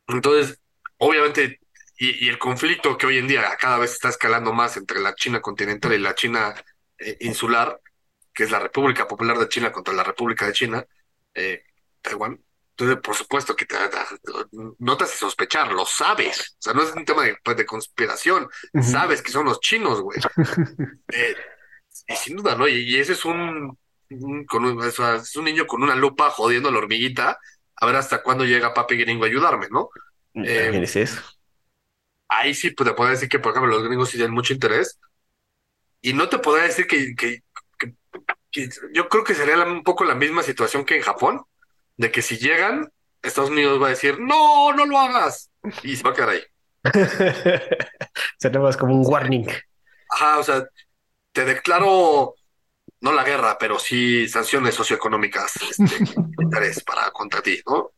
entonces, 0.08 0.60
obviamente, 0.98 1.60
y, 1.98 2.30
el 2.30 2.40
conflicto 2.40 2.98
que 2.98 3.06
hoy 3.06 3.18
en 3.18 3.28
día 3.28 3.56
cada 3.60 3.78
vez 3.78 3.92
está 3.92 4.10
escalando 4.10 4.54
más 4.54 4.76
entre 4.78 5.00
la 5.00 5.16
China 5.16 5.42
continental 5.42 5.94
y 5.94 6.00
la 6.00 6.16
China 6.16 6.56
eh, 6.98 7.18
insular, 7.22 7.80
que 8.40 8.46
es 8.46 8.52
la 8.52 8.60
República 8.60 9.06
Popular 9.06 9.38
de 9.38 9.50
China 9.50 9.70
contra 9.70 9.94
la 9.94 10.02
República 10.02 10.48
de 10.48 10.54
China, 10.54 10.86
eh, 11.34 11.62
Taiwán. 12.02 12.42
Entonces, 12.70 12.98
por 13.04 13.14
supuesto 13.14 13.54
que 13.54 13.66
te, 13.66 13.76
no 14.78 14.96
te 14.96 15.04
hace 15.04 15.18
sospechar, 15.18 15.74
lo 15.74 15.86
sabes. 15.86 16.56
O 16.58 16.62
sea, 16.62 16.72
no 16.72 16.82
es 16.82 16.96
un 16.96 17.04
tema 17.04 17.26
de, 17.26 17.36
pues, 17.44 17.58
de 17.58 17.66
conspiración. 17.66 18.48
Sabes 18.82 19.22
que 19.22 19.34
son 19.34 19.44
los 19.44 19.60
chinos, 19.60 20.00
güey. 20.00 20.18
Eh, 21.12 21.36
y 22.08 22.16
sin 22.16 22.38
duda, 22.38 22.56
¿no? 22.56 22.66
Y, 22.66 22.96
ese 22.98 23.12
es 23.12 23.26
un, 23.26 23.78
con 24.48 24.84
es 24.86 25.36
un 25.36 25.44
niño 25.44 25.68
con 25.68 25.84
una 25.84 25.96
lupa 25.96 26.30
jodiendo 26.30 26.70
a 26.70 26.72
la 26.72 26.78
hormiguita 26.78 27.38
a 27.76 27.86
ver 27.86 27.98
hasta 27.98 28.24
cuándo 28.24 28.46
llega 28.46 28.74
papi 28.74 28.96
gringo 28.96 29.26
a 29.26 29.28
ayudarme, 29.28 29.68
¿no? 29.70 29.90
Eh, 30.36 30.80
es 30.82 30.96
eso? 30.96 31.22
Ahí 32.30 32.54
sí 32.54 32.70
pues, 32.70 32.88
te 32.88 32.96
puedo 32.96 33.10
decir 33.10 33.28
que, 33.28 33.40
por 33.40 33.52
ejemplo, 33.52 33.76
los 33.76 33.84
gringos 33.84 34.10
sí 34.10 34.16
tienen 34.16 34.34
mucho 34.34 34.54
interés. 34.54 34.98
Y 36.02 36.14
no 36.14 36.30
te 36.30 36.40
podría 36.40 36.68
decir 36.68 36.88
que, 36.88 37.14
que 37.14 37.44
yo 38.52 39.10
creo 39.10 39.24
que 39.24 39.36
sería 39.36 39.58
un 39.64 39.84
poco 39.84 40.04
la 40.04 40.16
misma 40.16 40.44
situación 40.44 40.86
que 40.86 40.96
en 40.96 41.02
Japón, 41.02 41.44
de 41.98 42.12
que 42.12 42.22
si 42.22 42.38
llegan, 42.38 42.92
Estados 43.22 43.50
Unidos 43.50 43.82
va 43.82 43.88
a 43.88 43.92
decir, 43.92 44.20
no, 44.20 44.74
no 44.74 44.86
lo 44.86 44.98
hagas, 44.98 45.52
y 45.84 45.96
se 45.96 46.04
va 46.04 46.12
a 46.12 46.14
quedar 46.14 46.30
ahí. 46.30 46.42
Sería 48.40 48.60
más 48.60 48.78
como 48.78 48.96
un 48.96 49.06
warning. 49.06 49.48
Ajá, 50.10 50.40
o 50.40 50.44
sea, 50.44 50.66
te 51.32 51.46
declaro, 51.46 52.36
no 53.02 53.12
la 53.12 53.24
guerra, 53.24 53.58
pero 53.60 53.78
sí 53.78 54.28
sanciones 54.28 54.76
socioeconómicas 54.76 55.54
este, 55.72 56.84
para 56.86 57.12
contra 57.12 57.42
ti, 57.42 57.62
¿no? 57.68 57.92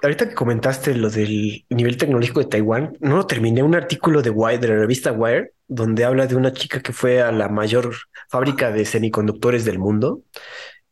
Ahorita 0.00 0.28
que 0.28 0.34
comentaste 0.34 0.94
lo 0.94 1.10
del 1.10 1.64
nivel 1.70 1.96
tecnológico 1.96 2.40
de 2.40 2.46
Taiwán, 2.46 2.96
no 3.00 3.16
lo 3.16 3.26
terminé 3.26 3.62
un 3.62 3.74
artículo 3.74 4.22
de 4.22 4.30
Wire, 4.30 4.58
de 4.58 4.68
la 4.68 4.76
revista 4.76 5.10
Wire, 5.10 5.52
donde 5.66 6.04
habla 6.04 6.26
de 6.26 6.36
una 6.36 6.52
chica 6.52 6.80
que 6.80 6.92
fue 6.92 7.20
a 7.20 7.32
la 7.32 7.48
mayor 7.48 7.94
fábrica 8.28 8.70
de 8.70 8.84
semiconductores 8.84 9.64
del 9.64 9.78
mundo. 9.78 10.22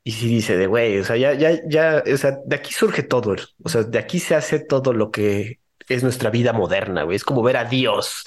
Y 0.03 0.13
sí 0.13 0.29
dice 0.29 0.57
de 0.57 0.67
güey, 0.67 0.99
o 0.99 1.05
sea, 1.05 1.17
ya, 1.17 1.35
ya, 1.35 1.61
ya, 1.69 2.03
o 2.13 2.17
sea, 2.17 2.39
de 2.45 2.57
aquí 2.57 2.73
surge 2.73 3.03
todo, 3.03 3.35
o 3.63 3.69
sea, 3.69 3.83
de 3.83 3.99
aquí 3.99 4.21
se 4.21 4.37
hace 4.37 4.61
todo 4.61 4.93
lo 4.93 5.11
que 5.11 5.59
es 5.89 6.03
nuestra 6.03 6.31
vida 6.31 6.53
moderna, 6.53 7.03
güey. 7.05 7.17
Es 7.17 7.25
como 7.25 7.43
ver 7.43 7.57
a 7.57 7.65
Dios 7.65 8.25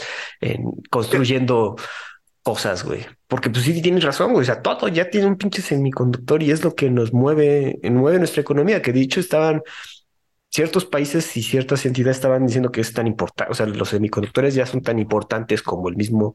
construyendo 0.89 1.75
cosas, 2.41 2.83
güey. 2.83 3.05
Porque 3.27 3.49
pues 3.49 3.65
sí 3.65 3.81
tienes 3.81 4.03
razón, 4.03 4.31
güey. 4.31 4.43
O 4.43 4.45
sea, 4.45 4.61
todo 4.61 4.87
ya 4.87 5.09
tiene 5.09 5.27
un 5.27 5.37
pinche 5.37 5.61
semiconductor 5.61 6.41
y 6.41 6.51
es 6.51 6.63
lo 6.63 6.73
que 6.73 6.89
nos 6.89 7.13
mueve, 7.13 7.79
mueve 7.83 8.17
nuestra 8.17 8.41
economía, 8.41 8.81
que 8.81 8.93
dicho 8.93 9.19
estaban 9.19 9.61
ciertos 10.49 10.85
países 10.85 11.35
y 11.37 11.43
ciertas 11.43 11.85
entidades 11.85 12.17
estaban 12.17 12.45
diciendo 12.45 12.71
que 12.71 12.81
es 12.81 12.93
tan 12.93 13.07
importante, 13.07 13.51
o 13.51 13.55
sea, 13.55 13.65
los 13.65 13.89
semiconductores 13.89 14.55
ya 14.55 14.65
son 14.65 14.81
tan 14.81 14.99
importantes 14.99 15.61
como 15.61 15.89
el 15.89 15.95
mismo, 15.95 16.33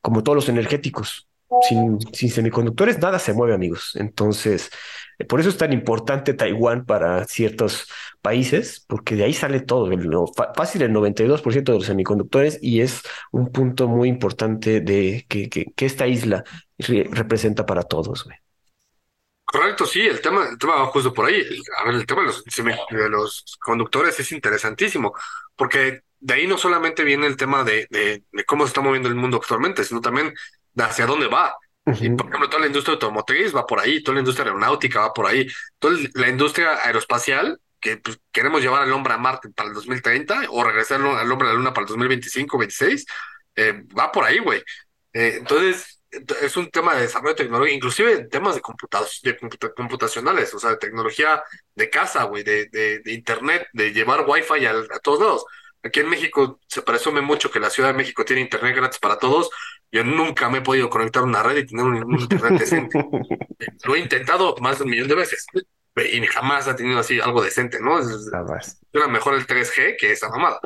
como 0.00 0.22
todos 0.22 0.36
los 0.36 0.48
energéticos. 0.48 1.28
Sin, 1.68 2.00
sin 2.12 2.30
semiconductores 2.30 2.98
nada 2.98 3.18
se 3.20 3.32
mueve, 3.32 3.54
amigos. 3.54 3.92
Entonces, 3.94 4.70
eh, 5.18 5.24
por 5.24 5.38
eso 5.38 5.50
es 5.50 5.56
tan 5.56 5.72
importante 5.72 6.34
Taiwán 6.34 6.84
para 6.84 7.24
ciertos 7.26 7.86
países, 8.22 8.84
porque 8.88 9.14
de 9.14 9.24
ahí 9.24 9.32
sale 9.32 9.60
todo, 9.60 9.92
el, 9.92 10.10
fácil 10.56 10.82
el 10.82 10.92
92% 10.92 11.72
de 11.72 11.78
los 11.78 11.86
semiconductores 11.86 12.58
y 12.60 12.80
es 12.80 13.02
un 13.30 13.52
punto 13.52 13.86
muy 13.88 14.08
importante 14.08 14.80
de 14.80 15.26
que, 15.28 15.48
que, 15.48 15.66
que 15.76 15.86
esta 15.86 16.06
isla 16.08 16.44
representa 16.78 17.66
para 17.66 17.82
todos. 17.84 18.24
Güey. 18.24 18.43
Correcto, 19.54 19.86
sí, 19.86 20.00
el 20.00 20.20
tema, 20.20 20.48
el 20.48 20.58
tema 20.58 20.74
va 20.74 20.86
justo 20.86 21.14
por 21.14 21.26
ahí. 21.26 21.40
A 21.78 21.84
ver, 21.84 21.94
el 21.94 22.06
tema 22.06 22.22
de 22.22 22.26
los, 22.26 22.44
de 22.44 23.08
los 23.08 23.56
conductores 23.60 24.18
es 24.18 24.32
interesantísimo, 24.32 25.14
porque 25.54 26.00
de 26.18 26.34
ahí 26.34 26.48
no 26.48 26.58
solamente 26.58 27.04
viene 27.04 27.28
el 27.28 27.36
tema 27.36 27.62
de, 27.62 27.86
de, 27.88 28.24
cómo 28.46 28.64
se 28.64 28.70
está 28.70 28.80
moviendo 28.80 29.08
el 29.08 29.14
mundo 29.14 29.36
actualmente, 29.36 29.84
sino 29.84 30.00
también 30.00 30.34
de 30.72 30.82
hacia 30.82 31.06
dónde 31.06 31.28
va. 31.28 31.54
Y, 31.86 32.10
por 32.10 32.26
ejemplo, 32.26 32.48
toda 32.48 32.62
la 32.62 32.66
industria 32.66 32.94
automotriz 32.94 33.54
va 33.54 33.64
por 33.64 33.78
ahí, 33.78 34.02
toda 34.02 34.16
la 34.16 34.22
industria 34.22 34.46
aeronáutica 34.46 35.02
va 35.02 35.12
por 35.12 35.26
ahí, 35.26 35.46
toda 35.78 35.98
la 36.14 36.28
industria 36.28 36.84
aeroespacial, 36.84 37.60
que 37.78 37.98
pues, 37.98 38.18
queremos 38.32 38.60
llevar 38.60 38.82
al 38.82 38.92
hombre 38.92 39.14
a 39.14 39.18
Marte 39.18 39.50
para 39.50 39.68
el 39.68 39.74
2030 39.76 40.46
o 40.48 40.64
regresar 40.64 41.00
al 41.00 41.30
hombre 41.30 41.46
a 41.46 41.52
la 41.52 41.56
Luna 41.56 41.72
para 41.72 41.82
el 41.82 41.88
2025, 41.90 42.58
26, 42.58 43.06
eh, 43.54 43.84
va 43.96 44.10
por 44.10 44.24
ahí, 44.24 44.40
güey. 44.40 44.58
Eh, 45.12 45.36
entonces, 45.38 45.93
es 46.42 46.56
un 46.56 46.70
tema 46.70 46.94
de 46.94 47.02
desarrollo 47.02 47.34
tecnológico, 47.34 47.76
inclusive 47.76 48.24
temas 48.26 48.54
de, 48.54 48.62
de 49.22 49.74
computacionales, 49.74 50.54
o 50.54 50.58
sea, 50.58 50.70
de 50.70 50.76
tecnología 50.76 51.42
de 51.74 51.90
casa, 51.90 52.24
güey, 52.24 52.42
de, 52.42 52.66
de, 52.66 53.12
internet, 53.12 53.66
de 53.72 53.92
llevar 53.92 54.24
wifi 54.26 54.66
a, 54.66 54.72
a 54.72 54.98
todos 55.02 55.20
lados. 55.20 55.44
Aquí 55.82 56.00
en 56.00 56.08
México 56.08 56.58
se 56.66 56.80
presume 56.80 57.20
mucho 57.20 57.50
que 57.50 57.60
la 57.60 57.68
Ciudad 57.68 57.90
de 57.90 57.98
México 57.98 58.24
tiene 58.24 58.40
internet 58.40 58.74
gratis 58.74 58.98
para 58.98 59.18
todos. 59.18 59.50
Yo 59.92 60.02
nunca 60.02 60.48
me 60.48 60.58
he 60.58 60.62
podido 60.62 60.88
conectar 60.88 61.22
a 61.22 61.26
una 61.26 61.42
red 61.42 61.58
y 61.58 61.66
tener 61.66 61.84
un, 61.84 62.18
internet 62.18 62.58
decente. 62.58 62.98
Lo 63.84 63.94
he 63.94 63.98
intentado 64.00 64.56
más 64.60 64.78
de 64.78 64.84
un 64.84 64.90
millón 64.90 65.08
de 65.08 65.14
veces 65.14 65.46
y 65.96 66.26
jamás 66.26 66.66
ha 66.66 66.74
tenido 66.74 66.98
así 66.98 67.20
algo 67.20 67.42
decente, 67.42 67.78
¿no? 67.80 67.98
Es, 67.98 68.30
era 68.92 69.08
mejor 69.08 69.34
el 69.34 69.46
3G 69.46 69.96
que 69.98 70.12
esa 70.12 70.28
mamada. 70.28 70.60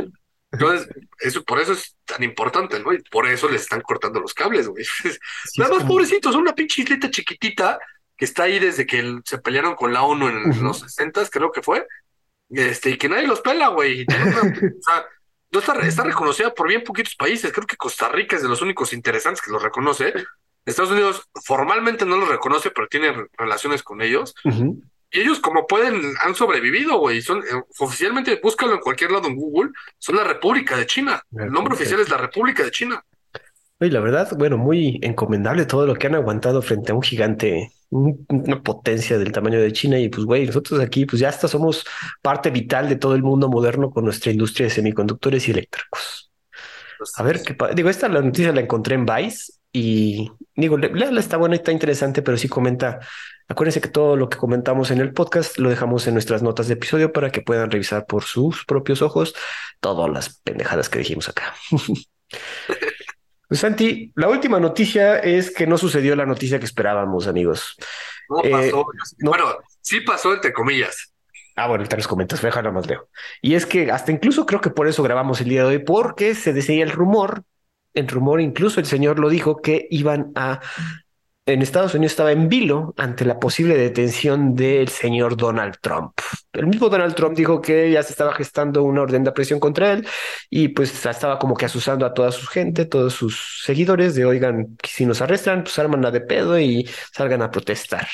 Entonces, 0.51 0.89
eso, 1.21 1.45
por 1.45 1.61
eso 1.61 1.73
es 1.73 1.97
tan 2.05 2.23
importante, 2.23 2.81
¿no? 2.81 2.93
Y 2.93 3.03
por 3.03 3.27
eso 3.27 3.49
les 3.49 3.63
están 3.63 3.83
cortando 3.83 4.21
los 4.21 4.33
cables, 4.33 4.69
güey. 4.69 4.85
Nada 5.59 5.75
más, 5.75 5.85
pobrecitos, 5.85 6.35
una 6.35 6.55
pinche 6.55 6.83
isleta 6.83 7.11
chiquitita 7.11 7.79
que 8.17 8.25
está 8.25 8.45
ahí 8.45 8.59
desde 8.59 8.87
que 8.87 9.21
se 9.25 9.39
pelearon 9.39 9.75
con 9.75 9.93
la 9.93 10.03
ONU 10.03 10.29
en 10.29 10.65
los 10.65 10.81
60, 10.81 11.29
creo 11.29 11.53
que 11.53 11.63
fue, 11.63 11.87
este, 12.51 12.91
y 12.91 12.99
que 12.99 13.09
nadie 13.09 13.27
los 13.27 13.41
pela, 13.41 13.69
güey. 13.69 14.03
o 14.09 14.83
sea, 14.83 15.07
no 15.51 15.61
está, 15.61 15.75
está 15.87 16.03
reconocida 16.03 16.53
por 16.53 16.69
bien 16.69 16.83
poquitos 16.83 17.15
países. 17.15 17.53
Creo 17.53 17.67
que 17.67 17.77
Costa 17.77 18.09
Rica 18.09 18.37
es 18.37 18.43
de 18.43 18.49
los 18.49 18.63
únicos 18.63 18.93
interesantes 18.93 19.43
que 19.43 19.51
los 19.51 19.63
reconoce. 19.63 20.13
Estados 20.65 20.91
Unidos 20.91 21.29
formalmente 21.45 22.05
no 22.05 22.17
los 22.17 22.29
reconoce, 22.29 22.71
pero 22.71 22.89
tiene 22.89 23.15
relaciones 23.37 23.83
con 23.83 24.03
ellos. 24.03 24.35
Y 25.11 25.21
ellos, 25.21 25.41
como 25.41 25.67
pueden, 25.67 26.03
han 26.23 26.35
sobrevivido, 26.35 26.99
güey. 26.99 27.23
Son, 27.23 27.39
eh, 27.39 27.63
oficialmente, 27.79 28.39
búscalo 28.43 28.75
en 28.75 28.81
cualquier 28.81 29.11
lado 29.11 29.29
en 29.29 29.37
Google, 29.37 29.71
son 29.99 30.17
la 30.17 30.25
República 30.25 30.77
de 30.77 30.87
China. 30.87 31.23
El 31.33 31.51
nombre 31.51 31.75
oficial 31.75 32.01
es 32.01 32.11
la 32.11 32.19
República 32.19 32.63
de 32.63 32.71
China. 32.71 33.03
Y 33.81 33.91
la 33.91 34.01
verdad, 34.01 34.29
bueno, 34.37 34.59
muy 34.59 34.99
encomendable 35.03 35.65
todo 35.65 35.87
lo 35.87 35.95
que 35.95 36.09
han 36.09 36.17
aguantado 36.17 36.61
frente 36.63 36.91
a 36.93 36.97
un 36.97 37.03
gigante, 37.03 37.71
una 37.91 38.61
potencia 38.63 39.17
del 39.19 39.33
tamaño 39.33 39.61
de 39.61 39.73
China. 39.73 39.99
Y 39.99 40.09
pues, 40.09 40.27
güey, 40.27 40.47
nosotros 40.47 40.81
aquí, 40.81 41.07
pues 41.07 41.21
ya 41.21 41.29
hasta 41.29 41.49
somos 41.49 41.87
parte 42.21 42.51
vital 42.51 42.89
de 42.89 42.97
todo 42.97 43.15
el 43.15 43.23
mundo 43.23 43.49
moderno 43.49 43.91
con 43.91 44.05
nuestra 44.05 44.33
industria 44.33 44.67
de 44.67 44.75
semiconductores 44.75 45.47
y 45.49 45.53
eléctricos. 45.53 46.31
Pues 46.99 47.13
a 47.17 47.23
ver, 47.23 47.41
qué 47.43 47.57
digo, 47.75 47.89
esta 47.89 48.09
la 48.09 48.21
noticia 48.21 48.53
la 48.53 48.61
encontré 48.61 48.97
en 48.97 49.07
Vice 49.07 49.53
y 49.73 50.29
digo, 50.57 50.77
léala, 50.77 51.21
está 51.21 51.37
buena 51.37 51.55
y 51.55 51.59
está 51.59 51.71
interesante, 51.71 52.23
pero 52.23 52.37
sí 52.37 52.49
comenta 52.49 52.99
Acuérdense 53.49 53.81
que 53.81 53.89
todo 53.89 54.17
lo 54.17 54.29
que 54.29 54.37
comentamos 54.37 54.91
en 54.91 54.99
el 55.01 55.13
podcast 55.13 55.59
lo 55.59 55.71
dejamos 55.71 56.07
en 56.07 56.15
nuestras 56.15 56.43
notas 56.43 56.69
de 56.69 56.75
episodio 56.75 57.13
para 57.13 57.31
que 57.31 57.41
puedan 57.41 57.71
revisar 57.71 58.05
por 58.07 58.25
sus 58.25 58.65
propios 58.67 59.01
ojos 59.03 59.35
todas 59.81 60.11
las 60.11 60.41
pendejadas 60.41 60.89
que 60.91 60.99
dijimos 60.99 61.29
acá. 61.31 61.55
Pues 63.49 63.61
Santi, 63.61 64.13
la 64.17 64.29
última 64.29 64.61
noticia 64.61 65.19
es 65.19 65.51
que 65.51 65.67
no 65.67 65.79
sucedió 65.79 66.15
la 66.15 66.27
noticia 66.27 66.59
que 66.59 66.67
esperábamos, 66.67 67.27
amigos. 67.27 67.77
No 68.29 68.45
Eh, 68.45 68.51
pasó. 68.51 68.87
no- 69.19 69.31
Bueno, 69.31 69.47
sí 69.81 70.01
pasó 70.03 70.35
entre 70.35 70.53
comillas. 70.53 71.15
Ah, 71.57 71.67
bueno, 71.67 71.81
ahorita 71.83 71.97
los 71.97 72.07
comentas, 72.07 72.41
déjalo 72.43 72.73
más 72.73 72.87
leo. 72.87 73.09
Y 73.43 73.55
es 73.55 73.67
que 73.67 73.91
hasta 73.91 74.13
incluso 74.13 74.47
creo 74.47 74.61
que 74.61 74.71
por 74.71 74.87
eso 74.87 75.03
grabamos 75.03 75.41
el 75.41 75.49
día 75.49 75.63
de 75.63 75.69
hoy, 75.71 75.79
porque 75.79 76.35
se 76.35 76.53
decía 76.53 76.85
el 76.85 76.91
rumor, 76.93 77.43
el 77.95 78.07
rumor, 78.07 78.41
incluso 78.41 78.79
el 78.79 78.87
señor 78.87 79.19
lo 79.19 79.29
dijo, 79.29 79.57
que 79.57 79.89
iban 79.91 80.31
a, 80.37 80.61
en 81.49 81.63
Estados 81.63 81.95
Unidos 81.95 82.13
estaba 82.13 82.31
en 82.31 82.51
vilo 82.51 82.95
ante 82.99 83.25
la 83.25 83.41
posible 83.41 83.75
detención 83.75 84.55
del 84.55 84.89
señor 84.89 85.35
Donald 85.35 85.77
Trump. 85.81 86.13
El 86.53 86.67
mismo 86.67 86.91
Donald 86.91 87.15
Trump 87.15 87.35
dijo 87.35 87.63
que 87.63 87.91
ya 87.91 88.03
se 88.03 88.13
estaba 88.13 88.35
gestando 88.35 88.83
una 88.83 89.01
orden 89.01 89.25
de 89.25 89.31
aprehensión 89.31 89.59
contra 89.59 89.93
él 89.93 90.07
y 90.51 90.69
pues 90.69 91.07
estaba 91.07 91.39
como 91.39 91.57
que 91.57 91.65
asusando 91.65 92.05
a 92.05 92.13
toda 92.13 92.33
su 92.33 92.47
gente, 92.47 92.85
todos 92.85 93.15
sus 93.15 93.63
seguidores 93.65 94.15
de, 94.15 94.27
oigan, 94.27 94.77
si 94.85 95.07
nos 95.07 95.23
arrestan, 95.23 95.63
pues 95.63 95.79
arman 95.79 96.03
de 96.13 96.21
pedo 96.21 96.61
y 96.61 96.87
salgan 97.15 97.41
a 97.41 97.51
protestar. 97.51 98.07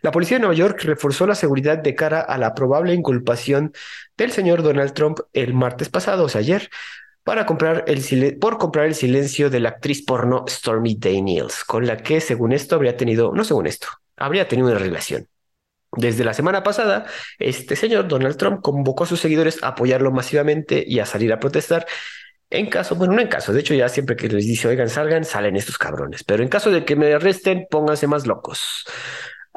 La 0.00 0.10
policía 0.10 0.38
de 0.38 0.40
Nueva 0.40 0.54
York 0.54 0.80
reforzó 0.84 1.26
la 1.26 1.34
seguridad 1.34 1.76
de 1.76 1.94
cara 1.94 2.22
a 2.22 2.38
la 2.38 2.54
probable 2.54 2.94
inculpación 2.94 3.74
del 4.16 4.32
señor 4.32 4.62
Donald 4.62 4.94
Trump 4.94 5.18
el 5.34 5.52
martes 5.52 5.90
pasado, 5.90 6.24
o 6.24 6.28
sea, 6.30 6.40
ayer, 6.40 6.70
para 7.28 7.44
comprar 7.44 7.84
el 7.88 8.38
por 8.38 8.56
comprar 8.56 8.86
el 8.86 8.94
silencio 8.94 9.50
de 9.50 9.60
la 9.60 9.68
actriz 9.68 10.02
porno 10.02 10.46
Stormy 10.48 10.96
Daniels, 10.98 11.62
con 11.62 11.86
la 11.86 11.98
que, 11.98 12.22
según 12.22 12.52
esto, 12.52 12.74
habría 12.74 12.96
tenido, 12.96 13.32
no 13.34 13.44
según 13.44 13.66
esto, 13.66 13.86
habría 14.16 14.48
tenido 14.48 14.68
una 14.68 14.78
relación. 14.78 15.28
Desde 15.92 16.24
la 16.24 16.32
semana 16.32 16.62
pasada, 16.62 17.04
este 17.38 17.76
señor 17.76 18.08
Donald 18.08 18.38
Trump 18.38 18.62
convocó 18.62 19.04
a 19.04 19.06
sus 19.06 19.20
seguidores 19.20 19.62
a 19.62 19.68
apoyarlo 19.68 20.10
masivamente 20.10 20.82
y 20.86 21.00
a 21.00 21.04
salir 21.04 21.30
a 21.34 21.38
protestar. 21.38 21.86
En 22.48 22.70
caso, 22.70 22.94
bueno, 22.94 23.12
no 23.12 23.20
en 23.20 23.28
caso, 23.28 23.52
de 23.52 23.60
hecho 23.60 23.74
ya 23.74 23.90
siempre 23.90 24.16
que 24.16 24.28
les 24.30 24.46
dice, 24.46 24.66
oigan, 24.66 24.88
salgan, 24.88 25.26
salen 25.26 25.54
estos 25.54 25.76
cabrones, 25.76 26.24
pero 26.24 26.42
en 26.42 26.48
caso 26.48 26.70
de 26.70 26.86
que 26.86 26.96
me 26.96 27.12
arresten, 27.12 27.66
pónganse 27.70 28.06
más 28.06 28.26
locos. 28.26 28.86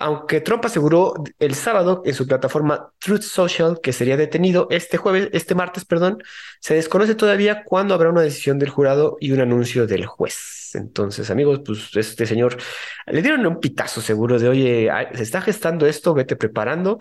Aunque 0.02 0.42
Trump 0.42 0.66
aseguró 0.66 1.14
el 1.40 1.56
sábado 1.56 2.02
en 2.06 2.14
su 2.14 2.28
plataforma 2.28 2.92
Truth 2.98 3.22
Social 3.22 3.80
que 3.82 3.94
sería 3.94 4.18
detenido 4.18 4.68
este 4.72 4.98
jueves, 4.98 5.30
este 5.32 5.56
martes, 5.56 5.86
perdón, 5.86 6.24
se 6.60 6.74
desconoce 6.74 7.16
todavía 7.16 7.64
cuándo 7.64 7.94
habrá 7.94 8.10
una 8.10 8.22
decisión 8.22 8.58
del 8.58 8.70
jurado 8.70 9.18
y 9.20 9.32
un 9.32 9.42
anuncio 9.42 9.86
del 9.86 10.06
juez. 10.06 10.72
Entonces, 10.74 11.30
amigos, 11.30 11.62
pues 11.66 11.96
este 11.96 12.26
señor 12.26 12.58
le 13.06 13.22
dieron 13.22 13.46
un 13.46 13.60
pitazo 13.60 14.02
seguro 14.02 14.40
de, 14.40 14.50
oye, 14.50 14.90
se 15.14 15.24
está 15.24 15.42
gestando 15.42 15.86
esto, 15.86 16.14
vete 16.14 16.36
preparando, 16.36 16.98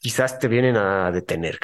quizás 0.00 0.38
te 0.38 0.48
vienen 0.48 0.76
a 0.76 1.10
detener. 1.12 1.58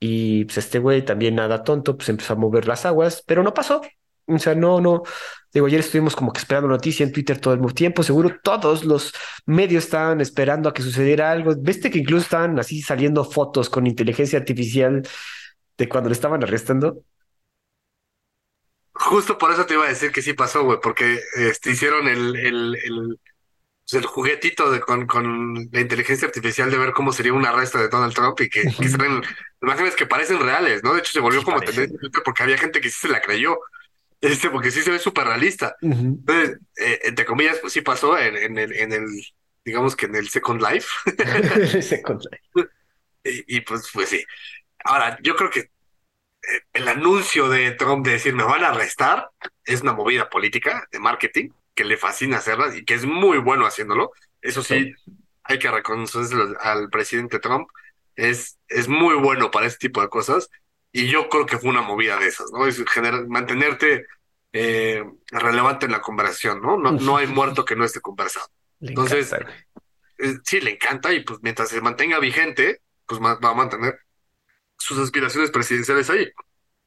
Y 0.00 0.46
pues 0.46 0.58
este 0.58 0.78
güey 0.78 1.04
también 1.04 1.36
nada 1.36 1.62
tonto, 1.62 1.96
pues 1.96 2.08
empezó 2.08 2.32
a 2.32 2.36
mover 2.36 2.66
las 2.66 2.86
aguas, 2.86 3.22
pero 3.26 3.42
no 3.42 3.54
pasó. 3.54 3.82
O 4.26 4.38
sea, 4.38 4.54
no, 4.54 4.80
no. 4.80 5.02
Digo, 5.52 5.66
ayer 5.66 5.80
estuvimos 5.80 6.16
como 6.16 6.32
que 6.32 6.38
esperando 6.38 6.68
noticia 6.68 7.04
en 7.04 7.12
Twitter 7.12 7.38
todo 7.38 7.54
el 7.54 7.74
tiempo. 7.74 8.02
Seguro 8.02 8.38
todos 8.42 8.84
los 8.84 9.12
medios 9.46 9.84
estaban 9.84 10.20
esperando 10.20 10.68
a 10.68 10.74
que 10.74 10.82
sucediera 10.82 11.30
algo. 11.30 11.54
Viste 11.58 11.90
que 11.90 11.98
incluso 11.98 12.22
estaban 12.24 12.58
así 12.58 12.80
saliendo 12.82 13.24
fotos 13.24 13.68
con 13.68 13.86
inteligencia 13.86 14.38
artificial 14.38 15.02
de 15.78 15.88
cuando 15.88 16.08
le 16.10 16.14
estaban 16.14 16.42
arrestando. 16.42 17.04
Justo 18.94 19.38
por 19.38 19.50
eso 19.52 19.66
te 19.66 19.74
iba 19.74 19.84
a 19.84 19.88
decir 19.88 20.12
que 20.12 20.22
sí 20.22 20.34
pasó, 20.34 20.64
güey, 20.64 20.78
porque 20.80 21.18
este, 21.36 21.70
hicieron 21.70 22.08
el, 22.08 22.36
el, 22.36 22.76
el, 22.76 23.20
pues, 23.84 23.94
el 24.02 24.06
juguetito 24.06 24.70
de, 24.70 24.80
con, 24.80 25.06
con 25.06 25.54
la 25.72 25.80
inteligencia 25.80 26.28
artificial 26.28 26.70
de 26.70 26.78
ver 26.78 26.92
cómo 26.92 27.12
sería 27.12 27.32
un 27.34 27.46
arresto 27.46 27.78
de 27.78 27.88
Donald 27.88 28.14
Trump 28.14 28.40
y 28.40 28.50
que, 28.50 28.64
que 28.80 28.88
salen 28.88 29.22
imágenes 29.62 29.96
que 29.96 30.06
parecen 30.06 30.40
reales, 30.40 30.82
¿no? 30.84 30.94
De 30.94 31.00
hecho, 31.00 31.12
se 31.12 31.20
volvió 31.20 31.42
Sí, 31.44 31.44
como 31.44 31.62
tendencia 31.62 31.98
porque 32.24 32.42
había 32.42 32.58
gente 32.58 32.80
que 32.80 32.90
sí 32.90 32.98
se 33.02 33.08
la 33.08 33.22
creyó, 33.22 33.58
este, 34.22 34.50
porque 34.50 34.70
sí 34.70 34.82
se 34.82 34.92
ve 34.92 35.00
súper 35.00 35.26
realista. 35.26 35.74
Entonces, 35.80 36.58
eh, 36.76 37.00
entre 37.02 37.24
comillas, 37.24 37.58
pues 37.58 37.72
sí 37.72 37.80
pasó 37.80 38.16
en, 38.16 38.36
en 38.36 38.56
el, 38.56 38.72
en 38.72 38.92
el, 38.92 39.06
digamos 39.64 39.96
que 39.96 40.06
en 40.06 40.14
el 40.14 40.28
Second 40.28 40.62
Life. 40.62 40.88
Second 41.82 42.22
Y, 43.24 43.56
y, 43.56 43.60
pues, 43.62 43.90
pues 43.92 44.08
sí. 44.08 44.24
Ahora, 44.84 45.18
yo 45.22 45.34
creo 45.34 45.50
que 45.50 45.60
eh, 45.60 45.68
el 46.72 46.86
anuncio 46.86 47.48
de 47.48 47.72
Trump 47.72 48.06
de 48.06 48.12
decir 48.12 48.32
me 48.32 48.44
van 48.44 48.62
a 48.62 48.68
arrestar 48.68 49.28
es 49.64 49.82
una 49.82 49.92
movida 49.92 50.30
política 50.30 50.86
de 50.92 51.00
marketing 51.00 51.50
que 51.74 51.84
le 51.84 51.96
fascina 51.96 52.38
hacerla 52.38 52.76
y 52.76 52.84
que 52.84 52.94
es 52.94 53.04
muy 53.04 53.38
bueno 53.38 53.66
haciéndolo. 53.66 54.12
Eso 54.40 54.62
sí, 54.62 54.94
hay 55.42 55.58
que 55.58 55.70
reconocerlo 55.70 56.56
al 56.60 56.90
presidente 56.90 57.40
Trump. 57.40 57.68
Es, 58.14 58.58
es 58.68 58.86
muy 58.86 59.16
bueno 59.16 59.50
para 59.50 59.66
ese 59.66 59.78
tipo 59.78 60.00
de 60.00 60.08
cosas 60.08 60.48
y 60.92 61.08
yo 61.08 61.28
creo 61.28 61.46
que 61.46 61.58
fue 61.58 61.70
una 61.70 61.82
movida 61.82 62.18
de 62.18 62.26
esas, 62.26 62.50
¿no? 62.52 62.66
Es 62.66 62.82
generar, 62.90 63.26
mantenerte 63.26 64.06
eh, 64.52 65.02
relevante 65.30 65.86
en 65.86 65.92
la 65.92 66.02
conversación, 66.02 66.60
¿no? 66.60 66.76
¿no? 66.76 66.92
No 66.92 67.16
hay 67.16 67.26
muerto 67.26 67.64
que 67.64 67.74
no 67.74 67.84
esté 67.84 68.00
conversado. 68.00 68.46
Le 68.80 68.90
Entonces. 68.90 69.32
Eh, 70.18 70.36
sí, 70.44 70.60
le 70.60 70.72
encanta 70.72 71.12
y 71.12 71.20
pues 71.20 71.38
mientras 71.42 71.70
se 71.70 71.80
mantenga 71.80 72.18
vigente, 72.18 72.82
pues 73.06 73.20
va 73.20 73.38
a 73.40 73.54
mantener 73.54 73.98
sus 74.78 74.98
aspiraciones 74.98 75.50
presidenciales 75.50 76.10
ahí. 76.10 76.30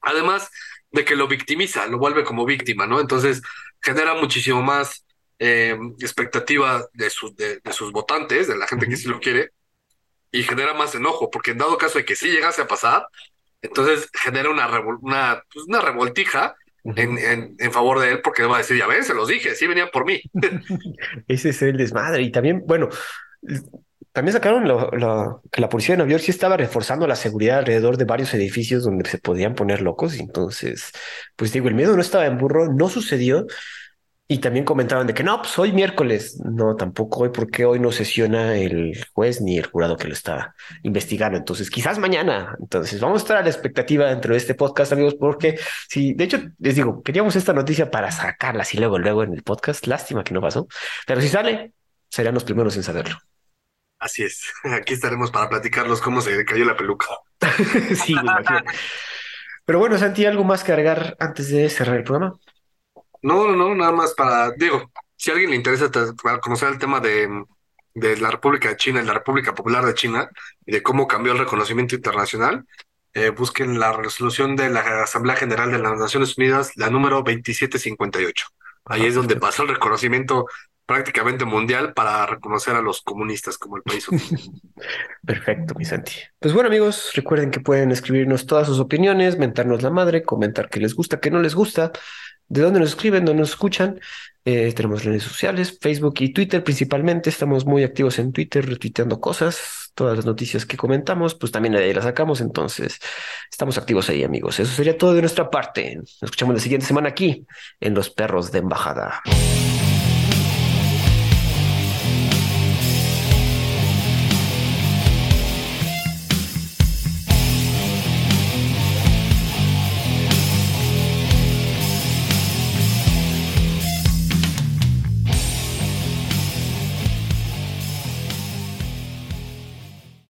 Además 0.01 0.49
de 0.91 1.03
que 1.03 1.15
lo 1.15 1.27
victimiza, 1.27 1.87
lo 1.87 1.97
vuelve 1.97 2.23
como 2.23 2.45
víctima, 2.45 2.85
¿no? 2.85 2.99
Entonces 2.99 3.41
genera 3.81 4.13
muchísimo 4.13 4.61
más 4.61 5.05
eh, 5.39 5.77
expectativa 5.99 6.85
de 6.93 7.09
sus, 7.09 7.35
de, 7.35 7.59
de 7.59 7.73
sus 7.73 7.91
votantes, 7.91 8.47
de 8.47 8.57
la 8.57 8.67
gente 8.67 8.87
que 8.87 8.97
sí 8.97 9.07
lo 9.07 9.19
quiere, 9.19 9.51
y 10.31 10.43
genera 10.43 10.73
más 10.73 10.95
enojo, 10.95 11.29
porque 11.29 11.51
en 11.51 11.57
dado 11.57 11.77
caso 11.77 11.97
de 11.97 12.05
que 12.05 12.15
sí 12.15 12.29
llegase 12.29 12.61
a 12.61 12.67
pasar, 12.67 13.07
entonces 13.66 14.09
genera 14.13 14.49
una, 14.49 14.68
revol- 14.70 14.99
una, 15.01 15.43
pues, 15.53 15.66
una 15.68 15.82
revoltija 15.82 16.55
en, 16.84 17.18
en, 17.18 17.55
en 17.57 17.72
favor 17.72 17.99
de 17.99 18.11
él, 18.11 18.22
porque 18.24 18.43
va 18.43 18.55
a 18.55 18.59
decir, 18.59 18.78
ya 18.78 18.88
ven, 18.88 19.03
se 19.03 19.13
los 19.16 19.28
dije, 19.28 19.55
sí 19.55 19.66
venían 19.68 19.89
por 19.91 20.05
mí. 20.05 20.22
Ese 21.28 21.49
es 21.49 21.61
el 21.63 21.78
desmadre. 21.78 22.22
Y 22.22 22.32
también, 22.32 22.63
bueno, 22.66 22.89
también 24.11 24.34
sacaron 24.34 24.68
lo- 24.68 24.91
lo- 24.91 25.41
que 25.51 25.61
la 25.61 25.68
policía 25.70 25.93
de 25.93 25.97
Nueva 25.97 26.11
York 26.11 26.24
sí 26.24 26.32
estaba 26.32 26.55
reforzando 26.57 27.05
la 27.07 27.16
seguridad 27.18 27.59
alrededor 27.59 27.97
de 27.97 28.05
varios 28.05 28.34
edificios 28.34 28.84
donde 28.84 29.09
se 29.09 29.18
podían 29.18 29.55
poner 29.55 29.82
locos. 29.82 30.16
Y 30.16 30.22
entonces, 30.22 30.91
pues 31.36 31.51
digo, 31.51 31.68
el 31.68 31.76
miedo 31.76 31.95
no 31.95 32.01
estaba 32.01 32.26
en 32.26 32.38
burro, 32.38 32.72
no 32.72 32.88
sucedió. 32.89 33.45
Y 34.28 34.39
también 34.39 34.65
comentaban 34.65 35.05
de 35.05 35.13
que 35.13 35.23
no, 35.23 35.39
pues 35.39 35.57
hoy 35.59 35.71
miércoles, 35.71 36.41
no, 36.43 36.76
tampoco 36.76 37.19
hoy, 37.21 37.30
porque 37.30 37.63
hoy 37.63 37.80
no 37.80 37.91
sesiona 37.91 38.57
el 38.57 39.05
juez 39.13 39.39
ni 39.39 39.59
el 39.59 39.67
jurado 39.67 39.97
que 39.97 40.07
lo 40.07 40.13
está 40.13 40.55
investigando. 40.82 41.38
Entonces, 41.38 41.69
quizás 41.69 41.99
mañana. 41.99 42.55
Entonces, 42.59 42.99
vamos 42.99 43.21
a 43.21 43.23
estar 43.23 43.38
a 43.38 43.43
la 43.43 43.49
expectativa 43.49 44.07
dentro 44.07 44.34
de 44.34 44.39
este 44.39 44.55
podcast, 44.55 44.93
amigos, 44.93 45.15
porque 45.19 45.59
sí, 45.88 46.13
de 46.13 46.23
hecho, 46.23 46.39
les 46.57 46.76
digo, 46.76 47.03
queríamos 47.03 47.36
esta 47.36 47.53
noticia 47.53 47.91
para 47.91 48.11
sacarla 48.11 48.63
así 48.63 48.80
luego, 48.80 48.97
luego 48.97 49.21
en 49.21 49.34
el 49.34 49.43
podcast. 49.43 49.86
Lástima 49.86 50.23
que 50.23 50.34
no 50.34 50.41
pasó, 50.41 50.67
pero 51.05 51.21
si 51.21 51.30
sale, 51.30 51.73
serán 52.09 52.34
los 52.34 52.43
primeros 52.43 52.76
en 52.78 52.84
saberlo. 52.84 53.17
Así 53.99 54.23
es, 54.23 54.51
aquí 54.63 54.95
estaremos 54.95 55.30
para 55.30 55.49
platicarlos 55.49 56.01
cómo 56.01 56.21
se 56.21 56.43
cayó 56.45 56.65
la 56.65 56.76
peluca. 56.76 57.07
sí, 57.95 58.15
me 58.15 58.21
imagino. 58.21 58.63
Pero 59.65 59.80
bueno, 59.80 59.97
Santi, 59.99 60.26
¿algo 60.26 60.43
más 60.43 60.63
que 60.63 60.71
agregar 60.71 61.15
antes 61.19 61.49
de 61.49 61.69
cerrar 61.69 61.97
el 61.97 62.03
programa? 62.03 62.34
No, 63.26 63.55
no, 63.55 63.73
nada 63.73 63.91
más 63.91 64.13
para, 64.13 64.51
digo, 64.51 64.91
si 65.15 65.32
a 65.32 65.34
alguien 65.34 65.49
le 65.49 65.55
interesa 65.55 65.89
conocer 66.39 66.69
el 66.69 66.78
tema 66.78 66.99
de, 66.99 67.28
la 67.95 68.30
República 68.30 68.69
de 68.69 68.78
China 68.78 69.01
y 69.01 69.05
la 69.05 69.15
República 69.15 69.55
Popular 69.55 69.84
de 69.84 69.95
China 69.95 70.30
y 70.63 70.73
de 70.73 70.84
cómo 70.84 71.07
cambió 71.07 71.32
el 71.32 71.39
reconocimiento 71.39 71.95
internacional, 71.95 72.67
eh, 73.16 73.29
busquen 73.32 73.79
la 73.79 73.93
resolución 73.93 74.55
de 74.55 74.70
la 74.70 74.82
Asamblea 75.01 75.37
General 75.37 75.71
de 75.71 75.79
las 75.79 75.97
Naciones 75.97 76.37
Unidas, 76.37 76.74
la 76.75 76.91
número 76.91 77.24
2758. 77.24 78.45
Ahí 78.86 79.08
es 79.08 79.16
donde 79.16 79.37
pasó 79.37 79.63
el 79.63 79.70
reconocimiento 79.70 80.45
prácticamente 80.86 81.45
mundial 81.45 81.93
para 81.93 82.28
reconocer 82.28 82.75
a 82.75 82.82
los 82.82 83.01
comunistas 83.01 83.58
como 83.58 83.78
el 83.78 83.82
país. 83.82 84.05
Perfecto, 85.25 85.74
mi 85.74 85.83
Santi. 85.83 86.13
Pues 86.37 86.54
bueno, 86.54 86.70
amigos, 86.70 87.09
recuerden 87.16 87.49
que 87.49 87.59
pueden 87.59 87.91
escribirnos 87.91 88.45
todas 88.45 88.67
sus 88.67 88.79
opiniones, 88.79 89.39
mentarnos 89.39 89.82
la 89.82 89.89
madre, 89.89 90.21
comentar 90.21 90.70
qué 90.70 90.79
les 90.79 90.93
gusta, 90.93 91.20
qué 91.20 91.32
no 91.32 91.41
les 91.41 91.55
gusta, 91.55 91.91
de 92.47 92.62
dónde 92.62 92.80
nos 92.80 92.89
escriben, 92.89 93.26
dónde 93.26 93.42
nos 93.42 93.51
escuchan. 93.51 94.00
Eh, 94.47 94.72
tenemos 94.74 95.04
redes 95.04 95.24
sociales, 95.24 95.78
Facebook 95.82 96.16
y 96.20 96.30
Twitter 96.30 96.63
principalmente. 96.63 97.30
Estamos 97.30 97.66
muy 97.66 97.84
activos 97.84 98.20
en 98.20 98.32
Twitter, 98.32 98.66
retuiteando 98.67 99.20
cosas, 99.20 99.92
todas 99.96 100.16
las 100.16 100.26
noticias 100.26 100.66
que 100.66 100.78
comentamos, 100.78 101.34
pues 101.34 101.51
también 101.51 101.76
ahí 101.76 101.93
las 101.93 102.04
sacamos. 102.04 102.42
Entonces, 102.42 103.00
estamos 103.51 103.78
activos 103.78 104.09
ahí, 104.09 104.24
amigos. 104.24 104.59
Eso 104.59 104.72
sería 104.72 104.97
todo 104.97 105.13
de 105.13 105.22
nuestra 105.22 105.50
parte. 105.50 105.96
Nos 105.96 106.22
escuchamos 106.22 106.54
la 106.55 106.62
siguiente 106.62 106.86
semana 106.86 107.09
aquí 107.09 107.46
en 107.80 107.96
Los 107.96 108.12
Perros 108.12 108.51
de 108.51 108.59
Embajada. 108.59 109.22